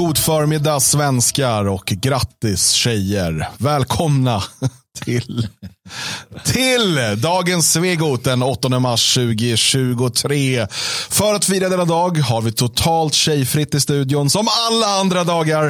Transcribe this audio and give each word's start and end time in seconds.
God 0.00 0.18
förmiddag 0.18 0.80
svenskar 0.80 1.68
och 1.68 1.84
grattis 1.84 2.70
tjejer. 2.70 3.48
Välkomna 3.58 4.42
till, 5.04 5.48
till 6.44 6.98
dagens 7.16 7.72
Svegot 7.72 8.24
den 8.24 8.42
8 8.42 8.68
mars 8.68 9.14
2023. 9.14 10.66
För 11.08 11.34
att 11.34 11.44
fira 11.44 11.68
denna 11.68 11.84
dag 11.84 12.18
har 12.18 12.42
vi 12.42 12.52
totalt 12.52 13.14
tjejfritt 13.14 13.74
i 13.74 13.80
studion 13.80 14.30
som 14.30 14.48
alla 14.68 14.86
andra 14.86 15.24
dagar. 15.24 15.66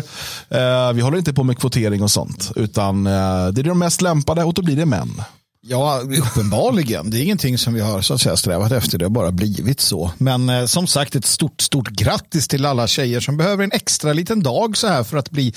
Eh, 0.49 0.93
vi 0.93 1.01
håller 1.01 1.19
inte 1.19 1.35
på 1.35 1.45
med 1.45 1.59
kvotering 1.59 2.03
och 2.03 2.11
sånt 2.11 2.53
utan 2.57 3.07
eh, 3.07 3.47
det 3.49 3.61
är 3.61 3.63
de 3.63 3.79
mest 3.79 4.03
lämpade 4.03 4.45
och 4.45 4.55
då 4.55 4.63
blir 4.63 4.77
det 4.77 4.87
män. 4.87 5.23
Ja, 5.63 6.03
uppenbarligen. 6.27 7.11
Det 7.11 7.19
är 7.19 7.23
ingenting 7.23 7.59
som 7.59 7.75
vi 7.75 7.81
har 7.81 8.03
så 8.03 8.15
att 8.15 8.21
säga, 8.21 8.37
strävat 8.37 8.73
efter. 8.73 8.99
Det 8.99 9.05
har 9.05 9.11
bara 9.11 9.31
blivit 9.31 9.81
så. 9.81 10.13
Men 10.19 10.49
eh, 10.49 10.67
som 10.67 10.87
sagt, 10.87 11.15
ett 11.15 11.25
stort, 11.25 11.61
stort 11.61 11.89
grattis 11.89 12.49
till 12.49 12.67
alla 12.67 12.87
tjejer 12.87 13.21
som 13.21 13.37
behöver 13.37 13.65
en 13.65 13.73
extra 13.73 14.13
liten 14.13 14.43
dag 14.43 14.77
så 14.77 14.87
här 14.87 15.05
för 15.05 15.17
att 15.17 15.31
bli 15.31 15.55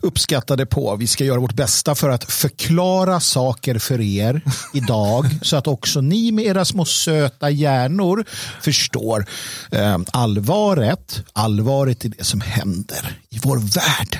uppskattade 0.00 0.66
på. 0.66 0.96
Vi 0.96 1.06
ska 1.06 1.24
göra 1.24 1.40
vårt 1.40 1.54
bästa 1.54 1.94
för 1.94 2.10
att 2.10 2.32
förklara 2.32 3.20
saker 3.20 3.78
för 3.78 4.00
er 4.00 4.40
idag 4.74 5.26
så 5.42 5.56
att 5.56 5.66
också 5.66 6.00
ni 6.00 6.32
med 6.32 6.44
era 6.44 6.64
små 6.64 6.84
söta 6.84 7.50
hjärnor 7.50 8.24
förstår 8.60 9.26
eh, 9.70 9.98
allvaret, 10.12 11.22
allvaret 11.32 12.04
i 12.04 12.08
det 12.08 12.24
som 12.24 12.40
händer 12.40 13.18
i 13.30 13.38
vår 13.42 13.56
värld. 13.56 14.18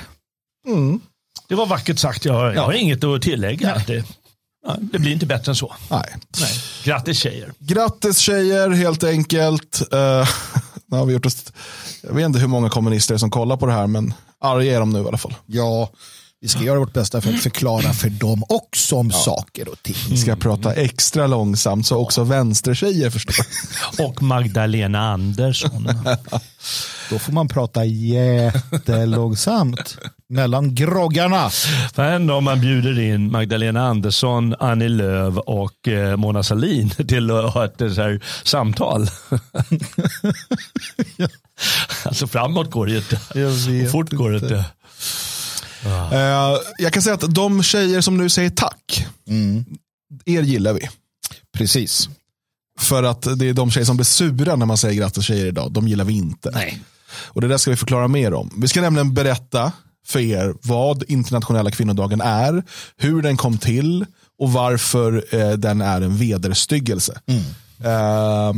Mm. 0.67 0.99
Det 1.47 1.55
var 1.55 1.65
vackert 1.65 1.99
sagt. 1.99 2.25
Jag, 2.25 2.55
jag 2.55 2.61
har 2.61 2.73
inget 2.73 3.03
att 3.03 3.21
tillägga. 3.21 3.81
Det, 3.87 4.03
det 4.81 4.99
blir 4.99 5.11
inte 5.11 5.25
bättre 5.25 5.51
än 5.51 5.55
så. 5.55 5.75
Nej. 5.89 6.15
Nej. 6.39 6.51
Grattis 6.83 7.19
tjejer. 7.19 7.53
Grattis 7.59 8.17
tjejer 8.17 8.69
helt 8.69 9.03
enkelt. 9.03 9.81
Uh, 9.93 10.27
har 10.97 11.05
vi 11.05 11.13
gjort 11.13 11.25
ett, 11.25 11.53
jag 12.01 12.13
vet 12.13 12.25
inte 12.25 12.39
hur 12.39 12.47
många 12.47 12.69
kommunister 12.69 13.17
som 13.17 13.31
kollar 13.31 13.57
på 13.57 13.65
det 13.65 13.73
här 13.73 13.87
men 13.87 14.13
arga 14.41 14.75
är 14.75 14.79
de 14.79 14.89
nu 14.89 14.99
i 14.99 15.07
alla 15.07 15.17
fall. 15.17 15.35
Ja, 15.45 15.89
vi 16.41 16.47
ska 16.47 16.63
göra 16.63 16.79
vårt 16.79 16.93
bästa 16.93 17.21
för 17.21 17.33
att 17.33 17.39
förklara 17.39 17.93
för 17.93 18.09
dem 18.09 18.43
också 18.49 18.95
om 18.95 19.09
ja. 19.09 19.17
saker 19.17 19.69
och 19.69 19.83
ting. 19.83 19.95
Vi 20.09 20.17
ska 20.17 20.35
prata 20.35 20.73
extra 20.73 21.27
långsamt 21.27 21.87
så 21.87 21.97
också 21.97 22.23
vänstertjejer 22.23 23.09
förstår. 23.09 23.45
och 24.05 24.23
Magdalena 24.23 24.99
Andersson. 24.99 25.87
Då 27.09 27.19
får 27.19 27.33
man 27.33 27.47
prata 27.47 27.85
jättelångsamt 27.85 29.97
mellan 30.29 30.75
groggarna. 30.75 31.49
Vad 31.95 32.05
händer 32.05 32.33
om 32.33 32.43
man 32.43 32.61
bjuder 32.61 32.99
in 32.99 33.31
Magdalena 33.31 33.87
Andersson, 33.87 34.55
Annie 34.59 34.89
Lööf 34.89 35.37
och 35.37 35.87
eh, 35.87 36.17
Mona 36.17 36.43
Sahlin 36.43 36.89
till 37.07 37.31
att 37.31 37.53
ha 37.53 37.65
ett 37.65 37.77
så 37.77 38.01
här, 38.01 38.23
samtal? 38.43 39.07
ja. 41.15 41.27
Alltså 42.03 42.27
framåt 42.27 42.71
går 42.71 42.85
det 42.85 42.91
ju 42.91 42.97
inte. 42.97 43.91
Fort 43.91 44.11
går 44.11 44.31
det 44.31 44.37
inte. 44.37 44.65
Uh, 45.85 46.57
jag 46.77 46.93
kan 46.93 47.01
säga 47.01 47.15
att 47.15 47.35
de 47.35 47.63
tjejer 47.63 48.01
som 48.01 48.17
nu 48.17 48.29
säger 48.29 48.49
tack, 48.49 49.07
mm. 49.27 49.65
er 50.25 50.41
gillar 50.41 50.73
vi. 50.73 50.89
Precis. 51.53 52.09
För 52.79 53.03
att 53.03 53.39
det 53.39 53.49
är 53.49 53.53
de 53.53 53.71
tjejer 53.71 53.85
som 53.85 53.97
blir 53.97 54.05
sura 54.05 54.55
när 54.55 54.65
man 54.65 54.77
säger 54.77 54.95
grattis 54.95 55.23
tjejer 55.23 55.45
idag, 55.45 55.71
de 55.71 55.87
gillar 55.87 56.05
vi 56.05 56.13
inte. 56.13 56.51
Nej. 56.53 56.81
Och 57.27 57.41
det 57.41 57.47
där 57.47 57.57
ska 57.57 57.71
vi 57.71 57.77
förklara 57.77 58.07
mer 58.07 58.33
om. 58.33 58.53
Vi 58.57 58.67
ska 58.67 58.81
nämligen 58.81 59.13
berätta 59.13 59.71
för 60.07 60.19
er 60.19 60.55
vad 60.61 61.03
internationella 61.07 61.71
kvinnodagen 61.71 62.21
är, 62.21 62.63
hur 62.97 63.21
den 63.21 63.37
kom 63.37 63.57
till 63.57 64.05
och 64.39 64.51
varför 64.51 65.25
eh, 65.31 65.51
den 65.51 65.81
är 65.81 66.01
en 66.01 66.17
vederstyggelse. 66.17 67.19
Mm. 67.25 67.43
Uh, 67.85 68.53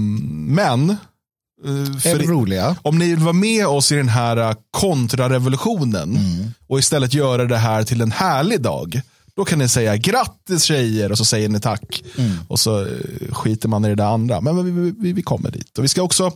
men 0.55 0.89
eh, 0.89 1.99
för 1.99 2.17
roliga. 2.19 2.75
Om 2.81 2.99
ni 2.99 3.09
vill 3.09 3.23
vara 3.23 3.33
med 3.33 3.67
oss 3.67 3.91
i 3.91 3.95
den 3.95 4.09
här 4.09 4.37
eh, 4.37 4.53
kontrarevolutionen 4.71 6.17
mm. 6.17 6.51
och 6.67 6.79
istället 6.79 7.13
göra 7.13 7.45
det 7.45 7.57
här 7.57 7.83
till 7.83 8.01
en 8.01 8.11
härlig 8.11 8.61
dag. 8.61 9.01
Då 9.35 9.45
kan 9.45 9.59
ni 9.59 9.69
säga 9.69 9.97
grattis 9.97 10.63
tjejer 10.63 11.11
och 11.11 11.17
så 11.17 11.25
säger 11.25 11.49
ni 11.49 11.59
tack. 11.59 12.03
Mm. 12.17 12.37
Och 12.47 12.59
så 12.59 12.81
eh, 12.81 12.87
skiter 13.31 13.69
man 13.69 13.85
i 13.85 13.89
det 13.89 13.95
där 13.95 14.13
andra. 14.13 14.41
Men 14.41 14.65
vi, 14.65 14.93
vi, 14.99 15.13
vi 15.13 15.21
kommer 15.21 15.51
dit. 15.51 15.77
Och 15.77 15.83
vi 15.83 15.87
ska 15.87 16.01
också 16.01 16.31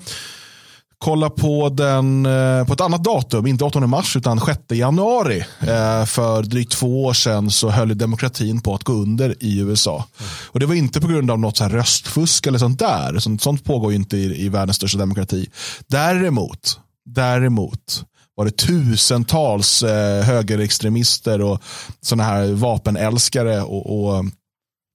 kolla 1.04 1.30
på 1.30 1.70
den 1.70 2.26
eh, 2.26 2.66
på 2.66 2.74
ett 2.74 2.82
annat 2.82 3.04
datum, 3.04 3.48
inte 3.48 3.64
8 3.64 3.80
mars 3.80 4.16
utan 4.16 4.40
6 4.40 4.60
januari. 4.70 5.46
Eh, 5.60 6.06
för 6.06 6.44
drygt 6.44 6.72
två 6.72 7.06
år 7.06 7.14
sedan 7.14 7.52
så 7.52 7.70
höll 7.70 7.98
demokratin 7.98 8.62
på 8.62 8.76
att 8.76 8.84
gå 8.84 8.94
under 8.94 9.36
i 9.40 9.60
USA. 9.60 10.06
Och 10.46 10.60
Det 10.60 10.66
var 10.66 10.76
inte 10.76 11.02
på 11.02 11.08
grund 11.08 11.32
av 11.32 11.40
något 11.40 11.58
så 11.58 11.66
röstfusk 11.66 12.48
eller 12.48 12.60
sånt 12.60 12.80
där. 12.80 13.20
Sånt, 13.20 13.42
sånt 13.42 13.64
pågår 13.64 13.92
ju 13.92 13.98
inte 13.98 14.18
i, 14.18 14.46
i 14.46 14.50
världens 14.50 14.76
största 14.78 14.98
demokrati. 14.98 15.50
Däremot, 15.88 16.80
däremot 17.06 18.04
var 18.36 18.46
det 18.46 18.58
tusentals 18.58 19.84
eh, 19.84 20.24
högerextremister 20.24 21.42
och 21.42 21.64
sådana 22.02 22.24
här 22.24 22.54
vapenälskare 22.54 23.62
och, 23.62 24.06
och 24.06 24.26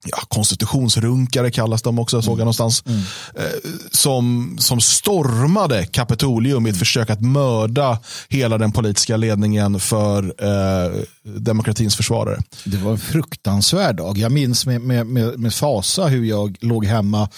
ja, 0.07 0.19
konstitutionsrunkare 0.29 1.51
kallas 1.51 1.83
de 1.83 1.99
också, 1.99 2.23
såg 2.23 2.33
jag 2.33 2.37
mm. 2.37 2.45
någonstans. 2.45 2.83
Mm. 2.87 3.01
Eh, 3.35 3.71
som, 3.91 4.57
som 4.61 4.81
stormade 4.81 5.87
Kapitolium 5.87 6.67
i 6.67 6.71
ett 6.71 6.79
försök 6.79 7.11
att 7.11 7.21
mörda 7.21 7.99
hela 8.29 8.59
den 8.59 8.73
politiska 8.73 9.17
ledningen 9.17 9.81
för 9.81 10.35
eh, 10.39 11.01
demokratins 11.23 11.97
försvarare. 11.97 12.43
Det 12.65 12.77
var 12.77 12.93
en 12.93 12.99
fruktansvärd 12.99 13.97
dag. 13.97 14.19
Jag 14.19 14.33
minns 14.33 14.67
med, 14.67 14.81
med, 14.81 15.07
med, 15.07 15.39
med 15.39 15.55
fasa 15.55 16.07
hur 16.07 16.25
jag 16.25 16.57
låg 16.61 16.85
hemma 16.85 17.29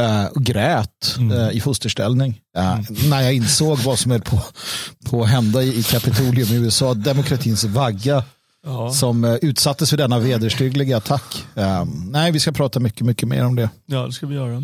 Uh, 0.00 0.26
och 0.26 0.42
grät 0.42 1.16
mm. 1.18 1.38
uh, 1.38 1.56
i 1.56 1.60
fosterställning. 1.60 2.40
Mm. 2.56 2.84
När 3.10 3.20
jag 3.22 3.34
insåg 3.34 3.78
vad 3.78 3.98
som 3.98 4.12
är 4.12 4.18
på, 4.18 4.42
på 5.04 5.22
att 5.22 5.28
hända 5.28 5.62
i, 5.62 5.78
i 5.78 5.82
Kapitolium 5.82 6.48
i 6.48 6.54
USA. 6.54 6.94
Demokratins 6.94 7.64
vagga 7.64 8.24
ja. 8.66 8.92
som 8.92 9.24
uh, 9.24 9.34
utsattes 9.42 9.90
för 9.90 9.96
denna 9.96 10.18
vederstyggliga 10.18 10.96
attack. 10.96 11.46
nej, 12.10 12.32
vi 12.32 12.40
ska 12.40 12.52
prata 12.52 12.80
mycket, 12.80 13.06
mycket 13.06 13.28
mer 13.28 13.44
om 13.44 13.56
det. 13.56 13.70
Ja, 13.86 14.06
det 14.06 14.12
ska 14.12 14.26
vi 14.26 14.34
göra. 14.34 14.62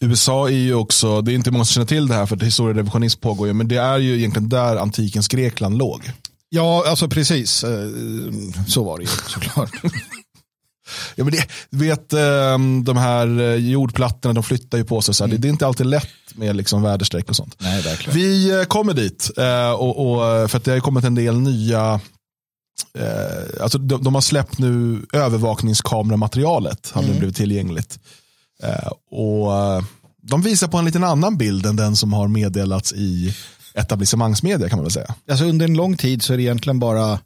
USA 0.00 0.48
är 0.48 0.52
ju 0.52 0.74
också, 0.74 1.20
det 1.20 1.32
är 1.32 1.34
inte 1.34 1.50
många 1.50 1.64
som 1.64 1.72
känner 1.72 1.86
till 1.86 2.08
det 2.08 2.14
här 2.14 2.26
för 2.26 2.36
att 2.36 2.42
historierevisionism 2.42 3.20
pågår 3.20 3.46
ju, 3.46 3.54
men 3.54 3.68
det 3.68 3.76
är 3.76 3.98
ju 3.98 4.18
egentligen 4.18 4.48
där 4.48 4.76
antikens 4.76 5.28
Grekland 5.28 5.78
låg. 5.78 6.12
Ja, 6.48 6.84
alltså 6.86 7.08
precis. 7.08 7.64
Så 8.68 8.84
var 8.84 8.98
det 8.98 9.02
ju 9.02 9.10
såklart. 9.28 9.70
Ja, 11.14 11.24
men 11.24 11.32
det, 11.32 11.46
vet, 11.70 12.12
ehm, 12.12 12.84
de 12.84 12.96
här 12.96 13.40
eh, 13.40 13.54
jordplattorna 13.54 14.34
de 14.34 14.42
flyttar 14.42 14.78
ju 14.78 14.84
på 14.84 15.02
sig. 15.02 15.14
Så 15.14 15.24
mm. 15.24 15.40
det, 15.40 15.48
är 15.48 15.50
inte 15.50 15.66
alltid 15.66 15.86
lätt 15.86 16.08
med 16.34 16.56
liksom 16.56 16.82
väderstreck 16.82 17.28
och 17.28 17.36
sånt. 17.36 17.56
Nej, 17.58 17.82
verkligen. 17.82 18.18
Vi 18.18 18.50
eh, 18.58 18.64
kommer 18.64 18.94
dit. 18.94 19.30
Eh, 19.36 19.70
och, 19.70 20.12
och, 20.12 20.50
för 20.50 20.56
att 20.56 20.64
det 20.64 20.72
har 20.72 20.80
kommit 20.80 21.04
en 21.04 21.14
del 21.14 21.38
nya 21.38 22.00
alltså 23.60 23.78
de, 23.78 24.04
de 24.04 24.14
har 24.14 24.20
släppt 24.20 24.58
nu 24.58 25.02
övervakningskameramaterialet. 25.12 26.90
Har 26.90 27.02
mm. 27.02 27.18
blivit 27.18 27.36
tillgängligt. 27.36 27.98
och 29.10 29.48
de 30.22 30.42
visar 30.42 30.68
på 30.68 30.78
en 30.78 30.84
liten 30.84 31.04
annan 31.04 31.36
bild 31.36 31.66
än 31.66 31.76
den 31.76 31.96
som 31.96 32.12
har 32.12 32.28
meddelats 32.28 32.92
i 32.92 33.34
etablissemangsmedia 33.74 34.68
kan 34.68 34.78
man 34.78 34.84
väl 34.84 34.92
säga. 34.92 35.14
Alltså 35.30 35.44
under 35.44 35.64
en 35.64 35.74
lång 35.74 35.96
tid 35.96 36.22
så 36.22 36.32
är 36.32 36.36
det 36.36 36.42
egentligen 36.42 36.78
bara 36.78 37.18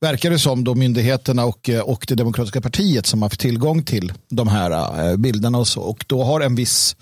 verkar 0.00 0.30
det 0.30 0.38
som 0.38 0.64
då 0.64 0.74
myndigheterna 0.74 1.44
och, 1.44 1.68
eh, 1.68 1.80
och 1.80 2.04
det 2.08 2.14
demokratiska 2.14 2.60
partiet 2.60 3.06
som 3.06 3.22
har 3.22 3.28
haft 3.28 3.40
tillgång 3.40 3.82
till 3.82 4.12
de 4.28 4.48
här 4.48 5.10
eh, 5.10 5.16
bilderna 5.16 5.58
och 5.58 5.68
så. 5.68 5.80
Och 5.80 6.04
då 6.08 6.24
har 6.24 6.40
en 6.40 6.54
viss 6.54 6.96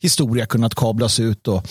historia 0.00 0.46
kunnat 0.46 0.74
kablas 0.74 1.20
ut 1.20 1.48
och 1.48 1.68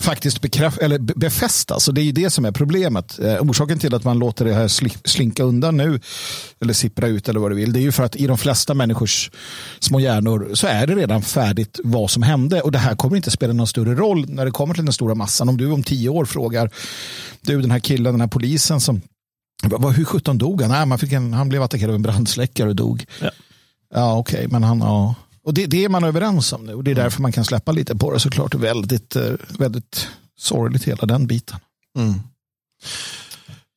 faktiskt 0.00 0.40
bekräft, 0.40 0.78
eller 0.78 0.98
befästas. 0.98 1.88
Och 1.88 1.94
det 1.94 2.00
är 2.00 2.04
ju 2.04 2.12
det 2.12 2.30
som 2.30 2.44
är 2.44 2.52
problemet. 2.52 3.18
Eh, 3.18 3.40
orsaken 3.40 3.78
till 3.78 3.94
att 3.94 4.04
man 4.04 4.18
låter 4.18 4.44
det 4.44 4.54
här 4.54 4.68
slinka 5.08 5.42
undan 5.42 5.76
nu 5.76 6.00
eller 6.60 6.72
sippra 6.72 7.06
ut 7.06 7.28
eller 7.28 7.40
vad 7.40 7.50
du 7.50 7.54
vill. 7.54 7.72
Det 7.72 7.78
är 7.78 7.82
ju 7.82 7.92
för 7.92 8.02
att 8.02 8.16
i 8.16 8.26
de 8.26 8.38
flesta 8.38 8.74
människors 8.74 9.30
små 9.80 10.00
hjärnor 10.00 10.50
så 10.54 10.66
är 10.66 10.86
det 10.86 10.94
redan 10.94 11.22
färdigt 11.22 11.80
vad 11.84 12.10
som 12.10 12.22
hände. 12.22 12.60
Och 12.60 12.72
det 12.72 12.78
här 12.78 12.96
kommer 12.96 13.16
inte 13.16 13.30
spela 13.30 13.52
någon 13.52 13.66
större 13.66 13.94
roll 13.94 14.26
när 14.28 14.44
det 14.44 14.50
kommer 14.50 14.74
till 14.74 14.84
den 14.84 14.92
stora 14.92 15.14
massan. 15.14 15.48
Om 15.48 15.56
du 15.56 15.70
om 15.70 15.82
tio 15.82 16.08
år 16.08 16.24
frågar 16.24 16.70
du 17.40 17.60
den 17.60 17.70
här 17.70 17.80
killen, 17.80 18.12
den 18.12 18.20
här 18.20 18.28
polisen 18.28 18.80
som 18.80 19.00
hur 19.96 20.04
sjutton 20.04 20.38
dog 20.38 20.62
han? 20.62 20.70
Nej, 20.70 20.86
man 20.86 20.98
fick 20.98 21.12
en, 21.12 21.32
han 21.32 21.48
blev 21.48 21.62
attackerad 21.62 21.90
av 21.90 21.94
en 21.94 22.02
brandsläckare 22.02 22.68
och 22.68 22.76
dog. 22.76 23.06
Ja, 23.20 23.30
ja 23.94 24.18
okej, 24.18 24.36
okay, 24.36 24.48
men 24.48 24.62
han... 24.62 24.78
Ja. 24.78 25.14
Och 25.50 25.54
det, 25.54 25.66
det 25.66 25.84
är 25.84 25.88
man 25.88 26.04
överens 26.04 26.52
om 26.52 26.64
nu 26.66 26.74
och 26.74 26.84
det 26.84 26.90
är 26.90 26.92
mm. 26.92 27.04
därför 27.04 27.22
man 27.22 27.32
kan 27.32 27.44
släppa 27.44 27.72
lite 27.72 27.96
på 27.96 28.12
det 28.12 28.20
såklart. 28.20 28.54
Väldigt, 28.54 29.16
eh, 29.16 29.32
väldigt 29.58 30.08
sorgligt 30.38 30.84
hela 30.84 31.06
den 31.06 31.26
biten. 31.26 31.58
Mm. 31.98 32.14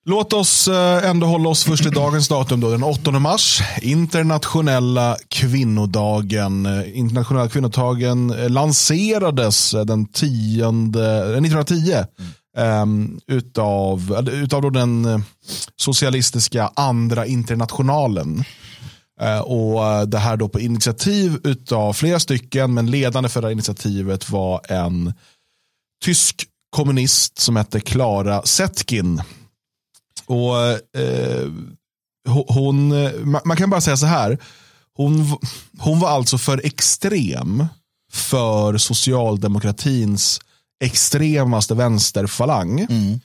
Låt 0.06 0.34
oss 0.34 0.68
eh, 0.68 1.10
ändå 1.10 1.28
hålla 1.28 1.50
oss 1.50 1.64
först 1.64 1.84
till 1.84 1.92
dagens 1.92 2.28
datum, 2.28 2.60
då, 2.60 2.70
den 2.70 2.84
8 2.84 3.12
mars. 3.12 3.62
Internationella 3.82 5.18
kvinnodagen. 5.28 6.66
Eh, 6.66 6.98
internationella 6.98 7.50
kvinnodagen 7.50 8.28
lanserades 8.28 9.72
den 9.72 10.06
10, 10.06 10.68
1910. 10.68 11.94
Mm 11.94 12.32
um, 12.58 13.20
utav, 13.28 14.28
utav 14.32 14.62
då 14.62 14.70
den 14.70 15.24
socialistiska 15.76 16.72
andra 16.76 17.26
internationalen. 17.26 18.44
Uh, 19.22 19.40
och 19.40 20.10
det 20.10 20.18
här 20.18 20.38
då 20.38 20.50
på 20.50 20.60
initiativ 20.60 21.40
utav 21.44 21.94
flera 21.94 22.20
stycken, 22.20 22.74
men 22.74 22.92
ledande 22.92 23.30
för 23.30 23.42
det 23.42 23.48
här 23.48 23.52
initiativet 23.52 24.30
var 24.30 24.62
en 24.72 25.14
tysk 26.04 26.46
kommunist 26.70 27.40
som 27.40 27.56
hette 27.56 27.80
Klara 27.80 28.42
Setkin. 28.42 29.22
Och 30.26 30.58
eh, 31.00 31.52
hon, 32.48 32.90
man 33.46 33.58
kan 33.58 33.70
bara 33.70 33.82
säga 33.82 33.98
så 33.98 34.06
här, 34.06 34.38
hon, 34.94 35.38
hon 35.80 36.00
var 36.00 36.10
alltså 36.10 36.38
för 36.38 36.66
extrem 36.66 37.66
för 38.12 38.78
socialdemokratins 38.78 40.42
extremaste 40.84 41.76
vänsterfalang. 41.76 42.80
Mm. 42.80 43.20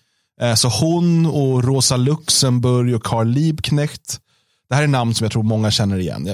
Så 0.56 0.68
hon 0.68 1.26
och 1.26 1.64
Rosa 1.64 1.96
Luxemburg 1.96 2.94
och 2.94 3.02
Karl 3.02 3.26
Liebknecht, 3.26 4.20
det 4.68 4.74
här 4.74 4.82
är 4.82 4.86
namn 4.86 5.14
som 5.14 5.24
jag 5.24 5.32
tror 5.32 5.42
många 5.42 5.70
känner 5.70 5.98
igen. 5.98 6.28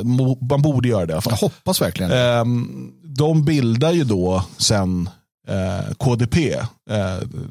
Man 0.50 0.62
borde 0.62 0.88
göra 0.88 1.06
det. 1.06 1.12
Jag 1.12 1.36
hoppas 1.36 1.80
verkligen. 1.80 2.12
Ehm, 2.12 2.90
de 3.02 3.44
bildar 3.44 3.92
ju 3.92 4.04
då 4.04 4.44
sen 4.56 5.08
eh, 5.48 5.94
KDP, 5.94 6.56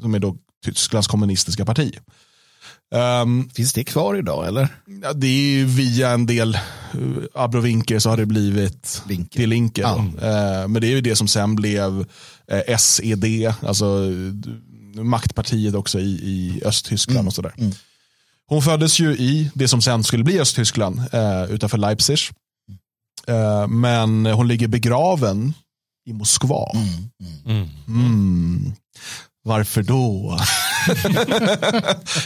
som 0.00 0.14
är 0.14 0.18
då 0.18 0.36
Tysklands 0.64 1.08
kommunistiska 1.08 1.64
parti. 1.64 1.98
Um, 2.94 3.50
Finns 3.54 3.72
det 3.72 3.84
kvar 3.84 4.16
idag 4.16 4.46
eller? 4.46 4.68
Ja, 5.02 5.12
det 5.12 5.26
är 5.26 5.64
via 5.64 6.10
en 6.10 6.26
del 6.26 6.58
uh, 6.94 7.24
abrovinker 7.34 7.98
så 7.98 8.10
har 8.10 8.16
det 8.16 8.26
blivit 8.26 9.02
Vinker. 9.06 9.38
till 9.38 9.50
Linker. 9.50 9.82
Ja. 9.82 9.96
Uh, 9.96 10.68
men 10.68 10.82
det 10.82 10.86
är 10.86 10.90
ju 10.90 11.00
det 11.00 11.16
som 11.16 11.28
sen 11.28 11.56
blev 11.56 11.98
uh, 12.52 12.76
SED, 12.78 13.54
alltså 13.62 14.10
maktpartiet 14.94 15.74
också 15.74 16.00
i, 16.00 16.10
i 16.10 16.62
Östtyskland 16.64 17.18
mm. 17.18 17.26
och 17.26 17.34
sådär. 17.34 17.54
Mm. 17.58 17.72
Hon 18.48 18.62
föddes 18.62 19.00
ju 19.00 19.12
i 19.16 19.50
det 19.54 19.68
som 19.68 19.82
sen 19.82 20.04
skulle 20.04 20.24
bli 20.24 20.40
Östtyskland 20.40 20.98
uh, 20.98 21.50
utanför 21.50 21.78
Leipzig. 21.78 22.18
Uh, 23.28 23.66
men 23.68 24.26
hon 24.26 24.48
ligger 24.48 24.68
begraven 24.68 25.54
i 26.06 26.12
Moskva. 26.12 26.70
Mm. 26.74 27.10
mm. 27.46 27.68
mm. 27.88 28.72
Varför 29.44 29.82
då? 29.82 30.38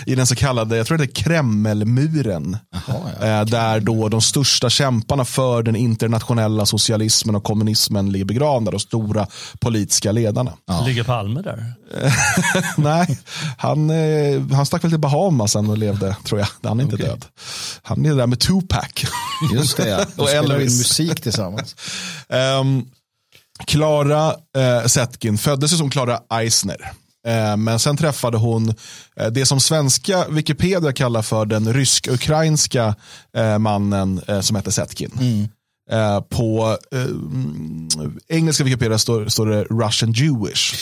I 0.07 0.15
den 0.15 0.27
så 0.27 0.35
kallade, 0.35 0.77
jag 0.77 0.87
tror 0.87 0.99
det 0.99 1.05
är 1.05 1.23
Kremlmuren. 1.23 2.57
Aha, 2.75 3.11
ja, 3.21 3.27
eh, 3.27 3.45
där 3.45 3.81
då 3.81 4.09
de 4.09 4.21
största 4.21 4.71
kämparna 4.71 5.25
för 5.25 5.63
den 5.63 5.77
internationella 5.77 6.67
socialismen 6.67 7.35
och 7.35 7.45
kommunismen 7.45 8.13
ligger 8.13 8.25
begravda. 8.25 8.71
De 8.71 8.81
stora 8.81 9.27
politiska 9.61 10.13
ledarna. 10.13 10.53
Ja. 10.67 10.85
Ligger 10.87 11.05
Palme 11.05 11.43
där? 11.43 11.73
Nej, 12.77 13.19
han, 13.59 13.91
eh, 13.91 14.43
han 14.53 14.67
stack 14.67 14.85
väl 14.85 14.91
till 14.91 15.01
Bahamas 15.01 15.53
sen 15.53 15.71
och 15.71 15.79
levde, 15.79 16.17
tror 16.25 16.41
jag. 16.41 16.49
Han 16.63 16.81
är 16.81 16.85
inte 16.85 16.97
okay. 16.97 17.07
död. 17.09 17.25
Han 17.83 18.07
är 18.07 18.15
där 18.15 18.27
med 18.27 18.41
Tupac. 18.41 18.89
Just 19.53 19.77
det, 19.77 19.89
ja. 19.89 20.05
och 20.23 20.31
Elvis. 20.31 20.79
musik 20.79 21.21
tillsammans. 21.21 21.77
um, 22.29 22.91
Klara 23.67 24.35
eh, 24.57 24.87
Setkin 24.87 25.39
föddes 25.39 25.79
som 25.79 25.91
Klara 25.91 26.21
Eisner. 26.31 26.93
Eh, 27.27 27.57
men 27.57 27.79
sen 27.79 27.97
träffade 27.97 28.39
hon 28.39 28.75
eh, 29.17 29.27
det 29.27 29.47
som 29.47 29.61
svenska 29.61 30.29
Wikipedia 30.29 30.93
kallar 30.93 31.23
för 31.23 31.47
den 31.47 31.75
rysk-ukrainska 31.75 32.95
eh, 33.37 33.59
mannen 33.59 34.21
som 34.43 34.57
heter 34.57 34.71
Setkin. 34.71 35.11
Mm. 35.21 35.49
På 36.29 36.77
engelska 38.29 38.65
Wikipedia 38.65 38.99
står, 38.99 39.29
står 39.29 39.47
det 39.47 39.65
Russian 39.65 40.13
Jewish. 40.13 40.75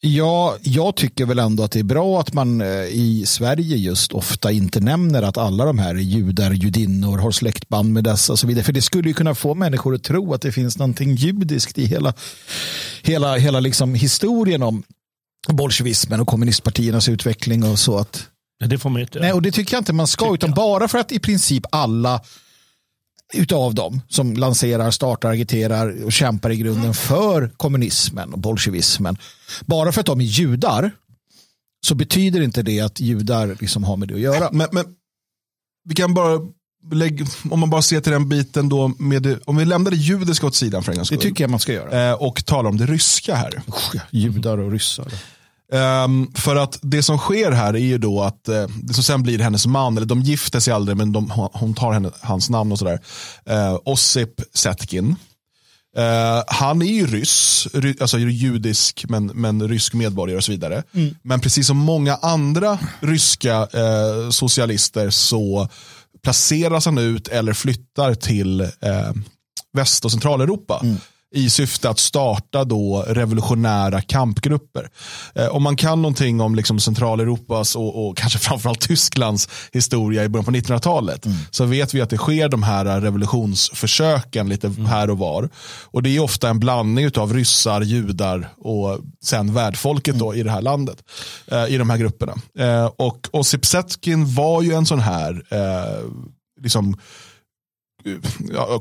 Ja, 0.00 0.56
jag 0.62 0.96
tycker 0.96 1.26
väl 1.26 1.38
ändå 1.38 1.62
att 1.62 1.70
det 1.70 1.78
är 1.78 1.84
bra 1.84 2.20
att 2.20 2.32
man 2.32 2.62
i 2.88 3.24
Sverige 3.26 3.76
just 3.76 4.12
ofta 4.12 4.52
inte 4.52 4.80
nämner 4.80 5.22
att 5.22 5.38
alla 5.38 5.64
de 5.64 5.78
här 5.78 5.94
är 5.94 5.98
judar, 5.98 6.50
judinnor, 6.52 7.18
har 7.18 7.30
släktband 7.30 7.92
med 7.92 8.04
dessa 8.04 8.32
och 8.32 8.38
så 8.38 8.46
vidare. 8.46 8.64
För 8.64 8.72
det 8.72 8.82
skulle 8.82 9.08
ju 9.08 9.14
kunna 9.14 9.34
få 9.34 9.54
människor 9.54 9.94
att 9.94 10.02
tro 10.02 10.34
att 10.34 10.42
det 10.42 10.52
finns 10.52 10.78
någonting 10.78 11.14
judiskt 11.14 11.78
i 11.78 11.86
hela, 11.86 12.14
hela, 13.02 13.36
hela 13.36 13.60
liksom 13.60 13.94
historien 13.94 14.62
om 14.62 14.82
bolsjevismen 15.48 16.20
och 16.20 16.28
kommunistpartiernas 16.28 17.08
utveckling 17.08 17.64
och 17.64 17.78
så. 17.78 17.98
att 17.98 18.28
ja, 18.58 18.66
Det 18.66 18.78
får 18.78 18.90
man 18.90 19.00
inte. 19.02 19.20
Nej, 19.20 19.32
och 19.32 19.42
det 19.42 19.50
tycker 19.50 19.74
jag 19.74 19.80
inte 19.80 19.92
man 19.92 20.06
ska, 20.06 20.24
tycka. 20.24 20.34
utan 20.34 20.54
bara 20.54 20.88
för 20.88 20.98
att 20.98 21.12
i 21.12 21.18
princip 21.18 21.66
alla 21.70 22.22
utav 23.34 23.74
dem 23.74 24.00
som 24.08 24.36
lanserar, 24.36 24.90
startar, 24.90 25.30
agiterar 25.30 26.04
och 26.04 26.12
kämpar 26.12 26.50
i 26.50 26.56
grunden 26.56 26.94
för 26.94 27.50
kommunismen 27.56 28.32
och 28.32 28.38
bolsjevismen. 28.38 29.16
Bara 29.66 29.92
för 29.92 30.00
att 30.00 30.06
de 30.06 30.20
är 30.20 30.24
judar 30.24 30.90
så 31.86 31.94
betyder 31.94 32.40
inte 32.40 32.62
det 32.62 32.80
att 32.80 33.00
judar 33.00 33.56
liksom 33.60 33.84
har 33.84 33.96
med 33.96 34.08
det 34.08 34.14
att 34.14 34.20
göra. 34.20 34.48
Men, 34.52 34.68
men 34.72 34.84
vi 35.84 35.94
kan 35.94 36.14
bara 36.14 36.38
lägg, 36.92 37.26
om 37.50 37.60
man 37.60 37.70
bara 37.70 37.82
ser 37.82 38.00
till 38.00 38.12
den 38.12 38.28
biten 38.28 38.68
då, 38.68 38.88
med 38.98 39.38
om 39.44 39.56
vi 39.56 39.64
lämnar 39.64 39.90
det 39.90 39.96
judiska 39.96 40.46
åt 40.46 40.54
sidan 40.54 40.82
för 40.82 40.92
en 40.92 40.98
gångs 40.98 41.08
skull. 41.08 41.18
Det 41.18 41.24
tycker 41.24 41.44
jag 41.44 41.50
man 41.50 41.60
ska 41.60 41.72
göra. 41.72 42.10
Eh, 42.10 42.14
och 42.14 42.44
talar 42.44 42.70
om 42.70 42.76
det 42.76 42.86
ryska 42.86 43.34
här. 43.34 43.62
Judar 44.10 44.58
och 44.58 44.72
ryssar. 44.72 45.12
Um, 45.72 46.32
för 46.34 46.56
att 46.56 46.78
det 46.82 47.02
som 47.02 47.18
sker 47.18 47.52
här 47.52 47.74
är 47.74 47.78
ju 47.78 47.98
då 47.98 48.22
att 48.22 48.48
uh, 48.48 48.66
det 48.82 48.94
som 48.94 49.04
sen 49.04 49.22
blir 49.22 49.38
hennes 49.38 49.66
man, 49.66 49.96
eller 49.96 50.06
de 50.06 50.20
gifter 50.20 50.60
sig 50.60 50.74
aldrig 50.74 50.96
men 50.96 51.12
de, 51.12 51.30
hon 51.52 51.74
tar 51.74 51.92
henne, 51.92 52.10
hans 52.20 52.50
namn 52.50 52.72
och 52.72 52.78
sådär. 52.78 53.00
Uh, 53.50 53.78
Ossip 53.84 54.40
Setkin. 54.54 55.16
Uh, 55.98 56.42
han 56.46 56.82
är 56.82 56.92
ju 56.92 57.06
ryss, 57.06 57.68
ry, 57.72 57.94
alltså 58.00 58.18
judisk 58.18 59.04
men, 59.08 59.26
men 59.26 59.68
rysk 59.68 59.94
medborgare 59.94 60.36
och 60.36 60.44
så 60.44 60.52
vidare. 60.52 60.82
Mm. 60.94 61.14
Men 61.22 61.40
precis 61.40 61.66
som 61.66 61.76
många 61.76 62.14
andra 62.14 62.78
ryska 63.00 63.68
socialister 64.30 65.10
så 65.10 65.68
placeras 66.22 66.84
han 66.84 66.98
ut 66.98 67.28
eller 67.28 67.52
flyttar 67.52 68.14
till 68.14 68.60
eh, 68.60 68.68
Väst 69.72 70.04
och 70.04 70.12
Centraleuropa. 70.12 70.80
Mm 70.82 70.96
i 71.32 71.50
syfte 71.50 71.90
att 71.90 71.98
starta 71.98 72.64
då 72.64 73.04
revolutionära 73.08 74.00
kampgrupper. 74.00 74.90
Eh, 75.34 75.46
om 75.46 75.62
man 75.62 75.76
kan 75.76 76.02
någonting 76.02 76.40
om 76.40 76.54
liksom 76.54 76.80
Centraleuropas 76.80 77.76
och, 77.76 78.08
och 78.08 78.16
kanske 78.16 78.38
framförallt 78.38 78.80
Tysklands 78.80 79.48
historia 79.72 80.24
i 80.24 80.28
början 80.28 80.44
på 80.44 80.50
1900-talet 80.50 81.26
mm. 81.26 81.38
så 81.50 81.64
vet 81.64 81.94
vi 81.94 82.00
att 82.00 82.10
det 82.10 82.16
sker 82.16 82.48
de 82.48 82.62
här 82.62 83.00
revolutionsförsöken 83.00 84.48
lite 84.48 84.66
mm. 84.66 84.86
här 84.86 85.10
och 85.10 85.18
var. 85.18 85.48
Och 85.82 86.02
det 86.02 86.16
är 86.16 86.20
ofta 86.20 86.48
en 86.48 86.60
blandning 86.60 87.10
av 87.16 87.34
ryssar, 87.34 87.80
judar 87.80 88.48
och 88.58 88.98
sen 89.24 89.54
värdfolket 89.54 90.14
mm. 90.14 90.26
då 90.26 90.34
i 90.34 90.42
det 90.42 90.50
här 90.50 90.62
landet. 90.62 90.96
Eh, 91.46 91.66
I 91.66 91.78
de 91.78 91.90
här 91.90 91.98
grupperna. 91.98 92.34
Eh, 92.58 92.90
och 92.96 93.28
Osip 93.32 93.66
Setkin 93.66 94.34
var 94.34 94.62
ju 94.62 94.72
en 94.72 94.86
sån 94.86 95.00
här 95.00 95.42
eh, 95.50 96.04
liksom 96.62 96.96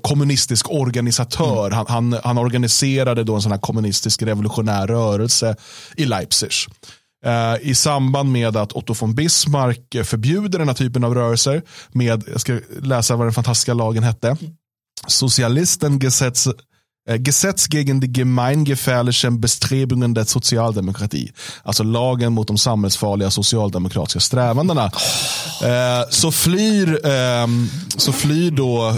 kommunistisk 0.02 0.72
organisatör. 0.72 1.68
Mm. 1.68 1.78
Han, 1.78 1.86
han, 1.88 2.22
han, 2.24 2.38
organiserade 2.38 3.24
då 3.24 3.36
en 3.36 3.42
sån 3.42 3.52
här 3.52 3.60
kommunistisk 3.60 4.22
revolutionär 4.22 4.88
rörelse 4.88 5.56
i 5.96 6.06
Leipzig. 6.06 6.52
Eh, 7.26 7.56
I 7.62 7.76
samband 7.76 8.32
med 8.32 8.58
att 8.58 8.74
Otto 8.74 8.94
von 8.94 9.16
Bismarck 9.16 10.08
förbjuder 10.08 10.60
den 10.60 10.68
här 10.68 10.76
typen 10.76 11.04
av 11.04 11.16
rörelser 11.16 11.62
med, 11.92 12.24
jag 12.32 12.42
ska 12.42 12.60
läsa 12.82 13.16
vad 13.16 13.28
den 13.28 13.34
fantastiska 13.34 13.74
lagen 13.74 14.04
hette, 14.04 14.38
Socialisten 15.08 16.00
Gesetz 16.00 16.48
Gesetz 17.18 17.70
gegen 17.70 18.02
die 18.02 18.14
gemeingefährlichen 18.14 19.42
Bestrebungen 19.42 20.14
der 20.14 20.26
Sozialdemokratie. 20.26 21.32
Alltså 21.64 21.84
lagen 21.84 22.34
mot 22.34 22.48
de 22.48 22.58
samhällsfarliga 22.58 23.32
socialdemokratiska 23.32 24.20
strävandena. 24.20 24.92
Oh. 25.62 26.10
så, 26.10 26.32
flyr, 26.32 27.06
ehm, 27.06 27.70
så 27.98 28.14
flyr 28.14 28.52
då 28.52 28.98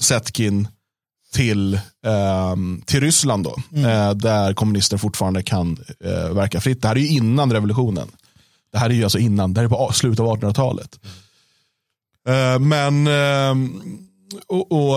Setkin 0.00 0.68
till, 1.34 1.80
um, 2.52 2.82
till 2.86 3.00
Ryssland 3.00 3.44
då, 3.44 3.56
mm. 3.72 3.84
uh, 3.84 4.14
där 4.14 4.54
kommunister 4.54 4.96
fortfarande 4.96 5.42
kan 5.42 5.78
verka 6.30 6.60
fritt. 6.60 6.82
Det 6.82 6.88
här 6.88 6.96
är 6.96 7.00
ju 7.00 7.08
innan 7.08 7.52
revolutionen. 7.52 8.08
Det 8.72 8.78
här 8.78 8.90
är 8.90 8.94
ju 8.94 9.04
alltså 9.04 9.18
innan, 9.18 9.54
det 9.54 9.60
här 9.60 9.64
är 9.64 9.68
på 9.68 9.92
slutet 9.92 10.20
av 10.20 10.36
1800-talet. 10.36 10.98
Uh, 12.28 12.58
men, 12.58 13.08
och, 14.46 14.72
och 14.72 14.96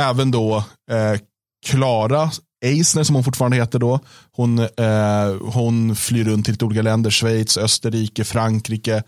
även 0.00 0.30
då 0.30 0.56
eh, 0.90 1.20
Klara 1.66 2.22
eh, 2.22 2.30
Eisner 2.70 3.04
som 3.04 3.14
hon 3.14 3.24
fortfarande 3.24 3.56
heter 3.56 3.78
då. 3.78 4.00
Hon, 4.32 4.58
eh, 4.58 5.34
hon 5.40 5.96
flyr 5.96 6.24
runt 6.24 6.44
till 6.44 6.54
lite 6.54 6.64
olika 6.64 6.82
länder, 6.82 7.10
Schweiz, 7.10 7.58
Österrike, 7.58 8.24
Frankrike. 8.24 9.02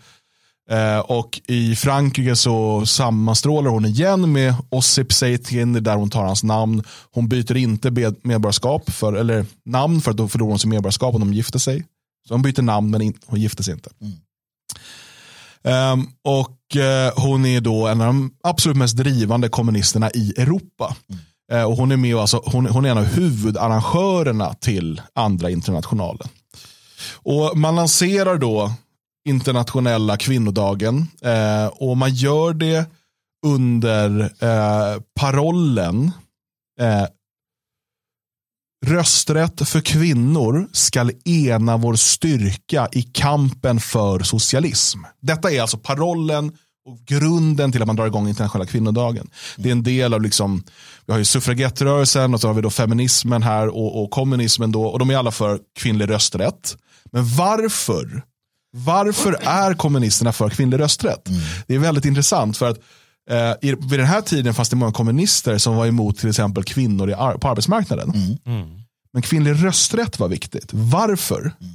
Eh, 0.69 0.99
och 0.99 1.41
i 1.47 1.75
Frankrike 1.75 2.35
så 2.35 2.85
sammanstrålar 2.85 3.71
hon 3.71 3.85
igen 3.85 4.31
med 4.31 4.55
Ossip 4.69 5.13
Seitin 5.13 5.83
där 5.83 5.95
hon 5.95 6.09
tar 6.09 6.23
hans 6.23 6.43
namn. 6.43 6.83
Hon 7.11 7.27
byter 7.27 7.57
inte 7.57 7.91
medborgarskap, 8.21 8.89
för, 8.89 9.13
eller 9.13 9.45
namn 9.65 10.01
för 10.01 10.11
att 10.11 10.17
då 10.17 10.27
förlorar 10.27 10.49
hon 10.49 10.59
sin 10.59 10.69
medborgarskap 10.69 11.15
om 11.15 11.21
de 11.21 11.33
gifter 11.33 11.59
sig. 11.59 11.85
Så 12.27 12.33
hon 12.33 12.41
byter 12.41 12.61
namn 12.61 12.91
men 12.91 13.01
in, 13.01 13.13
hon 13.25 13.39
gifter 13.39 13.63
sig 13.63 13.73
inte. 13.73 13.89
Mm. 14.01 14.13
Um, 15.63 16.09
och 16.23 16.57
uh, 16.75 17.23
hon 17.23 17.45
är 17.45 17.61
då 17.61 17.87
en 17.87 18.01
av 18.01 18.07
de 18.07 18.33
absolut 18.43 18.77
mest 18.77 18.97
drivande 18.97 19.49
kommunisterna 19.49 20.11
i 20.11 20.33
Europa. 20.37 20.95
Mm. 21.09 21.61
Uh, 21.61 21.71
och 21.71 21.77
hon 21.77 21.91
är 21.91 21.97
med 21.97 22.15
alltså, 22.15 22.41
hon, 22.45 22.65
hon, 22.65 22.85
är 22.85 22.89
en 22.89 22.97
av 22.97 23.03
huvudarrangörerna 23.03 24.53
till 24.53 25.01
andra 25.15 25.49
internationalen. 25.49 26.27
Och 27.13 27.57
man 27.57 27.75
lanserar 27.75 28.37
då 28.37 28.71
internationella 29.29 30.17
kvinnodagen 30.17 31.07
uh, 31.25 31.67
och 31.67 31.97
man 31.97 32.13
gör 32.13 32.53
det 32.53 32.85
under 33.45 34.29
parollen 35.19 36.11
Rösträtt 38.85 39.67
för 39.67 39.81
kvinnor 39.81 40.67
skall 40.71 41.11
ena 41.25 41.77
vår 41.77 41.95
styrka 41.95 42.87
i 42.91 43.01
kampen 43.01 43.79
för 43.79 44.19
socialism. 44.19 44.99
Detta 45.21 45.51
är 45.51 45.61
alltså 45.61 45.77
parollen 45.77 46.51
och 46.85 46.99
grunden 47.05 47.71
till 47.71 47.81
att 47.81 47.87
man 47.87 47.95
drar 47.95 48.07
igång 48.07 48.27
internationella 48.27 48.65
kvinnodagen. 48.65 49.29
Det 49.57 49.69
är 49.69 49.71
en 49.71 49.83
del 49.83 50.13
av, 50.13 50.21
liksom, 50.21 50.63
vi 51.05 51.11
har 51.13 51.19
ju 51.19 51.25
suffragettrörelsen 51.25 52.33
och 52.33 52.41
så 52.41 52.47
har 52.47 52.53
vi 52.53 52.61
då 52.61 52.69
feminismen 52.69 53.43
här 53.43 53.67
och, 53.67 54.03
och 54.03 54.11
kommunismen 54.11 54.71
då 54.71 54.83
och 54.85 54.99
de 54.99 55.09
är 55.09 55.17
alla 55.17 55.31
för 55.31 55.59
kvinnlig 55.79 56.09
rösträtt. 56.09 56.77
Men 57.11 57.35
varför? 57.35 58.23
Varför 58.75 59.37
är 59.41 59.73
kommunisterna 59.73 60.33
för 60.33 60.49
kvinnlig 60.49 60.79
rösträtt? 60.79 61.29
Mm. 61.29 61.41
Det 61.67 61.75
är 61.75 61.79
väldigt 61.79 62.05
intressant 62.05 62.57
för 62.57 62.69
att 62.69 62.79
eh, 63.29 63.53
vid 63.61 63.99
den 63.99 64.07
här 64.07 64.21
tiden 64.21 64.53
fanns 64.53 64.69
det 64.69 64.75
många 64.75 64.91
kommunister 64.91 65.57
som 65.57 65.75
var 65.75 65.85
emot 65.85 66.17
till 66.17 66.29
exempel 66.29 66.63
kvinnor 66.63 67.09
i, 67.09 67.13
på 67.13 67.47
arbetsmarknaden. 67.47 68.09
Mm. 68.09 68.37
Mm. 68.45 68.79
Men 69.13 69.21
kvinnlig 69.21 69.63
rösträtt 69.63 70.19
var 70.19 70.27
viktigt. 70.27 70.69
Varför? 70.71 71.39
Mm. 71.39 71.73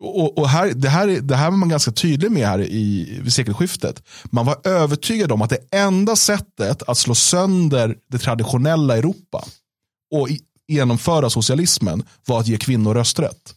Och, 0.00 0.38
och, 0.38 0.48
här, 0.48 0.72
det, 0.74 0.88
här, 0.88 1.06
det 1.06 1.36
här 1.36 1.50
var 1.50 1.56
man 1.56 1.68
ganska 1.68 1.92
tydlig 1.92 2.32
med 2.32 2.48
här 2.48 2.60
i, 2.60 3.18
vid 3.22 3.32
sekelskiftet. 3.32 4.02
Man 4.24 4.46
var 4.46 4.66
övertygad 4.66 5.32
om 5.32 5.42
att 5.42 5.50
det 5.50 5.58
enda 5.70 6.16
sättet 6.16 6.82
att 6.82 6.98
slå 6.98 7.14
sönder 7.14 7.96
det 8.08 8.18
traditionella 8.18 8.96
Europa 8.96 9.44
och 10.14 10.30
i, 10.30 10.40
genomföra 10.68 11.30
socialismen 11.30 12.02
var 12.26 12.40
att 12.40 12.46
ge 12.46 12.56
kvinnor 12.56 12.94
rösträtt. 12.94 13.54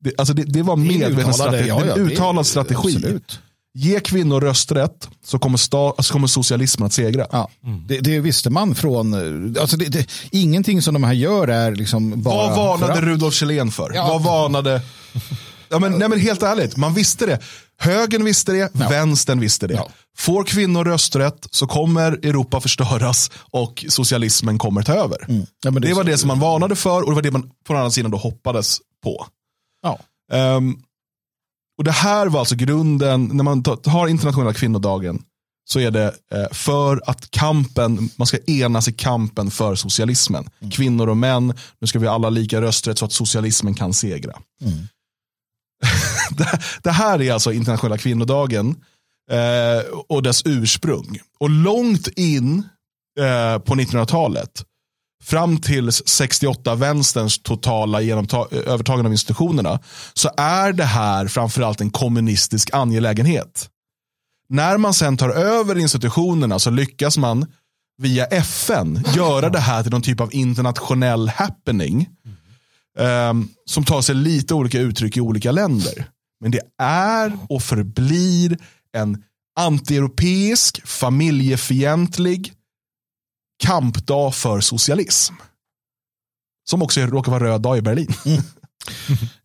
Det, 0.00 0.12
alltså 0.18 0.34
det, 0.34 0.42
det 0.42 0.62
var 0.62 0.76
medveten 0.76 1.34
strategi, 1.34 1.68
ja, 1.68 1.86
ja, 1.86 1.94
en 1.94 2.00
uttalad 2.00 2.46
strategi. 2.46 2.96
Absolut. 2.96 3.40
Ge 3.74 4.00
kvinnor 4.00 4.40
rösträtt 4.40 5.08
så 5.24 5.38
kommer, 5.38 5.58
sta, 5.58 6.02
så 6.02 6.12
kommer 6.12 6.26
socialismen 6.26 6.86
att 6.86 6.92
segra. 6.92 7.26
Ja, 7.32 7.50
mm. 7.64 7.84
det, 7.88 8.00
det, 8.00 8.20
visste 8.20 8.50
man 8.50 8.74
från... 8.74 9.14
Alltså 9.60 9.76
det, 9.76 9.84
det, 9.84 10.10
ingenting 10.30 10.82
som 10.82 10.94
de 10.94 11.04
här 11.04 11.12
gör 11.12 11.48
är 11.48 11.74
liksom 11.74 12.22
bara... 12.22 12.34
Vad 12.34 12.56
varnade 12.56 12.94
för... 12.94 13.02
Rudolf 13.02 13.34
Kjellén 13.34 13.70
för? 13.70 13.92
Ja. 13.94 14.08
Vad 14.08 14.22
varnade... 14.22 14.82
Ja, 15.68 15.78
men, 15.78 15.92
nej, 15.92 16.08
men 16.08 16.20
helt 16.20 16.42
ärligt, 16.42 16.76
man 16.76 16.94
visste 16.94 17.26
det. 17.26 17.38
Högern 17.78 18.24
visste 18.24 18.52
det, 18.52 18.70
ja. 18.74 18.88
vänstern 18.88 19.40
visste 19.40 19.66
det. 19.66 19.74
Ja. 19.74 19.88
Får 20.16 20.44
kvinnor 20.44 20.84
rösträtt 20.84 21.46
så 21.50 21.66
kommer 21.66 22.12
Europa 22.12 22.60
förstöras 22.60 23.30
och 23.50 23.84
socialismen 23.88 24.58
kommer 24.58 24.82
ta 24.82 24.94
över. 24.94 25.24
Mm. 25.28 25.46
Ja, 25.64 25.70
det, 25.70 25.80
det 25.80 25.94
var 25.94 26.04
det 26.04 26.18
som 26.18 26.28
man 26.28 26.40
varnade 26.40 26.76
för 26.76 27.02
och 27.02 27.10
det 27.10 27.14
var 27.14 27.22
det 27.22 27.30
man 27.30 27.42
på 27.42 27.72
den 27.72 27.76
andra 27.76 27.90
sidan 27.90 28.10
då 28.10 28.18
hoppades 28.18 28.78
på. 29.02 29.26
Ja. 29.82 29.98
Um, 30.56 30.82
och 31.78 31.84
Det 31.84 31.92
här 31.92 32.26
var 32.26 32.40
alltså 32.40 32.54
grunden, 32.54 33.30
när 33.32 33.44
man 33.44 33.64
har 33.86 34.08
internationella 34.08 34.54
kvinnodagen, 34.54 35.22
så 35.64 35.80
är 35.80 35.90
det 35.90 36.14
eh, 36.32 36.46
för 36.52 37.02
att 37.06 37.30
kampen, 37.30 38.10
man 38.16 38.26
ska 38.26 38.38
enas 38.46 38.88
i 38.88 38.92
kampen 38.92 39.50
för 39.50 39.74
socialismen. 39.74 40.50
Mm. 40.60 40.70
Kvinnor 40.70 41.08
och 41.08 41.16
män, 41.16 41.54
nu 41.80 41.86
ska 41.86 41.98
vi 41.98 42.06
alla 42.06 42.30
lika 42.30 42.60
rösträtt 42.60 42.98
så 42.98 43.04
att 43.04 43.12
socialismen 43.12 43.74
kan 43.74 43.94
segra. 43.94 44.38
Mm. 44.62 44.88
det 46.82 46.90
här 46.90 47.22
är 47.22 47.32
alltså 47.32 47.52
internationella 47.52 47.98
kvinnodagen 47.98 48.76
eh, 49.30 49.92
och 50.08 50.22
dess 50.22 50.42
ursprung. 50.44 51.18
Och 51.38 51.50
långt 51.50 52.08
in 52.08 52.68
eh, 53.18 53.58
på 53.58 53.74
1900-talet, 53.74 54.64
fram 55.22 55.58
till 55.58 55.92
68 55.92 56.74
vänsterns 56.74 57.42
totala 57.42 58.02
övertagande 58.02 59.06
av 59.06 59.12
institutionerna, 59.12 59.80
så 60.14 60.30
är 60.36 60.72
det 60.72 60.84
här 60.84 61.28
framförallt 61.28 61.80
en 61.80 61.90
kommunistisk 61.90 62.70
angelägenhet. 62.72 63.68
När 64.48 64.76
man 64.78 64.94
sen 64.94 65.16
tar 65.16 65.30
över 65.30 65.78
institutionerna 65.78 66.58
så 66.58 66.70
lyckas 66.70 67.18
man 67.18 67.46
via 67.98 68.26
FN 68.26 69.04
göra 69.16 69.48
det 69.48 69.58
här 69.58 69.82
till 69.82 69.92
någon 69.92 70.02
typ 70.02 70.20
av 70.20 70.34
internationell 70.34 71.28
happening. 71.28 72.08
Um, 72.98 73.48
som 73.64 73.84
tar 73.84 74.02
sig 74.02 74.14
lite 74.14 74.54
olika 74.54 74.80
uttryck 74.80 75.16
i 75.16 75.20
olika 75.20 75.52
länder. 75.52 76.06
Men 76.40 76.50
det 76.50 76.60
är 76.78 77.38
och 77.48 77.62
förblir 77.62 78.58
en 78.96 79.22
antieuropeisk, 79.60 80.86
familjefientlig 80.86 82.52
kampdag 83.62 84.34
för 84.34 84.60
socialism. 84.60 85.34
Som 86.70 86.82
också 86.82 87.00
råkar 87.00 87.32
vara 87.32 87.44
röd 87.44 87.60
dag 87.60 87.78
i 87.78 87.82
Berlin. 87.82 88.14
Mm. 88.26 88.42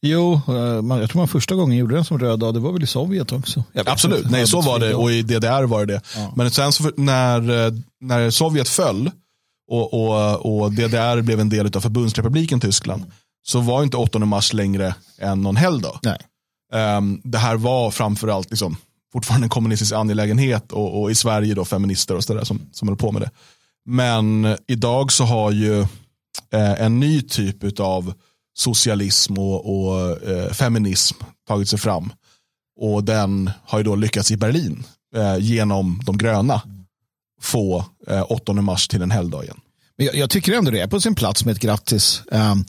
Jo, 0.02 0.42
eh, 0.48 1.00
jag 1.00 1.10
tror 1.10 1.18
man 1.18 1.28
första 1.28 1.56
gången 1.56 1.78
gjorde 1.78 1.96
den 1.96 2.06
som 2.06 2.20
röd 2.20 2.40
dag, 2.40 2.54
det 2.54 2.60
var 2.60 2.72
väl 2.72 2.84
i 2.84 2.88
Sovjet 2.88 3.32
också? 3.32 3.64
Absolut, 3.86 4.30
nej 4.30 4.48
så 4.48 4.62
var 4.62 4.80
det 4.80 4.96
och 4.96 5.12
i 5.12 5.22
DDR 5.22 5.64
var 5.64 5.86
det 5.86 5.94
det. 5.94 6.02
Ja. 6.16 6.34
Men 6.36 6.52
sen 6.52 6.72
så 6.72 6.92
när, 6.98 7.66
eh, 7.66 7.74
när 8.02 8.30
Sovjet 8.30 8.70
föll 8.70 9.12
och, 9.72 9.94
och, 9.94 10.62
och 10.62 10.72
DDR 10.72 11.22
blev 11.22 11.40
en 11.40 11.50
del 11.50 11.76
av 11.76 11.82
förbundsrepubliken 11.82 12.60
Tyskland 12.60 13.04
så 13.48 13.60
var 13.60 13.84
inte 13.84 13.98
8 13.98 14.20
mars 14.20 14.54
längre 14.54 14.96
än 15.18 15.42
någon 15.42 15.56
helgdag. 15.56 16.00
Um, 16.74 17.22
det 17.24 17.38
här 17.38 17.56
var 17.56 17.92
framförallt 17.92 18.50
liksom, 18.50 18.78
fortfarande 19.14 19.46
en 19.46 19.50
kommunistisk 19.50 19.94
angelägenhet 19.94 20.72
och, 20.72 21.02
och 21.02 21.12
i 21.12 21.16
Sverige 21.16 21.54
då 21.54 21.66
feminister 21.66 22.16
och 22.16 22.24
sådär 22.24 22.44
som, 22.44 22.62
som 22.72 22.88
håller 22.88 22.98
på 22.98 23.12
med 23.12 23.22
det. 23.22 23.32
Men 23.90 24.58
idag 24.68 25.12
så 25.12 25.24
har 25.24 25.52
ju 25.52 25.80
eh, 26.54 26.82
en 26.82 27.00
ny 27.00 27.22
typ 27.22 27.80
av 27.80 28.14
socialism 28.54 29.38
och, 29.38 29.90
och 29.90 30.28
eh, 30.30 30.52
feminism 30.52 31.18
tagit 31.48 31.70
sig 31.70 31.80
fram. 31.80 32.14
Och 32.80 33.04
den 33.04 33.52
har 33.66 33.78
ju 33.78 33.84
då 33.84 33.96
lyckats 33.96 34.32
i 34.32 34.38
Berlin 34.38 34.84
eh, 35.16 35.38
genom 35.40 36.02
de 36.06 36.18
gröna 36.18 36.62
få 37.42 37.86
eh, 38.08 38.26
8 38.30 38.54
mars 38.54 38.88
till 38.88 39.02
en 39.02 39.12
helgdag 39.12 39.44
igen. 39.44 39.60
Jag, 40.00 40.16
jag, 40.16 40.30
tycker 40.30 40.54
ändå 40.54 40.72
det 40.72 40.80
är 40.80 40.88
på 40.88 41.02
sin 41.02 41.16
plats 41.16 41.46
med 41.46 41.52
ett 41.52 41.60
grattis. 41.60 42.22
Um, 42.32 42.66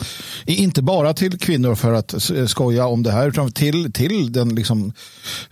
inte 0.46 0.82
bara 0.82 1.14
till 1.14 1.38
kvinnor 1.38 1.74
för 1.74 1.92
att 1.92 2.30
eh, 2.30 2.46
skoja 2.46 2.86
om 2.86 3.02
det 3.02 3.10
här, 3.10 3.28
utan 3.28 3.52
till, 3.52 3.92
till 3.92 4.32
den 4.32 4.54
liksom, 4.54 4.92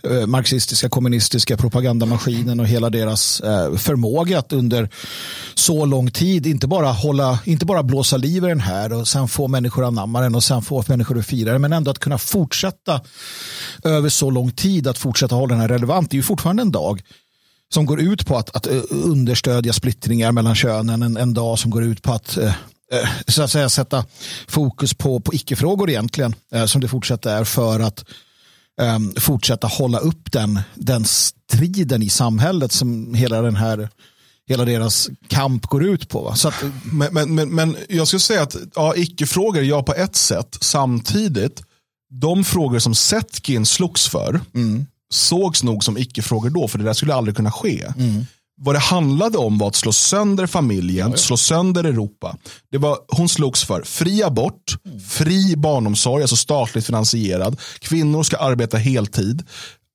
uh, 0.07 0.25
marxistiska, 0.25 0.89
kommunistiska 0.89 1.57
propagandamaskinen 1.57 2.59
och 2.59 2.67
hela 2.67 2.89
deras 2.89 3.41
uh, 3.41 3.77
förmåga 3.77 4.39
att 4.39 4.53
under 4.53 4.89
så 5.55 5.85
lång 5.85 6.11
tid 6.11 6.47
inte 6.47 6.67
bara, 6.67 6.91
hålla, 6.91 7.39
inte 7.45 7.65
bara 7.65 7.83
blåsa 7.83 8.17
liv 8.17 8.43
i 8.43 8.47
den 8.47 8.59
här 8.59 8.93
och 8.93 9.07
sen 9.07 9.27
få 9.27 9.47
människor 9.47 9.83
att 9.83 9.87
anamma 9.87 10.21
den 10.21 10.35
och 10.35 10.43
sen 10.43 10.61
få 10.61 10.83
människor 10.87 11.19
att 11.19 11.25
fira 11.25 11.51
den, 11.51 11.61
men 11.61 11.73
ändå 11.73 11.91
att 11.91 11.99
kunna 11.99 12.17
fortsätta 12.17 13.01
över 13.83 14.09
så 14.09 14.29
lång 14.29 14.51
tid 14.51 14.87
att 14.87 14.97
fortsätta 14.97 15.35
hålla 15.35 15.53
den 15.53 15.61
här 15.61 15.67
relevant. 15.67 16.11
Det 16.11 16.15
är 16.15 16.17
ju 16.17 16.23
fortfarande 16.23 16.61
en 16.61 16.71
dag 16.71 17.01
som 17.73 17.85
går 17.85 18.01
ut 18.01 18.25
på 18.25 18.37
att, 18.37 18.55
att 18.55 18.67
eh, 18.67 18.81
understödja 18.89 19.73
splittringar 19.73 20.31
mellan 20.31 20.55
könen. 20.55 21.03
En, 21.03 21.17
en 21.17 21.33
dag 21.33 21.59
som 21.59 21.71
går 21.71 21.83
ut 21.83 22.01
på 22.01 22.13
att 22.13 22.37
eh, 22.37 22.53
eh, 22.93 23.09
så 23.27 23.43
att 23.43 23.51
säga 23.51 23.69
sätta 23.69 24.05
fokus 24.47 24.93
på, 24.93 25.19
på 25.19 25.33
icke-frågor 25.33 25.89
egentligen, 25.89 26.35
som 26.67 26.81
det 26.81 26.87
fortsätter 26.87 27.37
är 27.37 27.43
för 27.43 27.79
att 27.79 28.05
um, 28.81 29.13
fortsätta 29.19 29.67
hålla 29.67 29.99
upp 29.99 30.31
den, 30.31 30.59
den 30.75 31.05
striden 31.05 32.03
i 32.03 32.09
samhället 32.09 32.71
som 32.71 33.13
hela 33.13 33.41
den 33.41 33.55
här 33.55 33.89
hela 34.49 34.65
deras 34.65 35.09
kamp 35.27 35.65
går 35.65 35.83
ut 35.83 36.09
på. 36.09 36.21
Va? 36.21 36.35
Så 36.35 36.47
att, 36.47 36.63
men, 36.83 37.13
men, 37.13 37.35
men, 37.35 37.49
men 37.49 37.77
jag 37.89 38.07
skulle 38.07 38.19
säga 38.19 38.41
att 38.41 38.55
ja, 38.75 38.95
icke-frågor, 38.95 39.63
ja 39.63 39.83
på 39.83 39.93
ett 39.93 40.15
sätt. 40.15 40.57
Samtidigt, 40.61 41.63
de 42.09 42.43
frågor 42.43 42.79
som 42.79 42.95
Setkin 42.95 43.65
slogs 43.65 44.07
för, 44.07 44.39
mm 44.53 44.85
sågs 45.09 45.63
nog 45.63 45.83
som 45.83 45.97
icke-frågor 45.97 46.49
då, 46.49 46.67
för 46.67 46.77
det 46.77 46.83
där 46.83 46.93
skulle 46.93 47.13
aldrig 47.13 47.35
kunna 47.35 47.51
ske. 47.51 47.85
Mm. 47.97 48.25
Vad 48.61 48.75
det 48.75 48.79
handlade 48.79 49.37
om 49.37 49.57
var 49.57 49.67
att 49.67 49.75
slå 49.75 49.91
sönder 49.91 50.47
familjen, 50.47 51.11
ja, 51.11 51.17
slå 51.17 51.37
sönder 51.37 51.83
Europa. 51.83 52.37
Det 52.71 52.77
var, 52.77 52.97
hon 53.07 53.29
slogs 53.29 53.63
för 53.63 53.81
fri 53.83 54.23
abort, 54.23 54.75
mm. 54.85 54.99
fri 54.99 55.55
barnomsorg, 55.57 56.21
alltså 56.23 56.35
statligt 56.35 56.85
finansierad. 56.85 57.59
Kvinnor 57.79 58.23
ska 58.23 58.37
arbeta 58.37 58.77
heltid. 58.77 59.43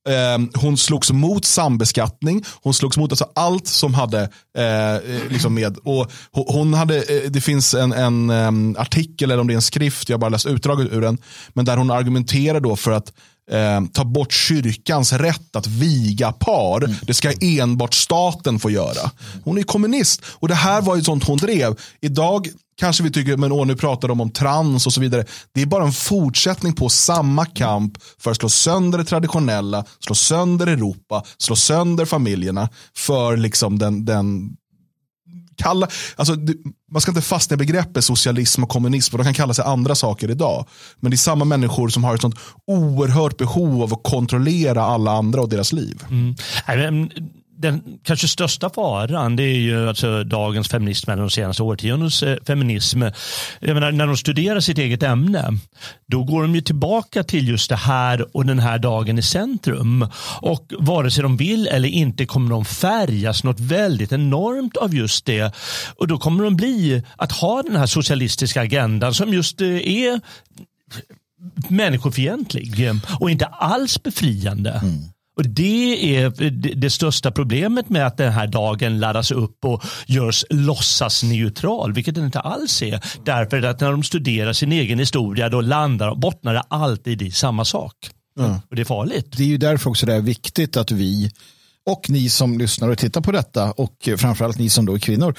Eh, 0.08 0.60
hon 0.62 0.76
slogs 0.76 1.10
mot 1.12 1.44
sambeskattning. 1.44 2.44
Hon 2.62 2.74
slogs 2.74 2.96
mot 2.96 3.12
alltså 3.12 3.30
allt 3.34 3.66
som 3.66 3.94
hade 3.94 4.22
eh, 4.58 5.30
liksom 5.30 5.54
med. 5.54 5.76
Och 5.76 6.12
hon 6.32 6.74
hade, 6.74 6.96
eh, 6.96 7.30
det 7.30 7.40
finns 7.40 7.74
en, 7.74 7.92
en 7.92 8.30
um, 8.30 8.76
artikel 8.78 9.30
eller 9.30 9.40
om 9.40 9.46
det 9.46 9.52
är 9.52 9.56
en 9.56 9.62
skrift, 9.62 10.08
jag 10.08 10.16
har 10.16 10.20
bara 10.20 10.30
läst 10.30 10.46
utdraget 10.46 10.92
ur 10.92 11.00
den. 11.00 11.18
Men 11.52 11.64
där 11.64 11.76
hon 11.76 11.90
argumenterar 11.90 12.60
då 12.60 12.76
för 12.76 12.92
att 12.92 13.12
eh, 13.50 13.80
ta 13.92 14.04
bort 14.04 14.32
kyrkans 14.32 15.12
rätt 15.12 15.56
att 15.56 15.66
viga 15.66 16.32
par. 16.32 16.84
Mm. 16.84 16.96
Det 17.02 17.14
ska 17.14 17.32
enbart 17.40 17.94
staten 17.94 18.58
få 18.58 18.70
göra. 18.70 19.10
Hon 19.44 19.58
är 19.58 19.62
kommunist 19.62 20.22
och 20.26 20.48
det 20.48 20.54
här 20.54 20.82
var 20.82 20.96
ju 20.96 21.02
sånt 21.02 21.24
hon 21.24 21.38
drev. 21.38 21.80
Idag 22.00 22.48
kanske 22.80 23.02
vi 23.02 23.10
tycker, 23.10 23.36
men 23.36 23.52
åh, 23.52 23.66
nu 23.66 23.76
pratar 23.76 24.08
de 24.08 24.20
om 24.20 24.30
trans 24.30 24.86
och 24.86 24.92
så 24.92 25.00
vidare. 25.00 25.24
Det 25.54 25.62
är 25.62 25.66
bara 25.66 25.84
en 25.84 25.92
fortsättning 25.92 26.72
på 26.72 26.88
samma 26.88 27.46
kamp 27.46 27.98
för 28.18 28.30
att 28.30 28.36
slå 28.36 28.48
sönder 28.48 28.98
det 28.98 29.04
traditionella, 29.04 29.84
slå 30.00 30.14
sönder 30.14 30.66
Europa, 30.66 31.22
slå 31.38 31.56
sönder 31.56 32.04
familjerna 32.04 32.68
för 32.96 33.36
liksom 33.36 33.78
den, 33.78 34.04
den 34.04 34.56
kalla, 35.62 35.88
alltså, 36.16 36.36
man 36.92 37.00
ska 37.00 37.10
inte 37.10 37.22
fastna 37.22 37.54
i 37.54 37.56
begreppet 37.56 38.04
socialism 38.04 38.62
och 38.62 38.68
kommunism, 38.68 39.14
Och 39.14 39.18
de 39.18 39.24
kan 39.24 39.34
kalla 39.34 39.54
sig 39.54 39.64
andra 39.64 39.94
saker 39.94 40.30
idag. 40.30 40.66
Men 41.00 41.10
det 41.10 41.14
är 41.14 41.18
samma 41.18 41.44
människor 41.44 41.88
som 41.88 42.04
har 42.04 42.14
ett 42.14 42.20
sånt 42.20 42.38
oerhört 42.66 43.36
behov 43.36 43.82
av 43.82 43.92
att 43.92 44.02
kontrollera 44.02 44.82
alla 44.82 45.10
andra 45.10 45.40
och 45.40 45.48
deras 45.48 45.72
liv. 45.72 46.02
Mm 46.10 46.34
den 47.62 47.98
kanske 48.02 48.28
största 48.28 48.70
faran 48.70 49.36
det 49.36 49.42
är 49.42 49.58
ju 49.58 49.88
alltså 49.88 50.24
dagens 50.24 50.68
feminism 50.68 51.10
eller 51.10 51.22
de 51.22 51.30
senaste 51.30 51.62
årtiondens 51.62 52.22
eh, 52.22 52.36
feminism. 52.46 53.02
Jag 53.60 53.74
menar, 53.74 53.92
när 53.92 54.06
de 54.06 54.16
studerar 54.16 54.60
sitt 54.60 54.78
eget 54.78 55.02
ämne 55.02 55.58
då 56.06 56.24
går 56.24 56.42
de 56.42 56.54
ju 56.54 56.60
tillbaka 56.60 57.24
till 57.24 57.48
just 57.48 57.68
det 57.68 57.76
här 57.76 58.36
och 58.36 58.46
den 58.46 58.58
här 58.58 58.78
dagen 58.78 59.18
i 59.18 59.22
centrum. 59.22 60.08
Och 60.40 60.72
vare 60.78 61.10
sig 61.10 61.22
de 61.22 61.36
vill 61.36 61.66
eller 61.66 61.88
inte 61.88 62.26
kommer 62.26 62.50
de 62.50 62.64
färgas 62.64 63.44
något 63.44 63.60
väldigt 63.60 64.12
enormt 64.12 64.76
av 64.76 64.94
just 64.94 65.26
det. 65.26 65.54
Och 65.96 66.08
då 66.08 66.18
kommer 66.18 66.44
de 66.44 66.56
bli 66.56 67.02
att 67.16 67.32
ha 67.32 67.62
den 67.62 67.76
här 67.76 67.86
socialistiska 67.86 68.60
agendan 68.60 69.14
som 69.14 69.34
just 69.34 69.60
eh, 69.60 69.68
är 69.68 70.20
människofientlig 71.68 72.90
och 73.20 73.30
inte 73.30 73.46
alls 73.46 74.02
befriande. 74.02 74.70
Mm. 74.70 75.11
Och 75.36 75.48
Det 75.48 76.16
är 76.16 76.50
det 76.74 76.90
största 76.90 77.30
problemet 77.30 77.88
med 77.88 78.06
att 78.06 78.16
den 78.16 78.32
här 78.32 78.46
dagen 78.46 79.00
laddas 79.00 79.30
upp 79.30 79.64
och 79.64 79.82
görs 80.06 80.44
låtsasneutral, 80.50 81.92
vilket 81.92 82.14
den 82.14 82.24
inte 82.24 82.40
alls 82.40 82.82
är. 82.82 83.00
Därför 83.24 83.62
att 83.62 83.80
när 83.80 83.90
de 83.90 84.02
studerar 84.02 84.52
sin 84.52 84.72
egen 84.72 84.98
historia 84.98 85.48
då 85.48 85.60
landar 85.60 86.14
bottnar 86.14 86.54
det 86.54 86.62
alltid 86.68 87.22
i 87.22 87.30
samma 87.30 87.64
sak. 87.64 87.94
Mm. 88.38 88.54
Och 88.70 88.76
Det 88.76 88.82
är 88.82 88.84
farligt. 88.84 89.36
Det 89.36 89.42
är 89.42 89.46
ju 89.46 89.58
därför 89.58 89.90
också 89.90 90.06
det 90.06 90.14
är 90.14 90.20
viktigt 90.20 90.76
att 90.76 90.90
vi 90.90 91.30
och 91.86 92.10
ni 92.10 92.30
som 92.30 92.58
lyssnar 92.58 92.88
och 92.88 92.98
tittar 92.98 93.20
på 93.20 93.32
detta 93.32 93.72
och 93.72 94.08
framförallt 94.16 94.58
ni 94.58 94.68
som 94.70 94.86
då 94.86 94.94
är 94.94 94.98
kvinnor 94.98 95.34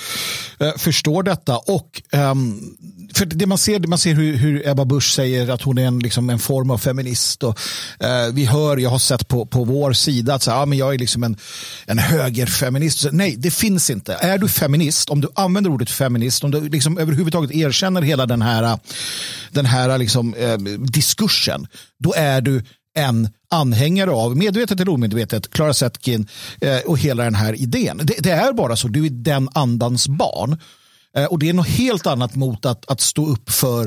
eh, 0.60 0.72
förstår 0.78 1.24
detta. 1.24 1.58
Och 1.58 2.02
um, 2.12 2.78
för 3.15 3.25
det 3.25 3.46
man 3.46 3.58
ser, 3.58 3.79
man 3.79 3.98
ser 3.98 4.13
hur, 4.13 4.38
hur, 4.38 4.67
Ebba 4.67 4.86
Busch 4.86 5.13
säger 5.13 5.50
att 5.50 5.62
hon 5.62 5.77
är 5.77 5.86
en, 5.86 6.00
liksom 6.00 6.29
en 6.29 6.39
form 6.39 6.72
av 6.72 6.77
feminist. 6.77 7.43
Och, 7.43 7.60
eh, 8.00 8.34
vi 8.34 8.46
hör, 8.46 8.77
jag 8.77 8.89
har 8.89 9.00
sett 9.00 9.27
på, 9.27 9.46
på 9.46 9.63
vår 9.63 9.93
sida 9.93 10.34
att 10.34 10.43
så, 10.43 10.51
ah, 10.51 10.65
men 10.65 10.77
jag 10.77 10.93
är 10.93 11.00
liksom 11.00 11.24
en, 11.24 11.38
en 11.86 12.00
högerfeminist. 12.00 13.00
Så, 13.00 13.10
nej, 13.12 13.36
det 13.38 13.51
finns 13.51 13.89
inte. 13.89 14.13
Är 14.13 14.38
du 14.38 14.48
feminist, 14.48 15.10
om 15.10 15.22
du 15.22 15.27
använder 15.36 15.72
ordet 15.72 15.89
feminist, 15.89 16.43
om 16.43 16.51
du 16.51 16.70
liksom 16.70 16.98
överhuvudtaget 16.98 17.51
erkänner 17.51 18.01
hela 18.01 18.25
den 18.25 18.41
här, 18.41 18.79
den 19.51 19.65
här 19.65 19.98
liksom, 19.98 20.34
eh, 20.34 20.58
diskursen, 20.79 21.67
då 22.00 22.13
är 22.17 22.41
du 22.41 22.63
en 22.96 23.29
anhängare 23.51 24.12
av, 24.12 24.38
medvetet 24.38 24.79
eller 24.79 24.91
omedvetet, 24.91 25.50
Clara 25.50 25.74
Zetkin 25.74 26.27
eh, 26.62 26.77
och 26.77 27.00
hela 27.00 27.24
den 27.24 27.36
här 27.36 27.53
idén. 27.53 28.01
Det, 28.03 28.15
det, 28.20 28.32
är 28.32 28.53
bara 28.53 28.75
så, 28.75 28.88
du 28.88 29.05
är 29.05 29.10
den 29.10 29.50
andans 29.53 30.08
barn. 30.08 30.58
Eh, 31.17 31.25
och 31.25 31.39
det 31.39 31.50
är 31.50 31.53
något 31.53 31.67
helt 31.67 32.08
annat 32.08 32.36
mot 32.36 32.65
att, 32.65 32.91
att 32.91 33.01
stå 33.01 33.27
upp 33.27 33.50
för 33.50 33.86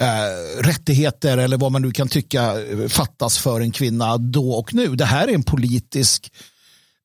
eh, 0.00 0.62
rättigheter 0.62 1.38
eller 1.38 1.56
vad 1.56 1.72
man 1.72 1.82
nu 1.82 1.92
kan 1.92 2.08
tycka 2.08 2.62
eh, 2.62 2.88
fattas 2.88 3.38
för 3.38 3.60
en 3.60 3.70
kvinna 3.70 4.18
då 4.18 4.50
och 4.50 4.74
nu. 4.74 4.96
Det 4.96 5.04
här 5.04 5.28
är 5.28 5.32
en 5.32 5.42
politisk 5.42 6.32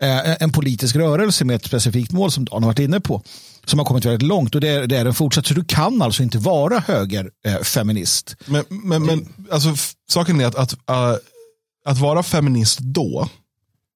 eh, 0.04 0.42
en 0.42 0.52
politisk 0.52 0.96
rörelse 0.96 1.46
med 1.46 1.56
ett 1.56 1.66
specifikt 1.66 2.12
mål 2.12 2.32
som 2.32 2.46
Dan 2.46 2.64
har 2.64 2.70
varit 2.70 2.80
inne 2.80 3.00
på 3.00 3.24
som 3.66 3.80
har 3.80 3.86
kommit 3.86 4.06
väldigt 4.06 4.28
långt 4.28 4.56
och 4.56 4.62
det 4.62 4.70
är, 4.70 4.88
det 4.88 4.98
är 4.98 5.04
den 5.04 5.14
fortsatt. 5.14 5.46
Så 5.46 5.54
du 5.54 5.64
kan 5.64 6.02
alltså 6.02 6.24
inte 6.24 6.38
vara 6.38 6.80
högerfeminist. 6.80 8.36
Eh, 8.40 8.52
men, 8.52 8.66
men, 8.70 9.06
men 9.06 9.34
alltså, 9.52 9.76
saken 10.10 10.42
är 10.42 10.46
att, 10.46 10.56
att 10.56 10.74
uh, 10.74 11.16
att 11.86 11.98
vara 11.98 12.24
feminist 12.24 12.80
då, 12.80 13.30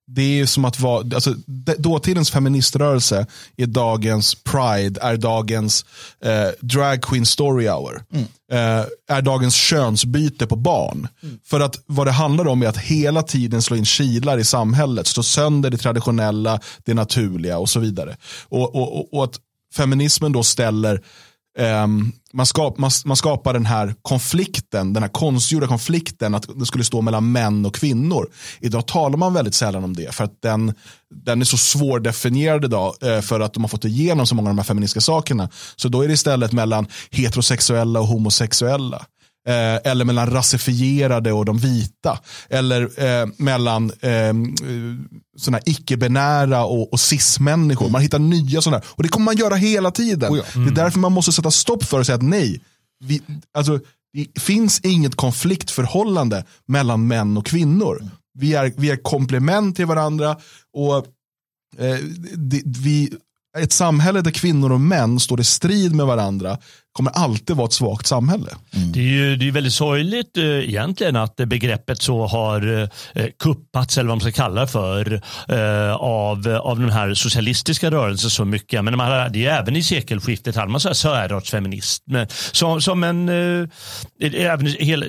det 0.07 0.39
är 0.39 0.45
som 0.45 0.65
att 0.65 0.79
vara, 0.79 1.15
alltså, 1.15 1.35
dåtidens 1.77 2.31
feministrörelse 2.31 3.27
är 3.57 3.65
dagens 3.65 4.35
pride, 4.35 5.01
är 5.01 5.17
dagens 5.17 5.85
eh, 6.23 6.47
drag 6.59 7.01
queen 7.01 7.25
story 7.25 7.67
hour. 7.67 8.03
Mm. 8.13 8.25
Eh, 8.51 8.85
är 9.07 9.21
dagens 9.21 9.55
könsbyte 9.55 10.47
på 10.47 10.55
barn. 10.55 11.07
Mm. 11.23 11.39
För 11.45 11.59
att 11.59 11.83
vad 11.85 12.07
det 12.07 12.11
handlar 12.11 12.47
om 12.47 12.61
är 12.61 12.67
att 12.67 12.77
hela 12.77 13.23
tiden 13.23 13.61
slå 13.61 13.77
in 13.77 13.85
kilar 13.85 14.37
i 14.37 14.43
samhället, 14.43 15.07
slå 15.07 15.23
sönder 15.23 15.69
det 15.69 15.77
traditionella, 15.77 16.59
det 16.83 16.93
naturliga 16.93 17.57
och 17.57 17.69
så 17.69 17.79
vidare. 17.79 18.17
Och, 18.43 18.75
och, 18.75 18.97
och, 18.97 19.13
och 19.13 19.23
att 19.23 19.39
feminismen 19.75 20.31
då 20.31 20.43
ställer 20.43 21.01
Um, 21.57 22.11
man, 22.33 22.45
skap, 22.45 22.77
man, 22.77 22.91
man, 23.05 23.17
skapar 23.17 23.53
den 23.53 23.65
här 23.65 23.95
konflikten, 24.01 24.93
den 24.93 25.03
här 25.03 25.09
konstgjorda 25.09 25.67
konflikten 25.67 26.35
att 26.35 26.59
det 26.59 26.65
skulle 26.65 26.83
stå 26.83 27.01
mellan 27.01 27.31
män 27.31 27.65
och 27.65 27.75
kvinnor. 27.75 28.29
Idag 28.59 28.87
talar 28.87 29.17
man 29.17 29.33
väldigt 29.33 29.55
sällan 29.55 29.83
om 29.83 29.95
det 29.95 30.15
för 30.15 30.23
att 30.23 30.41
den, 30.41 30.73
den 31.25 31.41
är 31.41 31.45
så 31.45 31.57
svårdefinierad 31.57 32.65
idag 32.65 32.95
uh, 33.03 33.21
för 33.21 33.39
att 33.39 33.53
de 33.53 33.63
har 33.63 33.67
fått 33.67 33.85
igenom 33.85 34.27
så 34.27 34.35
många 34.35 34.49
av 34.49 34.55
de 34.55 34.59
här 34.59 34.65
feministiska 34.65 35.01
sakerna. 35.01 35.49
Så 35.75 35.87
då 35.87 36.01
är 36.01 36.07
det 36.07 36.13
istället 36.13 36.51
mellan 36.51 36.87
heterosexuella 37.11 37.99
och 37.99 38.07
homosexuella. 38.07 39.05
Eh, 39.47 39.91
eller 39.91 40.05
mellan 40.05 40.29
rasifierade 40.29 41.31
och 41.31 41.45
de 41.45 41.57
vita. 41.57 42.19
Eller 42.49 43.03
eh, 43.03 43.27
mellan 43.37 43.91
eh, 44.01 44.33
såna 45.37 45.59
icke-binära 45.65 46.65
och, 46.65 46.93
och 46.93 46.99
cis-människor. 46.99 47.89
Man 47.89 48.01
hittar 48.01 48.19
nya 48.19 48.61
sådana. 48.61 48.83
Och 48.87 49.03
det 49.03 49.09
kommer 49.09 49.25
man 49.25 49.37
göra 49.37 49.55
hela 49.55 49.91
tiden. 49.91 50.33
Oh 50.33 50.37
ja. 50.37 50.43
mm. 50.43 50.53
Det 50.53 50.57
är 50.57 50.61
mm. 50.61 50.73
därför 50.73 50.99
man 50.99 51.11
måste 51.11 51.31
sätta 51.31 51.51
stopp 51.51 51.83
för 51.83 51.99
och 51.99 52.05
säga 52.05 52.15
att 52.15 52.21
nej. 52.21 52.61
Vi, 53.03 53.21
alltså, 53.53 53.79
det 54.13 54.41
finns 54.41 54.79
inget 54.79 55.15
konfliktförhållande 55.15 56.45
mellan 56.67 57.07
män 57.07 57.37
och 57.37 57.45
kvinnor. 57.45 58.09
Vi 58.39 58.53
är, 58.53 58.73
vi 58.77 58.91
är 58.91 58.97
komplement 58.97 59.75
till 59.75 59.85
varandra. 59.85 60.37
och 60.73 60.97
eh, 61.77 61.97
det, 62.33 62.61
vi, 62.65 63.13
Ett 63.57 63.71
samhälle 63.71 64.21
där 64.21 64.31
kvinnor 64.31 64.71
och 64.71 64.81
män 64.81 65.19
står 65.19 65.41
i 65.41 65.43
strid 65.43 65.95
med 65.95 66.05
varandra 66.05 66.57
kommer 66.95 67.11
alltid 67.11 67.55
vara 67.55 67.65
ett 67.65 67.73
svagt 67.73 68.07
samhälle. 68.07 68.49
Mm. 68.75 68.91
Det 68.91 68.99
är 68.99 69.03
ju 69.03 69.35
det 69.35 69.47
är 69.47 69.51
väldigt 69.51 69.73
sorgligt 69.73 70.37
eh, 70.37 70.43
egentligen 70.43 71.15
att 71.15 71.35
begreppet 71.35 72.01
så 72.01 72.25
har 72.25 72.89
eh, 73.13 73.27
kuppats 73.39 73.97
eller 73.97 74.07
vad 74.07 74.17
man 74.17 74.31
ska 74.31 74.43
kalla 74.43 74.61
det 74.61 74.67
för 74.67 75.21
eh, 75.49 75.95
av, 75.95 76.47
av 76.47 76.79
den 76.79 76.89
här 76.89 77.13
socialistiska 77.13 77.91
rörelsen 77.91 78.29
så 78.29 78.45
mycket. 78.45 78.83
Men 78.83 78.97
man 78.97 79.11
hade, 79.11 79.29
det 79.29 79.45
är 79.45 79.61
även 79.61 79.75
i 79.75 79.83
sekelskiftet 79.83 80.55
hade 80.55 80.71
man 80.71 80.81
så 80.81 80.89
här 80.89 80.93
särartsfeminism 80.93 82.15
som, 82.51 82.81
som 82.81 83.03
en 83.03 83.29
eh, 83.29 83.67
även 84.33 84.67
hela, 84.67 85.05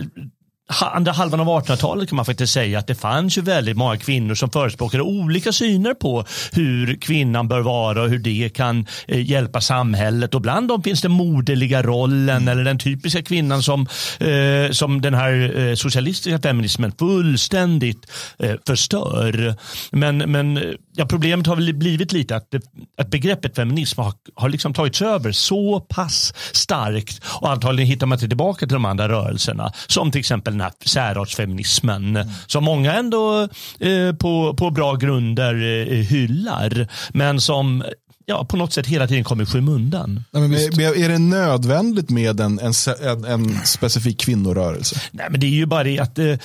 andra 0.69 1.13
halvan 1.13 1.41
av 1.41 1.47
1800-talet 1.47 2.09
kan 2.09 2.17
man 2.17 2.25
faktiskt 2.25 2.53
säga 2.53 2.79
att 2.79 2.87
det 2.87 2.95
fanns 2.95 3.39
ju 3.39 3.43
väldigt 3.43 3.77
många 3.77 3.97
kvinnor 3.97 4.35
som 4.35 4.51
förespråkade 4.51 5.03
olika 5.03 5.53
syner 5.53 5.95
på 5.95 6.25
hur 6.53 6.97
kvinnan 7.01 7.49
bör 7.49 7.61
vara 7.61 8.03
och 8.03 8.09
hur 8.09 8.19
det 8.19 8.49
kan 8.55 8.87
eh, 9.09 9.31
hjälpa 9.31 9.61
samhället. 9.61 10.35
Och 10.35 10.41
bland 10.41 10.69
dem 10.69 10.83
finns 10.83 11.03
den 11.03 11.11
moderliga 11.11 11.83
rollen 11.83 12.37
mm. 12.37 12.49
eller 12.49 12.65
den 12.65 12.79
typiska 12.79 13.23
kvinnan 13.23 13.63
som, 13.63 13.87
eh, 14.21 14.71
som 14.71 15.01
den 15.01 15.15
här 15.15 15.59
eh, 15.59 15.75
socialistiska 15.75 16.39
feminismen 16.39 16.93
fullständigt 16.99 18.07
eh, 18.39 18.55
förstör. 18.67 19.55
Men, 19.91 20.19
men 20.19 20.77
ja, 20.97 21.07
problemet 21.07 21.47
har 21.47 21.57
väl 21.57 21.75
blivit 21.75 22.13
lite 22.13 22.37
att, 22.37 22.55
att 22.99 23.11
begreppet 23.11 23.57
feminism 23.57 24.01
har, 24.01 24.13
har 24.35 24.49
liksom 24.49 24.75
tagits 24.75 25.03
över 25.03 25.33
så 25.33 25.81
pass 25.81 26.35
starkt 26.53 27.21
och 27.25 27.51
antagligen 27.51 27.89
hittar 27.89 28.07
man 28.07 28.17
inte 28.17 28.29
tillbaka 28.29 28.67
till 28.67 28.75
de 28.75 28.85
andra 28.85 29.09
rörelserna 29.09 29.73
som 29.87 30.11
till 30.11 30.19
exempel 30.19 30.56
den 30.57 30.61
här 30.61 30.73
särartsfeminismen 30.87 32.17
mm. 32.17 32.29
som 32.47 32.65
många 32.65 32.93
ändå 32.93 33.49
eh, 33.81 34.13
på, 34.19 34.55
på 34.55 34.71
bra 34.71 34.95
grunder 34.95 35.55
eh, 35.93 35.99
hyllar 35.99 36.89
men 37.13 37.41
som 37.41 37.85
ja, 38.27 38.45
på 38.45 38.57
något 38.57 38.73
sätt 38.73 38.87
hela 38.87 39.07
tiden 39.07 39.25
kommer 39.25 39.43
i 39.43 39.47
skymundan. 39.47 40.25
Ja, 40.31 40.41
men 40.41 40.53
är 40.53 41.09
det 41.09 41.19
nödvändigt 41.19 42.11
med 42.11 42.41
en, 42.41 42.59
en, 42.59 42.73
en, 43.03 43.25
en 43.25 43.61
specifik 43.65 44.21
kvinnorörelse? 44.21 45.01
Nej, 45.11 45.27
men 45.31 45.41
det 45.41 45.47
är 45.47 45.51
ju 45.51 45.67
bara 45.67 45.85
det 45.85 45.99
att 45.99 46.19
eh, 46.19 46.39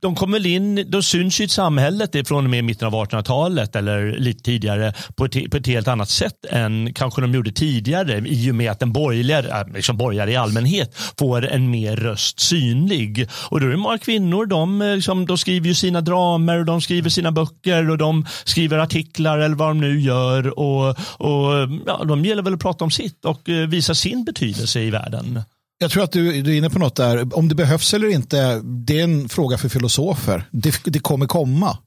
de 0.00 0.08
de 0.08 0.14
kommer 0.14 0.46
in, 0.46 0.90
de 0.90 1.02
syns 1.02 1.40
i 1.40 1.48
samhället 1.48 2.28
från 2.28 2.44
och 2.44 2.50
med 2.50 2.64
mitten 2.64 2.86
av 2.86 2.94
1800-talet 2.94 3.76
eller 3.76 4.18
lite 4.18 4.42
tidigare 4.42 4.92
på 5.16 5.24
ett, 5.24 5.50
på 5.50 5.56
ett 5.56 5.66
helt 5.66 5.88
annat 5.88 6.08
sätt 6.08 6.46
än 6.50 6.94
kanske 6.94 7.20
de 7.20 7.34
gjorde 7.34 7.52
tidigare 7.52 8.18
i 8.26 8.50
och 8.50 8.54
med 8.54 8.70
att 8.70 8.80
den 8.80 8.92
borgerliga, 8.92 9.38
äh, 9.38 9.74
liksom 9.74 9.96
borgare 9.96 10.32
i 10.32 10.36
allmänhet 10.36 10.96
får 11.18 11.46
en 11.46 11.70
mer 11.70 11.96
röst 11.96 12.40
synlig. 12.40 13.28
Och 13.32 13.60
då 13.60 13.66
är 13.66 13.70
det 13.70 13.76
många 13.76 13.98
kvinnor, 13.98 14.46
de, 14.46 14.82
eh, 14.82 14.96
liksom, 14.96 15.26
de 15.26 15.38
skriver 15.38 15.68
ju 15.68 15.74
sina 15.74 16.00
dramer 16.00 16.58
och 16.58 16.64
de 16.64 16.80
skriver 16.80 17.10
sina 17.10 17.32
böcker 17.32 17.90
och 17.90 17.98
de 17.98 18.26
skriver 18.44 18.78
artiklar 18.78 19.38
eller 19.38 19.56
vad 19.56 19.68
de 19.68 19.80
nu 19.80 20.00
gör 20.00 20.58
och, 20.58 20.88
och 21.18 21.68
ja, 21.86 22.04
de 22.04 22.24
gäller 22.24 22.42
väl 22.42 22.54
att 22.54 22.60
prata 22.60 22.84
om 22.84 22.90
sitt 22.90 23.24
och 23.24 23.48
eh, 23.48 23.68
visa 23.68 23.94
sin 23.94 24.24
betydelse 24.24 24.80
i 24.80 24.90
världen. 24.90 25.42
Jag 25.78 25.90
tror 25.90 26.02
att 26.02 26.12
du, 26.12 26.42
du 26.42 26.52
är 26.52 26.56
inne 26.56 26.70
på 26.70 26.78
något 26.78 26.96
där. 26.96 27.36
Om 27.36 27.48
det 27.48 27.54
behövs 27.54 27.94
eller 27.94 28.08
inte, 28.08 28.60
det 28.64 29.00
är 29.00 29.04
en 29.04 29.28
fråga 29.28 29.58
för 29.58 29.68
filosofer. 29.68 30.48
Det, 30.50 30.80
det 30.84 30.98
kommer 30.98 31.26
komma. 31.26 31.78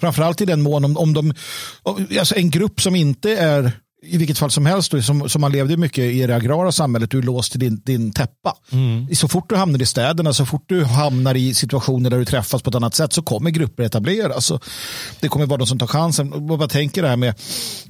Framförallt 0.00 0.40
i 0.40 0.44
den 0.44 0.62
mån 0.62 0.84
om, 0.84 0.96
om 0.96 1.12
de, 1.12 1.34
alltså 2.18 2.36
en 2.36 2.50
grupp 2.50 2.80
som 2.80 2.96
inte 2.96 3.36
är 3.36 3.72
i 4.02 4.16
vilket 4.16 4.38
fall 4.38 4.50
som 4.50 4.66
helst, 4.66 4.94
som, 5.02 5.28
som 5.28 5.40
man 5.40 5.52
levde 5.52 5.76
mycket 5.76 6.04
i 6.04 6.26
det 6.26 6.36
agrara 6.36 6.72
samhället, 6.72 7.10
du 7.10 7.18
är 7.18 7.22
låst 7.22 7.50
till 7.50 7.60
din, 7.60 7.82
din 7.84 8.12
täppa. 8.12 8.56
Mm. 8.72 9.14
Så 9.14 9.28
fort 9.28 9.48
du 9.48 9.56
hamnar 9.56 9.82
i 9.82 9.86
städerna, 9.86 10.32
så 10.32 10.46
fort 10.46 10.64
du 10.66 10.84
hamnar 10.84 11.34
i 11.34 11.54
situationer 11.54 12.10
där 12.10 12.18
du 12.18 12.24
träffas 12.24 12.62
på 12.62 12.70
ett 12.70 12.74
annat 12.74 12.94
sätt 12.94 13.12
så 13.12 13.22
kommer 13.22 13.50
grupper 13.50 13.82
etableras. 13.82 14.52
det 15.20 15.28
kommer 15.28 15.46
vara 15.46 15.58
de 15.58 15.66
som 15.66 15.78
tar 15.78 15.86
chansen. 15.86 16.48
Jag 16.48 16.70
tänker 16.70 17.02
det 17.02 17.08
här 17.08 17.16
med, 17.16 17.34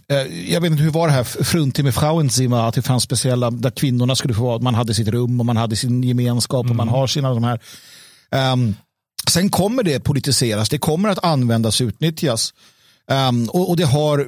eh, 0.08 0.52
jag 0.52 0.60
vet 0.60 0.70
inte 0.70 0.82
hur 0.82 0.90
var 0.90 1.06
det 1.06 1.12
här, 1.12 1.24
Frunti 1.24 1.82
med 1.82 1.94
Frauenzimmer, 1.94 2.68
att 2.68 2.74
det 2.74 2.82
fanns 2.82 3.02
speciella, 3.02 3.50
där 3.50 3.70
kvinnorna 3.70 4.16
skulle 4.16 4.34
få 4.34 4.42
vara, 4.42 4.58
man 4.58 4.74
hade 4.74 4.94
sitt 4.94 5.08
rum 5.08 5.40
och 5.40 5.46
man 5.46 5.56
hade 5.56 5.76
sin 5.76 6.02
gemenskap 6.02 6.64
mm. 6.64 6.70
och 6.70 6.76
man 6.76 6.88
mm. 6.88 7.00
har 7.00 7.06
sina 7.06 7.34
de 7.34 7.44
här. 7.44 7.60
Um, 8.52 8.74
sen 9.30 9.50
kommer 9.50 9.82
det 9.82 10.00
politiseras, 10.00 10.68
det 10.68 10.78
kommer 10.78 11.08
att 11.08 11.24
användas 11.24 11.80
och 11.80 11.84
utnyttjas. 11.84 12.54
Um, 13.10 13.48
och, 13.48 13.70
och, 13.70 13.76
det 13.76 13.84
har, 13.84 14.26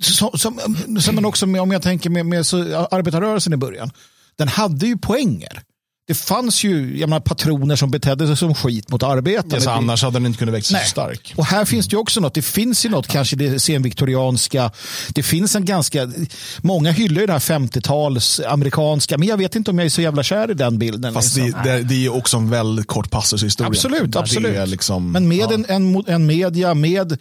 som, 0.00 0.38
som, 0.38 0.60
som 1.00 1.24
också 1.24 1.46
med, 1.46 1.60
om 1.60 1.70
jag 1.70 1.82
tänker 1.82 2.10
med, 2.10 2.26
med 2.26 2.46
så, 2.46 2.86
arbetarrörelsen 2.90 3.52
i 3.52 3.56
början, 3.56 3.90
den 4.36 4.48
hade 4.48 4.86
ju 4.86 4.98
poänger 4.98 5.62
det 6.08 6.14
fanns 6.14 6.64
ju 6.64 6.98
jag 6.98 7.08
menar, 7.08 7.20
patroner 7.20 7.76
som 7.76 7.90
betedde 7.90 8.26
sig 8.26 8.36
som 8.36 8.54
skit 8.54 8.90
mot 8.90 9.02
arbetarna. 9.02 9.54
Yes, 9.54 9.66
annars 9.66 10.02
hade 10.02 10.14
den 10.14 10.26
inte 10.26 10.38
kunnat 10.38 10.54
växa 10.54 10.78
så 10.78 10.90
stark. 10.90 11.34
Och 11.36 11.46
här 11.46 11.64
finns 11.64 11.88
det 11.88 11.96
också 11.96 12.20
något. 12.20 12.34
Det 12.34 12.42
finns 12.42 12.84
ju 12.84 12.88
något, 12.88 13.06
kanske 13.06 13.36
det 13.36 13.58
senviktorianska. 13.58 14.70
Det 15.08 15.22
finns 15.22 15.56
en 15.56 15.64
ganska, 15.64 16.12
många 16.58 16.90
hyllar 16.90 17.20
ju 17.20 17.26
det 17.26 17.32
här 17.32 17.40
50-tals 17.40 18.40
amerikanska, 18.40 19.18
men 19.18 19.28
jag 19.28 19.36
vet 19.36 19.56
inte 19.56 19.70
om 19.70 19.78
jag 19.78 19.86
är 19.86 19.90
så 19.90 20.00
jävla 20.00 20.22
kär 20.22 20.50
i 20.50 20.54
den 20.54 20.78
bilden. 20.78 21.14
Fast 21.14 21.36
liksom. 21.36 21.62
det, 21.64 21.70
det, 21.70 21.82
det, 21.82 22.06
är 22.06 22.14
också 22.14 22.36
en 22.36 22.50
väldigt 22.50 22.86
kort 22.86 23.10
passus 23.10 23.44
historien. 23.44 23.72
Absolut, 23.72 24.16
absolut. 24.16 24.68
Liksom, 24.68 25.12
men 25.12 25.28
med 25.28 25.38
ja. 25.38 25.54
en, 25.54 25.66
en, 25.68 26.04
en 26.06 26.26
media, 26.26 26.74
med 26.74 27.18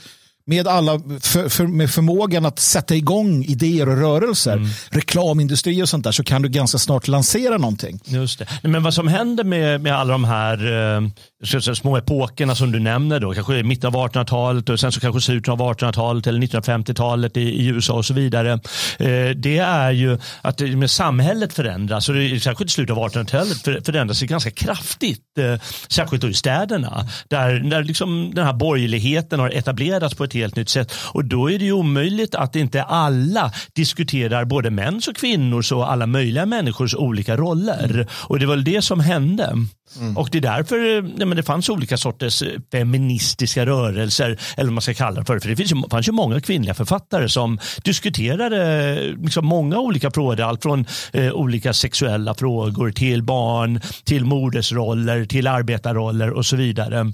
med 0.48 0.68
alla 0.68 1.02
för, 1.22 1.50
för, 1.50 1.68
med 1.68 1.90
förmågan 1.90 2.46
att 2.46 2.60
sätta 2.60 2.96
igång 2.96 3.44
idéer 3.44 3.90
och 3.90 3.98
rörelser, 3.98 4.54
mm. 4.54 4.70
reklamindustri 4.90 5.84
och 5.84 5.90
sånt 5.90 6.04
där, 6.04 6.12
så 6.12 6.24
kan 6.24 6.42
du 6.42 6.50
ganska 6.50 6.78
snart 6.78 7.08
lansera 7.08 7.58
någonting. 7.58 8.00
Just 8.06 8.40
det. 8.40 8.48
Men 8.62 8.84
vad 8.84 8.94
som 8.94 9.08
händer 9.08 9.44
med, 9.44 9.82
med 9.82 9.96
alla 9.96 10.12
de 10.12 10.24
här 10.24 10.58
eh, 10.96 11.02
säga, 11.46 11.76
små 11.76 11.98
epokerna 11.98 12.56
som 12.56 12.72
du 12.72 12.80
nämner, 12.80 13.20
då, 13.20 13.34
kanske 13.34 13.58
i 13.58 13.64
mitten 13.64 13.88
av 13.88 13.94
1800-talet 13.94 14.70
och 14.70 14.80
sen 14.80 14.92
så 14.92 15.00
kanske 15.00 15.22
slutet 15.22 15.50
av 15.50 15.60
1800-talet 15.60 16.28
eller 16.28 16.40
1950-talet 16.40 17.38
i, 17.38 17.42
i, 17.42 17.68
USA 17.68 17.94
och 17.94 18.06
så 18.06 18.14
vidare. 18.14 18.52
Eh, 19.00 19.30
det 19.36 19.58
är 19.58 19.92
ju 19.92 20.18
att 20.42 20.60
med 20.60 20.92
samhället 20.92 21.54
förändras, 21.54 22.10
och 22.10 22.16
det, 22.16 22.40
särskilt 22.40 22.72
i 22.72 22.74
slutet 22.74 22.98
av 22.98 23.04
1800-talet 23.04 23.62
för, 23.62 23.82
förändras 23.86 24.20
det 24.20 24.26
ganska 24.26 24.52
kraftigt, 24.52 25.38
eh, 25.40 25.62
särskilt 25.88 26.24
i 26.24 26.34
städerna, 26.34 27.08
där, 27.28 27.60
där 27.60 27.84
liksom 27.84 28.32
den 28.36 28.46
här 28.46 28.54
borgerligheten 28.54 29.40
har 29.40 29.50
etablerats 29.50 30.16
på 30.16 30.24
ett 30.24 30.37
helt 30.38 30.56
nytt 30.56 30.70
sätt. 30.70 30.94
Och 31.14 31.26
då 31.26 31.52
är 31.52 31.60
det 31.60 31.66
ju 31.66 31.72
omöjligt 31.72 32.36
att 32.36 32.56
inte 32.56 32.84
alla 32.84 33.52
diskuterar 33.74 34.46
både 34.46 34.70
mäns 34.70 35.08
och 35.08 35.16
kvinnors 35.16 35.72
och 35.72 35.92
alla 35.92 36.08
möjliga 36.08 36.46
människors 36.46 36.96
olika 36.96 37.38
roller. 37.38 37.90
Mm. 37.94 38.08
Och 38.12 38.40
det 38.40 38.46
var 38.46 38.56
väl 38.56 38.64
det 38.64 38.82
som 38.82 39.00
hände. 39.00 39.54
Mm. 40.00 40.18
Och 40.18 40.30
det 40.32 40.38
är 40.38 40.42
därför 40.42 40.78
ja, 41.20 41.26
men 41.26 41.38
det 41.38 41.44
fanns 41.44 41.70
olika 41.70 41.98
sorters 41.98 42.44
feministiska 42.72 43.66
rörelser, 43.66 44.40
eller 44.58 44.66
vad 44.66 44.74
man 44.74 44.82
ska 44.82 44.94
kalla 44.94 45.20
det 45.20 45.26
för. 45.26 45.40
För 45.40 45.50
det 45.50 45.56
finns 45.56 45.72
ju, 45.72 45.84
fanns 45.90 46.08
ju 46.08 46.12
många 46.12 46.42
kvinnliga 46.42 46.74
författare 46.74 47.30
som 47.30 47.60
diskuterade 47.84 49.16
liksom 49.22 49.46
många 49.46 49.80
olika 49.80 50.12
frågor. 50.12 50.42
Allt 50.42 50.64
från 50.64 50.86
eh, 51.14 51.32
olika 51.32 51.74
sexuella 51.74 52.34
frågor 52.34 52.92
till 52.92 53.24
barn, 53.24 53.82
till 54.04 54.26
modersroller, 54.26 55.26
till 55.26 55.48
arbetarroller 55.48 56.30
och 56.30 56.46
så 56.46 56.56
vidare. 56.56 57.14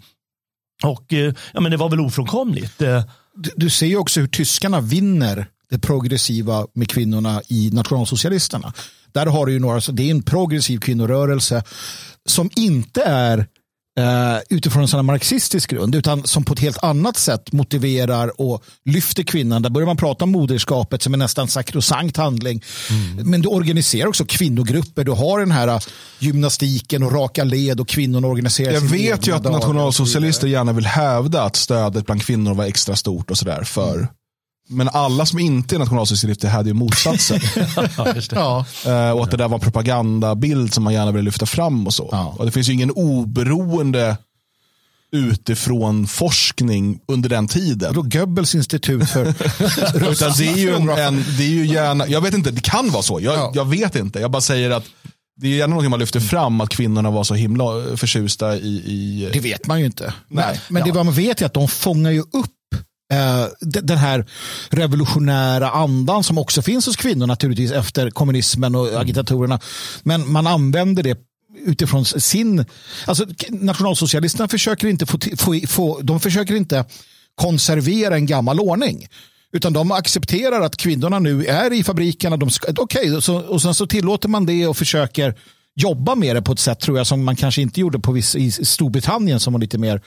Och 0.84 1.14
eh, 1.14 1.34
ja, 1.54 1.62
men 1.62 1.72
det 1.72 1.78
var 1.78 1.90
väl 1.90 2.00
ofrånkomligt. 2.00 2.82
Eh, 2.82 3.04
du, 3.36 3.50
du 3.56 3.70
ser 3.70 3.88
ju 3.88 3.98
också 3.98 4.20
hur 4.20 4.28
tyskarna 4.28 4.82
vinner 4.82 5.48
det 5.70 5.80
progressiva 5.80 6.68
med 6.74 6.90
kvinnorna 6.90 7.42
i 7.48 7.70
nationalsocialisterna. 7.74 8.74
Där 9.12 9.26
har 9.26 9.46
du 9.46 9.52
ju 9.54 9.60
några, 9.60 9.80
det 9.80 10.04
är 10.04 10.12
en 10.12 10.24
progressiv 10.24 10.80
kvinnorörelse 10.80 11.64
som 12.26 12.50
inte 12.56 13.04
är 13.04 13.48
Uh, 14.00 14.40
utifrån 14.50 14.82
en 14.82 14.88
sån 14.88 15.06
marxistisk 15.06 15.70
grund 15.70 15.96
utan 15.96 16.24
som 16.28 16.44
på 16.44 16.54
ett 16.54 16.60
helt 16.60 16.84
annat 16.84 17.18
sätt 17.18 17.52
motiverar 17.52 18.42
och 18.42 18.64
lyfter 18.86 19.24
kvinnan. 19.24 19.62
Där 19.62 19.70
börjar 19.70 19.86
man 19.86 19.98
prata 19.98 20.24
om 20.24 20.32
moderskapet 20.32 21.02
som 21.02 21.14
en 21.14 21.20
nästan 21.20 21.48
sakrosankt 21.48 22.18
handling. 22.18 22.64
Mm. 22.90 23.30
Men 23.30 23.42
du 23.42 23.50
organiserar 23.50 24.08
också 24.08 24.26
kvinnogrupper. 24.26 25.04
Du 25.04 25.12
har 25.12 25.40
den 25.40 25.52
här 25.52 25.84
gymnastiken 26.20 27.04
och 27.04 27.12
raka 27.12 27.44
led 27.44 27.80
och 27.80 27.88
kvinnorna 27.88 28.28
organiserar 28.28 28.74
Jag 28.74 28.82
vet 28.82 29.28
ju 29.28 29.32
att 29.36 29.44
nationalsocialister 29.44 30.48
gärna 30.48 30.74
vill 30.74 30.86
hävda 30.86 31.44
att 31.44 31.56
stödet 31.56 32.06
bland 32.06 32.22
kvinnor 32.22 32.54
var 32.54 32.66
extra 32.66 32.96
stort 32.96 33.32
och 33.32 33.38
sådär 33.38 33.64
för 33.64 33.96
mm. 33.96 34.08
Men 34.70 34.90
alla 34.90 35.26
som 35.26 35.40
inte 35.40 35.76
är 35.76 35.80
nationalsocialister 35.80 36.50
hade 36.50 36.70
ju 36.70 36.74
motsatsen. 36.74 37.40
ja, 38.32 38.66
uh, 38.88 39.12
och 39.12 39.24
att 39.24 39.32
det 39.32 39.38
där 39.38 39.48
var 39.48 39.56
en 39.56 39.62
propagandabild 39.62 40.74
som 40.74 40.84
man 40.84 40.94
gärna 40.94 41.12
ville 41.12 41.26
lyfta 41.26 41.46
fram 41.46 41.88
och 41.88 41.94
så. 41.94 42.10
Ja. 42.12 42.36
Och 42.38 42.46
det 42.46 42.52
finns 42.52 42.70
ju 42.70 42.74
ingen 42.74 42.92
oberoende 42.92 44.18
utifrån 45.12 46.08
forskning 46.08 47.00
under 47.08 47.30
den 47.30 47.48
tiden. 47.48 47.94
Då 47.94 48.02
Goebbels 48.02 48.56
institut 48.56 49.10
för 49.10 49.26
Utan 50.12 50.32
det 50.38 50.48
är 50.48 50.58
ju 50.58 50.76
en, 50.76 50.90
en, 50.90 51.26
det 51.38 51.44
är 51.44 51.50
ju 51.50 51.66
gärna, 51.66 52.08
jag 52.08 52.22
vet 52.22 52.34
inte, 52.34 52.52
det 52.52 52.62
kan 52.62 52.90
vara 52.90 53.04
så. 53.04 53.20
Jag, 53.22 53.34
ja. 53.36 53.52
jag 53.56 53.66
vet 53.66 53.96
inte. 53.96 54.20
Jag 54.20 54.32
bara 54.32 54.42
säger 54.42 54.72
att 54.72 54.84
det 55.36 55.48
är 55.48 55.52
gärna 55.52 55.70
någonting 55.70 55.90
man 55.90 56.00
lyfter 56.00 56.20
fram 56.20 56.62
att 56.62 56.70
kvinnorna 56.70 57.12
var 57.12 57.24
så 57.24 57.34
himla 57.34 57.64
förtjusta 57.98 58.56
i... 58.56 58.68
i... 58.68 59.30
Det 59.34 59.40
vet 59.40 59.68
man 59.68 59.80
ju 59.80 59.86
inte. 59.86 60.14
Nej. 60.28 60.62
Men 60.70 60.80
ja. 60.88 60.94
det 60.94 61.04
man 61.04 61.14
vet 61.14 61.42
är 61.42 61.46
att 61.46 61.54
de 61.54 61.68
fångar 61.68 62.12
ju 62.12 62.20
upp 62.20 62.52
Eh, 62.63 62.63
den 63.60 63.98
här 63.98 64.26
revolutionära 64.70 65.70
andan 65.70 66.24
som 66.24 66.38
också 66.38 66.62
finns 66.62 66.86
hos 66.86 66.96
kvinnor 66.96 67.28
naturligtvis 67.28 67.72
efter 67.72 68.10
kommunismen 68.10 68.76
och 68.76 69.02
agitatorerna. 69.02 69.60
Men 70.04 70.32
man 70.32 70.48
använder 70.48 71.04
det 71.04 71.18
utifrån 71.66 72.06
sin... 72.06 72.66
Alltså, 73.06 73.26
nationalsocialisterna 73.50 74.48
försöker 74.48 74.88
inte 74.88 75.06
få, 75.06 75.18
få, 75.38 75.60
få, 75.68 76.00
de 76.02 76.20
försöker 76.20 76.56
inte 76.56 76.86
konservera 77.36 78.16
en 78.16 78.26
gammal 78.26 78.60
ordning. 78.60 79.08
Utan 79.52 79.74
de 79.74 79.92
accepterar 79.92 80.62
att 80.62 80.78
kvinnorna 80.78 81.20
nu 81.20 81.46
är 81.46 81.74
i 81.74 81.84
fabrikerna. 81.84 82.36
Okej, 82.36 83.18
okay, 83.18 83.36
och 83.36 83.62
sen 83.62 83.74
så 83.74 83.88
tillåter 83.88 84.30
man 84.30 84.46
det 84.46 84.68
och 84.68 84.78
försöker 84.78 85.36
jobba 85.76 86.16
med 86.16 86.36
det 86.36 86.42
på 86.42 86.52
ett 86.52 86.60
sätt 86.60 86.80
tror 86.80 86.98
jag 86.98 87.08
som 87.08 87.24
man 87.24 87.36
kanske 87.36 87.62
inte 87.62 87.80
gjorde 87.80 88.00
på 88.00 88.12
viss, 88.12 88.36
i 88.36 88.52
Storbritannien 88.52 89.40
som 89.40 89.54
var 89.54 89.60
lite 89.60 89.78
mer 89.78 90.02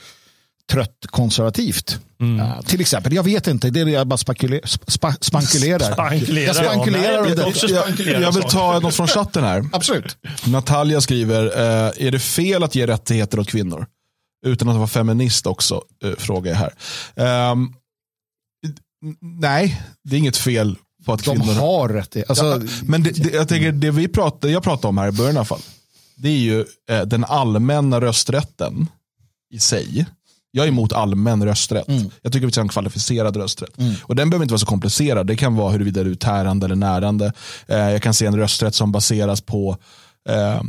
trött 0.71 1.05
konservativt. 1.05 1.99
Mm. 2.21 2.63
Till 2.63 2.81
exempel, 2.81 3.13
jag 3.13 3.23
vet 3.23 3.47
inte, 3.47 3.69
det 3.69 3.79
är 3.79 3.87
jag 3.87 4.07
bara 4.07 4.17
spekuler, 4.17 4.61
spa, 4.87 5.15
spankulerar. 5.21 5.93
spankulerar. 5.93 6.47
Jag 6.47 6.55
spankulerar. 6.55 7.27
Ja, 7.27 7.51
jag, 7.99 8.21
jag, 8.21 8.31
vill 8.31 8.43
ta 8.43 8.79
något 8.79 8.95
från 8.95 9.07
chatten 9.07 9.43
här. 9.43 9.69
Absolut. 9.71 10.17
Natalia 10.45 11.01
skriver, 11.01 11.45
uh, 11.45 12.05
är 12.05 12.11
det 12.11 12.19
fel 12.19 12.63
att 12.63 12.75
ge 12.75 12.87
rättigheter 12.87 13.39
åt 13.39 13.49
kvinnor? 13.49 13.87
Utan 14.45 14.69
att 14.69 14.75
vara 14.75 14.87
feminist 14.87 15.47
också, 15.47 15.81
uh, 16.05 16.15
frågar 16.17 16.51
jag 16.51 16.57
här. 17.15 17.51
Um, 17.51 17.73
nej, 19.21 19.81
det 20.03 20.15
är 20.15 20.19
inget 20.19 20.37
fel 20.37 20.75
på 21.05 21.13
att 21.13 21.23
De 21.23 21.39
kvinnor... 21.39 21.53
har 21.53 21.89
rättigheter. 21.89 22.31
Alltså, 22.31 22.45
ja, 22.45 22.83
men 22.83 23.03
det, 23.03 23.11
det, 23.11 23.33
jag 23.33 23.47
tänker, 23.47 23.71
det 23.71 23.91
vi 23.91 24.07
pratar, 24.07 24.49
jag 24.49 24.63
pratar 24.63 24.89
om 24.89 24.97
här 24.97 25.07
i 25.07 25.11
början 25.11 25.35
i 25.35 25.37
alla 25.37 25.45
fall, 25.45 25.61
det 26.15 26.29
är 26.29 26.39
ju 26.39 26.65
den 27.05 27.25
allmänna 27.25 28.01
rösträtten 28.01 28.87
i 29.53 29.59
sig 29.59 30.05
jag 30.57 30.63
är 30.63 30.67
emot 30.67 30.93
allmän 30.93 31.45
rösträtt. 31.45 31.87
Mm. 31.87 32.09
Jag 32.21 32.33
tycker 32.33 32.45
vi 32.45 32.51
ska 32.51 32.61
ha 32.61 32.65
en 32.65 32.69
kvalificerad 32.69 33.37
rösträtt. 33.37 33.77
Mm. 33.77 33.93
Och 34.03 34.15
Den 34.15 34.29
behöver 34.29 34.43
inte 34.43 34.53
vara 34.53 34.59
så 34.59 34.65
komplicerad. 34.65 35.27
Det 35.27 35.35
kan 35.35 35.55
vara 35.55 35.71
huruvida 35.71 36.03
du 36.03 36.11
är 36.11 36.15
tärande 36.15 36.65
eller 36.65 36.75
närande. 36.75 37.33
Eh, 37.67 37.77
jag 37.77 38.01
kan 38.01 38.13
se 38.13 38.25
en 38.25 38.37
rösträtt 38.37 38.75
som 38.75 38.91
baseras 38.91 39.41
på 39.41 39.77
eh, 40.29 40.61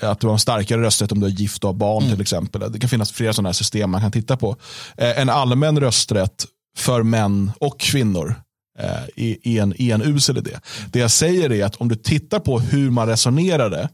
att 0.00 0.20
du 0.20 0.26
har 0.26 0.34
en 0.34 0.38
starkare 0.38 0.82
rösträtt 0.82 1.12
om 1.12 1.20
du 1.20 1.26
är 1.26 1.30
gift 1.30 1.64
och 1.64 1.68
har 1.68 1.74
barn 1.74 2.02
mm. 2.02 2.14
till 2.14 2.22
exempel. 2.22 2.72
Det 2.72 2.78
kan 2.78 2.90
finnas 2.90 3.12
flera 3.12 3.32
sådana 3.32 3.48
här 3.48 3.54
system 3.54 3.90
man 3.90 4.00
kan 4.00 4.12
titta 4.12 4.36
på. 4.36 4.56
Eh, 4.96 5.20
en 5.20 5.28
allmän 5.28 5.80
rösträtt 5.80 6.46
för 6.76 7.02
män 7.02 7.52
och 7.60 7.80
kvinnor 7.80 8.34
är 8.78 9.10
eh, 9.16 9.62
en, 9.62 9.82
är 9.82 9.94
en 9.94 10.02
usel 10.02 10.38
idé. 10.38 10.58
Det 10.92 10.98
jag 10.98 11.10
säger 11.10 11.52
är 11.52 11.64
att 11.64 11.76
om 11.76 11.88
du 11.88 11.96
tittar 11.96 12.40
på 12.40 12.60
hur 12.60 12.90
man 12.90 13.08
resonerade 13.08 13.88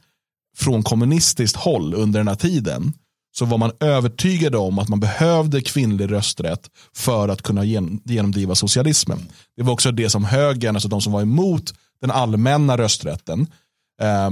från 0.56 0.82
kommunistiskt 0.82 1.56
håll 1.56 1.94
under 1.94 2.20
den 2.20 2.28
här 2.28 2.34
tiden 2.34 2.92
så 3.38 3.44
var 3.44 3.58
man 3.58 3.72
övertygade 3.80 4.58
om 4.58 4.78
att 4.78 4.88
man 4.88 5.00
behövde 5.00 5.60
kvinnlig 5.60 6.10
rösträtt 6.10 6.70
för 6.92 7.28
att 7.28 7.42
kunna 7.42 7.64
genomdriva 7.64 8.54
socialismen. 8.54 9.18
Det 9.56 9.62
var 9.62 9.72
också 9.72 9.92
det 9.92 10.10
som 10.10 10.24
högern, 10.24 10.76
alltså 10.76 10.88
de 10.88 11.00
som 11.00 11.12
var 11.12 11.22
emot 11.22 11.74
den 12.00 12.10
allmänna 12.10 12.76
rösträtten, 12.76 13.40
eh, 14.02 14.30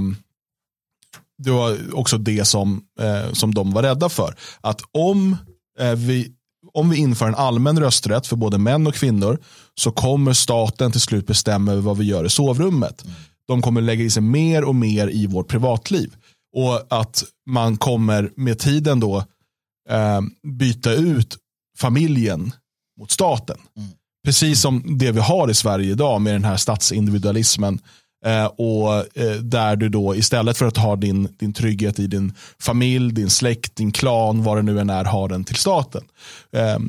det 1.37 1.51
var 1.51 1.77
också 1.93 2.17
det 2.17 2.45
som, 2.45 2.83
eh, 2.99 3.33
som 3.33 3.53
de 3.53 3.71
var 3.71 3.83
rädda 3.83 4.09
för. 4.09 4.35
Att 4.61 4.81
om, 4.91 5.37
eh, 5.79 5.91
vi, 5.91 6.31
om 6.73 6.89
vi 6.89 6.97
inför 6.97 7.27
en 7.27 7.35
allmän 7.35 7.79
rösträtt 7.79 8.27
för 8.27 8.35
både 8.35 8.57
män 8.57 8.87
och 8.87 8.95
kvinnor 8.95 9.39
så 9.75 9.91
kommer 9.91 10.33
staten 10.33 10.91
till 10.91 11.01
slut 11.01 11.27
bestämma 11.27 11.71
över 11.71 11.81
vad 11.81 11.97
vi 11.97 12.05
gör 12.05 12.25
i 12.25 12.29
sovrummet. 12.29 13.05
De 13.47 13.61
kommer 13.61 13.81
lägga 13.81 14.03
i 14.03 14.09
sig 14.09 14.21
mer 14.21 14.63
och 14.63 14.75
mer 14.75 15.07
i 15.07 15.27
vårt 15.27 15.47
privatliv. 15.47 16.15
Och 16.53 16.85
att 16.89 17.23
man 17.45 17.77
kommer 17.77 18.31
med 18.35 18.59
tiden 18.59 18.99
då 18.99 19.17
eh, 19.89 20.21
byta 20.43 20.91
ut 20.93 21.37
familjen 21.77 22.51
mot 22.99 23.11
staten. 23.11 23.57
Mm. 23.77 23.89
Precis 24.25 24.61
som 24.61 24.97
det 24.97 25.11
vi 25.11 25.19
har 25.19 25.49
i 25.49 25.53
Sverige 25.53 25.91
idag 25.91 26.21
med 26.21 26.33
den 26.33 26.43
här 26.43 26.57
statsindividualismen. 26.57 27.79
Eh, 28.25 28.45
och 28.45 29.17
eh, 29.17 29.35
Där 29.35 29.75
du 29.75 29.89
då 29.89 30.15
istället 30.15 30.57
för 30.57 30.65
att 30.65 30.77
ha 30.77 30.95
din, 30.95 31.35
din 31.39 31.53
trygghet 31.53 31.99
i 31.99 32.07
din 32.07 32.33
familj, 32.59 33.13
din 33.13 33.29
släkt, 33.29 33.75
din 33.75 33.91
klan, 33.91 34.43
vad 34.43 34.57
det 34.57 34.61
nu 34.61 34.79
än 34.79 34.89
är, 34.89 35.05
har 35.05 35.29
den 35.29 35.43
till 35.43 35.55
staten. 35.55 36.03
Eh, 36.55 36.79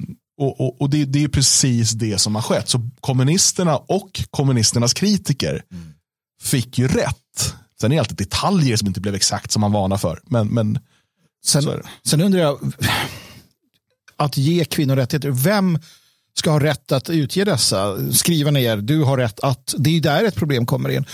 och, 0.41 0.61
och, 0.61 0.81
och 0.81 0.91
det, 0.91 1.05
det, 1.05 1.25
är 1.25 1.29
precis 1.29 1.91
det 1.91 2.19
som 2.19 2.35
har 2.35 2.43
skett. 2.43 2.69
Så 2.69 2.81
kommunisterna 3.01 3.77
och 3.77 4.23
kommunisternas 4.31 4.95
kritiker 4.95 5.63
mm. 5.73 5.93
fick 6.43 6.79
ju 6.79 6.89
rätt. 6.89 7.55
Sen 7.81 7.93
är 7.93 7.97
det 7.97 8.01
alltid 8.01 8.17
detaljer 8.17 8.77
som 8.77 8.89
inte 8.89 9.01
blev 9.01 9.15
exakt 9.15 9.51
som 9.51 9.61
man 9.61 9.73
vanar 9.73 9.97
för. 9.97 10.21
Men, 10.25 10.49
men 10.49 10.79
sen, 11.45 11.83
sen 12.05 12.21
undrar 12.21 12.41
jag, 12.41 12.73
att 14.17 14.37
ge 14.37 14.65
kvinnor 14.65 14.97
rättigheter, 14.97 15.31
vem 15.31 15.79
ska 16.39 16.51
ha 16.51 16.61
rätt 16.61 16.93
att 16.93 17.11
utge 17.11 17.45
dessa, 17.45 18.13
skriva 18.13 18.51
ner, 18.51 18.77
du 18.77 19.03
har 19.03 19.17
rätt 19.17 19.41
att, 19.41 19.75
det 19.79 19.97
är 19.97 20.01
där 20.01 20.25
ett 20.25 20.35
problem 20.35 20.67
kommer 20.67 20.89
in. 20.89 21.05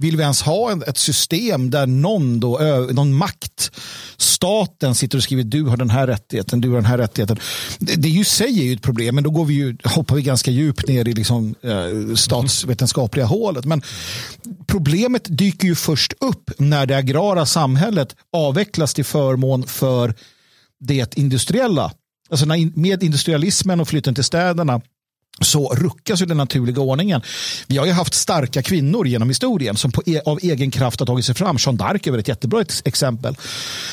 Vill 0.00 0.16
vi 0.16 0.22
ens 0.22 0.42
ha 0.42 0.82
ett 0.86 0.98
system 0.98 1.70
där 1.70 1.86
någon, 1.86 2.40
då, 2.40 2.58
någon 2.92 3.14
makt, 3.14 3.70
staten 4.16 4.94
sitter 4.94 5.18
och 5.18 5.24
skriver 5.24 5.44
du 5.44 5.62
har 5.62 5.76
den 5.76 5.90
här 5.90 6.06
rättigheten, 6.06 6.60
du 6.60 6.68
har 6.68 6.76
den 6.76 6.84
här 6.84 6.98
rättigheten. 6.98 7.38
Det, 7.78 7.94
det 7.96 8.08
ju 8.08 8.24
säger 8.24 8.62
ju 8.62 8.72
ett 8.72 8.82
problem, 8.82 9.14
men 9.14 9.24
då 9.24 9.30
går 9.30 9.44
vi 9.44 9.54
ju, 9.54 9.76
hoppar 9.84 10.16
vi 10.16 10.22
ganska 10.22 10.50
djupt 10.50 10.88
ner 10.88 11.08
i 11.08 11.12
liksom, 11.12 11.54
eh, 11.62 12.14
statsvetenskapliga 12.14 13.26
hålet. 13.26 13.64
Men 13.64 13.82
problemet 14.66 15.38
dyker 15.38 15.68
ju 15.68 15.74
först 15.74 16.12
upp 16.20 16.50
när 16.58 16.86
det 16.86 16.96
agrara 16.96 17.46
samhället 17.46 18.16
avvecklas 18.32 18.94
till 18.94 19.04
förmån 19.04 19.66
för 19.66 20.14
det 20.80 21.18
industriella. 21.18 21.92
Alltså 22.30 22.46
när, 22.46 22.78
med 22.78 23.02
industrialismen 23.02 23.80
och 23.80 23.88
flytten 23.88 24.14
till 24.14 24.24
städerna 24.24 24.80
så 25.40 25.74
ruckas 25.74 26.22
ju 26.22 26.26
den 26.26 26.36
naturliga 26.36 26.80
ordningen. 26.80 27.22
Vi 27.66 27.78
har 27.78 27.86
ju 27.86 27.92
haft 27.92 28.14
starka 28.14 28.62
kvinnor 28.62 29.06
genom 29.06 29.28
historien 29.28 29.76
som 29.76 29.92
på, 29.92 30.02
e- 30.06 30.22
av 30.26 30.38
egen 30.42 30.70
kraft 30.70 31.00
har 31.00 31.06
tagit 31.06 31.24
sig 31.24 31.34
fram. 31.34 31.56
Jean 31.60 31.78
d'Arc 31.78 32.08
är 32.08 32.10
väl 32.10 32.20
ett 32.20 32.28
jättebra 32.28 32.64
exempel. 32.84 33.36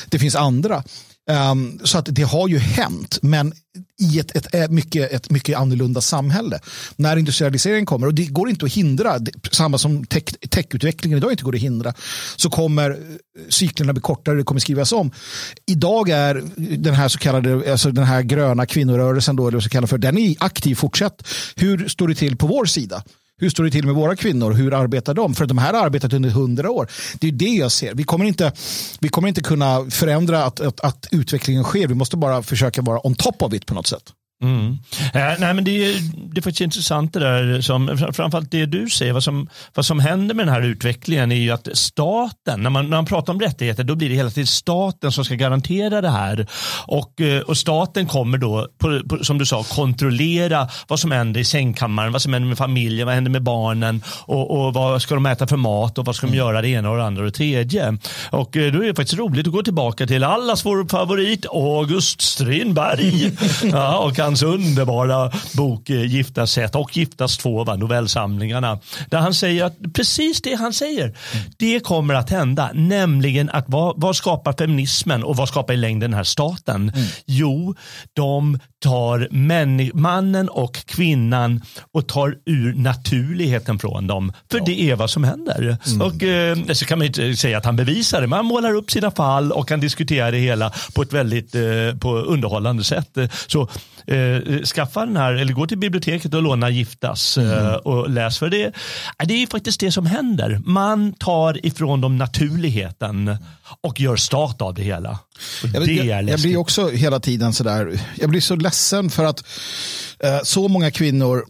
Det 0.10 0.19
finns 0.19 0.36
andra. 0.36 0.84
Um, 1.30 1.80
så 1.84 1.98
att 1.98 2.08
det 2.10 2.22
har 2.22 2.48
ju 2.48 2.58
hänt, 2.58 3.20
men 3.22 3.54
i 4.00 4.20
ett, 4.20 4.36
ett, 4.36 4.56
ett, 4.56 4.72
mycket, 4.72 5.12
ett 5.12 5.30
mycket 5.30 5.58
annorlunda 5.58 6.02
samhälle. 6.02 6.60
När 6.96 7.18
industrialiseringen 7.18 7.86
kommer, 7.86 8.08
och 8.08 8.13
det 8.13 8.26
går 8.26 8.50
inte 8.50 8.66
att 8.66 8.72
hindra, 8.74 9.20
samma 9.52 9.78
som 9.78 10.06
tech, 10.06 10.24
techutvecklingen 10.50 11.18
idag 11.18 11.32
inte 11.32 11.44
går 11.44 11.56
att 11.56 11.62
hindra, 11.62 11.94
så 12.36 12.50
kommer 12.50 12.92
eh, 12.92 12.98
cyklerna 13.50 13.94
bli 13.94 14.02
kortare, 14.02 14.36
det 14.36 14.44
kommer 14.44 14.62
skrivas 14.62 14.92
om. 14.92 15.12
Idag 15.66 16.10
är 16.10 16.44
den 16.78 16.94
här 16.94 17.08
så 17.08 17.20
kallade, 17.20 17.72
alltså 17.72 17.92
den 17.92 18.06
här 18.06 18.22
gröna 18.22 18.66
kvinnorörelsen, 18.66 19.36
då, 19.36 19.48
eller 19.48 19.60
så 19.60 19.70
kallar 19.70 19.88
för, 19.88 19.98
den 19.98 20.18
är 20.18 20.36
aktiv 20.40 20.76
fortsatt. 20.76 21.28
Hur 21.56 21.88
står 21.88 22.08
det 22.08 22.16
till 22.16 22.38
på 22.38 22.48
vår 22.48 22.66
sida? 22.66 23.04
Hur 23.39 23.50
står 23.50 23.63
det 23.63 23.71
till 23.71 23.86
med 23.86 23.95
våra 23.95 24.15
kvinnor? 24.15 24.52
Hur 24.52 24.73
arbetar 24.73 25.13
de? 25.13 25.36
För 25.36 25.45
de 25.45 25.58
här 25.58 25.73
har 25.73 25.86
arbetat 25.86 26.13
under 26.13 26.30
hundra 26.30 26.71
år. 26.71 26.88
Det 27.19 27.28
är 27.28 27.32
det 27.32 27.45
jag 27.45 27.71
ser. 27.71 27.93
Vi 27.93 28.04
kommer 28.04 28.26
inte, 28.26 28.52
vi 29.00 29.10
kommer 29.10 29.28
inte 29.28 29.41
kunna 29.41 29.86
förändra 29.89 30.43
att, 30.43 30.60
att, 30.60 30.80
att 30.80 31.08
utvecklingen 31.12 31.63
sker. 31.63 31.88
Vi 31.88 31.93
måste 31.93 32.17
bara 32.17 32.43
försöka 32.43 32.82
vara 32.82 33.08
on 33.08 33.15
top 33.15 33.41
of 33.41 33.54
it 33.54 33.65
på 33.65 33.73
något 33.73 33.88
sätt. 33.88 34.13
Mm. 34.43 34.78
Eh, 35.13 35.39
nej, 35.39 35.54
men 35.54 35.63
det, 35.63 35.95
det 36.38 36.39
är 36.39 36.43
faktiskt 36.43 36.62
intressant 36.62 37.13
det 37.13 37.19
där, 37.19 37.62
som, 37.62 37.97
framförallt 37.97 38.52
det 38.52 38.65
du 38.65 38.89
säger, 38.89 39.13
vad 39.13 39.23
som, 39.23 39.50
vad 39.73 39.86
som 39.86 40.00
händer 40.00 40.36
med 40.36 40.45
den 40.45 40.54
här 40.54 40.62
utvecklingen 40.62 41.32
är 41.32 41.36
ju 41.36 41.52
att 41.52 41.67
staten, 41.73 42.63
när 42.63 42.69
man, 42.69 42.89
när 42.89 42.97
man 42.97 43.06
pratar 43.06 43.34
om 43.34 43.39
rättigheter, 43.39 43.84
då 43.84 43.95
blir 43.95 44.10
det 44.10 44.15
hela 44.15 44.30
tiden 44.30 44.47
staten 44.47 45.12
som 45.12 45.26
ska 45.26 45.36
garantera 45.36 46.02
det 46.02 46.10
här. 46.10 46.47
Och, 46.86 47.21
eh, 47.21 47.41
och 47.41 47.58
staten 47.58 48.08
kommer 48.08 48.38
då, 48.38 48.67
på, 48.78 49.02
på, 49.10 49.23
som 49.23 49.38
du 49.38 49.45
sa, 49.45 49.63
kontrollera 49.63 50.69
vad 50.88 51.00
som 51.00 51.12
händer 51.12 51.39
i 51.39 51.45
sängkammaren, 51.45 52.12
vad 52.12 52.21
som 52.21 52.34
händer 52.34 52.47
med 52.47 52.58
familjen, 52.58 53.06
vad 53.06 53.15
händer 53.15 53.32
med 53.32 53.43
barnen 53.43 54.04
och, 54.26 54.52
och 54.52 54.73
vad 54.73 55.02
ska 55.02 55.15
de 55.15 55.26
äta 55.26 55.47
för 55.47 55.58
mat 55.58 55.97
och 55.97 56.06
vad 56.06 56.15
ska 56.15 56.28
de 56.28 56.36
göra 56.36 56.62
det 56.62 56.69
ena 56.69 56.89
och 56.89 56.97
det 56.97 57.04
andra 57.04 57.21
och 57.21 57.26
det 57.26 57.38
tredje. 57.38 57.97
Och 58.30 58.58
eh, 58.58 58.71
då 58.71 58.84
är 58.84 58.88
det 58.88 58.95
faktiskt 58.95 59.19
roligt 59.19 59.47
att 59.47 59.54
gå 59.54 59.63
tillbaka 59.63 60.08
till 60.08 60.23
allas 60.23 60.65
vår 60.65 60.89
favorit 60.89 61.45
August 61.45 62.21
Strindberg. 62.21 63.32
ja, 63.71 63.97
och 63.97 64.17
hans 64.17 64.43
underbara 64.43 65.32
bok 65.54 65.89
eh, 65.89 66.02
Giftas 66.28 66.58
ett 66.58 66.76
och 66.76 66.98
Giftas 66.98 67.38
två, 67.38 67.63
va, 67.63 67.76
novellsamlingarna. 67.76 68.80
Där 69.10 69.18
han 69.18 69.34
säger 69.34 69.63
att 69.63 69.94
precis 69.94 70.42
det 70.42 70.56
han 70.56 70.74
säger, 70.74 71.18
det 71.58 71.80
kommer 71.80 72.13
att 72.13 72.30
hända. 72.30 72.72
Nämligen 72.74 73.50
att 73.50 73.66
vad, 73.68 74.02
vad 74.02 74.16
skapar 74.16 74.54
feminismen 74.54 75.24
och 75.24 75.36
vad 75.36 75.48
skapar 75.48 75.74
i 75.74 75.78
längden 75.78 76.12
den 76.12 76.18
här 76.18 76.24
staten? 76.24 76.92
Mm. 76.96 77.08
Jo, 77.26 77.76
de 78.13 78.60
tar 78.84 79.28
män, 79.32 79.92
mannen 79.94 80.50
och 80.50 80.86
kvinnan 80.86 81.62
och 81.92 82.08
tar 82.08 82.36
ur 82.46 82.74
naturligheten 82.74 83.80
från 83.80 84.08
dem. 84.08 84.34
För 84.52 84.58
ja. 84.58 84.63
det 84.66 84.82
är 84.82 84.96
vad 84.96 85.10
som 85.10 85.24
händer. 85.24 85.78
Mm. 85.88 86.02
Och, 86.02 86.24
eh, 86.24 86.58
så 86.74 86.86
kan 86.86 86.98
man 86.98 87.08
inte 87.08 87.36
säga 87.36 87.58
att 87.58 87.66
han 87.66 87.76
bevisar 87.76 88.22
det, 88.22 88.28
men 88.28 88.38
han 88.38 88.46
målar 88.46 88.74
upp 88.76 88.92
sina 88.92 89.12
fall 89.12 89.52
och 89.52 89.68
kan 89.68 89.80
diskutera 89.80 90.32
det 90.32 90.38
hela 90.38 90.72
på 90.96 91.02
ett 91.02 91.13
väldigt 91.13 91.56
eh, 91.56 91.62
på 92.00 92.16
underhållande 92.18 92.84
sätt. 92.84 93.18
Så 93.48 93.70
eh, 94.08 94.62
skaffa 94.63 95.06
den 95.06 95.18
här, 95.18 95.34
eller 95.34 95.54
gå 95.54 95.68
till 95.68 95.78
biblioteket 95.78 96.34
och 96.34 96.42
låna 96.42 96.70
Giftas 96.70 97.38
mm. 97.38 97.52
eh, 97.52 97.74
och 97.74 98.10
läs 98.10 98.40
för 98.40 98.50
det. 98.50 98.72
Det 99.26 99.44
är 99.44 99.48
faktiskt 99.48 99.80
det 99.80 99.92
som 99.92 100.06
händer. 100.06 100.62
Man 100.66 101.13
tar 101.13 101.66
ifrån 101.66 102.02
dem 102.02 102.18
naturligheten 102.18 103.38
och 103.82 104.00
gör 104.00 104.16
stat 104.16 104.62
av 104.62 104.74
det 104.74 104.84
hela. 104.84 105.20
Jag, 105.73 105.88
jag, 105.88 106.30
jag, 106.30 106.39
blir 106.39 106.58
också 106.58 106.89
hela 106.89 107.19
tiden 107.19 107.54
sådär, 107.54 108.00
jag 108.15 108.30
blir 108.30 108.41
så 108.41 108.56
ledsen 108.56 109.10
för 109.10 109.26
att 109.26 109.43
eh, 110.19 110.39
så 110.43 110.67
många 110.67 110.91
kvinnor 110.91 111.45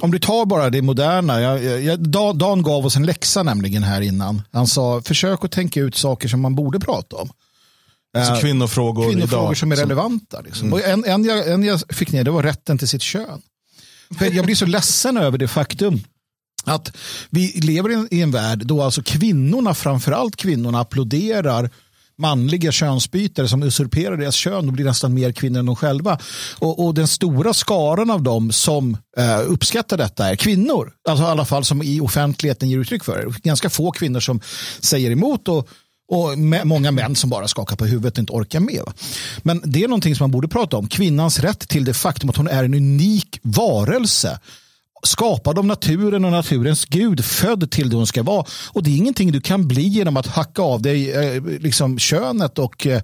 om 0.00 0.10
du 0.10 0.18
tar 0.18 0.46
bara 0.46 0.70
det 0.70 0.82
moderna. 0.82 1.40
Jag, 1.40 1.82
jag, 1.82 1.98
Dan 2.36 2.62
gav 2.62 2.86
oss 2.86 2.96
en 2.96 3.06
läxa 3.06 3.42
nämligen 3.42 3.82
här 3.82 4.00
innan. 4.00 4.42
Han 4.52 4.66
sa 4.66 5.02
försök 5.02 5.44
att 5.44 5.52
tänka 5.52 5.80
ut 5.80 5.94
saker 5.96 6.28
som 6.28 6.40
man 6.40 6.54
borde 6.54 6.80
prata 6.80 7.16
om. 7.16 7.30
Alltså 8.18 8.32
eh, 8.32 8.40
kvinnofrågor, 8.40 9.10
kvinnofrågor 9.10 9.44
idag. 9.44 9.56
som 9.56 9.72
är 9.72 9.76
relevanta. 9.76 10.40
Liksom. 10.40 10.72
Mm. 10.72 10.90
en, 10.90 11.04
en, 11.04 11.24
jag, 11.24 11.48
en 11.48 11.62
jag 11.62 11.80
fick 11.88 12.12
ner 12.12 12.24
det 12.24 12.30
var 12.30 12.42
rätten 12.42 12.78
till 12.78 12.88
sitt 12.88 13.02
kön. 13.02 13.42
För 14.18 14.32
jag 14.32 14.44
blir 14.44 14.54
så 14.54 14.66
ledsen 14.66 15.16
över 15.16 15.38
det 15.38 15.48
faktum 15.48 16.00
att 16.64 16.96
vi 17.30 17.46
lever 17.46 18.14
i 18.14 18.22
en 18.22 18.30
värld 18.30 18.66
då 18.66 18.82
alltså 18.82 19.02
kvinnorna, 19.02 19.74
framförallt 19.74 20.36
kvinnorna, 20.36 20.80
applåderar 20.80 21.70
manliga 22.18 22.72
könsbytare 22.72 23.48
som 23.48 23.62
usurperar 23.62 24.16
deras 24.16 24.34
kön 24.34 24.66
och 24.66 24.72
blir 24.72 24.84
nästan 24.84 25.14
mer 25.14 25.32
kvinnor 25.32 25.58
än 25.58 25.66
de 25.66 25.76
själva. 25.76 26.18
Och, 26.58 26.86
och 26.86 26.94
den 26.94 27.08
stora 27.08 27.54
skaran 27.54 28.10
av 28.10 28.22
dem 28.22 28.52
som 28.52 28.96
eh, 29.16 29.40
uppskattar 29.46 29.96
detta 29.96 30.30
är 30.30 30.36
kvinnor. 30.36 30.92
Alltså 31.08 31.24
i 31.24 31.28
alla 31.28 31.44
fall 31.44 31.64
som 31.64 31.82
i 31.82 32.00
offentligheten 32.00 32.70
ger 32.70 32.78
uttryck 32.78 33.04
för 33.04 33.24
det. 33.24 33.42
Ganska 33.42 33.70
få 33.70 33.90
kvinnor 33.90 34.20
som 34.20 34.40
säger 34.80 35.10
emot 35.10 35.48
och 35.48 35.68
och 36.08 36.38
många 36.64 36.90
män 36.90 37.16
som 37.16 37.30
bara 37.30 37.48
skakar 37.48 37.76
på 37.76 37.86
huvudet 37.86 38.12
och 38.12 38.18
inte 38.18 38.32
orkar 38.32 38.60
med. 38.60 38.82
Men 39.42 39.62
det 39.64 39.82
är 39.82 39.88
någonting 39.88 40.16
som 40.16 40.24
man 40.24 40.30
borde 40.30 40.48
prata 40.48 40.76
om. 40.76 40.88
Kvinnans 40.88 41.38
rätt 41.38 41.68
till 41.68 41.84
det 41.84 41.94
faktum 41.94 42.30
att 42.30 42.36
hon 42.36 42.48
är 42.48 42.64
en 42.64 42.74
unik 42.74 43.38
varelse. 43.42 44.40
Skapad 45.02 45.58
av 45.58 45.64
naturen 45.64 46.24
och 46.24 46.32
naturens 46.32 46.84
gud. 46.84 47.24
Född 47.24 47.70
till 47.70 47.90
det 47.90 47.96
hon 47.96 48.06
ska 48.06 48.22
vara. 48.22 48.46
Och 48.72 48.82
det 48.82 48.90
är 48.90 48.96
ingenting 48.96 49.32
du 49.32 49.40
kan 49.40 49.68
bli 49.68 49.82
genom 49.82 50.16
att 50.16 50.26
hacka 50.26 50.62
av 50.62 50.82
dig 50.82 51.12
eh, 51.12 51.42
liksom 51.44 51.98
könet 51.98 52.58
och 52.58 52.86
eh, 52.86 53.02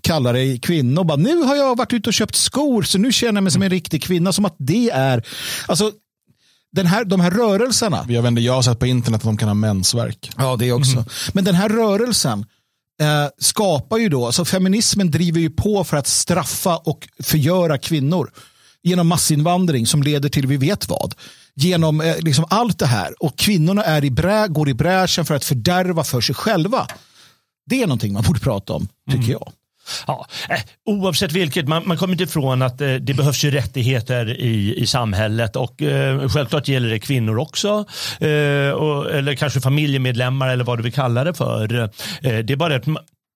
kalla 0.00 0.32
dig 0.32 0.58
kvinna. 0.58 1.00
Och 1.00 1.06
bara, 1.06 1.16
nu 1.16 1.42
har 1.42 1.56
jag 1.56 1.76
varit 1.76 1.92
ute 1.92 2.10
och 2.10 2.14
köpt 2.14 2.34
skor 2.34 2.82
så 2.82 2.98
nu 2.98 3.12
känner 3.12 3.34
jag 3.34 3.42
mig 3.42 3.52
som 3.52 3.62
en 3.62 3.70
riktig 3.70 4.02
kvinna. 4.02 4.32
Som 4.32 4.44
att 4.44 4.56
det 4.58 4.90
är... 4.90 5.26
Alltså, 5.66 5.92
den 6.72 6.86
här, 6.86 7.04
de 7.04 7.20
här 7.20 7.30
rörelserna. 7.30 8.06
Jag, 8.08 8.22
vet 8.22 8.42
jag 8.42 8.52
har 8.52 8.62
sett 8.62 8.78
på 8.78 8.86
internet 8.86 9.20
att 9.20 9.24
de 9.24 9.36
kan 9.36 9.48
ha 9.48 9.54
mensvärk. 9.54 10.30
Ja, 10.36 10.56
det 10.56 10.72
också. 10.72 10.92
Mm. 10.92 11.04
Men 11.32 11.44
den 11.44 11.54
här 11.54 11.68
rörelsen 11.68 12.46
eh, 13.00 13.26
skapar 13.38 13.98
ju 13.98 14.08
då, 14.08 14.26
alltså 14.26 14.44
feminismen 14.44 15.10
driver 15.10 15.40
ju 15.40 15.50
på 15.50 15.84
för 15.84 15.96
att 15.96 16.06
straffa 16.06 16.76
och 16.76 17.08
förgöra 17.22 17.78
kvinnor 17.78 18.30
genom 18.82 19.08
massinvandring 19.08 19.86
som 19.86 20.02
leder 20.02 20.28
till 20.28 20.46
vi 20.46 20.56
vet 20.56 20.88
vad. 20.88 21.14
Genom 21.54 22.00
eh, 22.00 22.16
liksom 22.18 22.44
allt 22.50 22.78
det 22.78 22.86
här 22.86 23.14
och 23.20 23.38
kvinnorna 23.38 23.82
är 23.82 24.04
i 24.04 24.10
brä, 24.10 24.46
går 24.48 24.68
i 24.68 24.74
bräschen 24.74 25.24
för 25.24 25.34
att 25.34 25.44
fördärva 25.44 26.04
för 26.04 26.20
sig 26.20 26.34
själva. 26.34 26.86
Det 27.66 27.82
är 27.82 27.86
någonting 27.86 28.12
man 28.12 28.22
borde 28.22 28.40
prata 28.40 28.72
om, 28.72 28.88
tycker 29.10 29.24
mm. 29.24 29.30
jag. 29.30 29.52
Ja, 30.06 30.26
eh, 30.48 30.60
oavsett 30.86 31.32
vilket, 31.32 31.68
man, 31.68 31.82
man 31.86 31.96
kommer 31.96 32.12
inte 32.12 32.24
ifrån 32.24 32.62
att 32.62 32.80
eh, 32.80 32.94
det 32.94 33.14
behövs 33.14 33.44
ju 33.44 33.50
rättigheter 33.50 34.40
i, 34.40 34.74
i 34.76 34.86
samhället 34.86 35.56
och 35.56 35.82
eh, 35.82 36.28
självklart 36.28 36.68
gäller 36.68 36.90
det 36.90 36.98
kvinnor 36.98 37.38
också. 37.38 37.84
Eh, 38.20 38.70
och, 38.70 39.10
eller 39.10 39.34
kanske 39.34 39.60
familjemedlemmar 39.60 40.48
eller 40.48 40.64
vad 40.64 40.78
du 40.78 40.82
vill 40.82 40.92
kalla 40.92 41.24
det 41.24 41.34
för. 41.34 41.82
Eh, 41.82 41.88
det 42.20 42.52
är 42.52 42.56
bara 42.56 42.76
att 42.76 42.86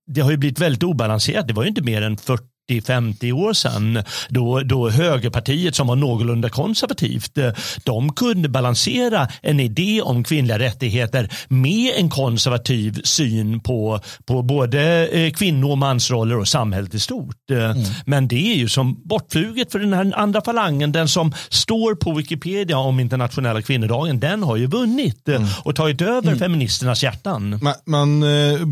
det 0.07 0.21
har 0.21 0.31
ju 0.31 0.37
blivit 0.37 0.61
väldigt 0.61 0.83
obalanserat. 0.83 1.49
Det 1.49 1.55
var 1.55 1.63
ju 1.63 1.69
inte 1.69 1.83
mer 1.83 2.03
än 2.03 2.17
40 2.17 2.45
40-50 2.71 3.33
år 3.33 3.53
sedan 3.53 4.03
då, 4.29 4.61
då 4.61 4.91
högerpartiet 4.91 5.75
som 5.75 5.87
var 5.87 5.97
någorlunda 5.97 6.49
konservativt 6.49 7.39
eh, 7.39 7.51
de 7.85 8.13
kunde 8.13 8.49
balansera 8.49 9.29
en 9.43 9.61
idé 9.61 10.03
om 10.03 10.25
kvinnliga 10.25 10.59
rättigheter 10.59 11.33
med 11.49 11.95
en 11.97 12.11
konservativ 12.11 13.01
syn 13.05 13.61
på, 13.61 14.01
på 14.27 14.43
både 14.43 15.09
eh, 15.09 15.33
kvinno 15.33 15.71
och 15.71 15.79
mansroller 15.79 16.39
och 16.39 16.49
samhället 16.49 16.95
i 16.95 17.01
stort. 17.01 17.51
Eh, 17.51 17.71
mm. 17.71 17.85
Men 18.07 18.29
det 18.29 18.53
är 18.53 18.57
ju 18.57 18.69
som 18.69 19.03
bortfluget 19.05 19.73
för 19.73 19.79
den 19.79 19.93
här 19.93 20.13
andra 20.17 20.41
falangen, 20.45 20.93
den 20.93 21.09
som 21.09 21.33
står 21.49 21.95
på 21.95 22.13
Wikipedia 22.13 22.79
om 22.79 23.01
internationella 23.01 23.63
kvinnodagen, 23.63 24.21
den 24.21 24.43
har 24.43 24.57
ju 24.57 24.67
vunnit 24.67 25.29
mm. 25.29 25.49
och 25.65 25.77
tagit 25.77 26.01
över 26.01 26.29
mm. 26.29 26.39
feministernas 26.39 27.03
hjärtan. 27.03 27.59
Man, 27.63 27.75
man 27.87 28.21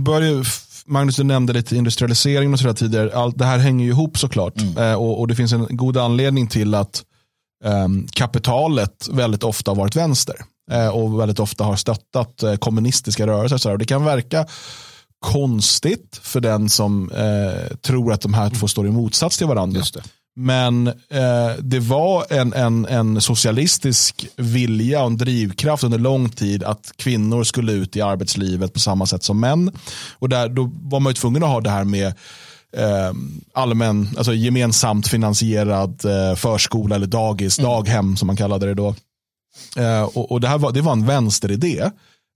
börjar 0.04 0.44
Magnus, 0.86 1.16
du 1.16 1.24
nämnde 1.24 1.52
lite 1.52 1.76
industrialisering 1.76 2.52
och 2.52 2.58
sådär 2.58 2.74
tidigare. 2.74 3.14
Allt 3.14 3.38
det 3.38 3.44
här 3.44 3.58
hänger 3.58 3.84
ju 3.84 3.90
ihop 3.90 4.18
såklart. 4.18 4.60
Mm. 4.60 4.76
Eh, 4.76 4.94
och, 4.94 5.20
och, 5.20 5.28
det 5.28 5.34
finns 5.34 5.52
en 5.52 5.66
god 5.70 5.96
anledning 5.96 6.46
till 6.46 6.74
att 6.74 7.02
eh, 7.64 7.88
kapitalet 8.12 9.08
väldigt 9.12 9.42
ofta 9.42 9.70
har 9.70 9.76
varit 9.76 9.96
vänster. 9.96 10.36
Eh, 10.70 10.88
och 10.88 11.20
väldigt 11.20 11.40
ofta 11.40 11.64
har 11.64 11.76
stöttat 11.76 12.42
eh, 12.42 12.54
kommunistiska 12.54 13.26
rörelser. 13.26 13.56
Så 13.56 13.72
och 13.72 13.78
det 13.78 13.84
kan 13.84 14.04
verka 14.04 14.46
konstigt 15.18 16.20
för 16.22 16.40
den 16.40 16.68
som 16.68 17.10
eh, 17.10 17.76
tror 17.76 18.12
att 18.12 18.20
de 18.20 18.34
här 18.34 18.50
två 18.50 18.68
står 18.68 18.86
i 18.86 18.90
motsats 18.90 19.38
till 19.38 19.46
varandra. 19.46 19.82
Men 20.34 20.86
eh, 20.86 21.50
det 21.60 21.80
var 21.80 22.32
en, 22.32 22.52
en, 22.52 22.86
en 22.86 23.20
socialistisk 23.20 24.26
vilja 24.36 25.00
och 25.00 25.06
en 25.06 25.16
drivkraft 25.16 25.84
under 25.84 25.98
lång 25.98 26.28
tid 26.28 26.64
att 26.64 26.92
kvinnor 26.96 27.44
skulle 27.44 27.72
ut 27.72 27.96
i 27.96 28.00
arbetslivet 28.00 28.72
på 28.72 28.80
samma 28.80 29.06
sätt 29.06 29.22
som 29.22 29.40
män. 29.40 29.70
Och 30.18 30.28
där, 30.28 30.48
då 30.48 30.70
var 30.82 31.00
man 31.00 31.10
ju 31.10 31.14
tvungen 31.14 31.42
att 31.42 31.48
ha 31.48 31.60
det 31.60 31.70
här 31.70 31.84
med 31.84 32.06
eh, 32.76 33.12
allmän, 33.52 34.08
alltså 34.16 34.34
gemensamt 34.34 35.08
finansierad 35.08 36.04
eh, 36.04 36.36
förskola 36.36 36.96
eller 36.96 37.06
dagis, 37.06 37.58
mm. 37.58 37.70
daghem 37.70 38.16
som 38.16 38.26
man 38.26 38.36
kallade 38.36 38.66
det 38.66 38.74
då. 38.74 38.94
Eh, 39.76 40.02
och, 40.02 40.32
och 40.32 40.40
det, 40.40 40.48
här 40.48 40.58
var, 40.58 40.72
det 40.72 40.80
var 40.80 40.92
en 40.92 41.06
vänsteridé. 41.06 41.90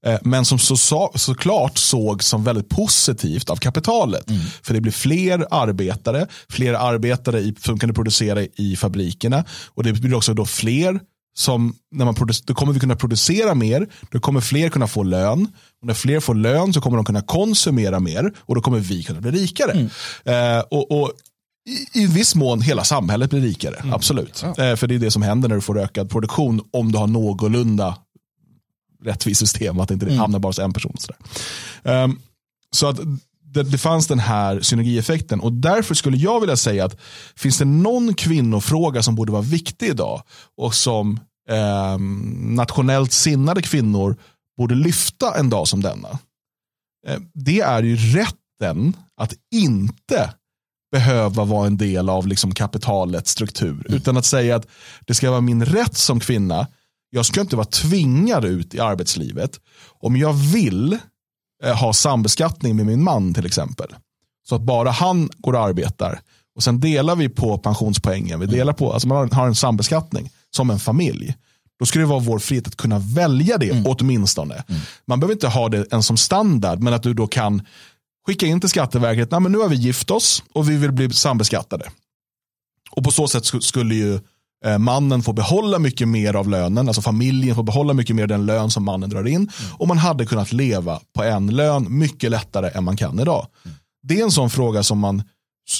Eh, 0.07 0.19
men 0.23 0.45
som 0.45 0.59
så, 0.59 0.77
så, 0.77 1.13
såklart 1.15 1.79
såg 1.79 2.23
som 2.23 2.45
väldigt 2.45 2.69
positivt 2.69 3.51
av 3.51 3.57
kapitalet. 3.57 4.31
Mm. 4.31 4.43
För 4.63 4.75
det 4.75 4.81
blir 4.81 4.93
fler 4.93 5.47
arbetare, 5.51 6.27
fler 6.49 6.75
arbetare 6.75 7.41
i, 7.41 7.55
som 7.61 7.79
kan 7.79 7.95
producera 7.95 8.43
i 8.43 8.77
fabrikerna. 8.77 9.45
Och 9.75 9.83
det 9.83 9.93
blir 9.93 10.15
också 10.15 10.35
då 10.35 10.47
fler 10.47 11.01
som, 11.37 11.75
när 11.95 12.05
man 12.05 12.15
då 12.45 12.55
kommer 12.55 12.73
vi 12.73 12.81
kunna 12.81 12.97
producera 12.97 13.55
mer, 13.55 13.87
då 14.11 14.21
kommer 14.21 14.41
fler 14.41 14.69
kunna 14.69 14.87
få 14.87 15.03
lön. 15.03 15.49
Och 15.81 15.87
när 15.87 15.95
fler 15.95 16.21
får 16.21 16.35
lön 16.35 16.73
så 16.73 16.81
kommer 16.81 16.97
de 16.97 17.05
kunna 17.05 17.23
konsumera 17.23 18.01
mer 18.01 18.33
och 18.39 18.55
då 18.55 18.61
kommer 18.61 18.79
vi 18.79 19.03
kunna 19.03 19.21
bli 19.21 19.31
rikare. 19.31 19.73
Mm. 19.73 20.59
Eh, 20.59 20.65
och, 20.71 21.01
och 21.01 21.13
i, 21.95 22.03
i 22.03 22.07
viss 22.07 22.35
mån 22.35 22.61
hela 22.61 22.85
samhället 22.85 23.31
blir 23.31 23.41
rikare, 23.41 23.77
mm. 23.77 23.93
absolut. 23.93 24.45
Ja. 24.57 24.65
Eh, 24.65 24.77
för 24.77 24.87
det 24.87 24.95
är 24.95 24.99
det 24.99 25.11
som 25.11 25.23
händer 25.23 25.49
när 25.49 25.57
du 25.57 25.63
får 25.63 25.79
ökad 25.79 26.11
produktion 26.11 26.61
om 26.73 26.93
du 26.93 26.99
har 26.99 27.07
någorlunda 27.07 27.97
rättvist 29.05 29.41
system, 29.41 29.81
att 29.81 29.89
det 29.89 29.95
inte 29.95 30.07
mm. 30.07 30.19
hamnar 30.19 30.39
bara 30.39 30.49
hos 30.49 30.59
en 30.59 30.73
person. 30.73 30.97
Um, 31.83 32.21
så 32.71 32.87
att 32.89 33.01
det, 33.43 33.63
det, 33.63 33.79
fanns 33.79 34.07
den 34.07 34.19
här 34.19 34.61
synergieffekten 34.61 35.41
och 35.41 35.53
därför 35.53 35.95
skulle 35.95 36.17
jag 36.17 36.41
vilja 36.41 36.57
säga 36.57 36.85
att 36.85 36.97
finns 37.37 37.59
det 37.59 37.65
någon 37.65 38.15
kvinnofråga 38.15 39.03
som 39.03 39.15
borde 39.15 39.33
vara 39.33 39.43
viktig 39.43 39.89
idag 39.89 40.23
och 40.57 40.75
som 40.75 41.21
eh, 41.51 41.99
nationellt 42.39 43.13
sinnade 43.13 43.63
kvinnor 43.63 44.17
borde 44.57 44.75
lyfta 44.75 45.39
en 45.39 45.51
dag 45.51 45.69
som 45.69 45.81
denna. 45.83 46.09
Eh, 47.07 47.19
det 47.35 47.61
är 47.61 47.83
ju 47.83 47.97
rätten 47.97 48.97
att 49.17 49.35
inte 49.55 50.31
behöva 50.93 51.45
vara 51.45 51.67
en 51.67 51.77
del 51.77 52.09
av 52.09 52.27
liksom 52.27 52.55
kapitalets 52.55 53.31
struktur. 53.31 53.87
Mm. 53.89 53.95
Utan 53.97 54.17
att 54.17 54.25
säga 54.25 54.57
att 54.57 54.67
det 55.07 55.15
ska 55.15 55.31
vara 55.31 55.41
min 55.41 55.65
rätt 55.65 55.97
som 55.97 56.21
kvinna 56.21 56.67
jag 57.11 57.27
ska 57.27 57.41
inte 57.41 57.57
vara 57.57 57.67
tvingad 57.67 58.45
ut 58.45 58.75
i 58.75 58.81
arbetslivet. 58.81 59.61
Om 60.01 60.17
jag 60.17 60.33
vill 60.33 60.99
eh, 61.65 61.77
ha 61.77 61.93
sambeskattning 61.93 62.77
med 62.77 62.87
min 62.87 63.05
man 63.05 63.35
till 63.35 63.47
exempel. 63.47 63.95
Så 64.49 64.55
att 64.55 64.63
bara 64.63 64.91
han 64.91 65.31
går 65.37 65.53
och 65.53 65.61
arbetar. 65.61 66.21
Och 66.57 66.63
sen 66.63 66.81
delar 66.81 67.17
vi 67.17 67.29
på 67.29 67.59
pensionspoängen. 67.59 68.41
Vi 68.41 68.47
delar 68.47 68.73
på, 68.73 68.93
alltså 68.93 69.09
man 69.09 69.33
har 69.33 69.47
en 69.47 69.55
sambeskattning 69.55 70.31
som 70.51 70.71
en 70.71 70.79
familj. 70.79 71.35
Då 71.79 71.87
ska 71.87 71.99
det 71.99 72.05
vara 72.05 72.19
vår 72.19 72.39
frihet 72.39 72.67
att 72.67 72.77
kunna 72.77 72.99
välja 72.99 73.59
det 73.59 73.71
mm. 73.71 73.87
åtminstone. 73.87 74.55
Mm. 74.69 74.81
Man 75.07 75.21
behöver 75.21 75.35
inte 75.35 75.49
ha 75.49 75.69
det 75.69 75.93
en 75.93 76.03
som 76.03 76.17
standard, 76.17 76.83
men 76.83 76.93
att 76.93 77.03
du 77.03 77.15
då 77.15 77.27
kan 77.27 77.67
skicka 78.27 78.47
in 78.47 78.61
till 78.61 78.69
Skatteverket, 78.69 79.31
Nej, 79.31 79.41
men 79.41 79.53
nu 79.53 79.59
har 79.59 79.69
vi 79.69 79.77
gift 79.77 80.11
oss 80.11 80.43
och 80.53 80.71
vi 80.71 80.77
vill 80.77 80.93
bli 80.93 81.11
sambeskattade. 81.11 81.91
Och 82.91 83.05
på 83.05 83.11
så 83.11 83.29
sätt 83.29 83.45
skulle 83.61 83.95
ju 83.95 84.21
mannen 84.79 85.23
får 85.23 85.33
behålla 85.33 85.79
mycket 85.79 86.09
mer 86.09 86.35
av 86.35 86.49
lönen, 86.49 86.89
alltså 86.89 87.03
familjen 87.03 87.57
får 87.57 87.63
behålla 87.63 87.93
mycket 87.93 88.17
mer 88.17 88.23
av 88.23 88.29
den 88.29 88.47
lön 88.47 88.71
som 88.71 88.85
mannen 88.85 89.11
drar 89.11 89.29
in. 89.29 89.37
Mm. 89.37 89.51
Och 89.79 89.89
man 89.89 89.99
hade 89.99 90.27
kunnat 90.27 90.53
leva 90.53 91.01
på 91.15 91.23
en 91.23 91.47
lön 91.47 91.87
mycket 91.99 92.31
lättare 92.31 92.71
än 92.75 92.85
man 92.85 92.97
kan 92.97 93.21
idag. 93.21 93.47
Mm. 93.65 93.77
Det 94.03 94.21
är 94.21 94.25
en 94.25 94.31
sån 94.31 94.51
fråga 94.51 94.83
som 94.83 94.99
man, 94.99 95.23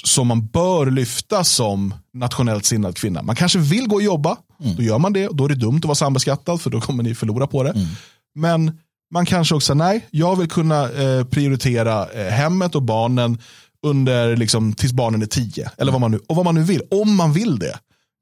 som 0.05 0.27
man 0.27 0.47
bör 0.47 0.91
lyfta 0.91 1.45
som 1.45 1.95
nationellt 2.15 2.65
sinnad 2.65 2.97
kvinna. 2.97 3.23
Man 3.23 3.37
kanske 3.37 3.59
vill 3.59 3.89
gå 3.89 3.97
och 3.97 4.03
jobba, 4.03 4.37
mm. 4.65 4.77
då 4.77 4.83
gör 4.83 4.99
man 4.99 5.13
det. 5.13 5.29
Då 5.33 5.45
är 5.45 5.49
det 5.49 5.55
dumt 5.55 5.79
att 5.79 5.85
vara 5.85 5.95
sambeskattad 5.95 6.61
för 6.61 6.71
då 6.71 6.81
kommer 6.81 7.03
ni 7.03 7.15
förlora 7.15 7.47
på 7.47 7.63
det. 7.63 7.71
Mm. 7.71 7.87
Men 8.35 8.79
man 9.13 9.27
kanske 9.27 9.55
också, 9.55 9.75
nej, 9.75 10.07
jag 10.11 10.37
vill 10.37 10.49
kunna 10.49 10.91
eh, 10.93 11.25
prioritera 11.25 12.09
eh, 12.09 12.33
hemmet 12.33 12.75
och 12.75 12.83
barnen 12.83 13.39
under 13.83 14.37
liksom, 14.37 14.73
tills 14.73 14.93
barnen 14.93 15.23
är 15.23 15.27
tio. 15.27 15.71
Eller 15.79 15.93
vad 15.93 16.01
man 16.01 16.11
nu, 16.11 16.21
och 16.29 16.37
vad 16.37 16.45
man 16.45 16.55
nu 16.55 16.63
vill, 16.63 16.83
om 16.91 17.17
man 17.17 17.33
vill 17.33 17.59
det. 17.59 17.79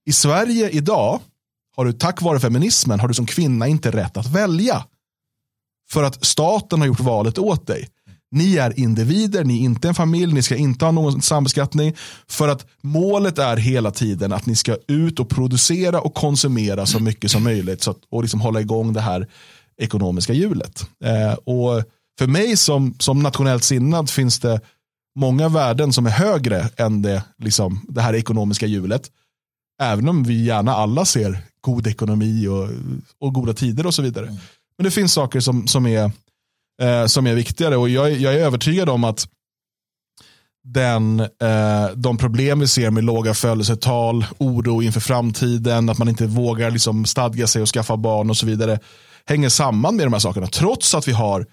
I 0.06 0.12
Sverige 0.12 0.70
idag 0.70 1.20
har 1.76 1.84
du 1.84 1.92
tack 1.92 2.22
vare 2.22 2.40
feminismen 2.40 3.00
har 3.00 3.08
du 3.08 3.14
som 3.14 3.26
kvinna 3.26 3.68
inte 3.68 3.90
rätt 3.90 4.16
att 4.16 4.26
välja. 4.26 4.84
För 5.90 6.02
att 6.02 6.24
staten 6.24 6.80
har 6.80 6.86
gjort 6.86 7.00
valet 7.00 7.38
åt 7.38 7.66
dig. 7.66 7.88
Ni 8.30 8.56
är 8.56 8.80
individer, 8.80 9.44
ni 9.44 9.60
är 9.60 9.64
inte 9.64 9.88
en 9.88 9.94
familj, 9.94 10.32
ni 10.32 10.42
ska 10.42 10.56
inte 10.56 10.84
ha 10.84 10.92
någon 10.92 11.22
sambeskattning. 11.22 11.94
För 12.28 12.48
att 12.48 12.66
målet 12.80 13.38
är 13.38 13.56
hela 13.56 13.90
tiden 13.90 14.32
att 14.32 14.46
ni 14.46 14.56
ska 14.56 14.76
ut 14.88 15.20
och 15.20 15.28
producera 15.28 16.00
och 16.00 16.14
konsumera 16.14 16.86
så 16.86 17.00
mycket 17.00 17.30
som 17.30 17.44
möjligt. 17.44 17.82
Så 17.82 17.90
att, 17.90 17.98
och 18.10 18.22
liksom 18.22 18.40
hålla 18.40 18.60
igång 18.60 18.92
det 18.92 19.00
här 19.00 19.28
ekonomiska 19.76 20.32
hjulet. 20.32 20.86
Eh, 21.04 21.32
och 21.32 21.82
för 22.18 22.26
mig 22.26 22.56
som, 22.56 22.94
som 22.98 23.22
nationellt 23.22 23.64
sinnad 23.64 24.10
finns 24.10 24.38
det 24.38 24.60
många 25.18 25.48
värden 25.48 25.92
som 25.92 26.06
är 26.06 26.10
högre 26.10 26.68
än 26.76 27.02
det, 27.02 27.22
liksom, 27.38 27.86
det 27.88 28.00
här 28.00 28.14
ekonomiska 28.14 28.66
hjulet. 28.66 29.10
Även 29.82 30.08
om 30.08 30.24
vi 30.24 30.44
gärna 30.44 30.74
alla 30.74 31.04
ser 31.04 31.38
god 31.60 31.86
ekonomi 31.86 32.46
och, 32.46 32.68
och 33.18 33.34
goda 33.34 33.52
tider 33.54 33.86
och 33.86 33.94
så 33.94 34.02
vidare. 34.02 34.26
Mm. 34.26 34.38
Men 34.78 34.84
det 34.84 34.90
finns 34.90 35.12
saker 35.12 35.40
som, 35.40 35.66
som, 35.66 35.86
är, 35.86 36.10
eh, 36.82 37.06
som 37.06 37.26
är 37.26 37.34
viktigare 37.34 37.76
och 37.76 37.88
jag, 37.88 38.12
jag 38.12 38.34
är 38.34 38.38
övertygad 38.38 38.88
om 38.88 39.04
att 39.04 39.28
den, 40.64 41.20
eh, 41.20 41.88
de 41.94 42.18
problem 42.18 42.60
vi 42.60 42.68
ser 42.68 42.90
med 42.90 43.04
låga 43.04 43.34
födelsetal, 43.34 44.26
oro 44.38 44.82
inför 44.82 45.00
framtiden, 45.00 45.88
att 45.88 45.98
man 45.98 46.08
inte 46.08 46.26
vågar 46.26 46.70
liksom 46.70 47.04
stadga 47.04 47.46
sig 47.46 47.62
och 47.62 47.68
skaffa 47.68 47.96
barn 47.96 48.30
och 48.30 48.36
så 48.36 48.46
vidare, 48.46 48.78
hänger 49.26 49.48
samman 49.48 49.96
med 49.96 50.06
de 50.06 50.12
här 50.12 50.20
sakerna. 50.20 50.46
Trots 50.46 50.94
att 50.94 51.08
vi 51.08 51.12
har, 51.12 51.46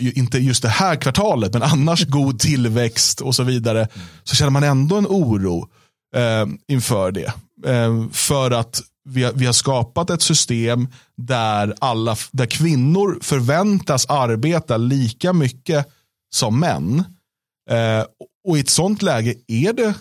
inte 0.00 0.38
just 0.38 0.62
det 0.62 0.68
här 0.68 0.96
kvartalet, 0.96 1.52
men 1.52 1.62
annars 1.62 2.06
god 2.06 2.38
tillväxt 2.38 3.20
och 3.20 3.34
så 3.34 3.42
vidare, 3.42 3.78
mm. 3.78 4.06
så 4.24 4.36
känner 4.36 4.50
man 4.50 4.64
ändå 4.64 4.96
en 4.96 5.06
oro 5.06 5.68
eh, 6.14 6.46
inför 6.68 7.12
det. 7.12 7.32
Eh, 7.66 8.08
för 8.12 8.50
att 8.50 8.82
vi 9.08 9.24
har, 9.24 9.32
vi 9.32 9.46
har, 9.46 9.52
skapat 9.52 10.10
ett 10.10 10.22
system 10.22 10.88
där, 11.16 11.74
alla, 11.78 12.16
där 12.32 12.46
kvinnor 12.46 13.18
förväntas 13.22 14.06
arbeta 14.06 14.76
lika 14.76 15.32
mycket 15.32 15.86
som 16.34 16.60
män. 16.60 17.04
Eh, 17.70 18.04
och 18.48 18.56
i 18.56 18.60
ett 18.60 18.70
sånt 18.70 19.02
läge 19.02 19.34
är 19.46 19.72
det 19.72 19.94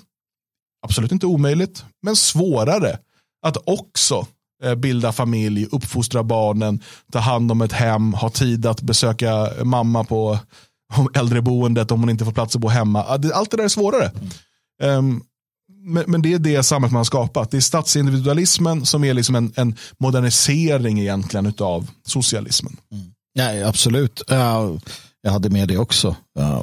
absolut 0.88 1.12
inte 1.12 1.26
omöjligt, 1.26 1.86
men 2.04 2.16
svårare 2.16 3.00
att 3.46 3.58
också 3.66 4.28
eh, 4.64 4.76
bilda 4.76 5.12
familj, 5.12 5.68
uppfostra 5.72 6.24
barnen, 6.24 6.84
ta 7.12 7.20
hand 7.20 7.52
om 7.52 7.62
ett 7.62 7.72
hem, 7.72 8.14
ha 8.14 8.30
tid 8.30 8.66
att 8.66 8.82
besöka 8.82 9.50
mamma 9.64 10.04
på 10.04 10.40
äldreboendet 11.14 11.92
om 11.92 12.00
hon 12.00 12.10
inte 12.10 12.26
får 12.26 12.32
plats 12.32 12.56
att 12.56 12.62
bo 12.62 12.68
hemma. 12.68 13.04
Allt 13.04 13.52
det 13.52 13.58
där 13.58 13.64
är 13.64 13.68
svårare. 13.68 14.12
Mm. 14.80 14.98
Um, 14.98 15.24
men, 15.86 16.04
men, 16.08 16.22
det 16.22 16.34
är 16.34 16.40
det 16.40 16.64
samhället 16.64 16.92
man 16.92 17.00
har 17.00 17.04
skapat. 17.04 17.52
Det 17.52 17.58
är 17.58 17.62
statsindividualismen 17.62 18.86
som 18.86 19.04
är 19.04 19.14
liksom 19.14 19.36
en, 19.36 19.54
en 19.56 19.76
modernisering 19.98 21.00
egentligen 21.00 21.54
av 21.60 21.90
socialismen. 22.06 22.78
Mm. 22.92 23.06
Nej, 23.36 23.64
absolut. 23.64 24.22
Uh, 24.32 24.78
jag 25.22 25.32
hade 25.32 25.50
med 25.50 25.68
det 25.68 25.78
också. 25.78 26.16
Uh, 26.40 26.62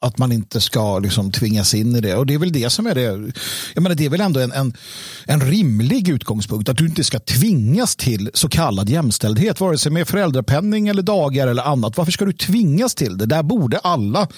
att 0.00 0.18
man 0.18 0.32
inte 0.32 0.60
ska 0.60 0.98
liksom 0.98 1.32
tvingas 1.32 1.74
in 1.74 1.96
i 1.96 2.00
det. 2.00 2.14
Och 2.14 2.26
det 2.26 2.34
är 2.34 2.38
väl 2.38 2.52
det 2.52 2.70
som 2.70 2.86
är 2.86 2.94
det. 2.94 3.32
Jag 3.74 3.82
menar, 3.82 3.96
det 3.96 4.04
är 4.04 4.10
väl 4.10 4.20
ändå 4.20 4.40
en, 4.40 4.52
en, 4.52 4.72
en 5.24 5.40
rimlig 5.40 6.08
utgångspunkt. 6.08 6.68
Att 6.68 6.76
du 6.76 6.86
inte 6.86 7.04
ska 7.04 7.18
tvingas 7.18 7.96
till 7.96 8.30
så 8.34 8.48
kallad 8.48 8.88
jämställdhet. 8.88 9.60
Vare 9.60 9.78
sig 9.78 9.92
med 9.92 10.08
föräldrapenning 10.08 10.88
eller 10.88 11.02
dagar 11.02 11.46
eller 11.46 11.62
annat. 11.62 11.96
Varför 11.96 12.12
ska 12.12 12.24
du 12.24 12.32
tvingas 12.32 12.94
till 12.94 13.18
det? 13.18 13.26
Där 13.26 13.42
borde 13.42 13.78
alla 13.78 14.28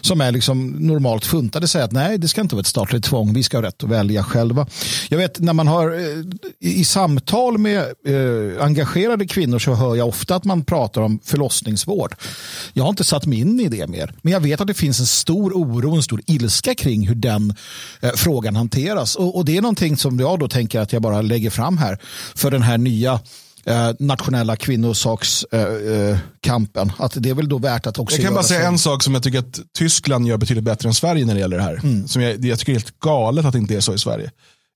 som 0.00 0.20
är 0.20 0.32
liksom 0.32 0.66
normalt 0.70 1.24
funtade 1.24 1.68
säga 1.68 1.84
att 1.84 1.92
nej, 1.92 2.18
det 2.18 2.28
ska 2.28 2.40
inte 2.40 2.54
vara 2.54 2.60
ett 2.60 2.66
statligt 2.66 3.04
tvång. 3.04 3.32
Vi 3.32 3.42
ska 3.42 3.56
ha 3.56 3.62
rätt 3.62 3.84
att 3.84 3.90
välja 3.90 4.24
själva. 4.24 4.66
Jag 5.08 5.18
vet 5.18 5.40
när 5.40 5.52
man 5.52 5.68
har 5.68 5.92
eh, 5.94 6.24
i 6.60 6.84
samtal 6.84 7.58
med 7.58 7.78
eh, 7.80 8.64
engagerade 8.64 9.26
kvinnor 9.26 9.58
så 9.58 9.74
hör 9.74 9.96
jag 9.96 10.08
ofta 10.08 10.36
att 10.36 10.44
man 10.44 10.64
pratar 10.64 11.00
om 11.00 11.18
förlossningsvård. 11.24 12.14
Jag 12.72 12.84
har 12.84 12.90
inte 12.90 13.04
satt 13.04 13.26
mig 13.26 13.38
in 13.38 13.60
i 13.60 13.68
det 13.68 13.86
mer. 13.86 14.14
Men 14.22 14.32
jag 14.32 14.40
vet 14.40 14.60
att 14.60 14.66
det 14.66 14.74
finns 14.74 15.01
en 15.02 15.06
stor 15.06 15.52
oro, 15.52 15.94
en 15.94 16.02
stor 16.02 16.22
ilska 16.26 16.74
kring 16.74 17.08
hur 17.08 17.14
den 17.14 17.54
eh, 18.00 18.10
frågan 18.14 18.56
hanteras. 18.56 19.16
Och, 19.16 19.36
och, 19.36 19.44
det 19.44 19.56
är 19.56 19.62
någonting 19.62 19.96
som 19.96 20.20
jag 20.20 20.38
då 20.38 20.48
tänker 20.48 20.80
att 20.80 20.92
jag 20.92 21.02
bara 21.02 21.22
lägger 21.22 21.50
fram 21.50 21.78
här 21.78 21.98
för 22.34 22.50
den 22.50 22.62
här 22.62 22.78
nya 22.78 23.20
eh, 23.64 23.90
nationella 23.98 24.56
kvinnosakskampen. 24.56 26.88
Eh, 26.88 26.94
att 26.98 27.12
det 27.16 27.30
är 27.30 27.34
väl 27.34 27.48
då 27.48 27.58
värt 27.58 27.86
att 27.86 27.98
också 27.98 28.16
Jag 28.16 28.24
kan 28.24 28.34
bara 28.34 28.44
säga 28.44 28.68
en 28.68 28.78
sak 28.78 29.02
som 29.02 29.14
jag 29.14 29.22
tycker 29.22 29.38
att 29.38 29.60
Tyskland 29.78 30.26
gör 30.26 30.36
betydligt 30.36 30.64
bättre 30.64 30.88
än 30.88 30.94
Sverige 30.94 31.26
när 31.26 31.34
det 31.34 31.40
gäller 31.40 31.56
det 31.56 31.62
här. 31.62 31.80
Mm. 31.82 32.08
Som 32.08 32.22
jag, 32.22 32.44
jag 32.44 32.58
tycker 32.58 32.72
är 32.72 32.76
helt 32.76 33.00
galet 33.00 33.44
att 33.44 33.52
det 33.52 33.58
inte 33.58 33.76
är 33.76 33.80
så 33.80 33.94
i 33.94 33.98
Sverige. 33.98 34.30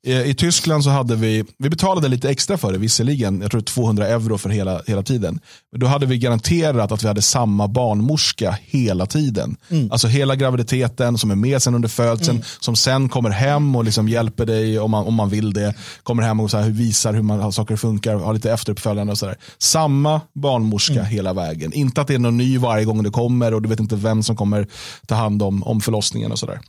I 0.06 0.34
Tyskland 0.34 0.84
så 0.84 0.90
hade 0.90 1.16
vi, 1.16 1.44
vi 1.58 1.70
betalade 1.70 2.08
lite 2.08 2.30
extra 2.30 2.56
för 2.56 2.72
det 2.72 2.78
visserligen, 2.78 3.40
jag 3.40 3.50
tror 3.50 3.60
200 3.60 4.06
euro 4.06 4.38
för 4.38 4.50
hela, 4.50 4.82
hela 4.86 5.02
tiden. 5.02 5.40
Men 5.72 5.80
då 5.80 5.86
hade 5.86 6.06
vi 6.06 6.18
garanterat 6.18 6.92
att 6.92 7.02
vi 7.02 7.08
hade 7.08 7.22
samma 7.22 7.68
barnmorska 7.68 8.58
hela 8.62 9.06
tiden. 9.06 9.56
Mm. 9.68 9.92
Alltså 9.92 10.08
hela 10.08 10.36
graviditeten 10.36 11.18
som 11.18 11.30
är 11.30 11.34
med 11.34 11.62
sen 11.62 11.74
under 11.74 11.88
födseln, 11.88 12.36
mm. 12.36 12.44
som 12.60 12.76
sen 12.76 13.08
kommer 13.08 13.30
hem 13.30 13.76
och 13.76 13.84
liksom 13.84 14.08
hjälper 14.08 14.46
dig 14.46 14.78
om 14.78 14.90
man, 14.90 15.06
om 15.06 15.14
man 15.14 15.28
vill 15.28 15.52
det. 15.52 15.74
Kommer 16.02 16.22
hem 16.22 16.40
och 16.40 16.50
så 16.50 16.58
här, 16.58 16.70
visar 16.70 17.12
hur 17.12 17.22
man, 17.22 17.52
saker 17.52 17.76
funkar, 17.76 18.14
har 18.14 18.34
lite 18.34 18.52
efteruppföljande 18.52 19.12
och 19.12 19.18
sådär. 19.18 19.36
Samma 19.58 20.20
barnmorska 20.34 20.94
mm. 20.94 21.06
hela 21.06 21.32
vägen. 21.32 21.72
Inte 21.72 22.00
att 22.00 22.06
det 22.06 22.14
är 22.14 22.18
någon 22.18 22.36
ny 22.36 22.58
varje 22.58 22.84
gång 22.84 23.02
det 23.02 23.10
kommer 23.10 23.54
och 23.54 23.62
du 23.62 23.68
vet 23.68 23.80
inte 23.80 23.96
vem 23.96 24.22
som 24.22 24.36
kommer 24.36 24.66
ta 25.06 25.14
hand 25.14 25.42
om, 25.42 25.62
om 25.62 25.80
förlossningen 25.80 26.32
och 26.32 26.38
sådär. 26.38 26.60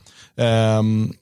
Um, 0.78 1.12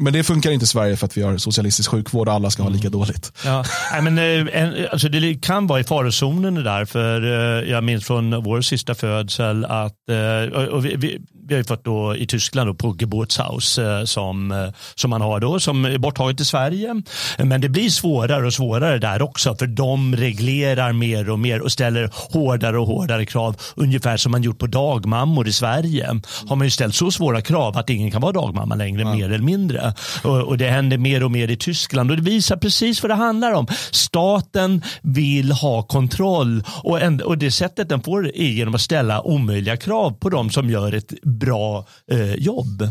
men 0.00 0.12
det 0.12 0.24
funkar 0.24 0.50
inte 0.50 0.64
i 0.64 0.66
Sverige 0.66 0.96
för 0.96 1.06
att 1.06 1.16
vi 1.16 1.22
har 1.22 1.36
socialistisk 1.38 1.90
sjukvård 1.90 2.28
och 2.28 2.34
alla 2.34 2.50
ska 2.50 2.62
ha 2.62 2.70
lika 2.70 2.88
mm. 2.88 2.98
dåligt. 3.00 3.32
Ja, 3.44 3.64
men, 4.02 4.18
eh, 4.18 4.62
en, 4.62 4.86
alltså 4.92 5.08
det 5.08 5.34
kan 5.42 5.66
vara 5.66 5.80
i 5.80 5.84
farozonen 5.84 6.54
det 6.54 6.62
där. 6.62 6.84
För 6.84 7.22
eh, 7.22 7.70
jag 7.70 7.84
minns 7.84 8.04
från 8.04 8.42
vår 8.42 8.60
sista 8.60 8.94
födsel 8.94 9.64
att 9.64 10.08
eh, 10.10 10.58
och 10.58 10.84
vi, 10.84 11.18
vi, 11.52 11.56
har 11.56 11.60
ju 11.60 11.64
fått 11.64 11.84
då 11.84 12.16
i 12.16 12.26
Tyskland 12.26 12.70
då 12.70 12.74
på 12.74 12.96
Geburtshaus 13.00 13.78
som, 14.04 14.70
som 14.94 15.10
man 15.10 15.20
har 15.20 15.40
då 15.40 15.60
som 15.60 15.84
är 15.84 15.98
borttaget 15.98 16.40
i 16.40 16.44
Sverige. 16.44 17.02
Men 17.38 17.60
det 17.60 17.68
blir 17.68 17.90
svårare 17.90 18.46
och 18.46 18.54
svårare 18.54 18.98
där 18.98 19.22
också 19.22 19.56
för 19.56 19.66
de 19.66 20.16
reglerar 20.16 20.92
mer 20.92 21.30
och 21.30 21.38
mer 21.38 21.60
och 21.60 21.72
ställer 21.72 22.10
hårdare 22.32 22.78
och 22.78 22.86
hårdare 22.86 23.26
krav. 23.26 23.56
Ungefär 23.76 24.16
som 24.16 24.32
man 24.32 24.42
gjort 24.42 24.58
på 24.58 24.66
dagmammor 24.66 25.48
i 25.48 25.52
Sverige. 25.52 26.20
Har 26.48 26.56
man 26.56 26.66
ju 26.66 26.70
ställt 26.70 26.94
så 26.94 27.10
svåra 27.10 27.40
krav 27.40 27.78
att 27.78 27.90
ingen 27.90 28.10
kan 28.10 28.20
vara 28.20 28.32
dagmamma 28.32 28.74
längre 28.74 29.02
ja. 29.02 29.14
mer 29.14 29.24
eller 29.24 29.38
mindre. 29.38 29.94
Och, 30.24 30.38
och, 30.38 30.58
det 30.58 30.68
händer 30.68 30.98
mer 30.98 31.24
och 31.24 31.30
mer 31.30 31.50
i 31.50 31.56
Tyskland 31.56 32.10
och 32.10 32.16
det 32.16 32.22
visar 32.22 32.56
precis 32.56 33.02
vad 33.02 33.10
det 33.10 33.14
handlar 33.14 33.52
om. 33.52 33.66
Staten 33.90 34.82
vill 35.02 35.52
ha 35.52 35.82
kontroll 35.82 36.64
och, 36.82 37.00
en, 37.00 37.20
och 37.20 37.38
det 37.38 37.50
sättet 37.50 37.88
den 37.88 38.02
får 38.02 38.26
är 38.36 38.50
genom 38.50 38.74
att 38.74 38.80
ställa 38.80 39.20
omöjliga 39.20 39.76
krav 39.76 40.10
på 40.10 40.30
de 40.30 40.50
som 40.50 40.70
gör 40.70 40.92
ett 40.92 41.12
bra 41.46 41.86
eh, 42.10 42.34
jobb. 42.34 42.82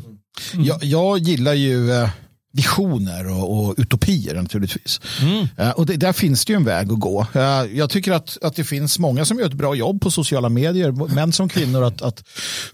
Mm. 0.54 0.66
Jag, 0.66 0.84
jag, 0.84 1.18
gillar 1.18 1.54
ju 1.54 1.92
eh, 1.92 2.10
visioner 2.54 3.32
och, 3.32 3.60
och, 3.60 3.76
utopier 3.78 4.36
naturligtvis. 4.36 5.00
Mm. 5.22 5.48
Uh, 5.60 5.70
och 5.70 5.86
det, 5.86 5.98
där 5.98 6.14
finns 6.14 6.46
det 6.46 6.54
ju 6.54 6.58
en 6.58 6.64
väg 6.64 6.92
att 6.92 7.00
gå. 7.00 7.28
Uh, 7.36 7.42
jag 7.78 7.90
tycker 7.90 8.12
att, 8.12 8.38
att 8.42 8.56
det 8.56 8.64
finns 8.64 9.00
många 9.00 9.26
som 9.26 9.40
gör 9.40 9.46
ett 9.46 9.54
bra 9.54 9.76
jobb 9.76 10.02
på 10.02 10.12
sociala 10.12 10.50
medier, 10.50 10.92
män 11.16 11.32
som 11.32 11.50
kvinnor, 11.50 11.84
att, 11.84 12.02
att 12.02 12.24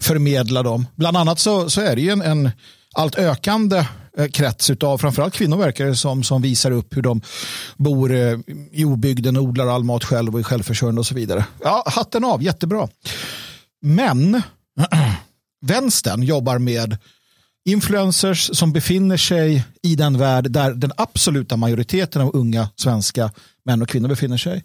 förmedla 0.00 0.62
dem. 0.62 0.86
Bland 0.96 1.16
annat 1.16 1.38
så, 1.38 1.70
så 1.70 1.80
är 1.80 1.96
det 1.96 2.02
ju 2.02 2.10
en, 2.10 2.22
en 2.22 2.50
allt 2.94 3.18
ökande 3.18 3.84
Eh, 4.18 4.28
krets 4.28 4.70
av 4.70 4.98
framförallt 4.98 5.34
kvinnor 5.34 5.56
verkar 5.56 5.86
det 5.86 5.96
som, 5.96 6.22
som 6.22 6.42
visar 6.42 6.70
upp 6.70 6.96
hur 6.96 7.02
de 7.02 7.20
bor 7.76 8.14
eh, 8.14 8.38
i 8.72 8.84
obygden, 8.84 9.36
odlar 9.36 9.66
all 9.66 9.84
mat 9.84 10.04
själv 10.04 10.34
och 10.34 10.40
är 10.40 10.44
självförsörjande 10.44 10.98
och 10.98 11.06
så 11.06 11.14
vidare. 11.14 11.44
Ja, 11.62 11.84
hatten 11.86 12.24
av, 12.24 12.42
jättebra. 12.42 12.88
Men 13.82 14.42
vänstern 15.60 16.22
jobbar 16.22 16.58
med 16.58 16.98
influencers 17.68 18.50
som 18.52 18.72
befinner 18.72 19.16
sig 19.16 19.64
i 19.82 19.96
den 19.96 20.18
värld 20.18 20.50
där 20.50 20.74
den 20.74 20.92
absoluta 20.96 21.56
majoriteten 21.56 22.22
av 22.22 22.36
unga 22.36 22.68
svenska 22.76 23.30
män 23.64 23.82
och 23.82 23.88
kvinnor 23.88 24.08
befinner 24.08 24.36
sig 24.36 24.64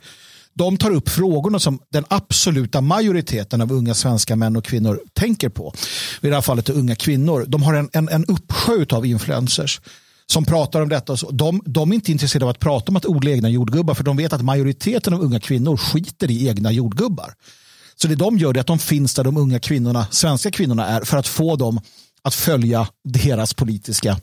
de 0.53 0.77
tar 0.77 0.91
upp 0.91 1.09
frågorna 1.09 1.59
som 1.59 1.79
den 1.89 2.05
absoluta 2.07 2.81
majoriteten 2.81 3.61
av 3.61 3.71
unga 3.71 3.93
svenska 3.93 4.35
män 4.35 4.55
och 4.55 4.65
kvinnor 4.65 4.99
tänker 5.13 5.49
på. 5.49 5.73
I 6.21 6.27
det 6.27 6.33
här 6.33 6.41
fallet 6.41 6.69
är 6.69 6.73
unga 6.73 6.95
kvinnor. 6.95 7.45
De 7.47 7.63
har 7.63 7.73
en, 7.73 7.89
en, 7.93 8.09
en 8.09 8.25
uppsjö 8.25 8.85
av 8.89 9.05
influencers 9.05 9.81
som 10.25 10.45
pratar 10.45 10.81
om 10.81 10.89
detta. 10.89 11.15
De, 11.31 11.61
de 11.65 11.91
är 11.91 11.95
inte 11.95 12.11
intresserade 12.11 12.45
av 12.45 12.49
att 12.49 12.59
prata 12.59 12.89
om 12.89 12.95
att 12.95 13.05
odla 13.05 13.31
egna 13.31 13.49
jordgubbar 13.49 13.93
för 13.93 14.03
de 14.03 14.17
vet 14.17 14.33
att 14.33 14.41
majoriteten 14.41 15.13
av 15.13 15.21
unga 15.21 15.39
kvinnor 15.39 15.77
skiter 15.77 16.31
i 16.31 16.47
egna 16.47 16.71
jordgubbar. 16.71 17.33
Så 17.95 18.07
det 18.07 18.15
de 18.15 18.37
gör 18.37 18.57
är 18.57 18.59
att 18.59 18.67
de 18.67 18.79
finns 18.79 19.13
där 19.13 19.23
de 19.23 19.37
unga 19.37 19.59
kvinnorna, 19.59 20.07
svenska 20.11 20.51
kvinnorna 20.51 20.87
är 20.87 21.01
för 21.01 21.17
att 21.17 21.27
få 21.27 21.55
dem 21.55 21.81
att 22.23 22.35
följa 22.35 22.87
deras 23.03 23.53
politiska 23.53 24.17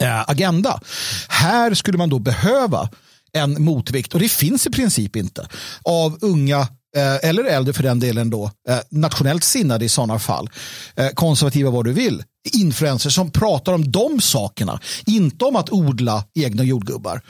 eh, 0.00 0.30
agenda. 0.30 0.80
Här 1.28 1.74
skulle 1.74 1.98
man 1.98 2.08
då 2.08 2.18
behöva 2.18 2.88
en 3.32 3.62
motvikt 3.62 4.14
och 4.14 4.20
det 4.20 4.28
finns 4.28 4.66
i 4.66 4.70
princip 4.70 5.16
inte 5.16 5.48
av 5.82 6.18
unga 6.20 6.60
eh, 6.96 7.28
eller 7.28 7.44
äldre 7.44 7.72
för 7.72 7.82
den 7.82 8.00
delen 8.00 8.30
då, 8.30 8.50
eh, 8.68 8.78
nationellt 8.90 9.44
sinnade 9.44 9.84
i 9.84 9.88
sådana 9.88 10.18
fall, 10.18 10.50
konservativa 11.14 11.70
vad 11.70 11.84
du 11.84 11.92
vill, 11.92 12.22
influencers 12.52 13.14
som 13.14 13.30
pratar 13.30 13.72
om 13.72 13.90
de 13.90 14.20
sakerna, 14.20 14.80
inte 15.06 15.44
om 15.44 15.56
att 15.56 15.70
odla 15.70 16.24
egna 16.34 16.62
jordgubbar. 16.62 17.22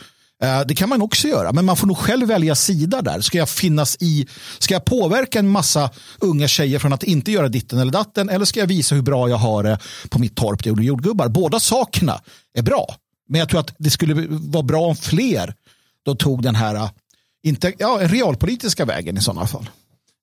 Eh, 0.43 0.61
det 0.67 0.75
kan 0.75 0.89
man 0.89 1.03
också 1.03 1.29
göra, 1.29 1.53
men 1.53 1.65
man 1.65 1.77
får 1.77 1.87
nog 1.87 1.99
själv 1.99 2.29
välja 2.29 2.55
sida 2.55 3.03
där. 3.03 3.21
Ska 3.21 3.39
jag 3.39 3.49
finnas 3.49 3.97
i, 4.01 4.27
ska 4.59 4.75
jag 4.75 4.85
påverka 4.85 5.39
en 5.39 5.49
massa 5.49 5.91
unga 6.19 6.49
tjejer 6.49 6.79
från 6.79 6.93
att 6.93 7.03
inte 7.03 7.33
göra 7.33 7.49
ditten 7.49 7.79
eller 7.79 7.93
datten 7.93 8.29
eller 8.29 8.45
ska 8.45 8.61
jag 8.61 8.67
visa 8.67 8.95
hur 8.95 9.03
bra 9.03 9.29
jag 9.29 9.37
har 9.37 9.63
det 9.63 9.79
på 10.09 10.19
mitt 10.19 10.37
torp 10.37 10.65
där 10.65 10.71
jag 10.71 10.83
jordgubbar? 10.83 11.29
Båda 11.29 11.61
sakerna 11.61 12.21
är 12.55 12.63
bra, 12.63 12.97
men 13.29 13.39
jag 13.39 13.49
tror 13.49 13.61
att 13.61 13.75
det 13.79 13.91
skulle 13.91 14.27
vara 14.29 14.63
bra 14.63 14.87
om 14.87 14.97
fler 14.97 15.55
då 16.05 16.15
tog 16.15 16.43
den 16.43 16.55
här 16.55 16.75
eh, 16.75 16.91
inte, 17.43 17.73
ja, 17.79 17.99
realpolitiska 18.03 18.85
vägen 18.85 19.19
i 19.19 19.21
sådana 19.21 19.47
fall. 19.47 19.71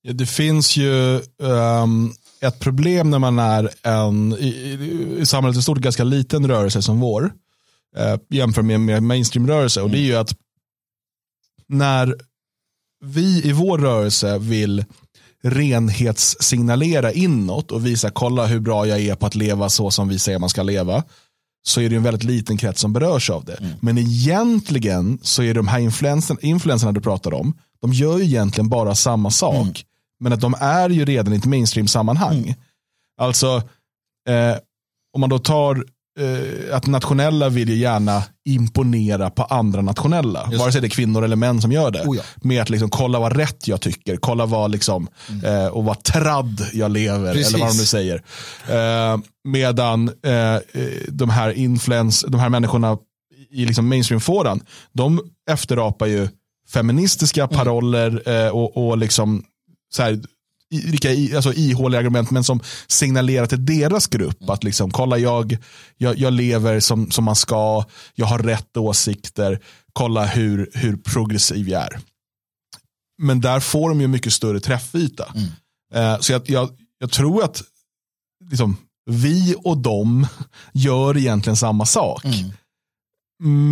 Ja, 0.02 0.14
det 0.14 0.26
finns 0.26 0.78
ju 0.78 1.22
um, 1.38 2.14
ett 2.42 2.60
problem 2.60 3.10
när 3.10 3.20
man 3.20 3.40
är 3.40 3.70
en 3.84 4.34
i, 4.34 4.48
i, 4.48 5.18
i 5.20 5.26
samhället 5.26 5.58
i 5.58 5.62
stort 5.62 5.78
ganska 5.78 6.04
liten 6.04 6.48
rörelse 6.48 6.82
som 6.82 7.00
vår 7.00 7.32
uh, 8.00 8.18
jämfört 8.30 8.66
med, 8.66 8.80
med 8.80 9.04
mainstreamrörelse. 9.04 9.82
Och 9.82 9.90
det 9.90 9.98
är 9.98 10.06
ju 10.06 10.16
att 10.16 10.36
när 11.68 12.16
vi 13.06 13.42
i 13.46 13.52
vår 13.52 13.78
rörelse 13.78 14.38
vill 14.38 14.86
renhetssignalera 15.44 17.12
inåt 17.12 17.72
och 17.72 17.86
visa 17.86 18.10
kolla 18.10 18.46
hur 18.46 18.60
bra 18.60 18.88
jag 18.88 19.00
är 19.00 19.16
på 19.16 19.26
att 19.26 19.36
leva 19.36 19.70
så 19.70 19.92
som 19.92 20.08
vi 20.08 20.20
säger 20.20 20.40
man 20.40 20.50
ska 20.50 20.64
leva 20.64 21.04
så 21.68 21.82
är 21.82 21.90
det 21.90 21.96
en 21.96 22.04
väldigt 22.04 22.24
liten 22.24 22.58
krets 22.58 22.82
som 22.82 22.94
berörs 22.94 23.30
av 23.30 23.46
det. 23.46 23.54
Mm. 23.54 23.72
Men 23.80 23.98
egentligen 23.98 25.20
så 25.22 25.44
är 25.44 25.54
de 25.54 25.68
här 25.68 25.80
influenserna, 25.80 26.40
influenserna 26.42 26.92
du 26.92 27.02
pratar 27.02 27.34
om, 27.34 27.54
de 27.82 27.94
gör 27.94 28.18
ju 28.18 28.24
egentligen 28.24 28.70
bara 28.70 28.96
samma 28.96 29.32
sak. 29.32 29.56
Mm. 29.56 29.76
Men 30.20 30.34
att 30.34 30.42
de 30.42 30.56
är 30.60 30.90
ju 30.90 31.06
redan 31.06 31.34
i 31.34 31.38
ett 31.38 31.46
mainstream-sammanhang. 31.46 32.38
Mm. 32.38 32.54
Alltså, 33.18 33.64
eh, 34.30 34.58
om 35.14 35.22
man 35.22 35.30
då 35.30 35.40
tar 35.40 35.86
eh, 36.18 36.76
att 36.76 36.88
nationella 36.88 37.50
vill 37.50 37.70
ju 37.70 37.76
gärna 37.76 38.24
imponera 38.46 39.30
på 39.30 39.44
andra 39.44 39.82
nationella. 39.82 40.48
Just. 40.52 40.60
Vare 40.60 40.72
sig 40.72 40.82
det 40.82 40.88
är 40.88 40.90
kvinnor 40.90 41.24
eller 41.24 41.36
män 41.36 41.62
som 41.62 41.72
gör 41.72 41.92
det. 41.92 42.04
Oh 42.06 42.18
ja. 42.18 42.24
Med 42.36 42.62
att 42.62 42.70
liksom, 42.70 42.90
kolla 42.90 43.20
vad 43.20 43.36
rätt 43.36 43.68
jag 43.68 43.82
tycker, 43.82 44.18
kolla 44.18 44.46
vad 44.46 44.72
liksom, 44.72 45.08
mm. 45.30 45.46
eh, 45.46 45.68
och 45.68 45.84
vad 45.84 46.04
tradd 46.04 46.66
jag 46.74 46.92
lever. 46.92 47.34
Precis. 47.34 47.54
Eller 47.54 47.66
vad 47.66 47.74
de 47.74 47.78
nu 47.78 47.86
säger. 47.86 48.24
Eh, 48.70 49.18
medan 49.44 50.08
eh, 50.08 50.58
de, 51.08 51.30
här 51.30 51.52
influence, 51.52 52.28
de 52.28 52.40
här 52.40 52.50
människorna 52.50 52.98
i 53.52 53.66
liksom 53.66 53.90
mainstream-fåran, 53.90 54.62
de 54.94 55.22
efterapar 55.50 56.06
ju 56.06 56.28
feministiska 56.74 57.44
mm. 57.44 57.56
paroller 57.56 58.22
mm. 58.26 58.54
och, 58.54 58.88
och 58.88 58.98
liksom 58.98 59.44
så 59.94 60.04
här, 60.04 60.20
vilka 60.70 61.36
alltså, 61.36 61.54
ihåliga 61.54 62.00
argument, 62.00 62.32
men 62.32 62.44
som 62.44 62.60
signalerar 62.88 63.46
till 63.46 63.66
deras 63.66 64.08
grupp 64.08 64.50
att 64.50 64.64
liksom, 64.64 64.92
kolla 64.92 65.18
jag, 65.18 65.58
jag, 65.98 66.18
jag 66.18 66.34
lever 66.34 66.80
som, 66.80 67.12
som 67.12 67.24
man 67.24 67.36
ska, 67.36 67.84
jag 68.16 68.26
har 68.26 68.40
rätt 68.40 68.78
åsikter, 68.78 69.60
kolla 69.94 70.26
hur, 70.26 70.70
hur 70.74 70.98
progressiv 70.98 71.70
jag 71.70 71.82
är. 71.82 72.00
Men 73.22 73.42
där 73.42 73.60
får 73.60 73.90
de 73.90 74.02
ju 74.02 74.08
mycket 74.08 74.34
större 74.34 74.60
träffyta. 74.60 75.34
Mm. 75.36 75.50
Eh, 75.94 76.20
så 76.20 76.32
jag, 76.32 76.50
jag, 76.50 76.70
jag, 77.00 77.12
tror 77.12 77.44
att 77.44 77.64
liksom, 78.50 78.78
vi 79.06 79.56
och 79.64 79.78
de 79.78 80.28
gör 80.74 81.18
egentligen 81.18 81.58
samma 81.58 81.86
sak. 81.86 82.26
Mm. 82.26 82.52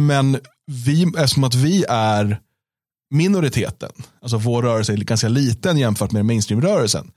Men 0.07 0.39
vi, 0.65 1.03
eftersom 1.17 1.43
att 1.43 1.55
vi 1.55 1.85
är 1.89 2.39
minoriteten, 3.11 3.91
alltså 4.21 4.37
vår 4.37 4.61
rörelse 4.61 4.93
är 4.93 4.97
ganska 4.97 5.27
liten 5.27 5.77
jämfört 5.77 6.11
med 6.11 6.25
mainstreamrörelsen, 6.25 7.11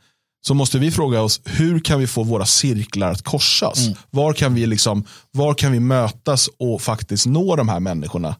så 0.47 0.55
måste 0.55 0.79
vi 0.79 0.91
fråga 0.91 1.21
oss 1.21 1.41
hur 1.45 1.81
kan 1.81 2.01
vi 2.01 2.07
få 2.07 2.23
våra 2.23 2.47
cirklar 2.47 3.11
att 3.11 3.23
korsas? 3.23 3.87
Mm. 3.87 3.99
Var, 4.11 4.33
kan 4.33 4.55
vi 4.55 4.67
liksom, 4.67 5.05
var 5.31 5.55
kan 5.55 5.73
vi 5.73 5.81
mötas 5.81 6.49
och 6.59 6.83
faktiskt 6.83 7.27
nå 7.27 7.57
de 7.57 7.69
här 7.69 7.81
människorna? 7.81 8.37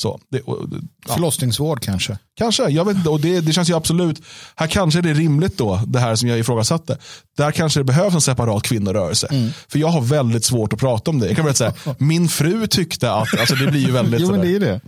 Så, 0.00 0.20
det, 0.30 0.40
och, 0.40 0.66
ja. 1.08 1.14
Förlossningsvård 1.14 1.80
kanske? 1.82 2.18
Kanske, 2.36 2.68
jag 2.68 2.84
vet 2.84 2.96
inte. 2.96 3.08
Och 3.08 3.20
det, 3.20 3.40
det 3.40 3.52
känns 3.52 3.70
ju 3.70 3.76
absolut, 3.76 4.22
här 4.56 4.66
kanske 4.66 5.00
det 5.00 5.10
är 5.10 5.14
rimligt 5.14 5.58
då, 5.58 5.80
det 5.86 5.98
här 5.98 6.16
som 6.16 6.28
jag 6.28 6.38
ifrågasatte. 6.38 6.98
Där 7.36 7.50
kanske 7.50 7.80
det 7.80 7.84
behövs 7.84 8.14
en 8.14 8.20
separat 8.20 8.62
kvinnorörelse. 8.62 9.26
Mm. 9.26 9.50
För 9.68 9.78
jag 9.78 9.88
har 9.88 10.00
väldigt 10.00 10.44
svårt 10.44 10.72
att 10.72 10.78
prata 10.78 11.10
om 11.10 11.18
det. 11.18 11.26
Jag 11.26 11.36
kan 11.36 11.54
säga, 11.54 11.74
min 11.98 12.28
fru 12.28 12.66
tyckte 12.66 13.12
att, 13.12 13.38
alltså 13.38 13.54
det 13.54 13.66
blir 13.66 13.86
ju 13.86 13.92
väldigt 13.92 14.20
jo, 14.20 14.30
men 14.30 14.40
det 14.40 14.54
är 14.54 14.60
det. 14.60 14.80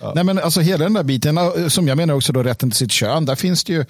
Ja. 0.00 0.12
Nej, 0.14 0.24
men 0.24 0.38
alltså 0.38 0.60
hela 0.60 0.84
den 0.84 0.92
där 0.92 1.02
biten, 1.02 1.38
som 1.70 1.88
jag 1.88 1.96
menar 1.96 2.14
också 2.14 2.32
då 2.32 2.42
rätten 2.42 2.70
till 2.70 2.78
sitt 2.78 2.92
kön, 2.92 3.24
där 3.24 3.34
finns 3.34 3.64
det 3.64 3.72
ju 3.72 3.84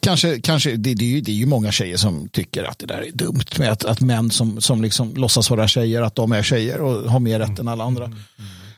kanske, 0.00 0.40
kanske 0.40 0.70
det, 0.70 0.94
det, 0.94 1.04
är 1.04 1.08
ju, 1.08 1.20
det 1.20 1.30
är 1.30 1.34
ju 1.34 1.46
många 1.46 1.72
tjejer 1.72 1.96
som 1.96 2.28
tycker 2.28 2.64
att 2.64 2.78
det 2.78 2.86
där 2.86 3.04
är 3.08 3.10
dumt 3.12 3.44
med 3.58 3.72
att, 3.72 3.84
att 3.84 4.00
män 4.00 4.30
som, 4.30 4.60
som 4.60 4.82
liksom 4.82 5.14
låtsas 5.14 5.50
vara 5.50 5.68
tjejer, 5.68 6.02
att 6.02 6.14
de 6.14 6.32
är 6.32 6.42
tjejer 6.42 6.80
och 6.80 7.10
har 7.10 7.20
mer 7.20 7.38
rätt 7.38 7.58
än 7.58 7.68
alla 7.68 7.84
andra. 7.84 8.04
Mm. 8.04 8.18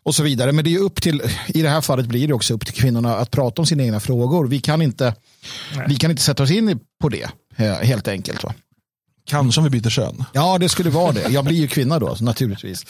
och 0.03 0.15
så 0.15 0.23
vidare. 0.23 0.53
Men 0.53 0.65
det 0.65 0.75
är 0.75 0.79
upp 0.79 1.03
till, 1.03 1.23
i 1.47 1.63
det 1.63 1.69
här 1.69 1.81
fallet 1.81 2.07
blir 2.07 2.29
det 2.29 2.35
också 2.35 2.55
upp 2.55 2.67
till 2.67 2.75
kvinnorna 2.75 3.17
att 3.17 3.31
prata 3.31 3.63
om 3.63 3.67
sina 3.67 3.83
egna 3.83 4.01
frågor. 4.01 4.47
Vi 4.47 4.61
kan 4.61 4.83
inte, 4.83 5.15
vi 5.89 5.97
kan 5.97 6.11
inte 6.11 6.23
sätta 6.23 6.43
oss 6.43 6.51
in 6.51 6.79
på 7.01 7.09
det 7.09 7.29
helt 7.83 8.09
enkelt. 8.09 8.45
Va? 8.45 8.55
Kanske 9.31 9.61
om 9.61 9.65
vi 9.65 9.71
byter 9.71 9.91
kön. 9.91 10.25
Ja, 10.33 10.59
det 10.59 10.69
skulle 10.69 10.91
vara 10.91 11.13
det. 11.13 11.29
Jag 11.29 11.45
blir 11.45 11.57
ju 11.57 11.69
kvinna 11.69 11.99
då, 11.99 12.17
naturligtvis. 12.21 12.87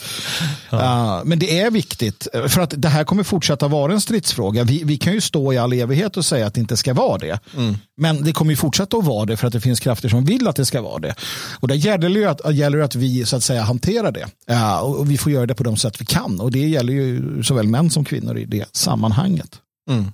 Ja. 0.69 0.77
Uh, 0.77 1.25
men 1.25 1.39
det 1.39 1.59
är 1.59 1.71
viktigt, 1.71 2.27
för 2.47 2.61
att 2.61 2.73
det 2.77 2.87
här 2.87 3.03
kommer 3.03 3.23
fortsätta 3.23 3.67
vara 3.67 3.93
en 3.93 4.01
stridsfråga. 4.01 4.63
Vi, 4.63 4.83
vi 4.83 4.97
kan 4.97 5.13
ju 5.13 5.21
stå 5.21 5.53
i 5.53 5.57
all 5.57 5.73
evighet 5.73 6.17
och 6.17 6.25
säga 6.25 6.47
att 6.47 6.53
det 6.53 6.59
inte 6.59 6.77
ska 6.77 6.93
vara 6.93 7.17
det. 7.17 7.39
Mm. 7.57 7.77
Men 7.97 8.23
det 8.23 8.31
kommer 8.33 8.51
ju 8.51 8.55
fortsätta 8.55 8.97
att 8.97 9.05
vara 9.05 9.25
det 9.25 9.37
för 9.37 9.47
att 9.47 9.53
det 9.53 9.61
finns 9.61 9.79
krafter 9.79 10.09
som 10.09 10.25
vill 10.25 10.47
att 10.47 10.55
det 10.55 10.65
ska 10.65 10.81
vara 10.81 10.99
det. 10.99 11.15
Och 11.59 11.67
där 11.67 11.75
gäller 11.75 12.09
det 12.09 12.29
att, 12.29 12.55
gäller 12.55 12.79
att 12.79 12.95
vi 12.95 13.25
så 13.25 13.35
att 13.35 13.43
säga 13.43 13.61
hanterar 13.61 14.11
det. 14.11 14.25
Uh, 14.51 14.77
och 14.77 15.11
vi 15.11 15.17
får 15.17 15.31
göra 15.31 15.45
det 15.45 15.55
på 15.55 15.63
de 15.63 15.77
sätt 15.77 16.01
vi 16.01 16.05
kan. 16.05 16.41
Och 16.41 16.51
det 16.51 16.67
gäller 16.67 16.93
ju 16.93 17.43
såväl 17.43 17.67
män 17.67 17.89
som 17.89 18.05
kvinnor 18.05 18.37
i 18.37 18.45
det 18.45 18.65
sammanhanget. 18.71 19.55
Mm. 19.89 20.11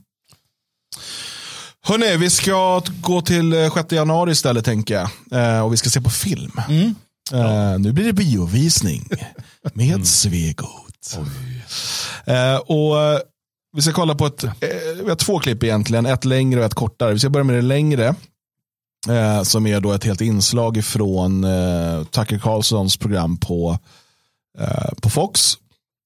Hörrni, 1.84 2.18
vi 2.18 2.30
ska 2.30 2.82
gå 3.02 3.22
till 3.22 3.72
6 3.74 3.92
eh, 3.92 3.96
januari 3.96 4.32
istället 4.32 4.66
tänker 4.66 4.94
jag. 4.94 5.10
Eh, 5.32 5.66
och 5.66 5.74
vi 5.74 5.78
ska 5.78 5.90
se 5.90 6.02
på 6.02 6.10
film. 6.10 6.52
Mm. 6.70 6.96
Eh, 7.34 7.80
nu 7.80 7.94
blir 7.94 8.06
det 8.06 8.14
biovisning 8.14 9.10
med 9.74 9.90
mm. 9.90 10.06
Svegot. 10.06 11.18
Eh, 12.26 12.56
och 12.56 13.02
eh, 13.02 13.20
vi 13.76 13.82
ska 13.82 13.94
kolla 13.94 14.16
på 14.16 14.26
ett, 14.26 14.44
eh, 14.44 14.52
vi 15.04 15.10
har 15.10 15.16
två 15.16 15.40
klipp 15.40 15.64
egentligen, 15.64 16.06
ett 16.06 16.26
längre 16.26 16.60
och 16.60 16.66
ett 16.66 16.74
kortare. 16.74 17.14
Vi 17.14 17.20
ska 17.20 17.30
börja 17.30 17.44
med 17.44 17.56
det 17.56 17.62
längre. 17.62 18.16
som 19.44 19.68
är 19.68 19.80
då 19.80 19.92
ett 19.92 20.04
helt 20.04 20.22
inslag 20.22 20.86
från 20.86 21.46
Tucker 22.12 22.40
Carlsons 22.40 22.98
program 22.98 23.38
på, 23.38 23.80
på 25.02 25.10
Fox. 25.10 25.54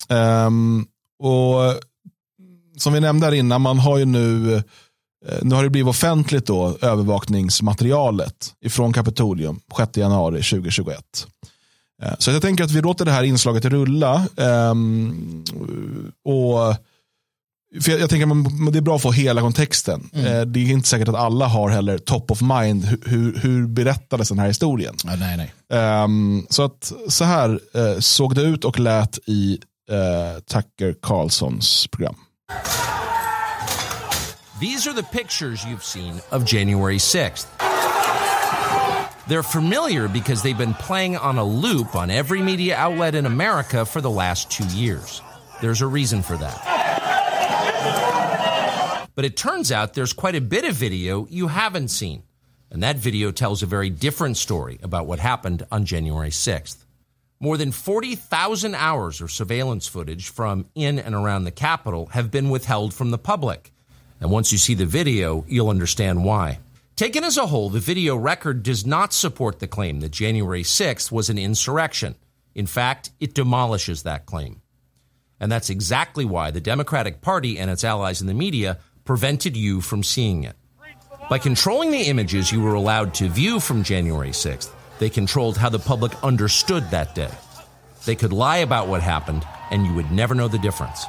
Ehm, 0.10 0.86
och 1.20 1.82
som 2.78 2.94
vi 2.94 3.00
nämnde 3.00 3.26
här 3.26 3.34
innan, 3.34 3.62
man 3.62 3.80
har 3.80 3.98
ju 3.98 4.06
nu 4.06 4.56
Eh, 4.56 4.64
nu 5.42 5.56
har 5.56 5.64
det 5.64 5.70
blivit 5.70 5.90
offentligt 5.90 6.46
då, 6.46 6.78
övervakningsmaterialet 6.82 8.54
ifrån 8.62 8.94
Kapitolium 8.94 9.60
6 9.78 9.98
januari 9.98 10.44
2021. 10.44 11.28
Eh, 12.02 12.14
så 12.18 12.32
jag 12.32 12.42
tänker 12.42 12.64
att 12.64 12.72
vi 12.72 12.82
låter 12.82 13.06
det 13.06 13.12
här 13.12 13.24
inslaget 13.24 13.66
rulla. 13.66 14.28
Ehm, 14.38 15.44
och 16.26 16.76
för 17.82 17.92
jag, 17.92 18.10
tänker 18.10 18.68
att 18.68 18.74
det 18.74 18.80
är 18.80 18.82
bra 18.82 18.96
att 18.96 19.02
få 19.02 19.12
hela 19.12 19.42
kontexten. 19.42 20.10
Mm. 20.14 20.26
Eh, 20.26 20.42
det 20.42 20.60
är 20.60 20.72
inte 20.72 20.90
säkert 20.90 21.08
att 21.08 21.16
alla 21.16 21.48
har 21.48 21.70
heller 21.70 21.98
top 21.98 22.32
of 22.32 22.42
mind. 22.42 22.86
Hur, 23.06 23.40
hur 23.40 23.68
berättades 23.68 24.30
den 24.30 24.40
här 24.40 24.48
historien? 24.48 24.96
Ja, 25.04 25.16
nej, 25.16 25.38
nej. 25.70 26.04
Um, 26.04 26.48
så 26.50 26.64
att 26.64 26.94
så 27.08 27.24
här 27.24 27.60
såg 28.00 28.36
det 28.36 28.42
ut 28.42 28.66
och 28.66 28.80
lät 28.80 29.20
i 29.26 29.60
uh, 29.92 30.40
Tucker 30.40 30.96
Carlsons 31.02 31.88
program. 31.92 32.16
These 34.62 34.86
are 34.86 34.94
the 34.94 35.02
pictures 35.02 35.66
you've 35.66 35.84
seen 35.84 36.22
of 36.30 36.46
January 36.46 36.98
6th. 36.98 37.48
They're 39.28 39.42
familiar 39.42 40.08
because 40.08 40.44
they've 40.44 40.56
been 40.56 40.76
playing 40.76 41.18
on 41.18 41.40
a 41.40 41.44
loop 41.44 41.96
on 41.96 42.12
every 42.12 42.44
media 42.44 42.76
outlet 42.76 43.16
in 43.16 43.26
America 43.26 43.88
for 43.88 44.02
the 44.02 44.12
last 44.12 44.52
two 44.52 44.68
years. 44.68 45.24
There's 45.62 45.82
a 45.82 45.88
reason 45.88 46.22
for 46.22 46.38
that. 46.38 46.60
But 49.16 49.26
it 49.26 49.36
turns 49.36 49.72
out 49.72 49.96
there's 49.96 50.14
quite 50.14 50.36
a 50.36 50.42
bit 50.42 50.64
of 50.64 50.76
video 50.76 51.26
you 51.28 51.48
haven't 51.48 51.88
seen. 51.88 52.22
And 52.70 52.84
that 52.84 52.98
video 52.98 53.32
tells 53.32 53.64
a 53.64 53.66
very 53.66 53.90
different 53.90 54.38
story 54.38 54.78
about 54.84 55.08
what 55.08 55.18
happened 55.18 55.66
on 55.72 55.86
January 55.86 56.30
6th. 56.30 56.86
More 57.40 57.58
than 57.58 57.72
40,000 57.72 58.76
hours 58.76 59.22
of 59.22 59.32
surveillance 59.32 59.88
footage 59.88 60.30
from 60.30 60.68
in 60.76 61.00
and 61.00 61.16
around 61.16 61.46
the 61.46 61.52
Capitol 61.52 62.06
have 62.12 62.30
been 62.30 62.52
withheld 62.52 62.94
from 62.94 63.10
the 63.10 63.18
public. 63.18 63.71
And 64.22 64.30
once 64.30 64.52
you 64.52 64.60
see 64.60 64.76
the 64.76 64.86
video, 64.86 65.44
you'll 65.48 65.70
understand 65.70 66.24
why. 66.24 66.60
Taken 66.96 67.24
as 67.24 67.38
a 67.38 67.48
whole, 67.48 67.72
the 67.72 67.80
video 67.80 68.16
record 68.16 68.62
does 68.62 68.86
not 68.86 69.12
support 69.12 69.60
the 69.60 69.68
claim 69.68 70.00
that 70.02 70.12
January 70.12 70.62
6th 70.62 71.12
was 71.12 71.30
an 71.30 71.40
insurrection. 71.40 72.16
In 72.54 72.68
fact, 72.68 73.10
it 73.20 73.34
demolishes 73.34 74.04
that 74.04 74.28
claim. 74.28 74.62
And 75.40 75.52
that's 75.52 75.72
exactly 75.72 76.24
why 76.24 76.52
the 76.52 76.62
Democratic 76.62 77.22
Party 77.22 77.58
and 77.58 77.72
its 77.72 77.84
allies 77.84 78.22
in 78.22 78.28
the 78.28 78.36
media 78.36 78.78
prevented 79.04 79.58
you 79.58 79.82
from 79.82 80.04
seeing 80.04 80.44
it. 80.44 80.56
By 81.28 81.40
controlling 81.40 81.90
the 81.90 82.04
images 82.04 82.52
you 82.52 82.62
were 82.62 82.76
allowed 82.76 83.16
to 83.16 83.30
view 83.30 83.60
from 83.60 83.84
January 83.84 84.30
6th, 84.30 84.70
they 85.00 85.10
controlled 85.10 85.58
how 85.58 85.70
the 85.70 85.80
public 85.80 86.12
understood 86.24 86.84
that 86.92 87.16
day. 87.16 87.32
They 88.06 88.16
could 88.16 88.34
lie 88.34 88.58
about 88.58 88.88
what 88.88 89.02
happened, 89.02 89.48
and 89.72 89.86
you 89.86 89.94
would 89.96 90.12
never 90.12 90.36
know 90.36 90.48
the 90.48 90.60
difference. 90.60 91.06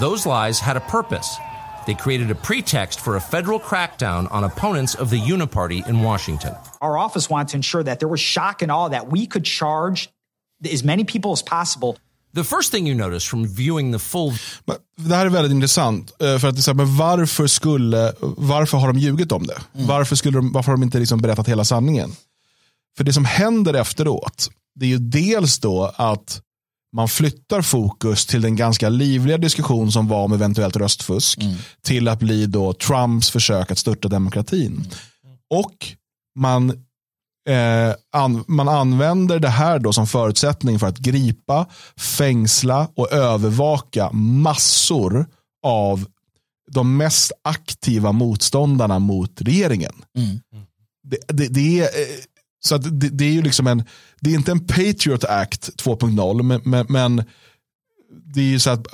Those 0.00 0.24
lies 0.24 0.60
had 0.60 0.78
a 0.78 0.80
purpose 0.80 1.36
they 1.86 1.94
created 1.94 2.30
a 2.30 2.34
pretext 2.34 3.00
for 3.00 3.16
a 3.16 3.20
federal 3.20 3.58
crackdown 3.58 4.30
on 4.30 4.44
opponents 4.44 4.94
of 4.94 5.10
the 5.10 5.18
Uniparty 5.18 5.86
in 5.88 6.02
Washington. 6.02 6.54
Our 6.80 6.98
office 6.98 7.30
wanted 7.30 7.48
to 7.48 7.56
ensure 7.56 7.82
that 7.84 7.98
there 8.00 8.08
was 8.08 8.20
shock 8.20 8.62
and 8.62 8.70
awe 8.70 8.88
that 8.88 9.08
we 9.08 9.26
could 9.26 9.44
charge 9.44 10.10
as 10.64 10.84
many 10.84 11.04
people 11.04 11.32
as 11.32 11.42
possible 11.42 11.96
The 12.36 12.44
first 12.44 12.70
thing 12.70 12.86
you 12.86 12.94
notice 12.94 13.30
from 13.30 13.46
viewing 13.46 13.92
the 13.92 13.98
full... 13.98 14.32
Det 14.96 15.14
här 15.14 15.26
är 15.26 15.30
väldigt 15.30 15.52
intressant. 15.52 16.22
Eh, 16.22 16.38
för 16.38 16.48
att 16.48 16.76
men 16.76 16.96
varför, 16.96 17.46
skulle, 17.46 18.12
varför 18.20 18.78
har 18.78 18.92
de 18.92 18.98
ljugit 18.98 19.32
om 19.32 19.46
det? 19.46 19.58
Mm. 19.74 19.86
Varför, 19.86 20.16
skulle 20.16 20.38
de, 20.38 20.52
varför 20.52 20.72
har 20.72 20.76
de 20.76 20.82
inte 20.82 20.98
liksom 20.98 21.20
berättat 21.20 21.48
hela 21.48 21.64
sanningen? 21.64 22.12
För 22.96 23.04
det 23.04 23.12
som 23.12 23.24
händer 23.24 23.74
efteråt, 23.74 24.50
det 24.74 24.86
är 24.86 24.88
ju 24.88 24.98
dels 24.98 25.58
då 25.58 25.92
att 25.96 26.40
man 26.96 27.08
flyttar 27.08 27.62
fokus 27.62 28.26
till 28.26 28.42
den 28.42 28.56
ganska 28.56 28.88
livliga 28.88 29.38
diskussion 29.38 29.92
som 29.92 30.08
var 30.08 30.24
om 30.24 30.32
eventuellt 30.32 30.76
röstfusk 30.76 31.42
mm. 31.42 31.56
till 31.82 32.08
att 32.08 32.18
bli 32.18 32.46
då 32.46 32.72
Trumps 32.72 33.30
försök 33.30 33.70
att 33.70 33.78
störta 33.78 34.08
demokratin. 34.08 34.72
Mm. 34.72 34.86
Och 35.50 35.86
man, 36.38 36.70
eh, 37.48 37.94
an, 38.12 38.44
man 38.48 38.68
använder 38.68 39.38
det 39.38 39.48
här 39.48 39.78
då 39.78 39.92
som 39.92 40.06
förutsättning 40.06 40.78
för 40.78 40.86
att 40.86 40.98
gripa, 40.98 41.66
fängsla 41.96 42.88
och 42.94 43.12
övervaka 43.12 44.12
massor 44.12 45.26
av 45.62 46.06
de 46.72 46.96
mest 46.96 47.32
aktiva 47.44 48.12
motståndarna 48.12 48.98
mot 48.98 49.40
regeringen. 49.40 49.94
Mm. 50.18 50.40
Det, 51.02 51.18
det, 51.28 51.48
det, 51.48 51.80
är, 51.80 51.84
eh, 51.84 52.16
så 52.64 52.78
det, 52.78 53.08
det, 53.08 53.24
är 53.24 53.32
ju 53.32 53.42
liksom 53.42 53.66
en 53.66 53.84
det 54.20 54.30
är 54.30 54.34
inte 54.34 54.52
en 54.52 54.66
Patriot 54.66 55.24
Act 55.24 55.70
2.0, 55.84 56.42
men, 56.42 56.60
men, 56.64 56.86
men, 56.88 57.24
det 58.34 58.40
är 58.40 58.44
ju 58.44 58.58
så 58.58 58.70
att 58.70 58.86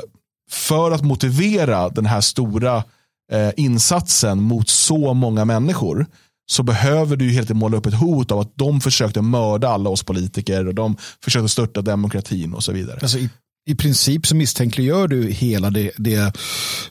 för 0.51 0.91
att 0.91 1.05
motivera 1.05 1.89
den 1.89 2.07
här 2.07 2.21
stora 2.21 2.85
eh, 3.33 3.51
insatsen 3.57 4.43
mot 4.43 4.69
så 4.69 5.15
många 5.15 5.45
människor 5.45 6.07
så 6.47 6.63
behöver 6.63 7.17
du 7.17 7.25
ju 7.25 7.31
helt 7.31 7.51
måla 7.51 7.77
upp 7.77 7.87
ett 7.87 7.95
hot 7.95 8.31
av 8.31 8.39
att 8.39 8.53
de 8.57 8.81
försökte 8.81 9.23
mörda 9.23 9.69
alla 9.69 9.91
oss 9.91 10.03
politiker 10.03 10.69
och 10.69 10.75
de 10.75 10.97
försökte 11.25 11.49
störta 11.49 11.83
demokratin 11.83 12.55
och 12.55 12.65
så 12.65 12.73
vidare. 12.73 12.99
Alltså 13.03 13.19
i, 13.19 13.31
i 13.67 13.75
princip 13.75 14.27
så 14.27 14.37
misstänkliggör 14.37 15.09
du 15.09 15.31
hela 15.31 15.71
det, 15.71 15.91
det 15.97 16.37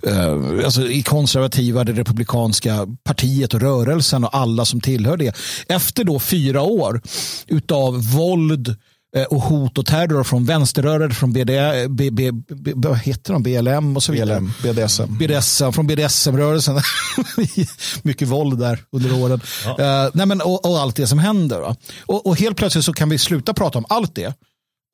eh, 0.07 0.65
alltså 0.65 0.87
i 0.87 1.03
konservativa, 1.03 1.83
det 1.83 1.93
republikanska 1.93 2.87
partiet 3.03 3.53
och 3.53 3.61
rörelsen 3.61 4.23
och 4.23 4.35
alla 4.35 4.65
som 4.65 4.81
tillhör 4.81 5.17
det. 5.17 5.35
Efter 5.67 6.03
då 6.03 6.19
fyra 6.19 6.61
år 6.61 7.01
utav 7.47 8.03
våld, 8.03 8.75
eh, 9.15 9.23
och 9.23 9.41
hot 9.41 9.77
och 9.77 9.85
terror 9.85 10.23
från 10.23 10.45
vänsterrörelser, 10.45 11.15
från 11.15 11.33
BD, 11.33 11.51
B, 11.89 12.11
B, 12.11 12.31
B, 12.31 12.71
vad 12.75 12.97
heter 12.97 13.33
de? 13.33 13.43
BLM 13.43 13.95
och 13.95 14.03
så 14.03 14.11
vidare. 14.11 14.39
BLM, 14.39 14.53
BDSM. 14.63 15.17
BDSM 15.17 15.71
från 15.71 15.87
BDSM-rörelsen. 15.87 16.81
Mycket 18.01 18.27
våld 18.27 18.59
där 18.59 18.79
under 18.91 19.23
åren. 19.23 19.41
Ja. 19.65 19.71
Uh, 20.05 20.11
nej 20.13 20.25
men, 20.25 20.41
och, 20.41 20.65
och, 20.65 20.79
allt 20.79 20.95
det 20.95 21.07
som 21.07 21.19
händer. 21.19 21.75
Och, 22.05 22.27
och, 22.27 22.39
helt 22.39 22.57
plötsligt 22.57 22.85
så 22.85 22.93
kan 22.93 23.09
vi 23.09 23.17
sluta 23.17 23.53
prata 23.53 23.77
om 23.77 23.85
allt 23.89 24.15
det 24.15 24.33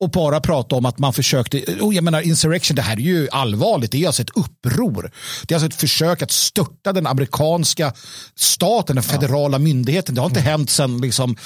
och 0.00 0.10
bara 0.10 0.40
prata 0.40 0.76
om 0.76 0.86
att 0.86 0.98
man 0.98 1.12
försökte, 1.12 1.80
och 1.80 1.94
jag 1.94 2.04
menar 2.04 2.20
insurrection, 2.20 2.74
det 2.74 2.82
här 2.82 2.96
är 2.96 3.00
ju 3.00 3.28
allvarligt, 3.32 3.92
det 3.92 4.02
är 4.02 4.06
alltså 4.06 4.22
ett 4.22 4.36
uppror. 4.36 5.10
Det 5.46 5.54
är 5.54 5.56
alltså 5.56 5.66
ett 5.66 5.74
försök 5.74 6.22
att 6.22 6.30
störta 6.30 6.92
den 6.92 7.06
amerikanska 7.06 7.92
staten, 8.36 8.96
den 8.96 9.02
federala 9.02 9.54
ja. 9.54 9.58
myndigheten. 9.58 10.14
Det 10.14 10.20
har 10.20 10.28
inte 10.28 10.40
mm. 10.40 10.50
hänt 10.50 10.70
sen, 10.70 11.00
liksom, 11.00 11.36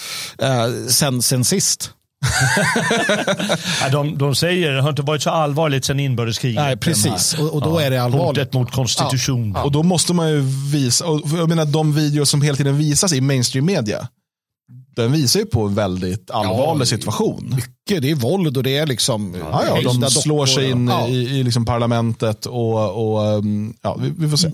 uh, 0.42 0.88
sen, 0.88 1.22
sen 1.22 1.44
sist. 1.44 1.90
de, 3.92 4.18
de 4.18 4.34
säger 4.34 4.72
det 4.72 4.82
har 4.82 4.90
inte 4.90 5.02
varit 5.02 5.22
så 5.22 5.30
allvarligt 5.30 5.84
sen 5.84 6.00
inbördeskriget. 6.00 6.62
Nej, 6.62 6.76
precis. 6.76 7.34
Och, 7.34 7.54
och 7.54 7.62
då 7.62 7.80
ja, 7.80 7.86
är 7.86 7.90
det 7.90 8.02
allvarligt. 8.02 8.38
Hotet 8.38 8.52
mot 8.52 8.72
konstitution. 8.72 9.52
Ja. 9.54 9.62
Och 9.62 9.72
då 9.72 9.82
måste 9.82 10.14
man 10.14 10.30
ju 10.30 10.40
visa, 10.72 11.06
och 11.06 11.38
jag 11.38 11.48
menar 11.48 11.64
de 11.64 11.94
videor 11.94 12.24
som 12.24 12.42
hela 12.42 12.56
tiden 12.56 12.78
visas 12.78 13.12
i 13.12 13.20
mainstream 13.20 13.66
media 13.66 14.08
den 14.96 15.12
visar 15.12 15.40
ju 15.40 15.46
på 15.46 15.66
en 15.66 15.74
väldigt 15.74 16.30
allvarlig 16.30 16.82
ja, 16.82 16.86
situation. 16.86 17.54
Mycket, 17.56 18.02
det 18.02 18.10
är 18.10 18.14
våld 18.14 18.56
och 18.56 18.62
det 18.62 18.76
är 18.76 18.86
liksom... 18.86 19.34
Ja, 19.40 19.80
ja, 19.82 19.92
de 19.92 20.10
slår 20.10 20.46
sig 20.46 20.70
in 20.70 20.88
ja. 20.88 21.08
i, 21.08 21.38
i 21.38 21.42
liksom 21.42 21.64
parlamentet 21.64 22.46
och, 22.46 23.14
och 23.14 23.38
um, 23.38 23.76
ja, 23.82 23.96
vi, 24.00 24.14
vi 24.18 24.28
får 24.28 24.36
se. 24.36 24.50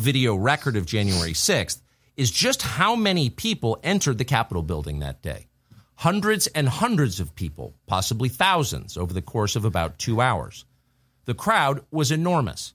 Video 0.00 0.46
record 0.46 0.76
of 0.76 0.92
January 0.94 1.32
6th 1.32 1.78
is 2.16 2.44
just 2.44 2.62
how 2.62 2.96
many 2.96 3.30
people 3.30 3.76
entered 3.82 4.18
the 4.18 4.24
Capitol 4.24 4.62
building 4.62 5.00
that 5.00 5.22
day. 5.22 5.48
Hundreds 5.96 6.48
and 6.54 6.68
hundreds 6.68 7.20
of 7.20 7.34
people, 7.34 7.74
possibly 7.86 8.28
thousands, 8.28 8.96
over 8.96 9.14
the 9.14 9.22
course 9.22 9.58
of 9.58 9.64
about 9.64 9.98
two 9.98 10.20
hours. 10.20 10.64
The 11.26 11.34
crowd 11.34 11.80
was 11.90 12.10
enormous. 12.10 12.74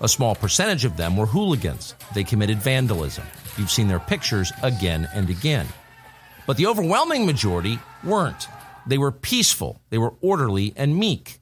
A 0.00 0.08
small 0.08 0.34
percentage 0.34 0.84
of 0.84 0.96
them 0.96 1.16
were 1.16 1.26
hooligans. 1.26 1.94
They 2.14 2.24
committed 2.24 2.58
vandalism. 2.58 3.24
You've 3.56 3.70
seen 3.70 3.88
their 3.88 3.98
pictures 3.98 4.52
again 4.62 5.08
and 5.14 5.30
again. 5.30 5.66
But 6.48 6.56
the 6.56 6.66
overwhelming 6.66 7.26
majority 7.26 7.78
weren't. 8.02 8.48
They 8.88 8.98
were 8.98 9.12
peaceful, 9.12 9.76
they 9.90 9.98
were 9.98 10.10
orderly 10.22 10.72
and 10.78 10.96
meek. 10.96 11.34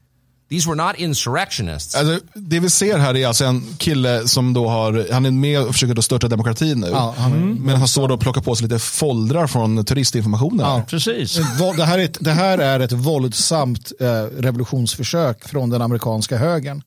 These 0.51 0.69
were 0.69 0.77
not 0.87 0.97
insurrectionists. 0.99 1.95
Alltså, 1.95 2.21
det 2.35 2.61
vi 2.61 2.71
ser 2.71 2.99
här 2.99 3.17
är 3.17 3.27
alltså 3.27 3.45
en 3.45 3.63
kille 3.79 4.29
som 4.29 4.53
då 4.53 4.69
har, 4.69 5.07
han 5.13 5.27
är 5.27 5.31
med 5.31 5.61
och 5.63 5.73
försöker 5.73 5.95
då 5.95 6.03
störta 6.03 6.29
demokratin 6.29 6.81
nu. 6.81 6.87
Ja, 6.87 7.15
han 7.19 7.33
är- 7.33 7.37
Men 7.37 7.77
han 7.77 7.89
står 7.89 8.09
då 8.09 8.15
och 8.15 8.21
plockar 8.21 8.41
på 8.41 8.55
sig 8.57 8.63
lite 8.69 8.79
foldrar 8.79 9.47
från 9.47 9.85
turistinformationen. 9.85 10.67
Ja. 10.67 10.85
Precis. 10.89 11.39
Det 11.77 11.85
här 11.85 11.99
är 11.99 12.05
ett, 12.05 12.17
det 12.21 12.33
här 12.33 12.59
är 12.59 12.81
ett 12.81 12.93
våldsamt 12.93 13.93
eh, 14.01 14.07
revolutionsförsök 14.39 15.49
från 15.49 15.71
den 15.71 15.83
amerikanska 15.83 16.37
högern. 16.37 16.83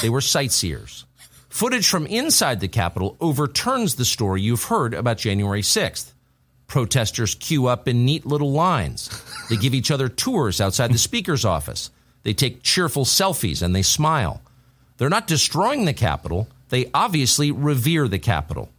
They 0.00 0.10
were 0.10 0.22
sightseers. 0.22 1.06
Footage 1.50 1.84
from 1.90 2.06
inside 2.06 2.60
the 2.60 2.68
Capitol 2.68 3.14
overturns 3.18 3.94
the 3.94 4.04
story 4.04 4.40
you've 4.50 4.68
heard 4.68 4.94
about 4.94 5.24
January 5.24 5.60
6th. 5.62 6.04
Protesters 6.72 7.34
queue 7.34 7.66
up 7.66 7.86
in 7.86 8.06
neat 8.06 8.24
little 8.24 8.50
lines. 8.50 9.10
They 9.50 9.58
give 9.58 9.74
each 9.74 9.90
other 9.90 10.08
tours 10.08 10.58
outside 10.58 10.90
the 10.90 10.96
Speaker's 10.96 11.44
office. 11.44 11.90
They 12.22 12.32
take 12.32 12.62
cheerful 12.62 13.04
selfies 13.04 13.62
and 13.62 13.74
they 13.74 13.82
smile. 13.82 14.40
They're 14.96 15.10
not 15.10 15.26
destroying 15.26 15.84
the 15.84 15.92
Capitol, 15.92 16.48
they 16.70 16.88
obviously 16.94 17.50
revere 17.50 18.08
the 18.08 18.18
Capitol. 18.18 18.70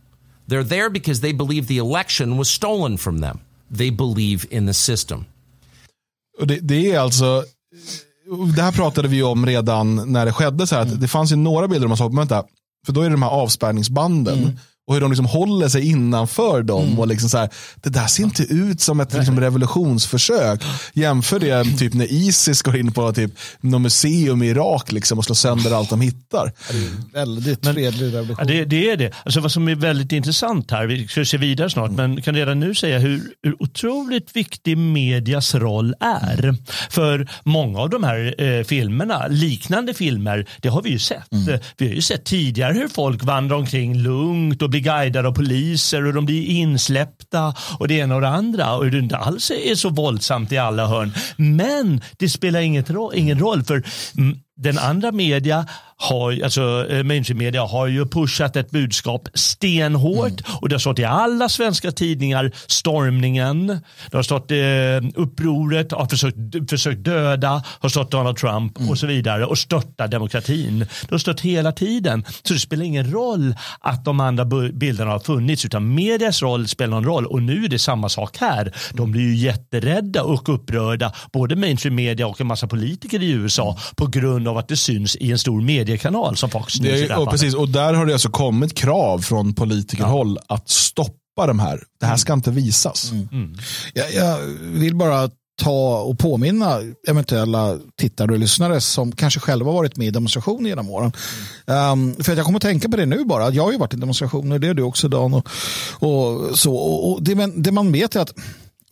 They're 0.47 0.63
there 0.63 0.89
because 0.89 1.21
they 1.21 1.33
believe 1.33 1.67
the 1.67 1.77
election 1.77 2.37
was 2.37 2.49
stolen 2.49 2.97
from 2.97 3.19
them. 3.19 3.39
They 3.69 3.91
believe 3.91 4.47
in 4.49 4.65
the 4.65 4.73
system. 4.73 5.25
Det, 6.39 6.59
det 6.59 6.91
är 6.91 6.99
alltså, 6.99 7.45
det 8.55 8.61
här 8.61 8.71
pratade 8.71 9.07
vi 9.07 9.23
om 9.23 9.45
redan 9.45 10.11
när 10.11 10.25
det 10.25 10.33
skedde. 10.33 10.67
Så 10.67 10.75
här, 10.75 10.81
att 10.81 10.87
mm. 10.87 10.99
det 10.99 11.07
fanns 11.07 11.31
ju 11.31 11.35
några 11.35 11.67
bilder 11.67 11.87
man 11.87 11.97
såg, 11.97 12.13
men 12.13 12.21
vänta, 12.21 12.43
för 12.85 12.93
då 12.93 13.01
är 13.01 13.05
det 13.05 13.11
de 13.15 13.23
här 13.23 13.29
avspärrningsbanden. 13.29 14.39
Mm. 14.39 14.57
Och 14.87 14.93
hur 14.93 15.01
de 15.01 15.11
liksom 15.11 15.25
håller 15.25 15.67
sig 15.67 15.87
innanför 15.87 16.63
dem. 16.63 16.99
Och 16.99 17.07
liksom 17.07 17.29
så 17.29 17.37
här, 17.37 17.49
det 17.75 17.89
där 17.89 18.07
ser 18.07 18.23
inte 18.23 18.43
ut 18.43 18.81
som 18.81 18.99
ett 18.99 19.13
liksom, 19.13 19.39
revolutionsförsök. 19.39 20.63
Jämför 20.93 21.39
det 21.39 21.63
typ 21.77 21.93
när 21.93 22.13
Isis 22.13 22.61
går 22.61 22.77
in 22.77 22.91
på 22.91 23.13
typ, 23.13 23.31
något 23.61 23.81
museum 23.81 24.43
i 24.43 24.47
Irak 24.47 24.91
liksom, 24.91 25.17
och 25.17 25.25
slår 25.25 25.35
sönder 25.35 25.71
allt 25.71 25.89
de 25.89 26.01
hittar. 26.01 26.51
Väldigt 27.13 27.65
fredlig 27.65 28.05
revolution. 28.13 28.35
Ja, 28.39 28.45
det, 28.45 28.65
det 28.65 28.91
är 28.91 28.97
det. 28.97 29.11
Alltså 29.25 29.39
vad 29.39 29.51
som 29.51 29.67
är 29.67 29.75
väldigt 29.75 30.11
intressant 30.11 30.71
här, 30.71 30.87
vi 30.87 31.07
ska 31.07 31.25
se 31.25 31.37
vidare 31.37 31.69
snart, 31.69 31.91
men 31.91 32.21
kan 32.21 32.35
redan 32.35 32.59
nu 32.59 32.75
säga 32.75 32.99
hur, 32.99 33.21
hur 33.43 33.63
otroligt 33.63 34.35
viktig 34.35 34.77
medias 34.77 35.55
roll 35.55 35.93
är. 35.99 36.55
För 36.89 37.29
många 37.43 37.79
av 37.79 37.89
de 37.89 38.03
här 38.03 38.35
eh, 38.43 38.63
filmerna, 38.63 39.27
liknande 39.27 39.93
filmer, 39.93 40.47
det 40.61 40.69
har 40.69 40.81
vi 40.81 40.89
ju 40.89 40.99
sett. 40.99 41.33
Eh, 41.33 41.59
Vi 41.77 41.87
har 41.87 41.95
ju 41.95 42.01
sett 42.01 42.25
tidigare 42.25 42.73
hur 42.73 42.87
folk 42.87 43.23
vandrar 43.23 43.57
omkring 43.57 43.95
lugnt 43.97 44.61
och 44.61 44.72
blir 44.73 44.81
guidade 44.81 45.27
av 45.27 45.31
poliser 45.33 46.05
och 46.05 46.13
de 46.13 46.25
blir 46.25 46.45
insläppta 46.47 47.53
och 47.79 47.87
det 47.87 47.93
ena 47.93 48.15
och 48.15 48.21
det 48.21 48.29
andra 48.29 48.73
och 48.75 48.91
det 48.91 48.99
inte 48.99 49.17
alls 49.17 49.51
är 49.51 49.75
så 49.75 49.89
våldsamt 49.89 50.51
i 50.51 50.57
alla 50.57 50.87
hörn. 50.87 51.13
Men 51.37 52.01
det 52.17 52.29
spelar 52.29 52.59
inget 52.59 52.89
ro- 52.89 53.13
ingen 53.13 53.39
roll 53.39 53.63
för 53.63 53.83
den 54.55 54.77
andra 54.77 55.11
media 55.11 55.65
har, 55.97 56.43
alltså 56.43 56.87
eh, 56.89 57.03
mainstream 57.03 57.37
media 57.37 57.65
har 57.65 57.87
ju 57.87 58.05
pushat 58.05 58.55
ett 58.55 58.71
budskap 58.71 59.29
stenhårt 59.33 60.41
och 60.61 60.69
det 60.69 60.75
har 60.75 60.79
stått 60.79 60.99
i 60.99 61.03
alla 61.03 61.49
svenska 61.49 61.91
tidningar 61.91 62.51
stormningen, 62.67 63.67
det 64.11 64.17
har 64.17 64.23
stått 64.23 64.51
eh, 64.51 65.21
upproret, 65.21 65.91
har 65.91 66.05
försökt, 66.05 66.69
försökt 66.69 67.03
döda, 67.03 67.63
har 67.79 67.89
stått 67.89 68.11
Donald 68.11 68.37
Trump 68.37 68.89
och 68.89 68.97
så 68.97 69.07
vidare 69.07 69.45
och 69.45 69.57
störta 69.57 70.07
demokratin. 70.07 70.79
Det 70.79 71.11
har 71.11 71.17
stått 71.17 71.41
hela 71.41 71.71
tiden. 71.71 72.25
Så 72.43 72.53
det 72.53 72.59
spelar 72.59 72.85
ingen 72.85 73.11
roll 73.11 73.55
att 73.79 74.05
de 74.05 74.19
andra 74.19 74.45
bilderna 74.73 75.11
har 75.11 75.19
funnits 75.19 75.65
utan 75.65 75.95
medias 75.95 76.41
roll 76.41 76.67
spelar 76.67 76.91
någon 76.91 77.05
roll 77.05 77.25
och 77.25 77.41
nu 77.41 77.65
är 77.65 77.69
det 77.69 77.79
samma 77.79 78.09
sak 78.09 78.37
här. 78.37 78.73
De 78.93 79.11
blir 79.11 79.21
ju 79.21 79.35
jätterädda 79.35 80.23
och 80.23 80.49
upprörda, 80.49 81.13
både 81.31 81.55
mainstream 81.55 81.95
media 81.95 82.27
och 82.27 82.41
en 82.41 82.47
massa 82.47 82.67
politiker 82.67 83.23
i 83.23 83.31
USA 83.31 83.77
på 83.95 84.07
grund 84.07 84.42
av 84.47 84.57
att 84.57 84.67
det 84.67 84.77
syns 84.77 85.15
i 85.15 85.31
en 85.31 85.39
stor 85.39 85.61
mediekanal 85.61 86.37
som 86.37 86.49
Fox 86.49 86.79
News 86.79 86.99
Det 86.99 87.13
är, 87.13 87.19
och, 87.19 87.29
precis, 87.29 87.53
och 87.53 87.69
där 87.69 87.93
har 87.93 88.05
det 88.05 88.13
alltså 88.13 88.29
kommit 88.29 88.73
krav 88.73 89.19
från 89.19 89.53
politikerhåll 89.53 90.39
att 90.47 90.69
stoppa 90.69 91.47
de 91.47 91.59
här. 91.59 91.83
Det 91.99 92.05
här 92.05 92.17
ska 92.17 92.33
inte 92.33 92.51
visas. 92.51 93.11
Jag, 93.93 94.13
jag 94.13 94.37
vill 94.61 94.95
bara 94.95 95.29
ta 95.61 95.99
och 95.99 96.19
påminna 96.19 96.79
eventuella 97.07 97.77
tittare 97.97 98.31
och 98.31 98.39
lyssnare 98.39 98.81
som 98.81 99.11
kanske 99.11 99.39
själva 99.39 99.71
varit 99.71 99.97
med 99.97 100.07
i 100.07 100.11
demonstrationer 100.11 100.69
genom 100.69 100.89
åren. 100.89 101.11
Um, 101.65 102.15
för 102.15 102.31
att 102.31 102.37
jag 102.37 102.45
kommer 102.45 102.57
att 102.57 102.63
tänka 102.63 102.89
på 102.89 102.97
det 102.97 103.05
nu 103.05 103.25
bara. 103.25 103.49
Jag 103.49 103.63
har 103.63 103.71
ju 103.71 103.77
varit 103.77 103.93
i 103.93 103.97
demonstrationer, 103.97 104.59
det 104.59 104.67
är 104.67 104.73
du 104.73 104.83
också 104.83 105.07
Dan. 105.07 105.33
Och, 105.33 105.47
och 105.99 106.59
så. 106.59 106.75
Och, 106.75 107.11
och 107.11 107.23
det, 107.23 107.35
men, 107.35 107.61
det 107.61 107.71
man 107.71 107.91
vet 107.91 108.15
är 108.15 108.19
att 108.19 108.33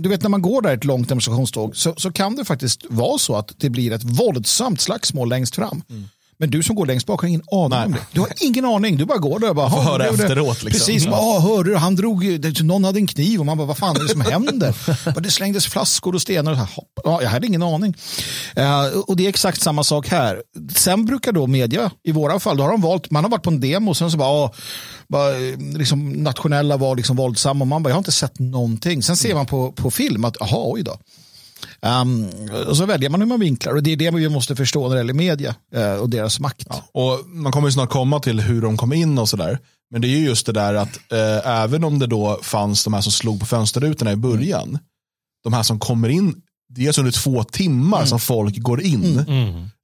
du 0.01 0.09
vet 0.09 0.21
när 0.21 0.29
man 0.29 0.41
går 0.41 0.61
där 0.61 0.73
ett 0.73 0.83
långt 0.83 1.09
demonstrationståg 1.09 1.75
så, 1.75 1.93
så 1.97 2.11
kan 2.11 2.35
det 2.35 2.45
faktiskt 2.45 2.85
vara 2.89 3.17
så 3.17 3.35
att 3.35 3.53
det 3.57 3.69
blir 3.69 3.91
ett 3.91 4.03
våldsamt 4.03 4.81
slagsmål 4.81 5.29
längst 5.29 5.55
fram. 5.55 5.83
Mm. 5.89 6.03
Men 6.41 6.49
du 6.49 6.63
som 6.63 6.75
går 6.75 6.85
längst 6.85 7.05
bak 7.07 7.21
har 7.21 7.27
ingen 7.27 7.41
aning 7.51 7.69
Nej. 7.69 7.85
om 7.85 7.91
det. 7.91 7.99
Du 8.11 8.19
har 8.19 8.29
ingen 8.41 8.65
aning. 8.65 8.97
Du 8.97 9.05
bara 9.05 9.17
går 9.17 9.39
där 9.39 9.49
och 9.49 9.55
bara, 9.55 9.69
får 9.69 9.77
"Ha, 9.77 9.91
höra 9.91 10.05
efteråt, 10.07 10.63
liksom. 10.63 10.79
Precis, 10.87 11.05
bara, 11.07 11.21
"Ah, 11.21 11.39
hörde 11.39 11.69
du, 11.69 11.75
han 11.77 11.95
drog, 11.95 12.23
någon 12.63 12.83
hade 12.83 12.99
en 12.99 13.07
kniv 13.07 13.39
och 13.39 13.45
man 13.45 13.57
bara, 13.57 13.67
vad 13.67 13.77
fan 13.77 13.95
är 13.95 13.99
det 14.03 14.09
som 14.09 14.21
händer? 14.21 14.75
Bara, 15.13 15.19
det 15.19 15.31
slängdes 15.31 15.65
flaskor 15.67 16.15
och 16.15 16.21
stenar. 16.21 16.51
Och 16.51 16.57
så 16.57 16.63
här, 16.63 16.69
ja, 17.03 17.21
jag 17.21 17.29
hade 17.29 17.47
ingen 17.47 17.63
aning. 17.63 17.93
Eh, 18.55 18.85
och 19.07 19.15
det 19.15 19.25
är 19.25 19.29
exakt 19.29 19.61
samma 19.61 19.83
sak 19.83 20.07
här. 20.07 20.41
Sen 20.75 21.05
brukar 21.05 21.31
då 21.31 21.47
media, 21.47 21.91
i 22.03 22.11
våra 22.11 22.39
fall, 22.39 22.57
då 22.57 22.63
har 22.63 22.71
de 22.71 22.81
valt, 22.81 23.11
man 23.11 23.23
har 23.23 23.31
varit 23.31 23.43
på 23.43 23.49
en 23.49 23.59
demo 23.59 23.89
och 23.91 23.97
sen 23.97 24.11
så 24.11 24.17
bara, 24.17 24.29
ah, 24.29 24.53
bara 25.09 25.29
eh, 25.31 25.57
liksom, 25.77 26.09
nationella 26.11 26.77
var 26.77 26.95
liksom 26.95 27.15
våldsamma 27.15 27.63
och 27.63 27.67
man 27.67 27.83
bara, 27.83 27.89
jag 27.89 27.95
har 27.95 27.99
inte 27.99 28.11
sett 28.11 28.39
någonting. 28.39 29.03
Sen 29.03 29.15
ser 29.17 29.35
man 29.35 29.45
på, 29.45 29.71
på 29.71 29.91
film 29.91 30.25
att, 30.25 30.37
jaha, 30.39 30.71
oj 30.73 30.83
då. 30.83 30.97
Um, 31.81 32.29
och 32.67 32.77
så 32.77 32.85
väljer 32.85 33.09
man 33.09 33.21
hur 33.21 33.27
man 33.27 33.39
vinklar 33.39 33.73
och 33.73 33.83
det 33.83 33.91
är 33.91 33.97
det 33.97 34.11
vi 34.11 34.29
måste 34.29 34.55
förstå 34.55 34.87
när 34.87 34.95
det 34.95 34.99
gäller 34.99 35.13
media 35.13 35.55
uh, 35.75 35.93
och 35.93 36.09
deras 36.09 36.39
makt. 36.39 36.67
Och 36.91 37.25
Man 37.25 37.51
kommer 37.51 37.67
ju 37.67 37.71
snart 37.71 37.89
komma 37.89 38.19
till 38.19 38.39
hur 38.39 38.61
de 38.61 38.77
kom 38.77 38.93
in 38.93 39.17
och 39.17 39.29
sådär. 39.29 39.59
Men 39.91 40.01
det 40.01 40.07
är 40.07 40.09
ju 40.09 40.25
just 40.25 40.45
det 40.45 40.51
där 40.51 40.73
att 40.73 40.99
uh, 41.13 41.47
även 41.47 41.83
om 41.83 41.99
det 41.99 42.07
då 42.07 42.39
fanns 42.41 42.83
de 42.83 42.93
här 42.93 43.01
som 43.01 43.11
slog 43.11 43.39
på 43.39 43.45
fönsterrutorna 43.45 44.11
i 44.11 44.15
början. 44.15 44.79
De 45.43 45.53
här 45.53 45.63
som 45.63 45.79
kommer 45.79 46.09
in, 46.09 46.41
det 46.73 46.87
är 46.87 46.99
under 46.99 47.11
två 47.11 47.43
timmar 47.43 48.05
som 48.05 48.19
folk 48.19 48.57
går 48.57 48.81
in 48.81 49.25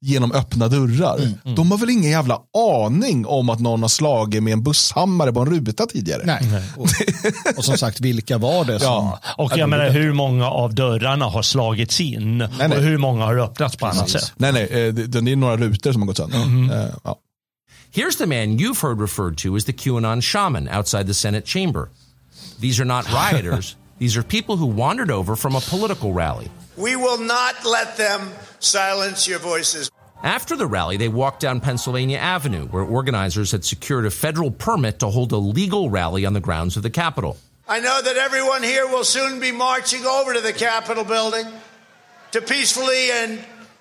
genom 0.01 0.31
öppna 0.31 0.67
dörrar. 0.67 1.19
De 1.55 1.71
har 1.71 1.77
väl 1.77 1.89
ingen 1.89 2.11
jävla 2.11 2.39
aning 2.85 3.25
om 3.25 3.49
att 3.49 3.59
någon 3.59 3.81
har 3.81 3.89
slagit 3.89 4.43
med 4.43 4.53
en 4.53 4.63
busshammare 4.63 5.33
på 5.33 5.39
en 5.39 5.45
ruta 5.45 5.85
tidigare. 5.85 6.21
Nej. 6.25 6.61
Och, 6.75 6.87
och 7.57 7.65
som 7.65 7.77
sagt, 7.77 8.01
vilka 8.01 8.37
var 8.37 8.65
det 8.65 8.79
som... 8.79 8.87
Ja. 8.87 9.19
Och 9.37 9.57
jag 9.57 9.69
menar 9.69 9.89
hur 9.89 10.13
många 10.13 10.49
av 10.49 10.75
dörrarna 10.75 11.25
har 11.25 11.41
slagits 11.41 12.01
in 12.01 12.37
nej. 12.37 12.67
och 12.67 12.81
hur 12.83 12.97
många 12.97 13.25
har 13.25 13.37
öppnats 13.37 13.75
på 13.75 13.85
annat 13.85 14.09
sätt. 14.09 14.33
Nej, 14.37 14.51
nej, 14.51 14.63
eh, 14.63 14.93
det, 14.93 15.21
det 15.21 15.31
är 15.31 15.35
några 15.35 15.57
rutor 15.57 15.91
som 15.91 16.01
har 16.01 16.07
gått 16.07 16.17
sönder. 16.17 16.85
Eh, 16.85 16.89
ja. 17.03 17.19
Here's 17.91 18.17
the 18.17 18.25
man 18.25 18.59
you've 18.59 18.81
heard 18.81 19.01
referred 19.01 19.37
to 19.37 19.55
as 19.55 19.65
the 19.65 19.73
QAnon 19.73 20.21
shaman 20.21 20.67
outside 20.77 21.07
the 21.07 21.13
Senate 21.13 21.47
chamber. 21.47 21.89
These 22.59 22.79
are 22.79 22.85
not 22.85 23.05
rioters, 23.11 23.75
these 23.99 24.19
are 24.19 24.23
people 24.23 24.55
who 24.55 24.67
wandered 24.67 25.11
over 25.11 25.35
from 25.35 25.55
a 25.55 25.61
political 25.69 26.13
rally. 26.13 26.51
We 26.77 26.95
will 26.95 27.17
not 27.17 27.65
let 27.65 27.97
them 27.97 28.29
silence 28.59 29.27
your 29.27 29.39
voices. 29.39 29.89
After 30.23 30.55
the 30.55 30.67
rally, 30.67 30.97
they 30.97 31.09
walked 31.09 31.41
down 31.41 31.59
Pennsylvania 31.59 32.17
Avenue, 32.17 32.67
where 32.67 32.83
organizers 32.83 33.51
had 33.51 33.65
secured 33.65 34.05
a 34.05 34.11
federal 34.11 34.51
permit 34.51 34.99
to 34.99 35.07
hold 35.07 35.31
a 35.31 35.37
legal 35.37 35.89
rally 35.89 36.25
on 36.25 36.33
the 36.33 36.39
grounds 36.39 36.77
of 36.77 36.83
the 36.83 36.89
Capitol. 36.89 37.37
I 37.67 37.79
know 37.79 38.01
that 38.01 38.17
everyone 38.17 38.63
here 38.63 38.87
will 38.87 39.03
soon 39.03 39.39
be 39.39 39.51
marching 39.51 40.05
over 40.05 40.33
to 40.33 40.41
the 40.41 40.53
Capitol 40.53 41.03
building 41.03 41.45
to 42.31 42.41
peacefully 42.41 43.11
and 43.11 43.39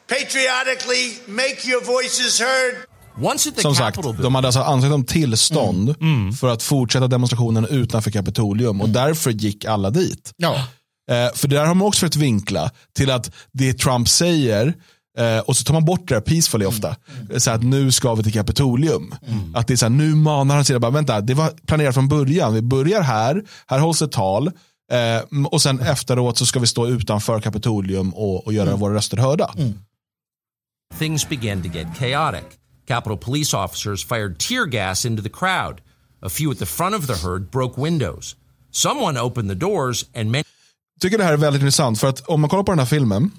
patriotically 0.09 1.19
make 1.29 1.67
your 1.67 1.83
voices 1.85 2.41
heard. 2.41 2.87
Once 3.19 3.49
at 3.49 3.55
the 3.55 3.63
Som 3.63 3.75
sagt, 3.75 3.97
Capitol 3.97 4.13
building, 4.13 4.23
de 4.23 4.35
hade 4.35 4.49
alltså 4.49 4.61
ansökt 4.61 4.95
om 4.95 5.05
tillstånd 5.05 5.95
mm. 6.01 6.21
Mm. 6.21 6.33
för 6.33 6.49
att 6.49 6.63
fortsätta 6.63 7.09
demonstrationen 7.09 7.67
utanför 7.67 8.11
Kapitolium 8.11 8.81
och 8.81 8.89
mm. 8.89 9.07
därför 9.07 9.31
gick 9.31 9.65
alla 9.65 9.91
dit. 9.91 10.33
Ja. 10.37 10.67
Eh, 11.11 11.35
för 11.35 11.49
det 11.49 11.57
där 11.57 11.67
har 11.67 11.75
man 11.75 11.89
också 11.89 11.99
försökt 12.01 12.17
vinkla 12.17 12.71
till 12.95 13.11
att 13.11 13.31
det 13.53 13.79
Trump 13.79 14.09
säger 14.09 14.75
eh, 15.19 15.39
och 15.39 15.57
så 15.57 15.65
tar 15.65 15.75
man 15.75 15.85
bort 15.85 16.09
det 16.09 16.15
där 16.15 16.21
peacefully 16.21 16.67
ofta. 16.67 16.97
Så 17.37 17.51
att 17.51 17.63
nu 17.63 17.93
ska 17.93 18.15
vi 18.15 18.23
till 18.23 18.33
Kapitolium. 18.33 19.15
Att 19.55 19.67
det 19.67 19.75
är 19.75 19.77
så 19.77 19.85
här, 19.85 19.91
nu 19.91 20.15
manar 20.15 20.55
han 20.55 20.65
sig. 20.65 20.79
Bara, 20.79 20.91
Vänta, 20.91 21.21
det 21.21 21.35
var 21.35 21.51
planerat 21.67 21.95
från 21.95 22.09
början. 22.09 22.55
Vi 22.55 22.63
börjar 22.63 23.03
här, 23.03 23.43
här 23.67 23.79
hålls 23.79 24.03
ett 24.03 24.13
tal. 24.13 24.51
Eh, 24.93 25.47
och 25.51 25.63
sen 25.63 25.81
efteråt 25.81 26.39
så 26.39 26.47
ska 26.47 26.61
vi 26.61 26.67
stå 26.67 26.87
utanför 26.87 27.41
Kapitolium 27.41 28.15
och, 28.15 28.47
och 28.47 28.53
göra 28.53 28.77
våra 28.77 28.95
röster 28.95 29.17
hörda. 29.17 29.55
things 30.99 31.25
began 31.25 31.63
to 31.63 31.69
get 31.69 31.95
chaotic. 31.95 32.59
Capitol 32.87 33.17
police 33.17 33.53
officers 33.55 34.05
fired 34.05 34.39
tear 34.39 34.67
gas 34.67 35.05
into 35.05 35.23
the 35.23 35.29
crowd. 35.29 35.81
A 36.23 36.29
few 36.29 36.51
at 36.51 36.59
the 36.59 36.67
front 36.67 36.95
of 36.95 37.07
the 37.07 37.17
herd 37.17 37.51
broke 37.51 37.77
windows. 37.77 38.37
Someone 38.71 39.17
opened 39.17 39.51
the 39.51 39.55
doors 39.55 40.05
and 40.15 40.31
many 40.31 40.45
tycker 41.01 41.19
det 41.19 41.25
här 41.25 41.33
är 41.33 41.37
väldigt 41.37 41.63
intressant 41.63 42.01
för 42.01 42.09
att 42.09 42.21
om 42.21 42.41
man 42.41 42.51
kollar 42.51 42.63
på 42.65 42.73
den 42.73 42.79
här 42.79 42.87
filmen. 42.87 43.31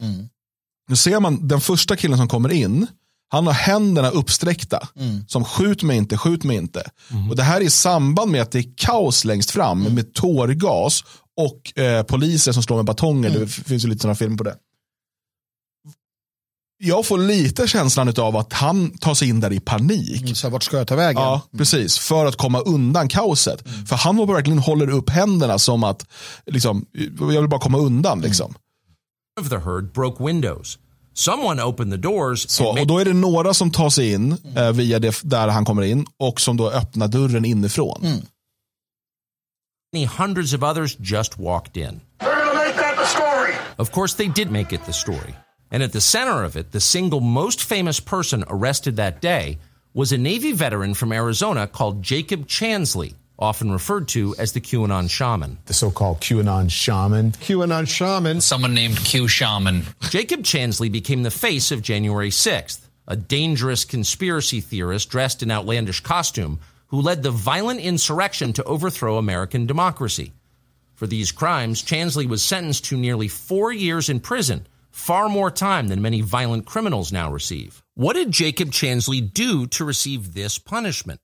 Då 0.89 0.95
ser 0.95 1.19
man 1.19 1.47
den 1.47 1.61
första 1.61 1.95
killen 1.95 2.17
som 2.17 2.27
kommer 2.27 2.49
in. 2.51 2.87
Han 3.29 3.47
har 3.47 3.53
händerna 3.53 4.09
uppsträckta. 4.09 4.87
Som 5.27 5.45
skjut 5.45 5.83
mig 5.83 5.97
inte, 5.97 6.17
skjut 6.17 6.43
mig 6.43 6.57
inte. 6.57 6.83
Och 7.29 7.35
Det 7.35 7.43
här 7.43 7.57
är 7.61 7.65
i 7.65 7.69
samband 7.69 8.31
med 8.31 8.41
att 8.41 8.51
det 8.51 8.59
är 8.59 8.65
kaos 8.77 9.25
längst 9.25 9.51
fram 9.51 9.83
med 9.83 10.13
tårgas 10.13 11.03
och 11.37 11.79
eh, 11.79 12.03
poliser 12.03 12.51
som 12.51 12.63
slår 12.63 12.75
med 12.75 12.85
batonger. 12.85 13.29
Det 13.29 13.47
finns 13.47 13.85
ju 13.85 13.89
lite 13.89 14.01
sådana 14.01 14.15
filmer 14.15 14.37
på 14.37 14.43
det. 14.43 14.55
Jag 16.79 17.05
får 17.05 17.17
lite 17.17 17.67
känslan 17.67 18.13
av 18.17 18.37
att 18.37 18.53
han 18.53 18.97
tar 18.97 19.13
sig 19.13 19.29
in 19.29 19.39
där 19.39 19.53
i 19.53 19.59
panik. 19.59 20.37
Så 20.37 20.47
här, 20.47 20.51
vart 20.51 20.63
ska 20.63 20.77
jag 20.77 20.87
ta 20.87 20.95
vägen? 20.95 21.21
Ja, 21.21 21.41
precis. 21.57 21.97
För 21.97 22.25
att 22.25 22.35
komma 22.35 22.59
undan 22.59 23.07
kaoset. 23.07 23.63
För 23.89 23.95
han 23.95 24.17
var 24.17 24.25
verkligen 24.25 24.59
håller 24.59 24.89
upp 24.89 25.09
händerna 25.09 25.59
som 25.59 25.83
att, 25.83 26.05
liksom, 26.45 26.85
jag 27.19 27.41
vill 27.41 27.47
bara 27.47 27.61
komma 27.61 27.77
undan. 27.77 28.21
Liksom. 28.21 28.55
of 29.39 29.49
the 29.49 29.59
herd 29.59 29.93
broke 29.93 30.23
windows. 30.23 30.77
Someone 31.13 31.63
opened 31.63 31.91
the 31.91 31.97
doors 31.97 32.49
Så, 32.49 32.79
och 32.79 32.87
då 32.87 32.99
är 32.99 33.05
det 33.05 33.13
några 33.13 33.53
som 33.53 33.71
tar 33.71 33.89
sig 33.89 34.13
in 34.13 34.37
eh, 34.55 34.71
via 34.71 34.99
det 34.99 35.19
där 35.23 35.47
han 35.47 35.65
kommer 35.65 35.81
in 35.81 36.05
och 36.17 36.41
som 36.41 36.57
då 36.57 36.69
öppnar 36.69 37.07
dörren 37.07 37.45
inifrån. 37.45 38.21
hundreds 40.17 40.53
of 40.53 40.63
others 40.63 40.97
just 40.99 41.37
walked 41.39 41.77
in. 41.77 42.01
They're 42.19 42.35
going 42.35 42.47
to 42.47 42.53
make 42.53 42.75
that 42.75 42.97
the 42.97 43.05
story. 43.05 43.53
Of 43.77 43.91
course, 43.91 44.17
they 44.17 44.27
did 44.27 44.51
make 44.51 44.75
it 44.75 44.85
the 44.85 44.93
story. 44.93 45.33
And 45.71 45.83
at 45.83 45.91
the 45.91 46.01
center 46.01 46.43
of 46.43 46.55
it, 46.55 46.71
the 46.71 46.79
single 46.79 47.19
most 47.19 47.63
famous 47.63 47.99
person 47.99 48.43
arrested 48.47 48.95
that 48.95 49.21
day 49.21 49.57
was 49.93 50.11
a 50.11 50.17
Navy 50.17 50.51
veteran 50.53 50.93
from 50.93 51.11
Arizona 51.11 51.67
called 51.67 52.03
Jacob 52.03 52.47
Chansley, 52.47 53.15
often 53.39 53.71
referred 53.71 54.07
to 54.09 54.33
as 54.37 54.53
the 54.53 54.61
QAnon 54.61 55.09
shaman. 55.09 55.57
the 55.65 55.73
so-called 55.73 56.21
QAnon 56.21 56.71
shaman. 56.71 57.31
QAnon 57.33 57.87
shaman. 57.87 58.41
Someone 58.41 58.73
named 58.73 58.97
Q 58.97 59.27
Shaman. 59.27 59.83
Jacob 60.09 60.41
Chansley 60.41 60.91
became 60.91 61.23
the 61.23 61.31
face 61.31 61.71
of 61.71 61.81
January 61.81 62.29
6th, 62.29 62.79
a 63.07 63.15
dangerous 63.15 63.85
conspiracy 63.85 64.61
theorist 64.61 65.09
dressed 65.09 65.43
in 65.43 65.51
outlandish 65.51 65.99
costume 66.01 66.59
who 66.87 67.01
led 67.01 67.21
the 67.21 67.31
violent 67.31 67.81
insurrection 67.81 68.53
to 68.53 68.63
overthrow 68.63 69.17
American 69.17 69.65
democracy. 69.65 70.31
For 70.95 71.05
these 71.05 71.31
crimes, 71.31 71.83
Chansley 71.83 72.27
was 72.27 72.41
sentenced 72.41 72.85
to 72.85 72.97
nearly 72.97 73.27
four 73.27 73.71
years 73.71 74.09
in 74.09 74.19
prison, 74.19 74.65
far 74.97 75.29
more 75.29 75.51
time 75.51 75.87
than 75.87 76.01
many 76.01 76.21
violent 76.21 76.65
criminals 76.65 77.13
now 77.13 77.31
receive. 77.31 77.83
What 77.93 78.13
did 78.13 78.31
Jacob 78.31 78.71
Chansley 78.71 79.21
do 79.21 79.67
to 79.67 79.85
receive 79.85 80.33
this 80.33 80.57
punishment? 80.57 81.21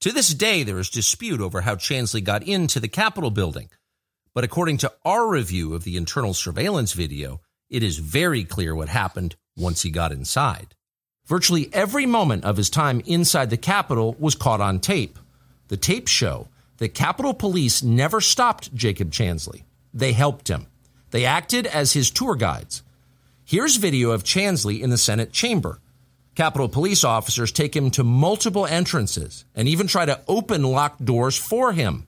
To 0.00 0.12
this 0.12 0.34
day, 0.34 0.64
there 0.64 0.78
is 0.78 0.90
dispute 0.90 1.40
over 1.40 1.60
how 1.60 1.76
Chansley 1.76 2.22
got 2.22 2.42
into 2.42 2.80
the 2.80 2.88
Capitol 2.88 3.30
building. 3.30 3.70
But 4.34 4.44
according 4.44 4.78
to 4.78 4.92
our 5.04 5.28
review 5.28 5.74
of 5.74 5.84
the 5.84 5.96
internal 5.96 6.34
surveillance 6.34 6.92
video, 6.92 7.40
it 7.70 7.82
is 7.82 7.98
very 7.98 8.44
clear 8.44 8.74
what 8.74 8.88
happened 8.88 9.36
once 9.56 9.82
he 9.82 9.90
got 9.90 10.12
inside. 10.12 10.74
Virtually 11.24 11.70
every 11.72 12.04
moment 12.04 12.44
of 12.44 12.56
his 12.56 12.68
time 12.68 13.00
inside 13.06 13.50
the 13.50 13.56
Capitol 13.56 14.16
was 14.18 14.34
caught 14.34 14.60
on 14.60 14.80
tape. 14.80 15.18
The 15.68 15.76
tapes 15.76 16.10
show 16.10 16.48
that 16.78 16.94
Capitol 16.94 17.32
Police 17.32 17.82
never 17.82 18.20
stopped 18.20 18.74
Jacob 18.74 19.12
Chansley. 19.12 19.62
They 19.94 20.12
helped 20.12 20.48
him. 20.48 20.66
They 21.10 21.24
acted 21.24 21.66
as 21.66 21.92
his 21.92 22.10
tour 22.10 22.34
guides. 22.34 22.82
Here's 23.50 23.76
video 23.76 24.10
of 24.10 24.24
Chansley 24.24 24.82
in 24.82 24.90
the 24.90 24.98
Senate 24.98 25.32
chamber. 25.32 25.78
Capitol 26.34 26.68
Police 26.68 27.02
officers 27.02 27.50
take 27.50 27.74
him 27.74 27.90
to 27.92 28.04
multiple 28.04 28.66
entrances 28.66 29.46
and 29.54 29.66
even 29.66 29.86
try 29.86 30.04
to 30.04 30.20
open 30.28 30.62
locked 30.62 31.02
doors 31.02 31.38
for 31.38 31.72
him. 31.72 32.06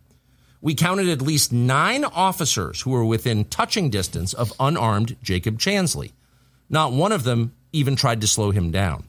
We 0.60 0.74
counted 0.74 1.08
at 1.08 1.22
least 1.22 1.50
nine 1.50 2.04
officers 2.04 2.82
who 2.82 2.90
were 2.90 3.06
within 3.06 3.44
touching 3.46 3.88
distance 3.88 4.34
of 4.34 4.52
unarmed 4.60 5.16
Jacob 5.22 5.58
Chansley. 5.58 6.12
Not 6.68 6.92
one 6.92 7.10
of 7.10 7.24
them 7.24 7.52
even 7.72 7.96
tried 7.96 8.20
to 8.20 8.26
slow 8.26 8.50
him 8.50 8.70
down. 8.70 9.04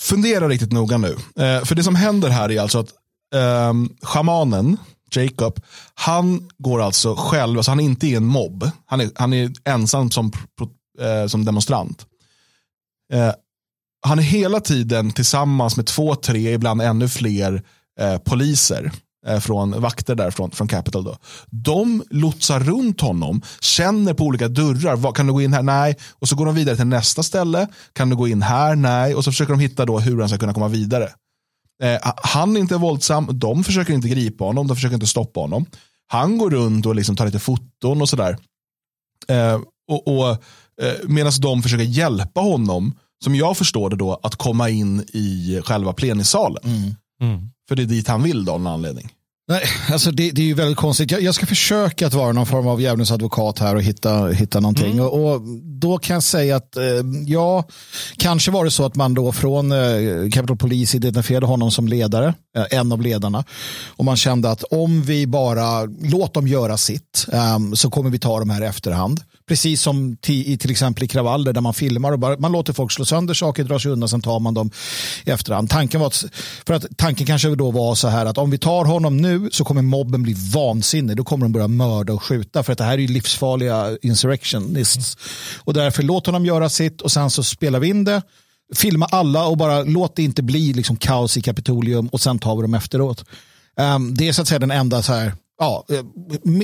Fundera 0.00 0.48
riktigt 0.48 0.72
noga 0.72 0.98
nu. 0.98 1.16
Eh, 1.36 1.64
för 1.64 1.74
det 1.74 1.84
som 1.84 1.94
händer 1.94 2.28
här 2.30 2.50
är 2.50 2.60
alltså 2.60 2.78
att 2.78 2.92
shamanen, 4.02 4.76
Jacob, 5.14 5.60
han 5.94 6.48
går 6.58 6.82
alltså 6.82 7.14
själv, 7.14 7.58
alltså 7.58 7.70
han 7.70 7.80
är 7.80 7.84
inte 7.84 8.06
i 8.06 8.14
en 8.14 8.26
mobb. 8.26 8.70
Han 8.86 9.00
är, 9.00 9.10
han 9.14 9.32
är 9.32 9.52
ensam 9.64 10.10
som, 10.10 10.32
eh, 11.00 11.26
som 11.26 11.44
demonstrant. 11.44 12.06
Eh, 13.12 13.32
han 14.06 14.18
är 14.18 14.22
hela 14.22 14.60
tiden 14.60 15.10
tillsammans 15.10 15.76
med 15.76 15.86
två, 15.86 16.14
tre, 16.14 16.52
ibland 16.52 16.82
ännu 16.82 17.08
fler 17.08 17.62
eh, 18.00 18.18
poliser 18.18 18.92
eh, 19.26 19.40
från 19.40 19.80
vakter 19.80 20.14
där 20.14 20.30
från, 20.30 20.50
från 20.50 20.68
Capitol. 20.68 21.04
Då. 21.04 21.16
De 21.50 22.02
lotsar 22.10 22.60
runt 22.60 23.00
honom, 23.00 23.42
känner 23.60 24.14
på 24.14 24.24
olika 24.24 24.48
dörrar. 24.48 24.96
Vad, 24.96 25.16
kan 25.16 25.26
du 25.26 25.32
gå 25.32 25.42
in 25.42 25.52
här? 25.52 25.62
Nej. 25.62 25.96
Och 26.12 26.28
så 26.28 26.36
går 26.36 26.46
de 26.46 26.54
vidare 26.54 26.76
till 26.76 26.86
nästa 26.86 27.22
ställe. 27.22 27.66
Kan 27.92 28.10
du 28.10 28.16
gå 28.16 28.28
in 28.28 28.42
här? 28.42 28.76
Nej. 28.76 29.14
Och 29.14 29.24
så 29.24 29.30
försöker 29.30 29.52
de 29.52 29.60
hitta 29.60 29.84
då 29.84 29.98
hur 29.98 30.20
han 30.20 30.28
ska 30.28 30.38
kunna 30.38 30.54
komma 30.54 30.68
vidare. 30.68 31.10
Eh, 31.82 32.12
han 32.16 32.56
är 32.56 32.60
inte 32.60 32.76
våldsam, 32.76 33.28
de 33.32 33.64
försöker 33.64 33.92
inte 33.92 34.08
gripa 34.08 34.44
honom, 34.44 34.66
de 34.66 34.76
försöker 34.76 34.94
inte 34.94 35.06
stoppa 35.06 35.40
honom. 35.40 35.66
Han 36.06 36.38
går 36.38 36.50
runt 36.50 36.86
och 36.86 36.94
liksom 36.94 37.16
tar 37.16 37.26
lite 37.26 37.38
foton 37.38 38.02
och 38.02 38.08
sådär. 38.08 38.38
Eh, 39.28 39.60
och, 39.90 40.08
och, 40.08 40.28
eh, 40.82 40.94
Medan 41.08 41.32
de 41.40 41.62
försöker 41.62 41.84
hjälpa 41.84 42.40
honom, 42.40 42.94
som 43.24 43.34
jag 43.34 43.56
förstår 43.56 43.90
det 43.90 43.96
då, 43.96 44.20
att 44.22 44.36
komma 44.36 44.70
in 44.70 45.00
i 45.12 45.60
själva 45.64 45.92
plenisalen. 45.92 46.62
För 47.68 47.76
det 47.76 47.82
är 47.82 47.86
dit 47.86 48.08
han 48.08 48.22
vill 48.22 48.44
då 48.44 48.52
av 48.52 48.60
någon 48.60 48.72
anledning. 48.72 49.10
Nej, 49.48 49.62
alltså 49.92 50.10
det, 50.10 50.30
det 50.30 50.42
är 50.42 50.46
ju 50.46 50.54
väldigt 50.54 50.76
konstigt. 50.76 51.10
Jag, 51.10 51.22
jag 51.22 51.34
ska 51.34 51.46
försöka 51.46 52.06
att 52.06 52.14
vara 52.14 52.32
någon 52.32 52.46
form 52.46 52.66
av 52.66 52.80
djävulens 52.80 53.10
advokat 53.10 53.58
här 53.58 53.74
och 53.74 53.82
hitta, 53.82 54.26
hitta 54.26 54.60
någonting. 54.60 55.00
Och, 55.00 55.32
och 55.32 55.40
då 55.64 55.98
kan 55.98 56.14
jag 56.14 56.22
säga 56.22 56.56
att 56.56 56.76
eh, 56.76 56.82
ja, 57.26 57.64
kanske 58.16 58.50
var 58.50 58.64
det 58.64 58.70
så 58.70 58.84
att 58.84 58.94
man 58.94 59.14
då 59.14 59.32
från 59.32 59.72
eh, 59.72 60.30
Capitol 60.32 60.56
Police 60.56 60.96
identifierade 60.96 61.46
honom 61.46 61.70
som 61.70 61.88
ledare, 61.88 62.34
eh, 62.56 62.78
en 62.78 62.92
av 62.92 63.02
ledarna. 63.02 63.44
Och 63.86 64.04
man 64.04 64.16
kände 64.16 64.50
att 64.50 64.62
om 64.62 65.02
vi 65.02 65.26
bara 65.26 65.84
låt 65.84 66.34
dem 66.34 66.48
göra 66.48 66.76
sitt 66.76 67.26
eh, 67.32 67.58
så 67.74 67.90
kommer 67.90 68.10
vi 68.10 68.18
ta 68.18 68.38
dem 68.38 68.50
här 68.50 68.62
i 68.62 68.66
efterhand. 68.66 69.20
Precis 69.48 69.82
som 69.82 70.16
i 70.26 70.58
till 70.58 70.70
exempel 70.70 71.04
i 71.04 71.08
kravaller 71.08 71.52
där 71.52 71.60
man 71.60 71.74
filmar 71.74 72.12
och 72.12 72.18
bara, 72.18 72.36
man 72.38 72.52
låter 72.52 72.72
folk 72.72 72.92
slå 72.92 73.04
sönder 73.04 73.34
saker, 73.34 73.64
dra 73.64 73.78
sig 73.78 73.90
undan, 73.90 74.08
sen 74.08 74.20
tar 74.20 74.40
man 74.40 74.54
dem 74.54 74.70
i 75.24 75.30
efterhand. 75.30 75.70
Tanken 75.70 76.00
var 76.00 76.06
att, 76.06 76.24
för 76.66 76.74
att 76.74 76.86
tanken 76.96 77.26
kanske 77.26 77.54
då 77.54 77.70
var 77.70 77.94
så 77.94 78.08
här 78.08 78.26
att 78.26 78.38
om 78.38 78.50
vi 78.50 78.58
tar 78.58 78.84
honom 78.84 79.16
nu 79.16 79.48
så 79.52 79.64
kommer 79.64 79.82
mobben 79.82 80.22
bli 80.22 80.34
vansinnig. 80.54 81.16
Då 81.16 81.24
kommer 81.24 81.44
de 81.44 81.52
börja 81.52 81.68
mörda 81.68 82.12
och 82.12 82.22
skjuta 82.22 82.62
för 82.62 82.72
att 82.72 82.78
det 82.78 82.84
här 82.84 82.92
är 82.92 82.98
ju 82.98 83.06
livsfarliga 83.06 83.96
insurrectionists. 84.02 85.16
Och 85.64 85.74
därför 85.74 86.02
låt 86.02 86.26
honom 86.26 86.46
göra 86.46 86.68
sitt 86.68 87.00
och 87.00 87.12
sen 87.12 87.30
så 87.30 87.42
spelar 87.42 87.80
vi 87.80 87.88
in 87.88 88.04
det. 88.04 88.22
Filma 88.74 89.06
alla 89.06 89.46
och 89.46 89.56
bara 89.56 89.82
låt 89.82 90.16
det 90.16 90.22
inte 90.22 90.42
bli 90.42 90.72
liksom 90.72 90.96
kaos 90.96 91.36
i 91.36 91.40
Kapitolium 91.40 92.06
och 92.06 92.20
sen 92.20 92.38
tar 92.38 92.56
vi 92.56 92.62
dem 92.62 92.74
efteråt. 92.74 93.24
Um, 93.80 94.14
det 94.14 94.28
är 94.28 94.32
så 94.32 94.42
att 94.42 94.48
säga 94.48 94.58
den 94.58 94.70
enda 94.70 95.02
så 95.02 95.12
här, 95.12 95.32
ja, 95.58 95.84
eh, 95.88 96.04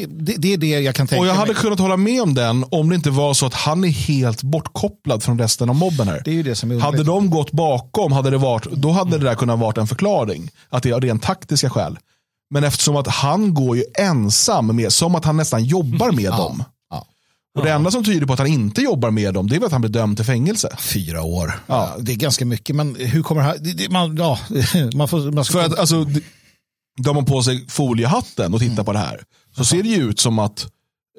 det, 0.09 0.36
det 0.36 0.53
är 0.53 0.57
det 0.57 0.80
jag 0.80 0.95
kan 0.95 1.07
tänka 1.07 1.20
Och 1.20 1.26
jag 1.26 1.34
hade 1.34 1.53
mig. 1.53 1.62
kunnat 1.62 1.78
hålla 1.78 1.97
med 1.97 2.22
om 2.22 2.34
den 2.34 2.64
om 2.70 2.88
det 2.88 2.95
inte 2.95 3.11
var 3.11 3.34
så 3.34 3.47
att 3.47 3.55
han 3.55 3.84
är 3.84 3.88
helt 3.88 4.43
bortkopplad 4.43 5.22
från 5.22 5.38
resten 5.38 5.70
av 5.70 5.76
mobben 5.76 6.09
här. 6.09 6.22
Det 6.24 6.30
är 6.30 6.34
ju 6.34 6.43
det 6.43 6.55
som 6.55 6.70
är 6.70 6.80
Hade 6.80 7.05
de 7.05 7.30
gått 7.30 7.53
bakom, 7.53 8.12
hade 8.12 8.30
det 8.30 8.38
varit, 8.38 8.64
då 8.64 8.90
hade 8.90 9.18
det 9.18 9.24
där 9.24 9.34
kunnat 9.34 9.59
vara 9.59 9.80
en 9.80 9.86
förklaring. 9.86 10.51
Att 10.68 10.82
det 10.82 10.90
är 10.90 11.01
rent 11.01 11.22
taktiska 11.22 11.70
skäl. 11.70 11.99
Men 12.51 12.64
eftersom 12.64 12.97
att 12.97 13.07
han 13.07 13.55
går 13.55 13.76
ju 13.76 13.84
ensam 13.99 14.76
med, 14.76 14.93
som 14.93 15.14
att 15.14 15.24
han 15.24 15.36
nästan 15.36 15.64
jobbar 15.64 16.12
med 16.12 16.30
dem. 16.32 16.64
ja. 16.90 17.07
Och 17.59 17.64
det 17.64 17.70
enda 17.70 17.90
som 17.90 18.05
tyder 18.05 18.26
på 18.26 18.32
att 18.32 18.38
han 18.38 18.49
inte 18.49 18.82
jobbar 18.82 19.11
med 19.11 19.34
dem, 19.34 19.49
det 19.49 19.57
är 19.57 19.64
att 19.64 19.72
han 19.72 19.80
blir 19.80 19.90
dömd 19.90 20.16
till 20.16 20.26
fängelse. 20.26 20.76
Fyra 20.78 21.22
år. 21.22 21.53
Ja. 21.66 21.97
Det 21.99 22.12
är 22.12 22.16
ganska 22.16 22.45
mycket, 22.45 22.76
men 22.76 22.95
hur 22.95 23.22
kommer 23.22 23.40
det 23.43 23.47
här... 23.47 23.59
Det, 23.59 23.72
det, 23.72 23.88
man, 23.88 24.16
ja, 24.16 24.38
man 24.95 25.09
får, 25.09 25.32
man 25.32 25.45
ska, 25.45 25.53
För 25.53 25.66
att 25.66 25.78
alltså, 25.78 26.07
d- 26.97 27.03
drar 27.03 27.14
man 27.14 27.24
på 27.24 27.43
sig 27.43 27.64
foliehatten 27.68 28.55
och 28.55 28.61
tittar 28.61 28.84
på 28.84 28.93
det 28.93 28.99
här, 28.99 29.20
så 29.57 29.64
ser 29.64 29.82
det 29.82 29.88
ju 29.88 30.11
ut 30.11 30.20
som 30.20 30.38
att 30.38 30.66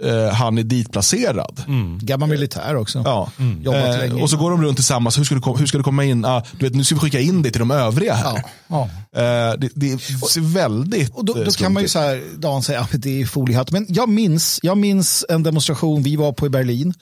eh, 0.04 0.34
han 0.34 0.58
är 0.58 0.64
ditplacerad. 0.64 1.64
Gammal 2.02 2.30
militär 2.30 2.76
också. 2.76 3.02
Ja. 3.06 3.32
Jobbat 3.62 4.04
Eh, 4.04 4.22
och 4.24 4.30
så 4.30 4.38
går 4.38 4.52
de 4.52 4.62
runt 4.64 4.78
tillsammans, 4.78 5.18
hur 5.20 5.24
ska 5.24 5.36
du, 5.36 5.42
kom- 5.42 5.58
hur 5.60 5.66
ska 5.66 5.78
du 5.78 5.84
komma 5.84 6.04
in? 6.04 6.26
Ah, 6.26 6.44
du 6.60 6.66
vet, 6.66 6.76
nu 6.76 6.84
ska 6.84 6.96
vi 6.96 7.02
skicka 7.02 7.20
in 7.20 7.42
dig 7.42 7.52
till 7.52 7.60
de 7.60 7.72
övriga 7.72 8.14
här. 8.14 8.44
Ja. 8.68 8.90
Eh, 9.16 9.54
det, 9.60 9.70
det 9.76 10.02
ser 10.02 10.42
väldigt 10.54 11.14
Och 11.14 11.26
då, 11.26 11.38
eh, 11.38 11.46
då 11.46 11.52
skumt 11.52 11.64
kan 11.66 11.74
man 11.74 11.84
ju 11.84 11.90
så 11.90 12.00
här, 12.00 12.24
Dan 12.38 12.64
säga 12.64 12.80
att 12.82 12.90
det 12.94 13.22
är 13.22 13.26
foliehatt. 13.26 13.72
Men 13.72 13.86
jag 13.90 14.10
minns, 14.10 14.60
jag 14.64 14.78
minns 14.78 15.26
en 15.30 15.44
demonstration 15.44 16.04
vi 16.04 16.16
var 16.16 16.32
på 16.34 16.46
i 16.46 16.50
Berlin. 16.50 16.94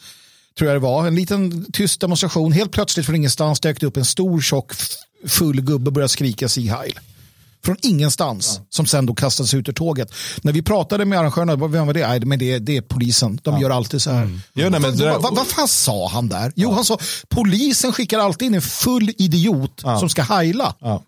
Tror 0.58 0.70
jag 0.72 0.76
det 0.76 0.84
var. 0.84 1.08
En 1.08 1.16
liten 1.16 1.66
tyst 1.74 2.02
demonstration. 2.02 2.52
Helt 2.52 2.72
plötsligt 2.72 3.06
från 3.06 3.16
ingenstans 3.16 3.60
dök 3.60 3.80
det 3.80 3.86
upp 3.88 3.98
en 3.98 4.06
stor 4.06 4.42
tjock 4.42 4.72
full 5.28 5.62
gubbe 5.62 5.88
och 5.90 5.94
började 5.94 6.10
skrika 6.10 6.50
Sieg 6.50 6.72
Heil. 6.72 7.00
Från 7.66 7.76
ingenstans. 7.82 8.60
Som 8.70 8.86
sen 8.86 9.06
då 9.06 9.14
kastades 9.16 9.54
ut 9.54 9.70
ur 9.70 9.74
tåget. 9.74 10.14
När 10.42 10.52
vi 10.54 10.62
pratade 10.62 11.06
med 11.06 11.20
arrangörerna, 11.20 11.68
vem 11.68 11.88
var 11.88 11.94
det? 11.94 12.08
Nej, 12.08 12.20
men 12.26 12.40
det, 12.40 12.52
är- 12.54 12.60
det 12.60 12.78
är 12.78 12.82
polisen. 12.82 13.40
De 13.44 13.60
gör 13.60 13.70
alltid 13.70 14.02
så 14.02 14.12
här. 14.12 14.40
Ja, 14.54 14.70
nej, 14.70 14.80
men 14.80 14.98
vad, 14.98 15.22
vad, 15.22 15.36
vad 15.36 15.48
fan 15.48 15.68
sa 15.68 16.10
han 16.10 16.28
där? 16.30 16.52
Jo, 16.56 16.72
han 16.72 16.86
sa 16.86 16.98
polisen 17.30 17.92
skickar 17.94 18.20
alltid 18.20 18.46
in 18.46 18.54
en 18.54 18.62
full 18.62 19.10
idiot 19.18 19.82
som 20.00 20.10
ska 20.10 20.22
heila. 20.24 20.76
Ja. 20.80 21.04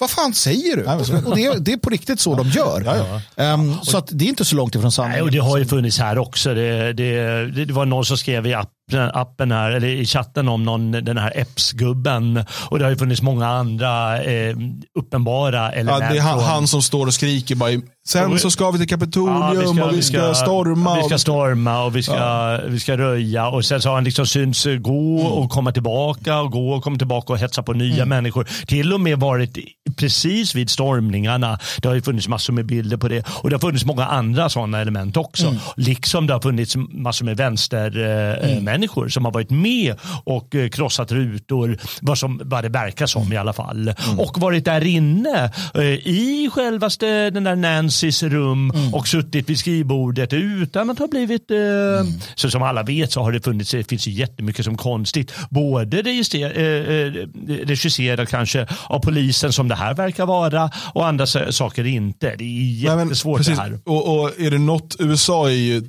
Vad 0.00 0.10
fan 0.10 0.34
säger 0.34 0.76
du? 0.76 0.84
och 1.28 1.36
det, 1.36 1.44
är, 1.44 1.58
det 1.58 1.72
är 1.72 1.76
på 1.76 1.90
riktigt 1.90 2.20
så 2.20 2.34
de 2.34 2.48
gör. 2.50 3.20
Ehm, 3.36 3.74
så 3.82 3.98
att 3.98 4.08
det 4.12 4.24
är 4.24 4.28
inte 4.28 4.44
så 4.44 4.56
långt 4.56 4.74
ifrån 4.74 4.82
Nej, 4.84 4.92
sanningen. 4.92 5.24
och 5.24 5.30
det 5.30 5.38
har 5.38 5.58
ju 5.58 5.66
funnits 5.66 5.98
här 5.98 6.18
också. 6.18 6.54
Det, 6.54 6.92
det, 6.92 7.64
det 7.64 7.72
var 7.72 7.86
någon 7.86 8.04
som 8.04 8.18
skrev 8.18 8.46
i 8.46 8.54
app 8.54 8.68
den 8.68 8.68
här 8.68 8.77
appen 8.94 9.52
här, 9.52 9.70
eller 9.70 9.88
i 9.88 10.04
chatten 10.06 10.48
om 10.48 10.64
någon, 10.64 10.92
den 10.92 11.18
här 11.18 11.32
Epps-gubben. 11.34 12.44
Och 12.70 12.78
det 12.78 12.84
har 12.84 12.90
ju 12.90 12.96
funnits 12.96 13.22
många 13.22 13.48
andra 13.48 14.22
eh, 14.22 14.56
uppenbara 14.98 15.72
element. 15.72 16.04
Ja, 16.04 16.12
det 16.12 16.18
är 16.18 16.22
han, 16.22 16.40
han 16.40 16.66
som 16.68 16.82
står 16.82 17.06
och 17.06 17.14
skriker 17.14 17.54
bara, 17.54 17.70
sen 18.08 18.38
så 18.38 18.50
ska 18.50 18.70
vi 18.70 18.78
till 18.78 18.88
Kapitolium 18.88 19.82
och 19.82 19.92
vi 19.92 20.02
ska 20.02 20.34
storma. 20.34 20.96
Vi 20.96 21.02
ska 21.02 21.18
storma 21.18 21.84
och 21.84 21.96
vi 21.96 22.02
ska, 22.02 22.58
vi 22.66 22.80
ska 22.80 22.96
röja. 22.96 23.48
Och 23.48 23.64
sen 23.64 23.82
så 23.82 23.88
har 23.88 23.94
han 23.94 24.04
liksom 24.04 24.26
synts 24.26 24.66
eh, 24.66 24.74
gå 24.74 25.08
Mm. 25.08 25.32
och 25.32 25.50
komma 25.50 25.72
tillbaka 25.72 26.40
och 26.40 26.50
gå 26.52 26.72
och 26.72 26.82
komma 26.84 26.98
tillbaka 26.98 27.32
och 27.32 27.38
hetsa 27.38 27.62
på 27.62 27.72
nya 27.72 28.04
människor. 28.04 28.48
Till 28.66 28.92
och 28.92 29.00
med 29.00 29.18
varit 29.20 29.58
precis 29.96 30.54
vid 30.54 30.70
stormningarna. 30.70 31.58
Det 31.82 31.88
har 31.88 31.94
ju 31.94 32.02
funnits 32.02 32.28
massor 32.28 32.52
med 32.52 32.66
bilder 32.66 32.96
på 32.96 33.08
det. 33.08 33.24
Och 33.28 33.50
det 33.50 33.56
har 33.56 33.60
funnits 33.60 33.84
många 33.84 34.06
andra 34.06 34.48
sådana 34.48 34.80
element 34.80 35.16
också. 35.16 35.46
Mm. 35.46 35.58
Liksom 35.76 36.26
det 36.26 36.32
har 36.32 36.40
funnits 36.40 36.76
massor 36.76 37.24
med 37.24 37.36
vänstermänniskor 38.78 39.08
som 39.08 39.24
har 39.24 39.32
varit 39.32 39.50
med 39.50 39.94
och 40.24 40.54
eh, 40.54 40.68
krossat 40.68 41.12
rutor. 41.12 41.78
Vad, 42.00 42.18
som, 42.18 42.40
vad 42.44 42.64
det 42.64 42.68
verkar 42.68 43.06
som 43.06 43.32
i 43.32 43.36
alla 43.36 43.52
fall. 43.52 43.88
Mm. 43.88 44.18
Och 44.20 44.40
varit 44.40 44.64
där 44.64 44.84
inne 44.86 45.50
eh, 45.74 45.82
i 46.06 46.48
självaste 46.52 47.30
den 47.30 47.44
där 47.44 47.56
Nancys 47.56 48.22
rum 48.22 48.72
och 48.92 49.08
suttit 49.08 49.48
vid 49.50 49.58
skrivbordet 49.58 50.32
utan 50.32 50.90
att 50.90 50.98
ha 50.98 51.06
blivit... 51.08 51.50
Eh, 51.50 51.56
Så 52.34 52.50
som 52.50 52.62
alla 52.62 52.82
vet 52.82 53.12
så 53.12 53.22
har 53.22 53.32
det 53.32 53.44
funnits 53.44 53.70
det 53.70 53.88
finns 53.88 54.06
ju 54.08 54.12
jättemycket 54.12 54.64
som 54.64 54.76
konstigt. 54.76 55.32
Både 55.50 56.02
regisserat 57.64 58.28
kanske 58.28 58.66
av 58.88 58.98
polisen 59.00 59.52
som 59.52 59.68
det 59.68 59.74
här 59.74 59.94
verkar 59.94 60.26
vara 60.26 60.70
och 60.94 61.06
andra 61.06 61.26
sa- 61.26 61.52
saker 61.52 61.86
inte. 61.86 62.34
Det 62.38 62.44
är 62.44 62.86
Nej, 62.86 62.96
men 62.96 63.06
jättesvårt 63.06 63.38
precis. 63.38 63.56
det 63.56 63.62
här. 63.62 63.78
Och, 63.84 64.20
och 64.20 64.40
är 64.40 64.50
det 64.50 64.58
något, 64.58 64.96
USA 64.98 65.48
är 65.48 65.52
ju 65.54 65.82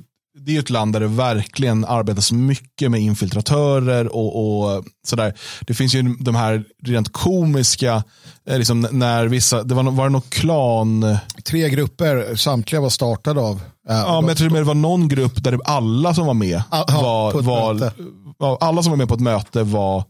det 0.46 0.56
är 0.56 0.58
ett 0.60 0.70
land 0.70 0.92
där 0.92 1.00
det 1.00 1.06
verkligen 1.06 1.84
arbetas 1.84 2.32
mycket 2.32 2.90
med 2.90 3.00
infiltratörer 3.00 4.16
och, 4.16 4.62
och 4.76 4.84
sådär. 5.06 5.34
Det 5.66 5.74
finns 5.74 5.94
ju 5.94 6.02
de 6.20 6.34
här 6.34 6.64
rent 6.82 7.12
komiska, 7.12 8.04
eh, 8.48 8.58
liksom 8.58 8.86
när 8.90 9.26
vissa, 9.26 9.62
det 9.62 9.74
var, 9.74 9.82
var 9.82 10.04
det 10.04 10.10
något 10.12 10.30
klan, 10.30 11.16
Tre 11.44 11.68
grupper, 11.68 12.36
samtliga 12.36 12.80
var 12.80 12.88
startade 12.90 13.40
av. 13.40 13.56
eh, 13.88 13.96
ja 13.96 14.20
men 14.20 14.28
jag 14.28 14.36
tror 14.38 14.50
det 14.50 14.62
var 14.62 14.74
någon 14.74 15.08
grupp 15.08 15.44
där 15.44 15.58
alla 15.64 16.14
som 16.14 16.26
var 16.26 16.34
med, 16.34 16.62
Ja, 16.70 16.84
ja, 16.88 17.02
var, 17.02 17.42
var, 17.42 17.92
ja, 18.38 18.58
alla 18.60 18.82
som 18.82 18.90
var 18.90 18.96
med 18.96 19.08
på 19.08 19.14
ett 19.14 19.20
möte 19.20 19.62
var 19.62 20.04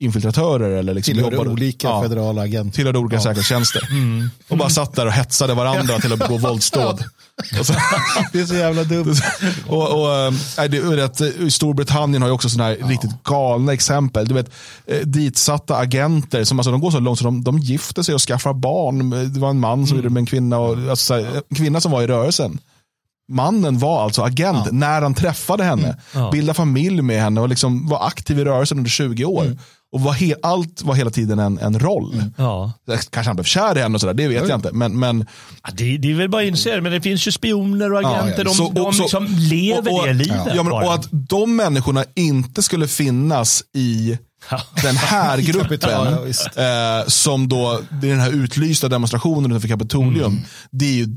infiltratörer 0.00 0.70
eller 0.70 0.94
liksom 0.94 1.14
Tillhörde 1.14 1.36
jobbade- 1.36 1.50
olika 1.50 1.88
ja, 1.88 2.02
federala 2.02 2.42
agenter. 2.42 2.76
tillhörde 2.76 2.98
olika 2.98 3.20
säkerhetstjänster. 3.20 3.88
Och 4.48 4.56
bara 4.58 4.68
satt 4.68 4.92
där 4.94 5.06
och 5.06 5.12
hetsade 5.12 5.54
varandra 5.54 5.98
till 5.98 6.12
att 6.12 6.18
begå 6.18 6.38
våldsdåd. 6.48 7.04
Så, 7.62 7.72
Det 8.32 8.40
är 8.40 8.46
så 8.46 8.54
jävla 8.54 8.84
dumt. 8.84 9.14
och, 9.66 10.00
och, 10.02 10.14
eh, 10.14 10.32
nej, 10.58 10.68
det, 10.68 10.76
är 10.76 10.82
rätt, 10.82 11.20
eh, 11.20 11.48
Storbritannien 11.48 12.22
har 12.22 12.28
ju 12.28 12.34
också 12.34 12.48
sådana 12.48 12.68
här 12.70 12.88
riktigt 12.88 13.22
galna 13.24 13.72
exempel. 13.72 14.28
Du 14.28 14.34
vet, 14.34 14.50
eh, 14.86 14.98
ditsatta 14.98 15.76
agenter, 15.76 16.44
som, 16.44 16.58
alltså, 16.58 16.70
de 16.70 16.80
går 16.80 16.90
så 16.90 16.98
långt 17.00 17.18
så 17.18 17.24
de, 17.24 17.44
de 17.44 17.58
gifter 17.58 18.02
sig 18.02 18.14
och 18.14 18.20
skaffar 18.20 18.52
barn. 18.54 19.10
Det 19.34 19.40
var 19.40 19.50
en 19.50 19.60
man 19.60 19.86
som 19.86 19.96
gjorde 19.96 20.08
det 20.08 20.12
med 20.12 20.20
en 20.20 20.26
kvinna, 20.26 20.58
och, 20.58 20.72
alltså, 20.90 20.96
så 20.96 21.14
här, 21.14 21.42
en 21.50 21.56
kvinna 21.56 21.80
som 21.80 21.92
var 21.92 22.02
i 22.02 22.06
rörelsen. 22.06 22.58
Mannen 23.28 23.78
var 23.78 24.04
alltså 24.04 24.22
agent 24.22 24.72
när 24.72 25.02
han 25.02 25.14
träffade 25.14 25.64
henne, 25.64 25.96
bildade 26.32 26.54
familj 26.56 27.02
med 27.02 27.22
henne 27.22 27.40
och 27.40 27.48
liksom 27.48 27.88
var 27.88 28.06
aktiv 28.06 28.38
i 28.38 28.44
rörelsen 28.44 28.78
under 28.78 28.90
20 28.90 29.24
år. 29.24 29.56
Och 29.92 30.00
var 30.00 30.12
he, 30.12 30.34
allt 30.42 30.82
var 30.82 30.94
hela 30.94 31.10
tiden 31.10 31.38
en, 31.38 31.58
en 31.58 31.78
roll. 31.78 32.24
Ja. 32.36 32.72
Kanske 32.86 33.28
han 33.28 33.36
blev 33.36 33.44
kär 33.44 33.78
i 33.78 33.80
henne 33.80 33.94
och 33.94 34.00
sådär, 34.00 34.14
det 34.14 34.28
vet 34.28 34.48
jag 34.48 34.58
inte. 34.58 34.72
Men, 34.72 34.98
men 34.98 35.26
Ja, 35.62 35.70
Det, 35.74 35.98
det 35.98 36.10
är 36.10 36.14
väl 36.14 36.28
bara 36.28 36.42
att 36.42 36.48
inse 36.48 36.74
det, 36.74 36.80
men 36.80 36.92
det 36.92 37.00
finns 37.00 37.28
ju 37.28 37.32
spioner 37.32 37.92
och 37.92 37.98
agenter. 37.98 38.44
Ja, 38.44 38.52
ja. 38.58 38.70
De, 38.74 38.74
de 38.74 38.94
liksom 38.96 39.26
lever 39.26 39.92
och, 39.92 40.00
och, 40.00 40.06
det 40.06 40.12
livet. 40.12 40.52
Ja, 40.54 40.62
men, 40.62 40.72
och 40.72 40.94
att 40.94 41.08
de 41.10 41.56
människorna 41.56 42.04
inte 42.14 42.62
skulle 42.62 42.88
finnas 42.88 43.62
i 43.74 44.18
den 44.82 44.96
här 44.96 45.38
gruppen. 45.52 46.12
Eh, 46.56 47.06
som 47.06 47.48
då, 47.48 47.80
det 47.90 48.06
är 48.06 48.10
den 48.10 48.20
här 48.20 48.32
utlysta 48.32 48.88
demonstrationen 48.88 49.50
utanför 49.50 49.68
Kapitolium. 49.68 50.32
Mm. 50.32 50.44
Det 50.70 50.84
är 50.84 50.92
ju, 50.94 51.16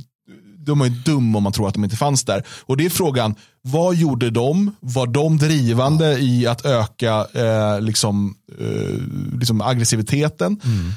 då 0.70 0.74
är 0.74 0.78
man 0.78 0.88
ju 0.94 0.96
dum 0.96 1.36
om 1.36 1.44
man 1.44 1.54
tror 1.54 1.68
att 1.68 1.74
de 1.74 1.84
inte 1.84 1.96
fanns 1.96 2.24
där. 2.24 2.44
Och 2.66 2.78
det 2.78 2.86
är 2.86 2.90
frågan, 2.90 3.36
vad 3.62 3.96
gjorde 3.96 4.30
de? 4.30 4.76
Var 4.80 5.08
de 5.08 5.38
drivande 5.38 6.20
i 6.20 6.48
att 6.48 6.66
öka 6.66 7.28
eh, 7.34 7.82
liksom, 7.82 8.36
eh, 8.60 9.38
liksom 9.40 9.62
aggressiviteten? 9.62 10.62
Mm. 10.64 10.92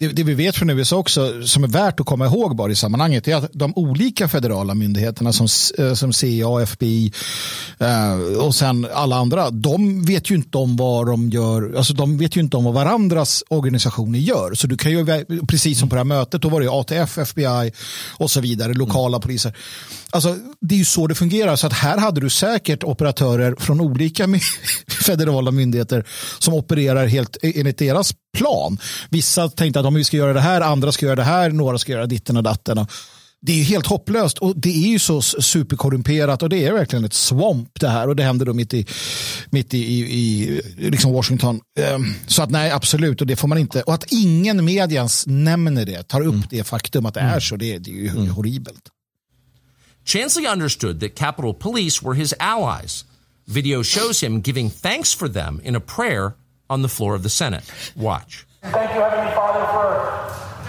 Det, 0.00 0.08
det 0.08 0.24
vi 0.24 0.34
vet 0.34 0.56
från 0.56 0.70
USA 0.70 0.96
också, 0.96 1.46
som 1.46 1.64
är 1.64 1.68
värt 1.68 2.00
att 2.00 2.06
komma 2.06 2.26
ihåg 2.26 2.56
bara 2.56 2.72
i 2.72 2.74
sammanhanget, 2.74 3.28
är 3.28 3.36
att 3.36 3.50
de 3.52 3.72
olika 3.76 4.28
federala 4.28 4.74
myndigheterna 4.74 5.32
som, 5.32 5.46
eh, 5.78 5.94
som 5.94 6.12
CIA, 6.12 6.62
FBI 6.62 7.12
eh, 7.78 8.14
och 8.44 8.54
sen 8.54 8.86
alla 8.94 9.16
andra, 9.16 9.50
de 9.50 10.04
vet 10.04 10.30
ju 10.30 10.34
inte 10.34 10.58
om 10.58 10.76
vad 10.76 11.06
de 11.06 11.30
gör, 11.30 11.74
alltså 11.76 11.94
de 11.94 12.18
vet 12.18 12.36
ju 12.36 12.40
inte 12.40 12.56
om 12.56 12.64
vad 12.64 12.74
varandras 12.74 13.44
organisationer 13.48 14.18
gör. 14.18 14.54
Så 14.54 14.66
du 14.66 14.76
kan 14.76 14.92
ju, 14.92 15.24
precis 15.48 15.78
som 15.78 15.88
på 15.88 15.94
det 15.94 16.00
här 16.00 16.04
mötet, 16.04 16.42
då 16.42 16.48
var 16.48 16.60
det 16.60 16.70
ATF, 16.70 17.18
FBI 17.18 17.72
och 18.10 18.30
så 18.30 18.40
vidare, 18.40 18.74
lokala 18.74 19.20
poliser. 19.20 19.56
Alltså, 20.10 20.36
det 20.60 20.74
är 20.74 20.78
ju 20.78 20.84
så 20.84 21.06
det 21.06 21.14
fungerar, 21.14 21.56
så 21.56 21.66
att 21.66 21.72
här 21.72 21.98
hade 21.98 22.20
du 22.20 22.30
säkert 22.30 22.84
operatörer 22.84 23.54
från 23.58 23.80
olika 23.80 24.26
federala 25.06 25.50
myndigheter 25.50 26.06
som 26.38 26.54
opererar 26.54 27.06
helt 27.06 27.36
enligt 27.42 27.78
deras 27.78 28.14
plan. 28.32 28.78
Vissa 29.10 29.48
tänkte 29.48 29.80
att 29.80 29.86
om 29.86 29.94
vi 29.94 30.04
ska 30.04 30.16
göra 30.16 30.32
det 30.32 30.40
här, 30.40 30.60
andra 30.60 30.92
ska 30.92 31.06
göra 31.06 31.16
det 31.16 31.22
här, 31.22 31.50
några 31.50 31.78
ska 31.78 31.92
göra 31.92 32.06
ditten 32.06 32.36
och 32.36 32.42
datten. 32.42 32.78
Och 32.78 32.90
Det 33.42 33.52
är 33.52 33.56
ju 33.56 33.62
helt 33.62 33.86
hopplöst 33.86 34.38
och 34.38 34.56
det 34.56 34.84
är 34.84 34.88
ju 34.88 34.98
så 34.98 35.22
superkorrumperat 35.22 36.42
och 36.42 36.48
det 36.48 36.66
är 36.66 36.72
verkligen 36.72 37.04
ett 37.04 37.14
swamp 37.14 37.80
det 37.80 37.88
här 37.88 38.08
och 38.08 38.16
det 38.16 38.22
händer 38.22 38.46
då 38.46 38.52
mitt 38.52 38.74
i, 38.74 38.86
mitt 39.50 39.74
i, 39.74 39.78
i, 39.78 40.12
i 40.78 40.90
liksom 40.90 41.12
Washington. 41.12 41.60
Ehm, 41.80 42.14
Så 42.26 42.42
att 42.42 42.50
nej, 42.50 42.70
absolut 42.70 43.20
och 43.20 43.26
det 43.26 43.36
får 43.36 43.48
man 43.48 43.58
inte. 43.58 43.82
Och 43.82 43.94
att 43.94 44.04
ingen 44.12 44.64
medians 44.64 45.24
nämner 45.26 45.86
det, 45.86 46.02
tar 46.08 46.20
upp 46.20 46.50
det 46.50 46.64
faktum 46.64 47.06
att 47.06 47.14
det 47.14 47.20
är 47.20 47.40
så, 47.40 47.56
det, 47.56 47.78
det 47.78 47.90
är 47.90 47.94
ju 47.94 48.28
horribelt. 48.28 48.82
Chansley 50.04 50.46
understood 50.46 51.00
that 51.00 51.14
Capitol 51.14 51.54
Police 51.54 52.04
were 52.06 52.14
his 52.14 52.34
allies. 52.38 53.04
Video 53.46 53.82
shows 53.82 54.22
him 54.22 54.42
giving 54.42 54.70
thanks 54.70 55.14
for 55.14 55.28
them 55.28 55.60
in 55.64 55.76
a 55.76 55.80
prayer 55.96 56.32
on 56.70 56.82
the 56.82 56.88
floor 56.88 57.14
of 57.16 57.22
the 57.22 57.28
Senate. 57.28 57.64
Watch. 57.96 58.46
Thank 58.62 58.94
you, 58.94 59.00
Heavenly 59.00 59.32
Father, 59.34 59.64
for 59.74 59.88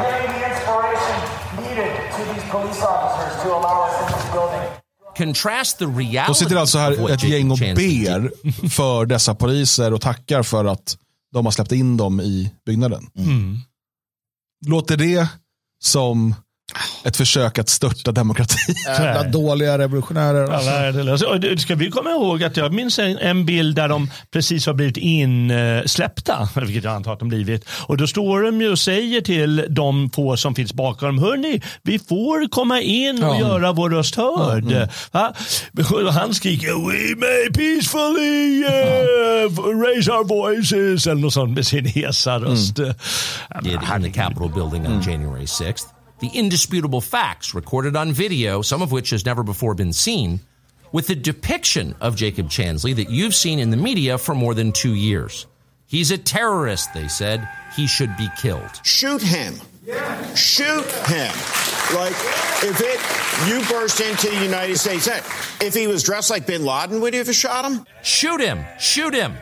giving 0.03 0.31
the 0.35 0.41
inspiration 0.51 1.17
needed 1.63 1.91
to 2.15 2.21
these 2.33 2.45
police 2.51 2.81
officers 2.83 3.43
to 3.43 3.49
allow 3.49 3.87
us 3.87 3.95
in 4.01 4.07
this 4.13 4.31
building. 4.31 4.67
Contrast 5.17 5.77
the 5.79 5.85
De 5.85 5.97
reality 5.97 6.33
sitter 6.33 6.55
alltså 6.55 6.77
här 6.77 7.11
ett 7.13 7.23
gäng 7.23 7.51
och 7.51 7.57
ber 7.57 8.31
för 8.69 9.05
dessa 9.05 9.35
poliser 9.35 9.93
och 9.93 10.01
tackar 10.01 10.43
för 10.43 10.65
att 10.65 10.97
de 11.33 11.45
har 11.45 11.51
släppt 11.51 11.71
in 11.71 11.97
dem 11.97 12.21
i 12.21 12.51
byggnaden. 12.65 13.09
Låter 14.67 14.97
det 14.97 15.27
som 15.81 16.35
ett 17.03 17.17
försök 17.17 17.59
att 17.59 17.69
störta 17.69 18.11
demokratin? 18.11 18.75
Jävla 18.87 19.23
dåliga 19.23 19.77
revolutionärer. 19.77 20.47
Ja, 20.51 21.11
Alltså. 21.11 21.57
ska 21.57 21.75
vi 21.75 21.91
komma 21.91 22.09
ihåg 22.09 22.43
att 22.43 22.57
jag 22.57 22.73
minns 22.73 22.99
en, 22.99 23.17
en 23.17 23.45
bild 23.45 23.75
där 23.75 23.87
de 23.87 24.11
precis 24.33 24.65
har 24.65 24.73
blivit 24.73 24.97
insläppta, 24.97 26.49
vilket 26.55 26.83
jag 26.83 26.93
antar 26.93 27.13
att 27.13 27.19
de 27.19 27.27
blivit. 27.29 27.65
Och 27.69 27.97
då 27.97 28.07
står 28.07 28.41
de 28.41 28.61
ju 28.61 28.71
och 28.71 28.79
säger 28.79 29.21
till 29.21 29.65
de 29.69 30.09
få 30.09 30.37
som 30.37 30.55
finns 30.55 30.73
bakom 30.73 31.07
dem, 31.07 31.19
hörni, 31.19 31.61
vi 31.83 31.99
får 31.99 32.47
komma 32.47 32.81
in 32.81 33.23
och 33.23 33.39
göra 33.39 33.71
vår 33.71 33.89
röst 33.89 34.15
hörd. 34.15 34.89
Va? 35.11 35.33
Och 35.91 36.13
Han 36.13 36.33
skriker, 36.33 36.67
we 36.67 37.15
may 37.15 37.49
peacefully 37.53 38.63
uh, 38.63 39.81
raise 39.81 40.11
our 40.11 40.23
voices, 40.23 41.07
eller 41.07 41.21
något 41.21 41.33
sånt 41.33 41.55
med 41.55 41.67
sin 41.67 41.85
hesa 41.85 42.39
röst. 42.39 42.79
Ja, 42.79 42.93
men 43.89 44.01
did. 44.01 44.15
Capitol 44.15 44.49
building 44.49 44.87
on 44.87 45.01
January 45.01 45.45
6th. 45.45 45.85
The 46.21 46.29
indisputable 46.29 47.01
facts 47.01 47.55
recorded 47.55 47.95
on 47.95 48.13
video, 48.13 48.61
some 48.61 48.83
of 48.83 48.91
which 48.91 49.09
has 49.09 49.25
never 49.25 49.41
before 49.41 49.73
been 49.73 49.91
seen, 49.91 50.39
with 50.91 51.07
the 51.07 51.15
depiction 51.15 51.95
of 51.99 52.15
Jacob 52.15 52.47
Chansley 52.47 52.95
that 52.95 53.09
you've 53.09 53.33
seen 53.33 53.57
in 53.57 53.71
the 53.71 53.77
media 53.77 54.19
for 54.19 54.35
more 54.35 54.53
than 54.53 54.71
two 54.71 54.93
years. 54.93 55.47
He's 55.87 56.11
a 56.11 56.19
terrorist, 56.19 56.93
they 56.93 57.07
said. 57.07 57.49
He 57.75 57.87
should 57.87 58.15
be 58.17 58.27
killed. 58.37 58.69
shoot 58.83 59.23
him. 59.23 59.55
Shoot 60.35 60.85
him. 61.07 61.33
Like 61.95 62.15
if 62.61 62.79
it 62.79 63.49
you 63.49 63.67
burst 63.67 63.99
into 63.99 64.29
the 64.29 64.43
United 64.43 64.77
States, 64.77 65.07
if 65.59 65.73
he 65.73 65.87
was 65.87 66.03
dressed 66.03 66.29
like 66.29 66.45
Bin 66.45 66.63
Laden, 66.63 67.01
would 67.01 67.15
you 67.15 67.23
have 67.23 67.35
shot 67.35 67.65
him? 67.65 67.83
Shoot 68.03 68.41
him! 68.41 68.63
Shoot 68.79 69.15
him! 69.15 69.33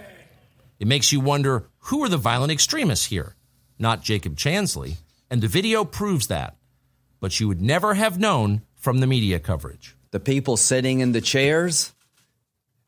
It 0.79 0.87
makes 0.87 1.11
you 1.11 1.19
wonder 1.19 1.67
who 1.79 2.01
are 2.05 2.09
the 2.09 2.15
violent 2.15 2.53
extremists 2.53 3.07
here? 3.07 3.35
Not 3.77 4.01
Jacob 4.01 4.37
Chansley. 4.37 4.95
And 5.29 5.41
the 5.41 5.47
video 5.47 5.83
proves 5.83 6.27
that. 6.27 6.55
But 7.19 7.39
you 7.39 7.47
would 7.47 7.61
never 7.61 7.93
have 7.93 8.19
known 8.19 8.61
from 8.75 8.99
the 8.99 9.07
media 9.07 9.39
coverage. 9.39 9.95
The 10.11 10.19
people 10.19 10.57
sitting 10.57 11.01
in 11.01 11.11
the 11.11 11.21
chairs 11.21 11.93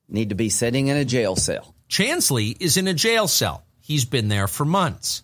need 0.08 0.30
to 0.30 0.36
be 0.36 0.50
sitting 0.50 0.88
in 0.88 0.98
a 0.98 1.06
jail 1.06 1.36
cell. 1.36 1.76
Chansley 1.90 2.56
is 2.60 2.78
in 2.78 2.88
a 2.88 2.94
jail 2.94 3.28
cell. 3.28 3.64
He's 3.82 4.06
been 4.06 4.30
there 4.30 4.48
for 4.48 4.66
months. 4.66 5.24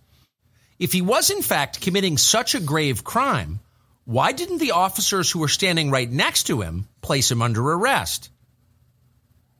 If 0.80 0.94
he 0.94 1.02
was 1.02 1.30
in 1.30 1.42
fact 1.42 1.82
committing 1.82 2.18
such 2.18 2.54
a 2.54 2.60
grave 2.60 3.04
crime, 3.04 3.60
why 4.06 4.32
didn't 4.32 4.60
the 4.60 4.72
officers 4.72 5.32
who 5.32 5.40
were 5.40 5.48
standing 5.48 5.92
right 5.92 6.10
next 6.10 6.44
to 6.44 6.62
him 6.62 6.88
place 7.02 7.32
him 7.32 7.42
under 7.42 7.62
arrest? 7.62 8.30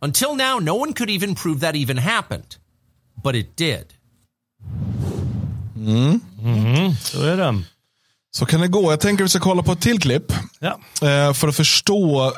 Until 0.02 0.36
now, 0.36 0.60
no 0.60 0.76
one 0.76 0.94
could 0.94 1.10
even 1.10 1.36
prove 1.36 1.62
that 1.62 1.76
even 1.76 1.98
happened. 1.98 2.58
But 3.24 3.36
it 3.36 3.56
did. 3.56 3.94
Så 7.02 7.22
är 7.22 7.38
det. 7.38 7.64
Så 8.32 8.46
kan 8.46 8.62
det 8.62 8.68
gå. 8.68 8.92
Jag 8.92 9.00
tänker 9.00 9.24
att 9.24 9.26
vi 9.26 9.30
ska 9.30 9.40
kolla 9.40 9.64
på 9.64 9.72
ett 9.72 9.82
till 9.82 10.00
klipp. 10.02 10.34
Ja. 10.60 10.80
Eh, 11.08 11.34
för 11.34 11.48
att 11.48 11.56
förstå 11.56 12.34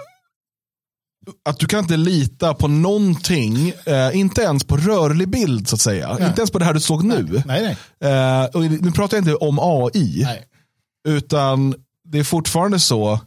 att 1.49 1.59
du 1.59 1.65
kan 1.65 1.79
inte 1.79 1.97
lita 1.97 2.53
på 2.53 2.67
någonting, 2.67 3.73
eh, 3.85 4.17
inte 4.17 4.41
ens 4.41 4.63
på 4.63 4.77
rörlig 4.77 5.29
bild 5.29 5.67
så 5.67 5.75
att 5.75 5.81
säga. 5.81 6.11
Inte 6.27 6.41
ens 6.41 6.51
på 6.51 6.59
det 6.59 6.65
här 6.65 6.73
du 6.73 6.79
såg 6.79 7.03
nu. 7.03 7.43
Nej, 7.45 7.77
nej. 7.99 8.11
Eh, 8.11 8.45
och 8.45 8.61
nu 8.61 8.91
pratar 8.91 9.17
jag 9.17 9.21
inte 9.21 9.35
om 9.35 9.59
AI, 9.61 10.21
Nej. 10.23 10.43
utan 11.07 11.75
det 12.03 12.19
är 12.19 12.23
fortfarande 12.23 12.79
så, 12.79 13.19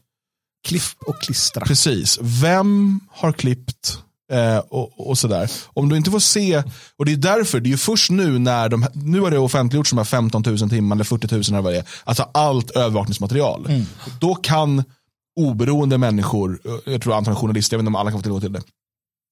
Klipp 0.69 0.83
och 1.07 1.23
klistra. 1.23 1.67
precis, 1.67 2.19
vem 2.23 3.01
har 3.11 3.33
klippt 3.33 3.99
eh, 4.33 4.59
och, 4.59 5.09
och 5.09 5.19
sådär. 5.19 5.51
Om 5.67 5.89
du 5.89 5.97
inte 5.97 6.11
får 6.11 6.19
se, 6.19 6.63
och 6.97 7.05
det 7.05 7.13
är 7.13 7.17
därför, 7.17 7.61
det 7.61 7.69
är 7.69 7.71
ju 7.71 7.77
först 7.77 8.11
nu 8.11 8.39
när 8.39 8.69
de, 8.69 8.87
nu 8.93 9.21
har 9.21 9.31
det 9.31 9.39
offentliggjorts 9.39 9.91
de 9.91 9.97
här 9.99 10.05
15 10.05 10.43
000 10.47 10.59
timmar 10.59 10.97
eller 10.97 11.05
40 11.05 11.35
000 11.35 11.43
eller 11.49 11.61
vad 11.61 11.73
det 11.73 11.79
är, 11.79 11.89
alltså 12.05 12.23
allt 12.35 12.71
övervakningsmaterial. 12.71 13.67
Då 14.21 14.35
kan 14.35 14.85
oberoende 15.41 15.99
människor, 15.99 16.61
eh, 16.65 16.93
jag 16.93 17.03
tror 17.03 17.15
antagligen 17.15 17.41
journalister, 17.41 17.75
jag 17.75 17.79
vet 17.79 17.83
inte 17.83 17.89
om 17.89 17.97
alla 17.97 18.11
kan 18.11 18.19
få 18.19 18.23
tillgång 18.23 18.41
till 18.41 18.53
det, 18.53 18.63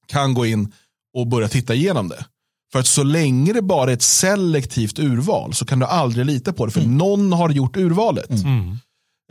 kan 0.07 0.34
gå 0.34 0.46
in 0.46 0.72
och 1.16 1.26
börja 1.26 1.48
titta 1.48 1.74
igenom 1.74 2.09
det. 2.09 2.24
För 2.72 2.78
att 2.78 2.86
så 2.86 3.03
länge 3.03 3.53
det 3.53 3.62
bara 3.62 3.90
är 3.90 3.94
ett 3.94 4.03
selektivt 4.03 4.98
urval 4.98 5.55
så 5.55 5.64
kan 5.64 5.78
du 5.78 5.86
aldrig 5.86 6.26
lita 6.26 6.53
på 6.53 6.66
det. 6.66 6.72
För 6.72 6.80
någon 6.80 7.32
har 7.32 7.51
gjort 7.51 7.76
urvalet. 7.76 8.30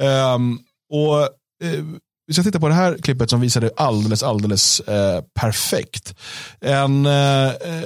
Ehm, 0.02 0.60
och 0.94 1.22
eh, 1.64 1.84
Vi 2.30 2.34
ska 2.34 2.44
titta 2.44 2.60
på 2.60 2.68
det 2.68 2.74
här 2.74 2.98
klippet 2.98 3.30
som 3.30 3.42
visar 3.42 3.62
det 3.62 3.72
alldeles, 3.78 4.24
alldeles 4.24 4.80
eh, 4.80 5.22
perfekt. 5.34 6.16
En, 6.62 7.06
eh, 7.06 7.46
eh, 7.46 7.84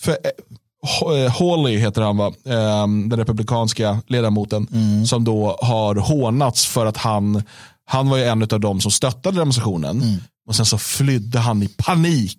för, 0.00 0.12
eh, 0.12 1.24
eh, 1.24 1.30
Hawley 1.38 1.76
heter 1.76 2.02
han 2.02 2.16
va, 2.16 2.32
Ehm, 2.44 3.08
den 3.08 3.18
republikanska 3.18 4.02
ledamoten 4.06 4.66
som 5.06 5.24
då 5.24 5.58
har 5.62 5.94
hånats 5.94 6.66
för 6.66 6.86
att 6.86 6.96
han, 6.96 7.42
han 7.84 8.08
var 8.08 8.16
ju 8.16 8.24
en 8.24 8.42
av 8.42 8.60
dem 8.60 8.80
som 8.80 8.90
stöttade 8.90 9.38
demonstrationen. 9.38 10.20
Och 10.46 10.56
sen 10.56 10.66
så 10.66 10.78
flydde 10.78 11.38
han 11.38 11.62
i 11.62 11.68
panik 11.68 12.38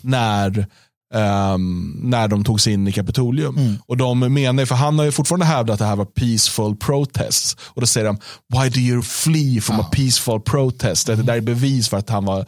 när 0.00 0.66
ehm, 1.14 2.00
när 2.02 2.28
de 2.28 2.44
tog 2.44 2.60
sig 2.60 2.72
in 2.72 2.88
i 2.88 2.92
Kapitolium. 2.92 3.78
Och 3.86 3.96
de 3.96 4.18
menar, 4.18 4.64
för 4.64 4.74
han 4.74 4.98
har 4.98 5.04
ju 5.04 5.12
fortfarande 5.12 5.46
hävdat 5.46 5.74
att 5.74 5.78
det 5.78 5.84
här 5.84 5.96
var 5.96 6.04
peaceful 6.04 6.76
protests. 6.76 7.56
Och 7.60 7.80
då 7.80 7.86
säger 7.86 8.06
de, 8.06 8.18
why 8.54 8.68
do 8.68 8.80
you 8.80 9.02
flee 9.02 9.60
from 9.60 9.80
a 9.80 9.88
peaceful 9.92 10.40
protest? 10.40 11.06
Det 11.06 11.16
där 11.16 11.36
är 11.36 11.40
bevis 11.40 11.88
för 11.88 11.96
att 11.96 12.10
han 12.10 12.24
var, 12.24 12.46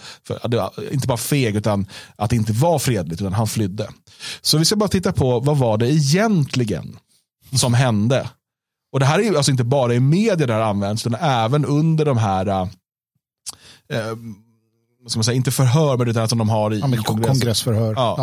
det 0.49 0.57
var 0.57 0.73
inte 0.93 1.07
bara 1.07 1.19
feg, 1.19 1.57
utan 1.57 1.87
att 2.17 2.31
det 2.31 2.37
inte 2.37 2.53
var 2.53 2.79
fredligt, 2.79 3.21
utan 3.21 3.33
han 3.33 3.47
flydde. 3.47 3.89
Så 4.41 4.59
vi 4.59 4.65
ska 4.65 4.77
bara 4.77 4.89
titta 4.89 5.13
på, 5.13 5.41
vad 5.41 5.59
var 5.59 5.79
det 5.79 5.91
egentligen 5.91 6.97
som 7.53 7.75
hände? 7.75 8.29
Och 8.93 9.01
det 9.01 9.07
här 9.07 9.19
är 9.19 9.37
alltså 9.37 9.51
inte 9.51 9.65
bara 9.65 9.95
i 9.95 10.01
media 10.01 10.47
där 10.47 10.59
det 10.59 10.65
används, 10.65 11.07
utan 11.07 11.21
även 11.21 11.65
under 11.65 12.05
de 12.05 12.19
här, 12.19 12.45
vad 12.45 12.69
ska 15.11 15.19
man 15.19 15.25
säga, 15.25 15.35
inte 15.37 15.51
förhör, 15.51 15.97
men 15.97 16.09
utan 16.09 16.29
som 16.29 16.39
de 16.39 16.49
har 16.49 16.75
i, 16.75 16.79
Ja, 16.79 16.87
men 16.87 16.99
i 17.01 17.03
kon- 17.03 17.23
kongressförhör. 17.23 17.95
Ja. 17.97 18.15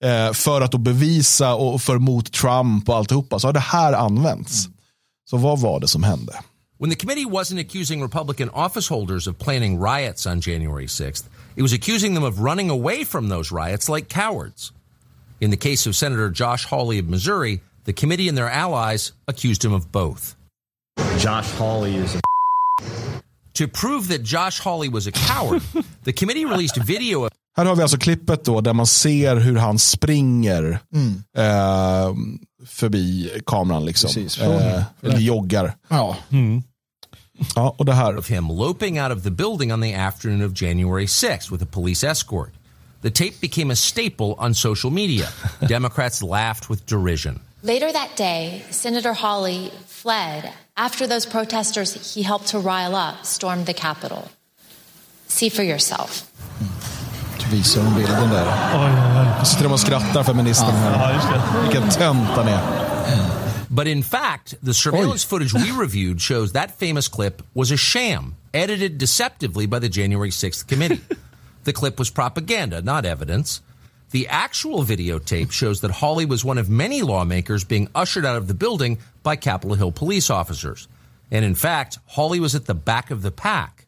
Ja. 0.00 0.08
Eh, 0.08 0.32
för 0.32 0.60
att 0.60 0.72
då 0.72 0.78
bevisa 0.78 1.54
och 1.54 1.82
för 1.82 1.98
mot 1.98 2.32
Trump 2.32 2.88
och 2.88 2.96
alltihopa. 2.96 3.38
Så 3.38 3.48
har 3.48 3.52
det 3.52 3.60
här 3.60 3.92
använts. 3.92 4.68
Så 5.30 5.36
vad 5.36 5.58
var 5.60 5.80
det 5.80 5.88
som 5.88 6.02
hände? 6.02 6.32
When 6.80 6.90
the 6.90 6.96
committee 6.96 7.24
wasn't 7.26 7.60
accusing 7.60 8.02
Republican 8.02 8.50
office 8.50 8.94
holders 8.94 9.26
of 9.28 9.38
planning 9.38 9.80
riots 9.82 10.26
on 10.26 10.40
January 10.40 10.86
6th, 10.86 11.24
it 11.56 11.62
was 11.62 11.72
accusing 11.72 12.14
them 12.14 12.24
of 12.24 12.38
running 12.38 12.70
away 12.70 13.04
from 13.04 13.28
those 13.28 13.54
riots 13.54 13.88
like 13.88 14.08
cowards. 14.08 14.72
In 15.40 15.50
the 15.50 15.56
case 15.56 15.86
of 15.90 15.96
Senator 15.96 16.30
Josh 16.30 16.66
Hawley 16.66 16.98
of 17.00 17.06
Missouri, 17.08 17.60
the 17.84 17.92
committee 17.92 18.28
and 18.28 18.36
their 18.36 18.50
allies 18.50 19.12
accused 19.28 19.64
him 19.64 19.72
of 19.74 19.90
both. 19.92 20.34
Josh 21.18 21.50
Hawley 21.58 21.96
is 21.96 22.14
a 22.16 22.20
To 23.54 23.68
prove 23.68 24.08
that 24.08 24.22
Josh 24.22 24.60
Hawley 24.60 24.88
was 24.88 25.06
a 25.06 25.12
coward, 25.12 25.62
the 26.04 26.12
committee 26.12 26.44
released 26.44 26.76
video 26.84 27.24
of 27.26 27.32
Här 27.56 27.64
har 27.64 27.76
vi 27.76 27.82
alltså 27.82 27.98
klippet 27.98 28.44
då 28.44 28.60
där 28.60 28.72
man 28.72 28.86
ser 28.86 29.36
hur 29.36 29.56
han 29.56 29.78
springer 29.78 30.80
eh, 31.36 32.14
förbi 32.66 33.30
kameran. 33.46 33.84
Liksom. 33.84 34.08
Precis, 34.08 34.36
från- 34.36 34.56
eh, 34.56 34.82
eller 35.02 35.18
joggar. 35.18 35.74
Ja. 35.88 36.16
Ja, 37.54 37.74
och 37.78 37.84
det 37.84 37.92
här. 37.92 38.16
of 38.18 38.30
him 38.30 38.48
loping 38.48 39.00
out 39.02 39.12
of 39.16 39.22
the 39.22 39.30
building 39.30 39.72
on 39.72 39.80
the 39.82 39.94
afternoon 39.94 40.42
of 40.42 40.52
January 40.62 41.06
6th 41.06 41.50
with 41.50 41.62
a 41.62 41.66
police 41.70 42.04
escort. 42.10 42.50
The 43.02 43.10
tape 43.10 43.40
became 43.40 43.72
a 43.72 43.76
staple 43.76 44.34
on 44.38 44.54
social 44.54 44.92
media. 44.92 45.28
Democrats 45.68 46.22
laughed 46.22 46.68
with 46.70 46.86
derision. 46.86 47.40
Later 47.62 47.92
that 47.92 48.16
day, 48.16 48.62
Senator 48.70 49.12
Hawley 49.14 49.70
fled 49.86 50.50
after 50.76 51.06
those 51.06 51.26
protesters 51.26 52.14
he 52.14 52.22
helped 52.22 52.48
to 52.48 52.58
rile 52.58 52.94
up 52.94 53.24
stormed 53.24 53.66
the 53.66 53.74
Capitol. 53.74 54.28
See 55.28 55.48
for 55.48 55.62
yourself. 55.62 56.30
Så 57.38 57.50
visar 57.50 57.82
de 57.82 57.94
bilden 57.94 58.30
där. 58.30 59.38
Så 59.38 59.44
sitter 59.44 59.64
de 59.64 59.72
och 59.72 59.80
skrattar 59.80 60.24
feministerna 60.24 60.72
här. 60.72 61.12
Ja, 61.12 61.14
just 61.14 61.28
det. 61.28 61.62
Vilken 61.62 61.90
tönt 61.90 62.28
han 62.28 62.48
är. 62.48 62.60
But 63.74 63.86
in 63.86 64.02
fact, 64.02 64.54
the 64.62 64.72
surveillance 64.72 65.24
footage 65.24 65.52
we 65.52 65.72
reviewed 65.72 66.20
shows 66.20 66.52
that 66.52 66.78
famous 66.78 67.08
clip 67.08 67.42
was 67.54 67.72
a 67.72 67.76
sham, 67.76 68.36
edited 68.52 68.98
deceptively 68.98 69.66
by 69.66 69.80
the 69.80 69.88
January 69.88 70.30
6th 70.30 70.68
committee. 70.68 71.00
the 71.64 71.72
clip 71.72 71.98
was 71.98 72.10
propaganda, 72.10 72.82
not 72.82 73.04
evidence. 73.04 73.62
The 74.14 74.28
actual 74.28 74.84
videotape 74.84 75.50
shows 75.50 75.80
that 75.80 75.90
Hawley 75.90 76.24
was 76.24 76.44
one 76.44 76.56
of 76.56 76.70
many 76.70 77.02
lawmakers 77.02 77.64
being 77.64 77.88
ushered 77.96 78.24
out 78.24 78.36
of 78.36 78.46
the 78.46 78.54
building 78.54 78.98
by 79.24 79.34
Capitol 79.34 79.74
Hill 79.74 79.90
police 79.90 80.30
officers. 80.30 80.86
And 81.32 81.44
in 81.44 81.56
fact, 81.56 81.98
Hawley 82.06 82.38
was 82.38 82.54
at 82.54 82.66
the 82.66 82.74
back 82.74 83.10
of 83.10 83.22
the 83.22 83.32
pack. 83.32 83.86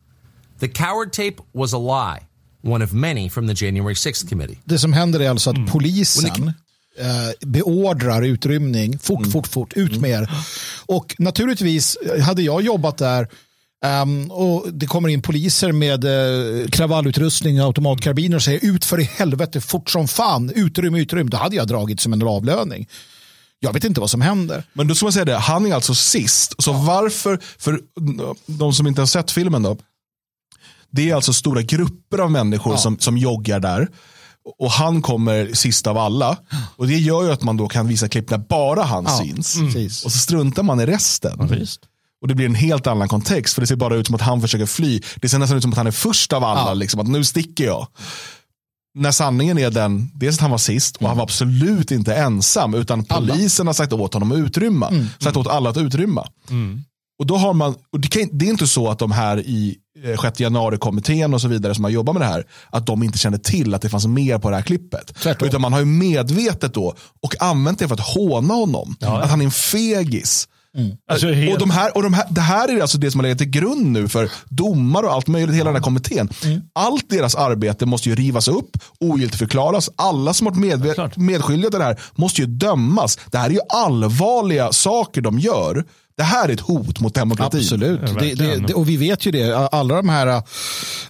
The 0.58 0.66
coward 0.66 1.12
tape 1.12 1.40
was 1.52 1.72
a 1.72 1.78
lie, 1.78 2.22
one 2.62 2.82
of 2.82 2.92
many 2.92 3.28
from 3.28 3.46
the 3.46 3.54
January 3.54 3.94
6th 3.94 4.28
committee. 4.28 4.58
Det 4.64 4.78
som 4.78 4.92
händer 4.92 5.20
är 5.20 5.30
alltså 5.30 5.50
att 5.50 5.72
polisen 5.72 6.52
eh, 6.98 7.46
beordrar 7.46 8.22
utrymning. 8.22 8.98
Fort, 8.98 9.32
fort, 9.32 9.46
fort. 9.46 9.72
Ut 9.76 10.00
med 10.00 10.10
er. 10.10 10.30
Och 10.86 11.14
naturligtvis 11.18 11.98
hade 12.22 12.42
jag 12.42 12.62
jobbat 12.62 12.98
där 12.98 13.28
ehm, 13.84 14.30
och 14.30 14.66
det 14.72 14.86
kommer 14.86 15.08
in 15.08 15.22
poliser 15.22 15.72
med 15.72 16.04
eh, 16.04 16.68
kravallutrustning 16.68 17.60
och 17.60 17.66
automatkarbiner 17.66 18.36
och 18.36 18.42
säger 18.42 18.64
ut 18.64 18.84
för 18.84 19.00
i 19.00 19.04
helvete 19.04 19.60
fort 19.60 19.90
som 19.90 20.08
fan. 20.08 20.50
Utrym, 20.54 20.94
utrym. 20.94 21.30
Då 21.30 21.36
hade 21.36 21.56
jag 21.56 21.66
dragit 21.68 22.00
som 22.00 22.12
en 22.12 22.22
avlöning. 22.22 22.88
Jag 23.60 23.72
vet 23.72 23.84
inte 23.84 24.00
vad 24.00 24.10
som 24.10 24.20
händer. 24.20 24.64
Men 24.72 24.88
då 24.88 24.94
ska 24.94 25.06
man 25.06 25.12
säga 25.12 25.24
det, 25.24 25.36
han 25.36 25.66
är 25.66 25.74
alltså 25.74 25.94
sist. 25.94 26.54
Så 26.58 26.72
varför, 26.72 27.38
för 27.58 27.80
de 28.46 28.72
som 28.72 28.86
inte 28.86 29.00
har 29.00 29.06
sett 29.06 29.30
filmen 29.30 29.62
då. 29.62 29.76
Det 30.90 31.10
är 31.10 31.14
alltså 31.14 31.32
stora 31.32 31.62
grupper 31.62 32.18
av 32.18 32.30
människor 32.30 32.76
som, 32.76 32.98
som 32.98 33.18
joggar 33.18 33.60
där. 33.60 33.88
Och 34.58 34.70
han 34.70 35.02
kommer 35.02 35.52
sist 35.54 35.86
av 35.86 35.98
alla. 35.98 36.36
Och 36.76 36.86
det 36.86 36.98
gör 36.98 37.24
ju 37.24 37.32
att 37.32 37.42
man 37.42 37.56
då 37.56 37.68
kan 37.68 37.88
visa 37.88 38.08
klipp 38.08 38.30
när 38.30 38.38
bara 38.38 38.82
han 38.82 39.04
Ja, 39.08 39.18
syns. 39.22 39.54
precis. 39.58 40.04
Och 40.04 40.12
så 40.12 40.18
struntar 40.18 40.62
man 40.62 40.80
i 40.80 40.86
resten. 40.86 41.46
Visst. 41.48 41.80
Och 42.22 42.28
det 42.28 42.34
blir 42.34 42.46
en 42.46 42.54
helt 42.54 42.86
annan 42.86 43.08
kontext. 43.08 43.54
För 43.54 43.60
det 43.60 43.66
ser 43.66 43.76
bara 43.76 43.96
ut 43.96 44.06
som 44.06 44.14
att 44.14 44.20
han 44.20 44.40
försöker 44.40 44.66
fly. 44.66 45.00
Det 45.16 45.28
ser 45.28 45.38
nästan 45.38 45.56
ut 45.56 45.62
som 45.62 45.72
att 45.72 45.78
han 45.78 45.86
är 45.86 45.90
först 45.90 46.32
av 46.32 46.44
alla. 46.44 46.70
Ja. 46.70 46.74
Liksom, 46.74 47.00
att 47.00 47.08
nu 47.08 47.24
sticker 47.24 47.64
jag. 47.64 47.86
När 48.94 49.12
sanningen 49.12 49.58
är 49.58 49.70
den, 49.70 50.10
dels 50.14 50.36
att 50.36 50.40
han 50.42 50.50
var 50.50 50.58
sist 50.58 50.96
och 50.96 51.08
han 51.08 51.16
var 51.16 51.24
absolut 51.24 51.90
inte 51.90 52.14
ensam. 52.14 52.74
Utan 52.74 53.04
polisen 53.04 53.66
har 53.66 53.74
sagt 53.74 53.92
åt 53.92 54.14
honom 54.14 54.32
att 54.32 54.38
utrymma. 54.38 54.90
Sagt 55.20 55.36
åt 55.36 55.46
alla 55.46 55.70
att 55.70 55.76
utrymma. 55.76 56.28
Och 57.18 57.26
då 57.26 57.36
har 57.36 57.54
man, 57.54 57.74
och 57.92 58.00
det, 58.00 58.08
kan, 58.08 58.28
det 58.32 58.46
är 58.46 58.50
inte 58.50 58.66
så 58.66 58.88
att 58.88 58.98
de 58.98 59.10
här 59.12 59.38
i 59.40 59.76
eh, 60.04 60.20
6 60.20 60.40
januari-kommittén 60.40 61.34
och 61.34 61.40
så 61.40 61.48
vidare 61.48 61.74
som 61.74 61.84
har 61.84 61.90
jobbat 61.90 62.14
med 62.14 62.22
det 62.22 62.26
här, 62.26 62.46
att 62.70 62.86
de 62.86 63.02
inte 63.02 63.18
kände 63.18 63.38
till 63.38 63.74
att 63.74 63.82
det 63.82 63.88
fanns 63.88 64.06
mer 64.06 64.38
på 64.38 64.50
det 64.50 64.56
här 64.56 64.62
klippet. 64.62 65.14
Tvärtom. 65.14 65.48
Utan 65.48 65.60
man 65.60 65.72
har 65.72 65.80
ju 65.80 65.86
medvetet 65.86 66.74
då 66.74 66.94
och 67.22 67.42
använt 67.42 67.78
det 67.78 67.88
för 67.88 67.94
att 67.94 68.00
håna 68.14 68.54
honom. 68.54 68.96
Att 69.22 69.30
han 69.30 69.40
är 69.40 69.44
en 69.44 69.50
fegis. 69.50 70.48
Alltså, 71.10 71.32
helt- 71.32 71.52
Och, 71.52 71.58
de 71.58 71.70
här, 71.70 71.96
och 71.96 72.02
de 72.02 72.14
här, 72.14 72.24
det 72.30 72.40
här 72.40 72.76
är 72.76 72.80
alltså 72.80 72.98
det 72.98 73.10
som 73.10 73.18
har 73.20 73.22
legat 73.22 73.38
till 73.38 73.50
grund 73.50 73.86
nu 73.86 74.08
för 74.08 74.30
domar 74.48 75.02
och 75.02 75.12
allt 75.12 75.26
möjligt, 75.26 75.54
hela 75.56 75.64
den 75.64 75.74
här 75.74 75.82
kommittén. 75.82 76.28
Allt 76.74 77.10
deras 77.10 77.34
arbete 77.34 77.86
måste 77.86 78.08
ju 78.08 78.14
rivas 78.14 78.48
upp, 78.48 78.76
ogiltigförklaras. 79.00 79.90
Alla 79.96 80.34
som 80.34 80.46
har 80.46 80.54
varit 80.54 80.64
medve- 80.64 80.94
Klart. 80.94 81.16
medskyldiga 81.16 81.70
till 81.70 81.78
det 81.78 81.84
här 81.84 82.00
måste 82.14 82.40
ju 82.40 82.46
dömas. 82.46 83.18
Det 83.30 83.38
här 83.38 83.46
är 83.46 83.52
ju 83.54 83.60
allvarliga 83.68 84.72
saker 84.72 85.20
de 85.20 85.38
gör. 85.38 85.84
Det 86.16 86.22
här 86.22 86.48
är 86.48 86.52
ett 86.52 86.60
hot 86.60 87.00
mot 87.00 87.14
demokratin. 87.14 87.60
Absolut. 87.60 88.00
Ja, 88.06 88.20
det, 88.20 88.34
det, 88.34 88.56
det, 88.66 88.74
och 88.74 88.88
vi 88.88 88.96
vet 88.96 89.26
ju 89.26 89.30
det. 89.30 89.52
Alla 89.72 89.96
de, 89.96 90.08
här, 90.08 90.42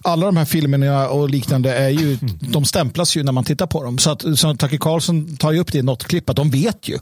alla 0.01 0.25
de 0.25 0.37
här 0.37 0.45
filmerna 0.45 1.09
och 1.09 1.29
liknande 1.29 1.73
är 1.77 1.89
ju, 1.89 2.17
de 2.39 2.65
stämplas 2.65 3.17
ju 3.17 3.23
när 3.23 3.31
man 3.31 3.43
tittar 3.43 3.67
på 3.67 3.83
dem. 3.83 3.97
Så 3.97 4.11
att 4.11 4.21
så 4.35 4.55
Tucker 4.55 4.77
Carlson 4.77 5.37
tar 5.37 5.51
ju 5.51 5.59
upp 5.59 5.71
det 5.71 5.77
i 5.77 5.81
något 5.83 6.03
klipp 6.03 6.29
att 6.29 6.35
de 6.35 6.49
vet 6.49 6.89
ju 6.89 6.97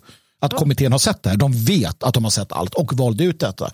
att 0.45 0.53
kommittén 0.53 0.91
har 0.91 0.99
sett 0.99 1.23
det 1.23 1.29
här. 1.29 1.37
De 1.37 1.53
vet 1.65 2.03
att 2.03 2.13
de 2.13 2.23
har 2.23 2.31
sett 2.31 2.51
allt 2.51 2.73
och 2.73 2.93
valde 2.93 3.23
ut 3.23 3.39
detta. 3.39 3.71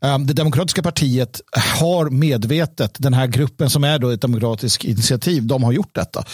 Um, 0.00 0.26
det 0.26 0.32
demokratiska 0.32 0.82
partiet 0.82 1.40
har 1.80 2.10
medvetet, 2.10 2.94
den 2.98 3.14
här 3.14 3.26
gruppen 3.26 3.70
som 3.70 3.84
är 3.84 3.98
då 3.98 4.10
ett 4.10 4.20
demokratiskt 4.20 4.84
initiativ, 4.84 5.46
de 5.46 5.62
har 5.62 5.72
gjort 5.72 5.94
detta. 5.94 6.24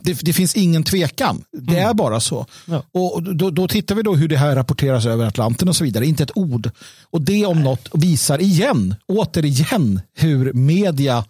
Det, 0.00 0.20
det 0.22 0.32
finns 0.32 0.56
ingen 0.56 0.82
tvekan, 0.84 1.44
det 1.52 1.72
Mm. 1.78 1.90
är 1.90 1.94
bara 1.94 2.20
så. 2.20 2.46
Och 2.92 3.22
då, 3.22 3.50
då 3.50 3.68
tittar 3.68 3.94
vi 3.94 4.02
då 4.02 4.14
hur 4.14 4.28
det 4.28 4.36
här 4.36 4.54
rapporteras 4.54 5.06
över 5.06 5.26
Atlanten 5.26 5.68
och 5.68 5.76
så 5.76 5.84
vidare, 5.84 6.06
inte 6.06 6.22
ett 6.22 6.36
ord. 6.36 6.70
Och 7.10 7.20
det 7.22 7.46
om 7.46 7.62
något 7.62 7.88
visar 7.92 8.42
igen, 8.42 8.94
återigen, 9.08 10.00
hur 10.14 10.52
media 10.52 11.24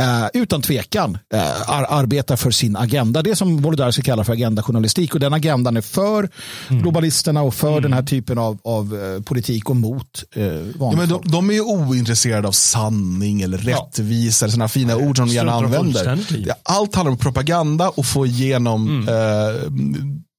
eh, 0.00 0.26
utan 0.42 0.62
tvekan 0.62 1.18
eh, 1.34 1.70
ar 1.70 1.86
arbetar 1.88 2.36
för 2.36 2.50
sin 2.50 2.76
agenda. 2.76 3.22
Det 3.22 3.36
som 3.36 3.62
Wolodarski 3.62 4.02
kallar 4.02 4.24
för 4.24 4.32
agendajournalistik 4.32 5.14
och 5.14 5.20
den 5.20 5.32
agendan 5.32 5.76
är 5.76 5.80
för 5.80 6.30
Mm. 6.68 6.82
globalisterna 6.82 7.42
och 7.42 7.54
för 7.54 7.80
den 7.80 7.92
här 7.92 8.02
typen 8.02 8.38
av, 8.38 8.58
av 8.64 8.94
eh, 9.16 9.22
politik 9.22 9.70
och 9.70 9.76
mot 9.76 10.24
eh, 10.34 10.44
Ja, 10.80 10.92
men 10.96 11.08
de, 11.08 11.22
de 11.24 11.50
är 11.50 11.54
ju 11.54 11.60
ointresserade 11.60 12.48
av 12.48 12.52
sanning 12.52 13.42
eller 13.42 13.58
rättvisa 13.58 14.44
eller 14.44 14.52
sådana 14.52 14.68
fina 14.68 14.96
ord 14.96 15.16
som 15.16 15.28
de 15.28 15.34
gärna 15.34 15.52
använder. 15.52 16.18
Allt 16.62 16.94
handlar 16.94 17.12
om 17.12 17.18
propaganda 17.18 17.88
och 17.88 18.06
få 18.06 18.26
igenom 18.26 19.08
eh, 19.08 19.70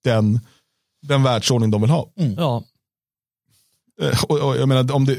den, 0.03 0.39
den 1.07 1.24
världsordning 1.24 1.72
de 1.72 1.82
vill 1.82 1.89
ha. 1.91 2.07
Ja. 2.38 2.64
Eh, 4.01 4.24
Och, 4.24 4.39
och 4.39 4.57
jag 4.57 4.68
menar, 4.68 4.91
om 4.95 5.05
det, 5.05 5.18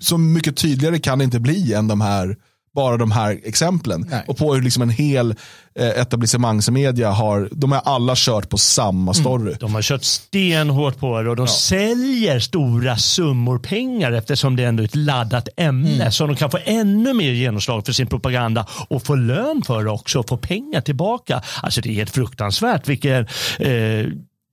så 0.00 0.18
mycket 0.18 0.56
tydligare 0.56 0.98
kan 0.98 1.18
det 1.18 1.24
inte 1.24 1.40
bli 1.40 1.72
än 1.74 1.88
de 1.88 2.00
här, 2.00 2.36
bara 2.74 2.96
de 2.96 3.10
här 3.10 3.40
exemplen. 3.44 4.06
Nej. 4.10 4.24
Och 4.26 4.36
på 4.36 4.54
hur 4.54 4.62
liksom 4.62 4.82
en 4.82 4.90
hel 4.90 5.34
eh, 5.78 5.88
etablissemangsmedia 5.88 7.10
har, 7.10 7.48
de 7.52 7.72
har 7.72 7.80
alla 7.84 8.12
kört 8.16 8.48
på 8.48 8.58
samma 8.58 9.14
story. 9.14 9.54
De 9.60 9.74
har 9.74 9.82
kört 9.82 10.04
stenhårt 10.04 10.98
på 10.98 11.22
det 11.22 11.30
och 11.30 11.36
de 11.36 11.48
säljer 11.48 12.40
stora 12.40 12.96
summor 12.96 13.58
pengar 13.58 14.12
eftersom 14.12 14.56
det 14.56 14.64
ändå 14.64 14.82
är 14.82 14.84
ett 14.84 14.96
laddat 14.96 15.48
ämne. 15.56 15.94
Mm. 15.94 16.12
Så 16.12 16.26
de 16.26 16.36
kan 16.36 16.50
få 16.50 16.58
ännu 16.64 17.14
mer 17.14 17.30
genomslag 17.30 17.86
för 17.86 17.92
sin 17.92 18.06
propaganda 18.06 18.66
och 18.88 19.06
få 19.06 19.14
lön 19.14 19.62
för 19.66 19.84
det 19.84 19.90
också 19.90 20.18
och 20.18 20.28
få 20.28 20.36
pengar 20.36 20.80
tillbaka. 20.80 21.42
Alltså 21.62 21.80
det 21.80 21.88
är 21.88 21.94
helt 21.94 22.10
fruktansvärt 22.10 22.88
vilken 22.88 23.26
eh, 23.58 24.06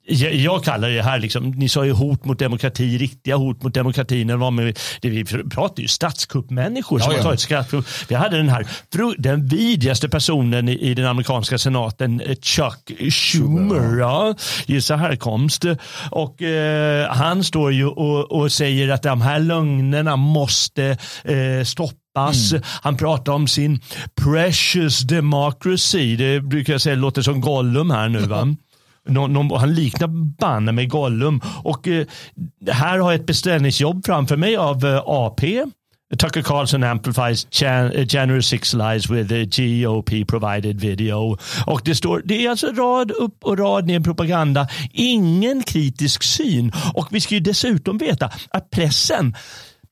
jag 0.07 0.63
kallar 0.63 0.89
det 0.89 1.01
här, 1.01 1.19
liksom, 1.19 1.51
ni 1.51 1.69
sa 1.69 1.85
ju 1.85 1.91
hot 1.91 2.25
mot 2.25 2.39
demokrati, 2.39 2.97
riktiga 2.97 3.35
hot 3.35 3.63
mot 3.63 3.73
demokratin. 3.73 4.27
Det 4.27 4.35
var 4.35 4.51
med, 4.51 4.79
det 5.01 5.09
vi 5.09 5.25
pratar 5.25 5.81
ju 5.81 5.87
statskuppmänniskor 5.87 6.99
som 6.99 7.11
Ja, 7.11 7.23
har 7.23 7.35
tagit. 7.35 7.85
Vi 8.09 8.15
hade 8.15 8.37
den 8.37 8.49
här, 8.49 8.67
den 9.17 9.47
vidrigaste 9.47 10.09
personen 10.09 10.69
i, 10.69 10.93
den 10.93 11.05
amerikanska 11.05 11.57
senaten, 11.57 12.21
eh, 12.21 12.35
Chuck 12.41 13.13
Schumer. 13.13 13.99
Ja, 13.99 14.35
gissa 14.65 14.95
härkomst. 14.95 15.65
Och 16.11 16.41
eh, 16.41 17.09
han 17.09 17.43
står 17.43 17.73
ju 17.73 17.85
och, 17.85 18.31
och 18.31 18.51
säger 18.51 18.89
att 18.89 19.03
de 19.03 19.21
här 19.21 19.39
lögnerna 19.39 20.15
måste 20.15 20.97
eh, 21.23 21.63
stoppas. 21.65 22.53
Han 22.81 22.97
pratar 22.97 23.33
om 23.33 23.47
sin 23.47 23.79
precious 24.21 24.99
democracy. 24.99 26.15
Det 26.15 26.41
brukar 26.41 26.73
jag 26.73 26.81
säga 26.81 26.95
låter 26.95 27.21
som 27.21 27.41
Gollum 27.41 27.91
här 27.91 28.09
nu 28.09 28.19
va. 28.19 28.55
Någon, 29.07 29.33
någon, 29.33 29.59
han 29.59 29.73
liknar 29.73 30.07
banne 30.37 30.71
med 30.71 30.89
Gollum. 30.89 31.41
Och 31.63 31.87
eh, 31.87 32.05
här 32.71 32.99
har 32.99 33.11
jag 33.11 33.19
ett 33.21 33.27
beställningsjobb 33.27 34.05
framför 34.05 34.37
mig 34.37 34.55
av 34.57 34.85
eh, 34.85 35.01
AP. 35.05 35.65
Tucker 36.17 36.41
Carlson 36.41 36.83
amplifies 36.83 37.47
Jan- 37.61 37.91
eh, 37.91 38.05
January 38.15 38.41
6 38.41 38.73
lies 38.73 39.09
with 39.09 39.33
a 39.33 39.45
GOP 39.57 40.27
provided 40.27 40.79
video. 40.79 41.37
Och 41.65 41.81
det 41.85 41.95
står, 41.95 42.21
det 42.25 42.45
är 42.45 42.49
alltså 42.49 42.67
rad 42.67 43.11
upp 43.11 43.43
och 43.43 43.57
rad 43.57 43.87
ner 43.87 43.99
propaganda. 43.99 44.67
Ingen 44.93 45.63
kritisk 45.63 46.23
syn. 46.23 46.71
Och 46.93 47.07
vi 47.11 47.21
ska 47.21 47.33
ju 47.35 47.39
dessutom 47.41 47.97
veta 47.97 48.29
att 48.49 48.69
pressen 48.69 49.35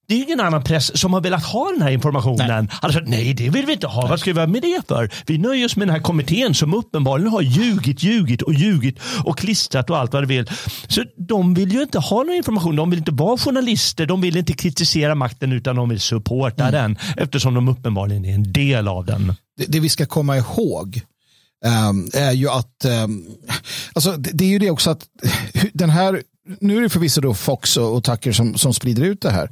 det 0.08 0.14
är 0.16 0.24
ingen 0.24 0.40
annan 0.40 0.64
press 0.64 1.00
som 1.00 1.14
har 1.14 1.22
velat 1.22 1.44
ha 1.46 1.72
den 1.72 1.82
här 1.82 1.92
informationen. 1.92 2.66
Nej. 2.66 2.78
Alltså, 2.82 3.00
nej, 3.06 3.34
det 3.34 3.50
vill 3.50 3.66
vi 3.66 3.74
inte 3.74 3.88
ha. 3.88 4.08
Vad 4.08 4.20
ska 4.20 4.34
vi 4.34 4.40
ha 4.40 4.48
med 4.48 4.62
det 4.62 4.88
för? 4.88 5.10
Vi 5.26 5.38
nöjer 5.38 5.66
oss 5.66 5.76
med 5.76 5.88
den 5.88 5.96
här 5.96 6.02
kommittén 6.02 6.54
som 6.54 6.74
uppenbarligen 6.74 7.32
har 7.32 7.42
ljugit, 7.42 8.04
ljugit 8.04 8.42
och 8.42 8.54
ljugit 8.54 9.00
och 9.24 9.38
klistrat 9.38 9.90
och 9.90 9.98
allt 9.98 10.14
vad 10.14 10.24
det 10.24 10.28
vill. 10.28 10.50
Så 10.88 11.04
de 11.18 11.54
vill 11.54 11.72
ju 11.72 11.82
inte 11.82 12.00
ha 12.00 12.18
någon 12.24 12.36
information. 12.36 12.76
De 12.76 12.90
vill 12.90 13.00
inte 13.00 13.12
vara 13.12 13.38
journalister. 13.38 14.06
De 14.06 14.22
vill 14.22 14.38
inte 14.38 14.54
kritisera 14.54 15.16
makten 15.16 15.52
utan 15.52 15.76
de 15.76 15.90
vill 15.90 16.00
supporta 16.00 16.72
den 16.72 16.98
eftersom 17.18 17.54
de 17.54 17.68
uppenbarligen 17.68 18.26
är 18.26 18.34
en 18.36 18.54
del 18.54 18.88
av 18.88 19.06
den. 19.06 19.36
det, 19.58 19.66
det 19.68 19.80
vi 19.80 19.90
ska 19.90 20.06
komma 20.06 20.38
ihåg 20.38 21.02
ehm, 21.66 22.10
är 22.14 22.32
ju 22.32 22.50
att, 22.50 22.86
ehm, 22.86 23.26
alltså 23.94 24.12
det, 24.12 24.30
det 24.34 24.46
är 24.46 24.50
ju 24.50 24.60
det 24.60 24.72
också 24.72 24.90
att 24.90 25.06
hu- 25.54 25.70
den 25.74 25.90
här, 25.90 26.22
nu 26.60 26.78
är 26.78 26.82
det 26.82 26.90
förvisso 26.90 27.22
då 27.22 27.34
Fox 27.34 27.78
och, 27.78 27.96
och 27.96 28.04
Tucker 28.04 28.32
som, 28.32 28.58
som 28.58 28.74
sprider 28.74 29.04
ut 29.04 29.22
det 29.22 29.32
här. 29.32 29.50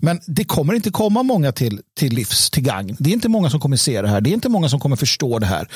Men 0.00 0.20
det 0.26 0.44
kommer 0.44 0.74
inte 0.74 0.90
komma 0.90 1.22
många 1.22 1.52
till, 1.52 1.80
till 1.96 2.14
livs, 2.14 2.50
till 2.50 2.62
gagn. 2.62 2.96
Det 2.98 3.10
är 3.10 3.14
inte 3.14 3.28
många 3.28 3.50
som 3.50 3.60
kommer 3.60 3.76
se 3.76 4.02
det 4.02 4.08
här. 4.08 4.20
Det 4.20 4.30
är 4.30 4.34
inte 4.34 4.48
många 4.48 4.68
som 4.68 4.80
kommer 4.80 4.96
förstå 4.96 5.38
det 5.38 5.46
här. 5.46 5.68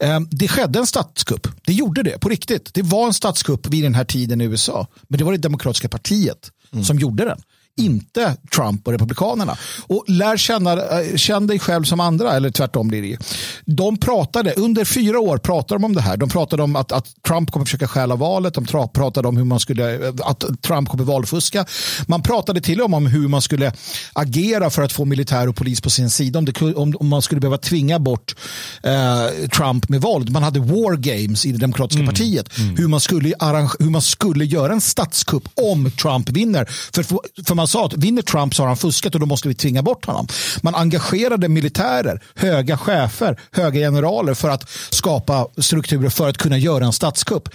Ehm, 0.00 0.28
det 0.30 0.48
skedde 0.48 0.78
en 0.78 0.86
statskupp. 0.86 1.48
Det 1.64 1.72
gjorde 1.72 2.02
det 2.02 2.18
på 2.18 2.28
riktigt. 2.28 2.74
Det 2.74 2.82
var 2.82 3.06
en 3.06 3.14
statskupp 3.14 3.66
vid 3.66 3.84
den 3.84 3.94
här 3.94 4.04
tiden 4.04 4.40
i 4.40 4.44
USA. 4.44 4.86
Men 5.08 5.18
det 5.18 5.24
var 5.24 5.32
det 5.32 5.38
demokratiska 5.38 5.88
partiet 5.88 6.50
som 6.84 6.98
gjorde 6.98 7.24
den 7.24 7.40
inte 7.76 8.36
Trump 8.54 8.86
och 8.86 8.92
Republikanerna. 8.92 9.56
Och 9.86 10.04
lär 10.08 10.36
känna, 10.36 10.72
eh, 10.72 11.16
känn 11.16 11.46
dig 11.46 11.58
själv 11.58 11.84
som 11.84 12.00
andra, 12.00 12.32
eller 12.32 12.50
tvärtom 12.50 12.88
blir 12.88 13.02
det 13.02 13.08
ju. 13.08 13.16
De 13.64 13.96
pratade, 13.96 14.52
under 14.52 14.84
fyra 14.84 15.20
år 15.20 15.38
pratade 15.38 15.78
de 15.78 15.84
om 15.84 15.94
det 15.94 16.00
här. 16.00 16.16
De 16.16 16.28
pratade 16.28 16.62
om 16.62 16.76
att, 16.76 16.92
att 16.92 17.06
Trump 17.28 17.50
kommer 17.50 17.66
försöka 17.66 17.88
stjäla 17.88 18.16
valet. 18.16 18.54
De 18.54 18.66
pratade 18.94 19.28
om 19.28 19.36
hur 19.36 19.44
man 19.44 19.60
skulle, 19.60 20.12
att 20.22 20.44
Trump 20.62 20.88
kommer 20.88 21.04
valfuska. 21.04 21.66
Man 22.06 22.22
pratade 22.22 22.60
till 22.60 22.80
och 22.80 22.90
med 22.90 22.96
om 22.96 23.06
hur 23.06 23.28
man 23.28 23.42
skulle 23.42 23.72
agera 24.12 24.70
för 24.70 24.82
att 24.82 24.92
få 24.92 25.04
militär 25.04 25.48
och 25.48 25.56
polis 25.56 25.80
på 25.80 25.90
sin 25.90 26.10
sida. 26.10 26.38
Om, 26.38 26.44
det, 26.44 26.62
om, 26.62 26.94
om 27.00 27.08
man 27.08 27.22
skulle 27.22 27.40
behöva 27.40 27.58
tvinga 27.58 27.98
bort 27.98 28.34
eh, 28.82 29.48
Trump 29.48 29.88
med 29.88 30.00
våld. 30.00 30.30
Man 30.30 30.42
hade 30.42 30.60
war 30.60 30.96
games 30.96 31.46
i 31.46 31.52
det 31.52 31.58
demokratiska 31.58 32.06
partiet. 32.06 32.48
Hur, 32.76 32.88
man 32.88 33.00
skulle 33.00 33.34
arrange- 33.34 33.76
hur 33.78 33.90
man 33.90 34.02
skulle 34.02 34.44
göra 34.44 34.72
en 34.72 34.80
statskupp 34.80 35.48
om 35.54 35.90
Trump 35.90 36.28
vinner. 36.28 36.64
För, 36.94 37.02
för 37.44 37.54
man 37.60 37.68
sa 37.68 37.86
att 37.86 37.94
vinner 37.94 38.22
Trump 38.22 38.54
så 38.54 38.62
har 38.62 38.66
han 38.66 38.76
fuskat 38.76 39.14
och 39.14 39.20
då 39.20 39.26
måste 39.26 39.48
vi 39.48 39.54
tvinga 39.54 39.82
bort 39.82 40.06
honom. 40.06 40.26
Man 40.62 40.74
engagerade 40.74 41.48
militärer, 41.48 42.22
höga 42.34 42.78
chefer, 42.78 43.40
höga 43.50 43.80
generaler 43.80 44.34
för 44.34 44.48
att 44.48 44.70
skapa 44.90 45.46
strukturer 45.58 46.10
för 46.10 46.28
att 46.28 46.38
kunna 46.38 46.58
göra 46.58 46.84
en 46.84 46.92
statskupp. 46.92 47.48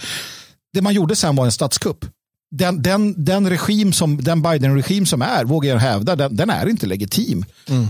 Det 0.73 0.81
man 0.81 0.93
gjorde 0.93 1.15
sen 1.15 1.35
var 1.35 1.45
en 1.45 1.51
statskupp. 1.51 2.05
Den, 2.51 2.81
den, 2.81 3.25
den 3.25 3.49
regim 3.49 3.93
som, 3.93 4.23
den 4.23 4.41
Biden-regim 4.41 5.05
som 5.05 5.21
är, 5.21 5.45
vågar 5.45 5.69
jag 5.71 5.79
hävda, 5.79 6.15
den, 6.15 6.35
den 6.35 6.49
är 6.49 6.69
inte 6.69 6.85
legitim. 6.87 7.45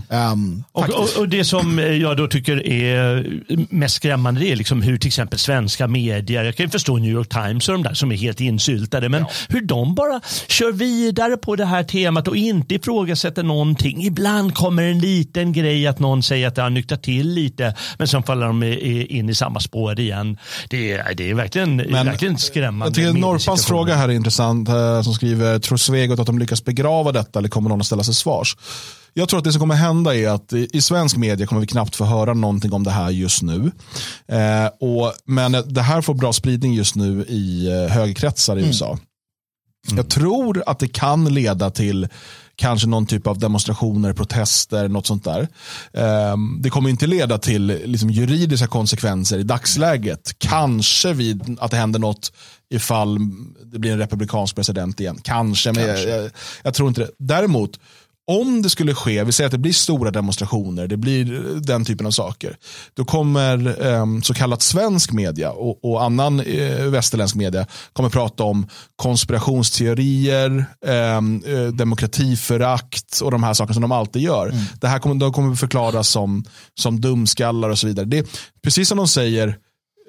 Um, 0.10 0.64
Och, 0.72 0.90
och, 0.90 1.10
och 1.18 1.30
Det 1.30 1.44
som 1.44 1.80
jag 1.80 2.18
då 2.18 2.28
tycker 2.28 2.68
är 2.68 3.28
mest 3.70 3.96
skrämmande 3.96 4.46
är 4.46 4.56
liksom 4.56 4.82
hur 4.82 4.98
till 4.98 5.08
exempel 5.08 5.40
svenska 5.40 5.88
medier, 5.88 6.44
jag 6.44 6.56
kan 6.56 6.70
förstå 6.70 6.98
New 6.98 7.12
York 7.12 7.30
Times 7.30 7.70
och 7.70 7.74
de 7.74 7.84
där 7.84 7.94
som 7.94 8.12
är 8.12 8.16
helt 8.16 8.42
insyltade, 8.42 9.10
men 9.10 9.26
hur 9.50 9.62
de 9.62 9.96
bara 9.96 10.22
kör 10.48 10.72
vidare 10.72 11.38
på 11.38 11.56
det 11.56 11.66
här 11.66 11.84
temat 11.84 12.28
och 12.28 12.36
inte 12.38 12.76
ifrågasätter 12.76 13.44
någonting. 13.44 14.04
Ibland 14.04 14.56
kommer 14.56 14.84
en 14.84 15.00
liten 15.00 15.54
grej 15.54 15.88
att 15.88 16.00
någon 16.00 16.24
säger 16.24 16.48
att 16.48 16.56
det 16.56 16.62
har 16.62 16.70
nyktrat 16.70 17.04
till 17.04 17.30
lite, 17.30 17.76
men 17.98 18.08
sen 18.08 18.24
faller 18.24 18.48
de 18.48 18.64
in 19.10 19.30
i 19.30 19.36
samma 19.36 19.60
spår 19.60 20.00
igen. 20.00 20.38
Det 20.70 20.92
är, 20.92 21.14
det 21.14 21.30
är 21.30 21.34
verkligen, 21.34 21.78
verkligen 21.78 22.38
skrämmande. 22.38 22.86
Jag 22.86 22.94
tycker 23.14 23.22
mediesituation. 23.22 23.58
fråga 23.58 23.96
här 23.96 24.10
är 24.10 24.14
intressant. 24.14 24.55
Eh, 24.64 25.02
Som 25.02 25.14
skriver, 25.14 25.60
tror 25.60 25.78
Svegot 25.78 26.20
att 26.20 26.26
de 26.26 26.40
lyckas 26.40 26.64
begrava 26.64 27.12
detta 27.12 27.40
eller 27.40 27.50
kommer 27.50 27.70
någon 27.70 27.80
att 27.82 27.88
ställa 27.88 28.04
sig 28.04 28.14
svars? 28.14 28.58
Jag 29.14 29.30
tror 29.30 29.38
att 29.38 29.44
det 29.44 29.52
som 29.52 29.60
kommer 29.60 29.76
hända 29.76 30.16
är 30.16 30.30
att 30.30 30.54
i, 30.54 30.82
svensk 30.82 31.18
media 31.18 31.48
kommer 31.48 31.62
vi 31.62 31.68
knappt 31.68 31.96
få 31.96 32.06
höra 32.06 32.34
någonting 32.34 32.74
om 32.74 32.84
det 32.84 32.92
här 32.92 33.10
just 33.10 33.42
nu. 33.42 33.72
Eh, 34.28 34.66
och, 34.80 35.14
men 35.26 35.52
det 35.66 35.82
här 35.82 36.02
får 36.02 36.14
bra 36.14 36.34
spridning 36.34 36.74
just 36.74 36.96
nu 36.96 37.26
i 37.28 37.68
eh, 37.68 37.94
högerkretsar 37.94 38.58
i 38.58 38.66
USA. 38.66 38.98
Jag 39.96 40.10
tror 40.10 40.64
att 40.66 40.80
det 40.80 40.88
kan 40.88 41.26
leda 41.26 41.72
till 41.72 42.08
kanske 42.56 42.88
någon 42.88 43.06
typ 43.06 43.28
av 43.28 43.40
demonstrationer, 43.40 44.14
protester, 44.14 44.88
något 44.88 45.08
sånt 45.08 45.24
där. 45.24 45.48
Ehm, 45.94 46.62
det 46.62 46.70
kommer 46.70 46.90
inte 46.90 47.08
leda 47.08 47.38
till 47.38 47.66
liksom, 47.86 48.10
juridiska 48.10 48.68
konsekvenser 48.68 49.40
i 49.40 49.44
dagsläget. 49.44 50.36
Kanske 50.38 51.14
vid 51.14 51.58
att 51.60 51.72
det 51.72 51.78
händer 51.78 52.00
något 52.00 52.32
ifall 52.70 53.18
det 53.64 53.80
blir 53.80 53.92
en 53.92 54.00
republikansk 54.00 54.56
president 54.56 55.00
igen. 55.00 55.20
Kanske, 55.24 55.72
men 55.72 55.88
Jag, 55.88 56.10
jag, 56.10 56.32
jag 56.64 56.74
tror 56.74 56.90
inte 56.90 57.02
det. 57.02 57.10
Däremot, 57.20 57.80
om 58.28 58.62
det 58.62 58.70
skulle 58.70 58.94
ske, 58.94 59.24
vi 59.24 59.32
säger 59.32 59.46
att 59.46 59.52
det 59.52 59.58
blir 59.58 59.74
stora 59.74 60.12
demonstrationer, 60.12 60.88
det 60.88 60.98
blir 60.98 61.26
den 61.60 61.86
typen 61.86 62.08
av 62.08 62.12
saker. 62.12 62.58
Då 62.94 63.06
kommer 63.06 63.86
eh, 63.88 64.06
så 64.24 64.34
kallat 64.34 64.62
svensk 64.62 65.12
media 65.12 65.52
och, 65.52 65.86
och 65.86 66.04
annan 66.04 66.40
eh, 66.40 66.86
västerländsk 66.86 67.36
media 67.36 67.68
kommer 67.94 68.10
prata 68.10 68.44
om 68.44 68.68
konspirationsteorier, 68.96 70.66
ehm, 70.86 71.44
eh, 71.46 71.64
demokratiförakt 71.64 73.22
och 73.22 73.32
de 73.32 73.44
här 73.44 73.54
sakerna 73.54 73.74
som 73.74 73.82
de 73.82 73.92
alltid 73.92 74.22
gör. 74.22 74.54
Det 74.82 74.88
här 74.88 75.00
kommer, 75.00 75.16
de 75.16 75.34
kommer 75.34 75.56
förklaras 75.56 76.10
som, 76.10 76.46
som 76.80 77.02
dumskallar 77.02 77.70
och 77.70 77.80
så 77.80 77.88
vidare. 77.88 78.06
Det, 78.06 78.28
precis 78.64 78.88
som 78.88 78.98
de 78.98 79.08
säger 79.08 79.58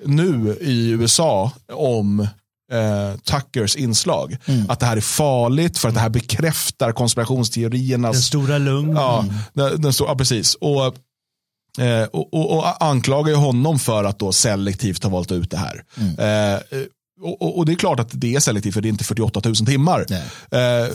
nu 0.05 0.56
i 0.60 0.90
USA 0.90 1.52
om 1.72 2.26
eh, 2.72 3.16
Tuckers 3.18 3.76
inslag. 3.76 4.36
Att 4.68 4.80
det 4.80 4.86
här 4.86 4.97
är 4.97 5.01
farligt 5.01 5.78
för 5.78 5.88
att 5.88 5.94
det 5.94 6.01
här 6.01 6.09
bekräftar 6.09 6.93
konspirationsteoriernas... 6.93 8.12
Den 8.12 8.22
stora 8.22 8.59
lugn. 8.59 8.97
Ja, 8.97 9.24
den, 9.52 9.82
den 9.82 9.93
stor, 9.93 10.09
ja 10.09 10.14
precis. 10.16 10.55
Och, 10.55 10.86
eh, 11.84 12.05
och, 12.12 12.34
och, 12.34 12.59
och 12.59 12.84
anklagar 12.84 13.30
ju 13.30 13.36
honom 13.36 13.78
för 13.78 14.05
att 14.05 14.18
då 14.18 14.32
selektivt 14.32 15.02
ha 15.02 15.10
valt 15.10 15.32
ut 15.32 15.51
det 15.51 15.56
här. 15.56 15.84
Eh, 16.18 16.60
och, 17.20 17.43
och, 17.43 17.59
och 17.59 17.66
det 17.66 17.72
är 17.72 17.76
klart 17.76 18.01
att 18.01 18.10
det 18.12 18.34
är 18.34 18.40
selektivt 18.40 18.74
för 18.74 18.80
det 18.80 18.88
är 18.88 18.90
inte 18.90 19.05
48 19.05 19.40
000 19.44 19.55
timmar. 19.55 20.06
Eh, 20.51 20.88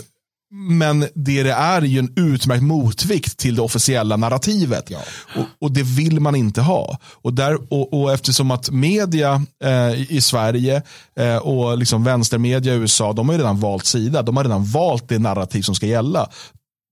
men 0.52 1.00
det 1.00 1.44
det 1.44 1.50
är 1.50 1.82
är 1.82 1.82
ju 1.82 2.00
en 2.00 2.14
utmärkt 2.16 2.64
motvikt 2.64 3.38
till 3.38 3.56
det 3.56 3.62
officiella 3.62 4.18
narrativet. 4.18 4.92
Och, 5.36 5.46
och 5.60 5.72
det 5.72 5.84
vill 5.84 6.20
man 6.20 6.36
inte 6.36 6.62
ha. 6.62 6.98
Och, 7.22 7.34
där, 7.34 7.74
och, 7.74 7.94
och 7.94 8.14
eftersom 8.14 8.52
att 8.52 8.70
media 8.70 9.46
eh, 9.64 10.12
i 10.12 10.22
Sverige 10.22 10.82
eh, 11.16 11.38
och 11.38 11.78
liksom 11.78 12.04
vänstermedia 12.04 12.74
i 12.74 12.78
USA, 12.78 13.14
de 13.14 13.30
har 13.30 13.34
ju 13.34 13.40
redan 13.40 13.60
valt 13.60 13.86
sida. 13.86 14.22
De 14.22 14.38
har 14.38 14.44
redan 14.44 14.66
valt 14.66 15.10
det 15.10 15.20
narrativ 15.20 15.62
som 15.62 15.76
ska 15.76 15.86
gälla. 15.86 16.30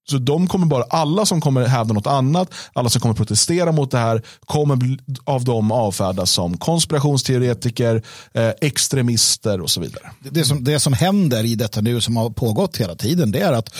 Så 0.09 0.17
de 0.17 0.47
kommer 0.47 0.65
bara, 0.65 0.83
alla 0.83 1.25
som 1.25 1.41
kommer 1.41 1.65
hävda 1.65 1.93
något 1.93 2.07
annat, 2.07 2.53
alla 2.73 2.89
som 2.89 3.01
kommer 3.01 3.15
protestera 3.15 3.71
mot 3.71 3.91
det 3.91 3.97
här, 3.97 4.21
kommer 4.45 4.97
av 5.23 5.43
dem 5.43 5.71
avfärdas 5.71 6.31
som 6.31 6.57
konspirationsteoretiker, 6.57 8.03
eh, 8.33 8.51
extremister 8.61 9.61
och 9.61 9.69
så 9.69 9.81
vidare. 9.81 10.11
det, 10.19 10.43
som, 10.43 10.63
det 10.63 10.79
som 10.79 10.93
händer 10.93 11.43
i 11.43 11.55
detta 11.55 11.81
nu 11.81 12.01
som 12.01 12.17
har 12.17 12.29
pågått 12.29 12.77
hela 12.77 12.95
tiden 12.95 13.31
det 13.31 13.39
är 13.39 13.53
att 13.53 13.73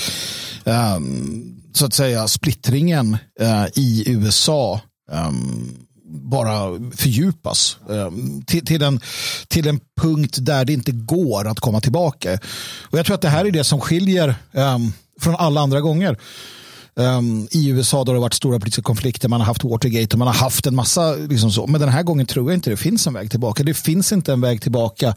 um, 0.64 1.56
så 1.74 1.86
att 1.86 1.94
säga 1.94 2.28
splittringen 2.28 3.18
uh, 3.42 3.66
i 3.76 4.04
USA 4.08 4.82
um, 5.12 5.78
bara 6.10 6.80
fördjupas 6.96 7.78
ehm, 7.90 8.42
till, 8.42 8.66
till, 8.66 8.84
en, 8.84 9.00
till 9.48 9.68
en 9.68 9.80
punkt 10.02 10.38
där 10.42 10.66
det 10.66 10.74
inte 10.74 10.92
går 10.92 11.48
att 11.48 11.60
komma 11.60 11.82
tillbaka. 11.82 12.40
Och 12.82 12.98
jag 13.00 13.06
tror 13.06 13.16
att 13.16 13.22
det 13.22 13.30
här 13.30 13.46
är 13.46 13.52
det 13.52 13.64
som 13.64 13.82
skiljer 13.82 14.36
um, 14.52 14.94
från 15.20 15.36
alla 15.36 15.62
andra 15.62 15.82
gånger. 15.82 16.18
Um, 17.00 17.48
I 17.52 17.70
USA 17.70 18.04
då 18.04 18.14
det 18.14 18.20
varit 18.20 18.34
stora 18.34 18.60
politiska 18.60 18.82
konflikter, 18.82 19.30
man 19.30 19.42
har 19.42 19.48
haft 19.48 19.64
Watergate 19.64 20.16
och 20.16 20.20
man 20.20 20.28
har 20.28 20.36
haft 20.36 20.68
en 20.68 20.76
massa 20.76 21.16
liksom 21.16 21.52
så. 21.52 21.68
Men 21.68 21.82
den 21.82 21.90
här 21.90 22.04
gången 22.04 22.26
tror 22.26 22.52
jag 22.52 22.58
inte 22.58 22.70
det 22.70 22.78
finns 22.78 23.08
en 23.08 23.14
väg 23.14 23.32
tillbaka. 23.32 23.64
Det 23.64 23.74
finns 23.74 24.12
inte 24.12 24.34
en 24.34 24.42
väg 24.42 24.62
tillbaka 24.62 25.16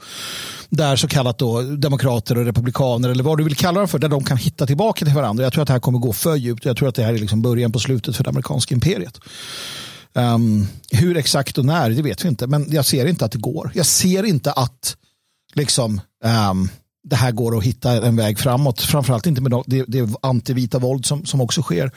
där 0.69 0.97
så 0.97 1.09
kallat 1.09 1.39
då 1.39 1.63
demokrater 1.63 2.39
och 2.39 2.45
republikaner 2.45 3.09
eller 3.09 3.25
vad 3.25 3.39
du 3.39 3.45
vill 3.45 3.57
kalla 3.57 3.81
dem 3.81 3.89
för, 3.89 3.99
där 3.99 4.09
de 4.09 4.25
kan 4.25 4.37
hitta 4.37 4.67
tillbaka 4.67 5.05
till 5.05 5.15
varandra. 5.15 5.45
Jag 5.45 5.53
tror 5.53 5.63
att 5.63 5.67
det 5.67 5.73
här 5.73 5.81
kommer 5.81 5.99
gå 5.99 6.13
för 6.13 6.37
djupt. 6.37 6.65
Jag 6.65 6.77
tror 6.77 6.89
att 6.89 6.95
det 6.95 7.03
här 7.03 7.15
är 7.15 7.19
liksom 7.19 7.43
början 7.43 7.73
på 7.73 7.79
slutet 7.79 8.17
för 8.17 8.25
det 8.25 8.31
amerikanska 8.31 8.75
imperiet. 8.75 9.21
Um, 10.15 10.67
hur 10.91 11.17
exakt 11.17 11.59
och 11.59 11.65
när, 11.65 11.91
det 11.91 12.03
vet 12.03 12.25
vi 12.25 12.29
inte. 12.29 12.47
Men 12.47 12.67
jag 12.71 12.85
ser 12.85 13.07
inte 13.07 13.25
att 13.25 13.33
det 13.33 13.39
går. 13.39 13.71
Jag 13.75 13.87
ser 13.87 14.23
inte 14.25 14.53
att 14.53 14.97
liksom 15.55 16.01
um, 16.51 16.69
det 17.05 17.17
här 17.17 17.33
går 17.33 17.59
att 17.59 17.65
hitta 17.65 18.07
en 18.07 18.17
väg 18.17 18.39
framåt. 18.39 18.81
Framförallt 18.81 19.27
inte 19.27 19.43
med 19.43 19.63
det, 19.67 19.85
det 19.89 20.09
antivita 20.23 20.79
våld 20.79 21.07
som, 21.07 21.25
som 21.25 21.41
också 21.41 21.63
sker 21.63 21.91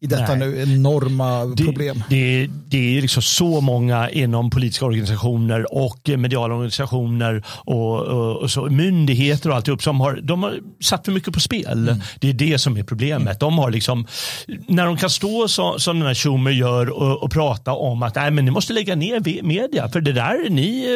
i 0.00 0.06
detta 0.06 0.34
Nej. 0.34 0.48
nu 0.48 0.62
enorma 0.62 1.56
problem. 1.56 2.02
Det, 2.08 2.48
det 2.66 2.98
är 2.98 3.02
liksom 3.02 3.22
så 3.22 3.60
många 3.60 4.10
inom 4.10 4.50
politiska 4.50 4.84
organisationer 4.84 5.74
och 5.74 6.10
mediala 6.16 6.54
organisationer 6.54 7.44
och, 7.48 8.00
och, 8.00 8.36
och 8.36 8.50
så, 8.50 8.66
myndigheter 8.70 9.50
och 9.50 9.56
alltihop 9.56 9.82
som 9.82 10.00
har, 10.00 10.20
de 10.22 10.42
har 10.42 10.58
satt 10.80 11.04
för 11.04 11.12
mycket 11.12 11.34
på 11.34 11.40
spel. 11.40 11.88
Mm. 11.88 12.00
Det 12.20 12.30
är 12.30 12.34
det 12.34 12.58
som 12.58 12.76
är 12.76 12.82
problemet. 12.82 13.40
De 13.40 13.58
har 13.58 13.70
liksom, 13.70 14.06
när 14.68 14.86
de 14.86 14.96
kan 14.96 15.10
stå 15.10 15.48
så, 15.48 15.78
som 15.78 15.98
den 15.98 16.06
här 16.06 16.14
Schumer 16.14 16.50
gör 16.50 16.88
och, 16.88 17.22
och 17.22 17.30
prata 17.30 17.72
om 17.72 18.02
att 18.02 18.14
Nej, 18.14 18.30
men 18.30 18.44
ni 18.44 18.50
måste 18.50 18.72
lägga 18.72 18.96
ner 18.96 19.42
media 19.42 19.88
för 19.88 20.00
det 20.00 20.12
där, 20.12 20.50
ni, 20.50 20.86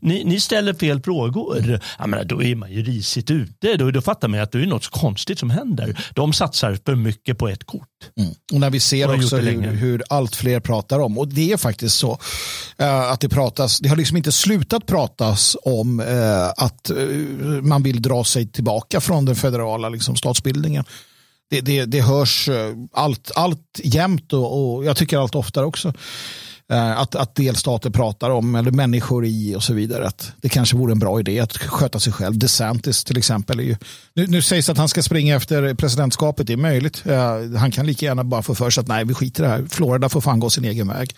ni, 0.00 0.24
ni 0.24 0.40
ställer 0.40 0.74
fel 0.74 1.00
frågor. 1.00 1.80
Jag 1.98 2.08
menar, 2.08 2.24
då 2.24 2.42
är 2.42 2.54
man 2.54 2.72
ju 2.72 2.82
risigt 2.82 3.30
ute. 3.30 3.76
Då, 3.76 3.90
då 3.90 4.00
fattar 4.00 4.28
man 4.28 4.40
att 4.40 4.52
det 4.52 4.62
är 4.62 4.66
något 4.66 4.88
konstigt 4.88 5.38
som 5.38 5.50
händer. 5.50 5.96
De 6.14 6.32
satsar 6.32 6.78
för 6.86 6.94
mycket 6.94 7.38
på 7.38 7.48
ett 7.48 7.64
kort. 7.64 7.88
Och 8.52 8.60
när 8.60 8.70
vi 8.70 8.80
ser 8.80 9.14
också 9.14 9.36
hur, 9.36 9.62
hur 9.62 10.02
allt 10.08 10.36
fler 10.36 10.60
pratar 10.60 10.98
om, 10.98 11.18
och 11.18 11.28
det 11.28 11.52
är 11.52 11.56
faktiskt 11.56 11.96
så 11.96 12.18
eh, 12.78 13.10
att 13.10 13.20
det 13.20 13.28
pratas, 13.28 13.78
det 13.78 13.88
har 13.88 13.96
liksom 13.96 14.16
inte 14.16 14.32
slutat 14.32 14.86
pratas 14.86 15.56
om 15.62 16.00
eh, 16.00 16.48
att 16.48 16.90
eh, 16.90 16.96
man 17.62 17.82
vill 17.82 18.02
dra 18.02 18.24
sig 18.24 18.46
tillbaka 18.46 19.00
från 19.00 19.24
den 19.24 19.36
federala 19.36 19.88
liksom, 19.88 20.16
statsbildningen. 20.16 20.84
Det, 21.50 21.60
det, 21.60 21.84
det 21.84 22.00
hörs 22.00 22.48
allt, 22.92 23.30
allt 23.34 23.80
jämt 23.84 24.32
och, 24.32 24.76
och 24.76 24.84
jag 24.84 24.96
tycker 24.96 25.18
allt 25.18 25.34
oftare 25.34 25.66
också. 25.66 25.92
Eh, 26.72 27.00
Att, 27.00 27.14
att 27.14 27.34
delstater 27.34 27.90
pratar 27.90 28.30
om, 28.30 28.54
eller 28.54 28.70
människor 28.70 29.24
i 29.26 29.54
och 29.56 29.62
så 29.62 29.72
vidare, 29.74 30.06
att 30.06 30.32
det 30.40 30.48
kanske 30.48 30.76
vore 30.76 30.92
en 30.92 30.98
bra 30.98 31.20
idé 31.20 31.40
att 31.40 31.56
sköta 31.56 32.00
sig 32.00 32.12
själv. 32.12 32.38
DeSantis 32.38 33.04
till 33.04 33.18
exempel. 33.18 33.60
Är 33.60 33.64
ju, 33.64 33.76
nu, 34.14 34.26
nu 34.26 34.42
sägs 34.42 34.68
att 34.68 34.78
han 34.78 34.88
ska 34.88 35.02
springa 35.02 35.36
efter 35.36 35.74
presidentskapet, 35.74 36.46
det 36.46 36.52
är 36.52 36.56
möjligt. 36.56 37.02
Eh, 37.06 37.58
Han 37.58 37.70
kan 37.70 37.86
lika 37.86 38.06
gärna 38.06 38.24
bara 38.24 38.42
få 38.42 38.54
för 38.54 38.70
sig 38.70 38.80
att 38.80 38.88
nej, 38.88 39.04
vi 39.04 39.14
skiter 39.14 39.42
i 39.44 39.46
det 39.46 39.52
här. 39.52 39.66
Florida 39.70 40.08
får 40.08 40.20
fan 40.20 40.40
gå 40.40 40.50
sin 40.50 40.64
egen 40.64 40.88
väg. 40.88 41.14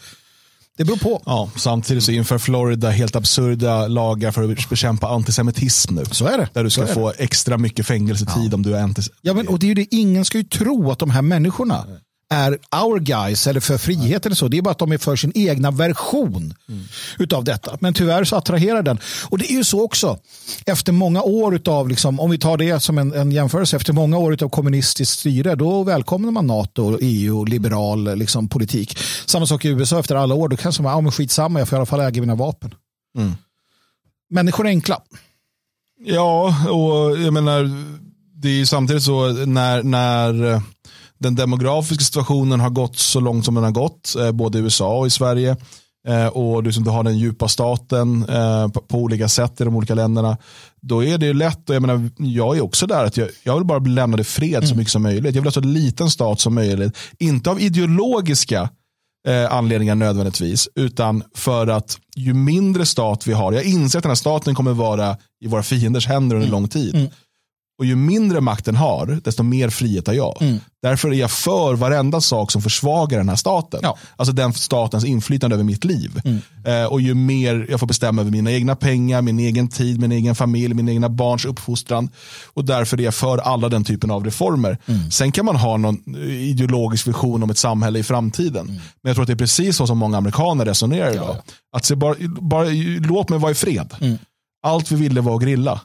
Det 0.76 0.84
beror 0.84 0.96
på. 0.96 1.22
Ja, 1.26 1.50
samtidigt 1.56 2.04
så 2.04 2.12
inför 2.12 2.38
Florida 2.38 2.90
helt 2.90 3.16
absurda 3.16 3.86
lagar 3.86 4.30
för 4.32 4.52
att 4.52 4.68
bekämpa 4.68 5.08
antisemitism 5.08 5.94
nu. 5.94 6.04
Så 6.04 6.26
är 6.26 6.38
det. 6.38 6.48
Där 6.52 6.64
du 6.64 6.70
ska 6.70 6.86
få 6.86 7.12
extra 7.18 7.58
mycket 7.58 7.86
fängelsetid 7.86 8.54
om 8.54 8.62
du 8.62 8.76
är 8.76 8.82
antisemit. 8.82 9.18
Ja, 9.22 9.34
men, 9.34 9.48
och 9.48 9.58
det 9.58 9.70
är 9.70 9.74
det, 9.74 9.86
ingen 9.90 10.24
ska 10.24 10.38
ju 10.38 10.44
tro 10.44 10.90
att 10.90 10.98
de 10.98 11.10
här 11.10 11.22
människorna 11.22 11.84
är 12.30 12.58
our 12.84 12.98
guys 12.98 13.46
eller 13.46 13.60
för 13.60 13.78
frihet 13.78 14.26
eller 14.26 14.36
så. 14.36 14.48
Det 14.48 14.58
är 14.58 14.62
bara 14.62 14.70
att 14.70 14.78
de 14.78 14.92
är 14.92 14.98
för 14.98 15.16
sin 15.16 15.32
egna 15.34 15.70
version 15.70 16.54
utav 17.18 17.44
detta. 17.44 17.78
Men 17.80 17.94
tyvärr 17.94 18.24
så 18.24 18.36
attraherar 18.36 18.82
den. 18.82 18.98
Och 19.28 19.38
det 19.38 19.52
är 19.52 19.56
ju 19.56 19.64
så 19.64 19.84
också. 19.84 20.18
Efter 20.66 20.92
många 20.92 21.22
år 21.22 21.54
utav, 21.54 21.88
liksom, 21.88 22.20
om 22.20 22.30
vi 22.30 22.38
tar 22.38 22.56
det 22.56 22.80
som 22.80 22.98
en, 22.98 23.12
en 23.12 23.32
jämförelse, 23.32 23.76
efter 23.76 23.92
många 23.92 24.18
år 24.18 24.32
utav 24.32 24.48
kommunistiskt 24.48 25.18
styre, 25.18 25.54
då 25.54 25.82
välkomnar 25.82 26.30
man 26.30 26.46
NATO, 26.46 26.98
EU 27.00 27.38
och 27.38 27.48
liberal 27.48 28.18
liksom, 28.18 28.48
politik. 28.48 28.98
Samma 29.26 29.46
sak 29.46 29.64
i 29.64 29.68
USA 29.68 29.98
efter 29.98 30.14
alla 30.14 30.34
år, 30.34 30.48
då 30.48 30.56
kanske 30.56 30.82
man, 30.82 30.92
ja 30.92 31.00
men 31.00 31.12
skitsamma, 31.12 31.58
jag 31.58 31.68
får 31.68 31.76
i 31.76 31.78
alla 31.78 31.86
fall 31.86 32.00
äga 32.00 32.20
mina 32.20 32.34
vapen. 32.34 32.74
Människor 34.30 34.66
är 34.66 34.70
enkla. 34.70 35.02
Ja, 36.04 36.54
och 36.70 37.18
jag 37.18 37.32
menar, 37.32 37.70
det 38.34 38.48
är 38.48 38.52
ju 38.52 38.66
samtidigt 38.66 39.02
så 39.02 39.32
när, 39.32 39.82
när 39.82 40.62
den 41.18 41.34
demografiska 41.34 42.04
situationen 42.04 42.60
har 42.60 42.70
gått 42.70 42.96
så 42.96 43.20
långt 43.20 43.44
som 43.44 43.54
den 43.54 43.64
har 43.64 43.70
gått, 43.70 44.14
eh, 44.18 44.32
både 44.32 44.58
i 44.58 44.60
USA 44.60 44.98
och 44.98 45.06
i 45.06 45.10
Sverige, 45.10 45.56
eh, 46.08 46.26
och 46.26 46.62
du, 46.62 46.72
som 46.72 46.84
du 46.84 46.90
har 46.90 47.04
den 47.04 47.18
djupa 47.18 47.48
staten 47.48 48.24
eh, 48.28 48.68
på, 48.68 48.98
olika 48.98 49.28
sätt 49.28 49.60
i 49.60 49.64
de 49.64 49.76
olika 49.76 49.94
länderna, 49.94 50.36
då 50.80 51.04
är 51.04 51.18
det 51.18 51.26
ju 51.26 51.34
lätt, 51.34 51.70
och 51.70 51.74
jag 51.74 51.82
menar, 51.82 52.10
jag 52.16 52.56
är 52.56 52.60
också 52.60 52.86
där, 52.86 53.04
att 53.04 53.16
jag, 53.16 53.28
jag 53.42 53.54
vill 53.54 53.64
bara 53.64 53.80
bli 53.80 53.92
lämnad 53.92 54.20
i 54.20 54.24
fred 54.24 54.68
så 54.68 54.74
mycket 54.74 54.92
som 54.92 55.02
möjligt. 55.02 55.34
Jag 55.34 55.42
vill 55.42 55.46
ha 55.46 55.52
så 55.52 55.60
liten 55.60 56.10
stat 56.10 56.40
som 56.40 56.54
möjligt, 56.54 56.96
inte 57.18 57.50
av 57.50 57.60
ideologiska 57.60 58.68
eh, 59.28 59.52
anledningar 59.52 59.94
nödvändigtvis, 59.94 60.68
utan 60.74 61.22
för 61.34 61.66
att 61.66 61.98
ju 62.16 62.34
mindre 62.34 62.86
stat 62.86 63.26
vi 63.26 63.32
har, 63.32 63.52
jag 63.52 63.64
inser 63.64 63.98
att 63.98 64.02
den 64.02 64.10
här 64.10 64.14
staten 64.14 64.54
kommer 64.54 64.72
vara 64.72 65.16
i 65.44 65.46
våra 65.46 65.62
fienders 65.62 66.06
händer 66.06 66.36
under 66.36 66.48
lång 66.48 66.68
tid. 66.68 67.10
Och 67.78 67.84
ju 67.84 67.96
mindre 67.96 68.40
makten 68.40 68.76
har, 68.76 69.20
desto 69.24 69.42
mer 69.42 69.70
frihet 69.70 70.06
har 70.06 70.14
jag. 70.14 70.36
Därför 70.82 71.08
är 71.08 71.14
jag 71.14 71.30
för 71.30 71.74
varenda 71.74 72.20
sak 72.20 72.52
som 72.52 72.62
försvagar 72.62 73.18
den 73.18 73.28
här 73.28 73.36
staten. 73.36 73.80
Alltså 74.16 74.32
den 74.32 74.52
statens 74.52 75.04
inflytande 75.04 75.56
över 75.56 75.64
mitt 75.64 75.84
liv. 75.84 76.20
Eh, 76.64 76.84
och 76.84 77.00
ju 77.00 77.14
mer 77.14 77.66
jag 77.70 77.80
får 77.80 77.86
bestämma 77.86 78.20
över 78.22 78.30
mina 78.30 78.52
egna 78.52 78.76
pengar, 78.76 79.22
min 79.22 79.38
egen 79.38 79.68
tid, 79.68 80.00
min 80.00 80.12
egen 80.12 80.34
familj, 80.34 80.74
mina 80.74 80.92
egna 80.92 81.08
barns 81.08 81.44
uppfostran. 81.44 82.10
Och 82.54 82.64
därför 82.64 83.00
är 83.00 83.04
jag 83.04 83.14
för 83.14 83.38
alla 83.38 83.68
den 83.68 83.84
typen 83.84 84.10
av 84.10 84.24
reformer. 84.24 84.78
Sen 85.10 85.32
kan 85.32 85.44
man 85.44 85.56
ha 85.56 85.76
någon 85.76 86.16
ideologisk 86.26 87.06
vision 87.06 87.42
om 87.42 87.50
ett 87.50 87.58
samhälle 87.58 87.98
i 87.98 88.02
framtiden. 88.02 88.66
Men 88.66 88.80
jag 89.10 89.14
tror 89.14 89.22
att 89.22 89.26
det 89.26 89.32
är 89.32 89.36
precis 89.36 89.76
så 89.76 89.86
som 89.86 89.98
många 89.98 90.18
amerikaner 90.18 90.64
resonerar 90.64 91.12
idag. 91.12 91.36
Att 91.76 91.84
se 91.84 91.94
bara, 91.94 92.14
bara, 92.40 92.66
låt 93.00 93.28
mig 93.28 93.38
vara 93.38 93.52
i 93.52 93.54
fred. 93.54 93.94
Allt 94.62 94.92
vi 94.92 94.96
ville 94.96 95.20
var 95.20 95.34
att 95.34 95.42
grilla. 95.42 95.80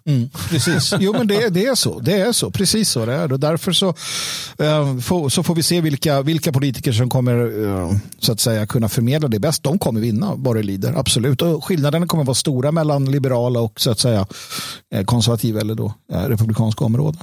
Precis. 0.49 0.93
Jo, 0.99 1.13
men 1.17 1.27
det, 1.27 1.49
det 1.49 1.65
är 1.65 1.75
så. 1.75 1.99
Det 1.99 2.21
är 2.21 2.31
så. 2.31 2.51
Precis 2.51 2.89
så 2.89 3.05
det 3.05 3.13
är. 3.13 3.31
Och 3.31 3.39
därför 3.39 3.71
så, 3.71 3.87
eh, 4.59 4.97
får, 4.97 5.29
så 5.29 5.43
får 5.43 5.55
vi 5.55 5.63
se 5.63 5.81
vilka, 5.81 6.21
vilka 6.21 6.51
politiker 6.51 6.91
som 6.91 7.09
kommer 7.09 7.65
eh, 7.65 7.91
så 8.19 8.31
att 8.31 8.39
säga 8.39 8.67
kunna 8.67 8.89
förmedla 8.89 9.27
det 9.27 9.39
bäst. 9.39 9.63
De 9.63 9.79
kommer 9.79 10.01
vinna 10.01 10.33
vad 10.35 10.55
det 10.55 10.63
lider. 10.63 10.93
Absolut. 10.93 11.41
Och 11.41 11.65
skillnaderna 11.65 12.07
kommer 12.07 12.23
vara 12.23 12.35
stora 12.35 12.71
mellan 12.71 13.11
liberala 13.11 13.59
och 13.59 13.81
så 13.81 13.91
att 13.91 13.99
säga 13.99 14.27
eh, 14.93 15.05
konservativa 15.05 15.61
eller 15.61 15.75
då 15.75 15.93
eh, 16.13 16.21
republikanska 16.21 16.85
områden. 16.85 17.21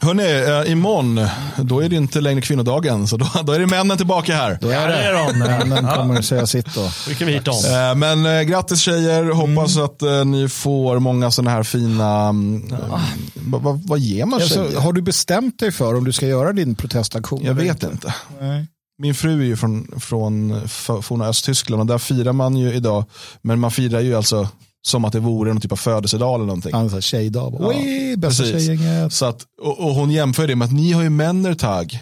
Hörrni, 0.00 0.62
eh, 0.66 0.72
imorgon, 0.72 1.26
då 1.56 1.80
är 1.80 1.88
det 1.88 1.96
inte 1.96 2.20
längre 2.20 2.40
kvinnodagen. 2.40 3.06
Så 3.08 3.16
då, 3.16 3.26
då 3.44 3.52
är 3.52 3.58
det 3.58 3.66
männen 3.66 3.96
tillbaka 3.96 4.34
här. 4.36 4.58
Då 4.60 4.68
är 4.68 4.88
det. 4.88 5.38
Männen 5.38 5.86
kommer 5.94 6.18
att 6.18 6.24
säga 6.24 6.46
sitt 6.46 6.74
då. 6.74 6.88
Skickar 6.88 7.26
vi 7.26 7.32
hit 7.32 7.44
dem. 7.44 7.54
Eh, 7.66 7.94
Men 7.94 8.26
eh, 8.26 8.42
grattis 8.42 8.80
tjejer, 8.80 9.24
hoppas 9.24 9.76
att 9.76 10.02
eh, 10.02 10.24
ni 10.24 10.48
får 10.48 10.98
många 10.98 11.30
sådana 11.30 11.50
här 11.50 11.62
fina, 11.62 12.28
mm, 12.28 12.72
eh, 12.72 13.00
vad- 13.34 13.62
vad- 13.62 13.86
vad 13.88 13.98
ger 13.98 14.24
man 14.26 14.40
Alltså, 14.42 14.64
tjejer? 14.66 14.80
har 14.80 14.92
du 14.92 15.02
bestämt 15.02 15.58
dig 15.58 15.72
för 15.72 15.94
om 15.94 16.04
du 16.04 16.12
ska 16.12 16.26
göra 16.26 16.52
din 16.52 16.74
protestaktion? 16.74 17.40
Jag 17.44 17.50
eller 17.50 17.62
vet 17.72 17.82
inte. 17.82 18.14
Nej. 18.40 18.66
Min 19.02 19.14
fru 19.14 19.40
är 19.40 19.44
ju 19.46 19.56
från, 19.56 20.00
från 20.00 20.62
f- 20.64 20.90
forna 21.02 21.26
Östtyskland 21.26 21.80
och 21.80 21.86
där 21.86 21.98
firar 21.98 22.32
man 22.32 22.56
ju 22.56 22.72
idag, 22.74 23.04
men 23.42 23.60
man 23.60 23.70
firar 23.70 24.00
ju 24.00 24.16
alltså 24.16 24.48
Som 24.86 25.04
att 25.04 25.12
det 25.12 25.20
vore 25.20 25.52
någon 25.52 25.60
typ 25.60 25.72
av 25.72 25.76
födelsedag 25.76 26.34
eller 26.34 26.46
någonting. 26.46 26.90
Sa 26.90 27.00
tjejdag. 27.00 27.56
Ja, 27.58 27.68
Oj, 27.68 28.16
bästa 28.16 28.44
tjejgänget. 28.44 29.12
Så 29.12 29.26
att, 29.26 29.42
och, 29.62 29.78
och 29.80 29.94
hon 29.94 30.10
jämför 30.10 30.46
det 30.46 30.56
med 30.56 30.64
att 30.64 30.72
ni 30.72 30.92
har 30.92 31.02
ju 31.02 31.10
Männertag. 31.10 31.98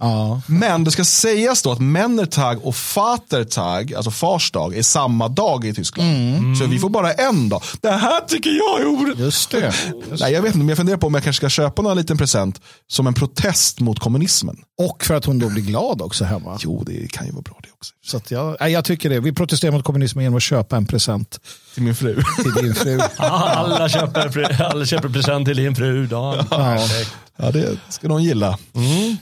Ja. 0.00 0.40
Men 0.46 0.84
det 0.84 0.90
ska 0.90 1.04
sägas 1.04 1.62
då 1.62 1.72
att 1.72 1.80
Männertag 1.80 2.66
och 2.66 2.74
Vatertag, 2.96 3.94
alltså 3.94 4.10
fars 4.10 4.50
dag, 4.50 4.76
är 4.76 4.82
samma 4.82 5.28
dag 5.28 5.64
i 5.64 5.74
Tyskland. 5.74 6.56
Så 6.58 6.66
vi 6.66 6.78
får 6.78 6.88
bara 6.88 7.12
en 7.12 7.48
dag. 7.48 7.62
Det 7.80 7.90
här 7.90 8.20
tycker 8.20 8.50
jag 8.50 8.80
är 8.80 8.86
orätt. 8.86 9.18
Just 9.18 9.50
det. 9.50 9.74
Nej, 10.20 10.32
jag 10.32 10.42
vet 10.42 10.48
inte, 10.48 10.58
men 10.58 10.68
jag 10.68 10.76
funderar 10.76 10.96
på 10.98 11.06
om 11.06 11.14
jag 11.14 11.24
kanske 11.24 11.40
ska 11.40 11.48
köpa 11.62 11.82
någon 11.82 11.96
liten 11.96 12.18
present 12.18 12.60
som 12.88 13.06
en 13.06 13.14
protest 13.14 13.80
mot 13.80 13.98
kommunismen. 13.98 14.56
Och 14.82 15.04
för 15.04 15.14
att 15.14 15.24
hon 15.24 15.38
då 15.38 15.48
blir 15.48 15.62
glad 15.62 16.02
också 16.02 16.24
hemma. 16.24 16.58
Jo, 16.60 16.82
det 16.86 17.12
kan 17.12 17.26
ju 17.26 17.32
vara 17.32 17.42
bra 17.42 17.56
det 17.62 17.68
också. 17.72 17.92
Så 18.04 18.16
att 18.16 18.30
jag, 18.30 18.70
jag 18.70 18.84
tycker 18.84 19.10
det. 19.10 19.20
Vi 19.20 19.32
protesterar 19.32 19.72
mot 19.72 19.84
kommunismen 19.84 20.24
genom 20.24 20.36
att 20.36 20.42
köpa 20.42 20.76
en 20.76 20.86
present 20.86 21.40
Till 21.74 21.82
min 21.82 21.94
fru. 21.94 22.22
till 22.42 22.64
din 22.64 22.74
fru. 22.74 23.00
Alla 23.16 23.88
köper, 23.88 24.62
alla 24.62 24.86
köper 24.86 25.08
present 25.08 25.46
till 25.46 25.56
din 25.56 25.74
fru. 25.76 26.06
Dan. 26.06 26.46
Perfekt. 26.46 27.10
Ja, 27.36 27.50
det 27.50 27.78
ska 27.88 28.08
någon 28.08 28.22
gilla. 28.22 28.48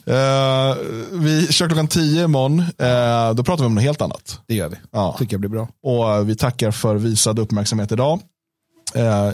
Eh, 0.07 0.77
vi 1.13 1.47
kör 1.51 1.67
klockan 1.67 1.89
10 1.89 2.25
imorgon. 2.25 2.61
Uh, 2.61 3.35
då 3.35 3.45
pratar 3.45 3.57
vi 3.57 3.67
om 3.67 3.75
något 3.75 3.85
helt 3.85 4.01
annat. 4.03 4.41
Det 4.47 4.55
gör 4.55 4.69
vi. 4.69 4.77
Ja. 4.93 5.17
tycker 5.19 5.33
jag 5.35 5.41
blir 5.41 5.51
bra. 5.51 5.69
Och 5.83 6.13
eh, 6.15 6.25
vi 6.25 6.37
tackar 6.37 6.71
för 6.71 6.95
visad 6.95 7.39
uppmärksamhet 7.39 7.93
idag. 7.93 8.21
Eh, 8.95 9.31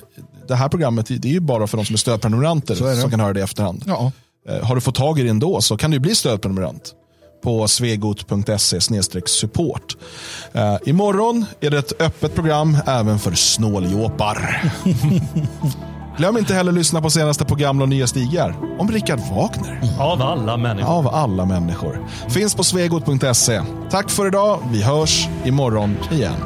det 0.48 0.55
här 0.55 0.68
programmet 0.68 1.06
det 1.06 1.28
är 1.28 1.32
ju 1.32 1.40
bara 1.40 1.66
för 1.66 1.76
de 1.76 1.86
som 1.86 1.94
är 1.94 1.98
stödprenumeranter 1.98 2.74
som 3.00 3.10
kan 3.10 3.20
höra 3.20 3.32
det 3.32 3.40
i 3.40 3.42
efterhand. 3.42 3.84
Ja. 3.86 4.12
Eh, 4.48 4.64
Har 4.64 4.74
du 4.74 4.80
fått 4.80 4.94
tag 4.94 5.18
i 5.18 5.22
det 5.22 5.28
ändå 5.30 5.60
så 5.60 5.76
kan 5.76 5.90
du 5.90 5.98
bli 5.98 6.14
stödprenumerant 6.14 6.94
på 7.42 7.68
svegot.se 7.68 8.80
support. 9.26 9.96
Eh, 10.52 10.76
imorgon 10.86 11.46
är 11.60 11.70
det 11.70 11.78
ett 11.78 12.02
öppet 12.02 12.34
program 12.34 12.76
även 12.86 13.18
för 13.18 13.32
snåljåpar. 13.32 14.72
Glöm 16.18 16.36
inte 16.36 16.54
heller 16.54 16.72
att 16.72 16.78
lyssna 16.78 17.00
på 17.00 17.10
senaste 17.10 17.44
på 17.44 17.54
gamla 17.54 17.82
och 17.82 17.88
nya 17.88 18.06
stigar 18.06 18.56
om 18.78 18.90
Richard 18.90 19.18
Wagner. 19.18 19.80
Av 20.00 20.22
alla 20.22 20.56
människor. 20.56 20.90
Av 20.90 21.08
alla 21.08 21.44
människor. 21.44 22.06
Finns 22.28 22.54
på 22.54 22.64
svegot.se. 22.64 23.62
Tack 23.90 24.10
för 24.10 24.26
idag. 24.26 24.60
Vi 24.72 24.82
hörs 24.82 25.28
imorgon 25.44 25.96
igen. 26.12 26.40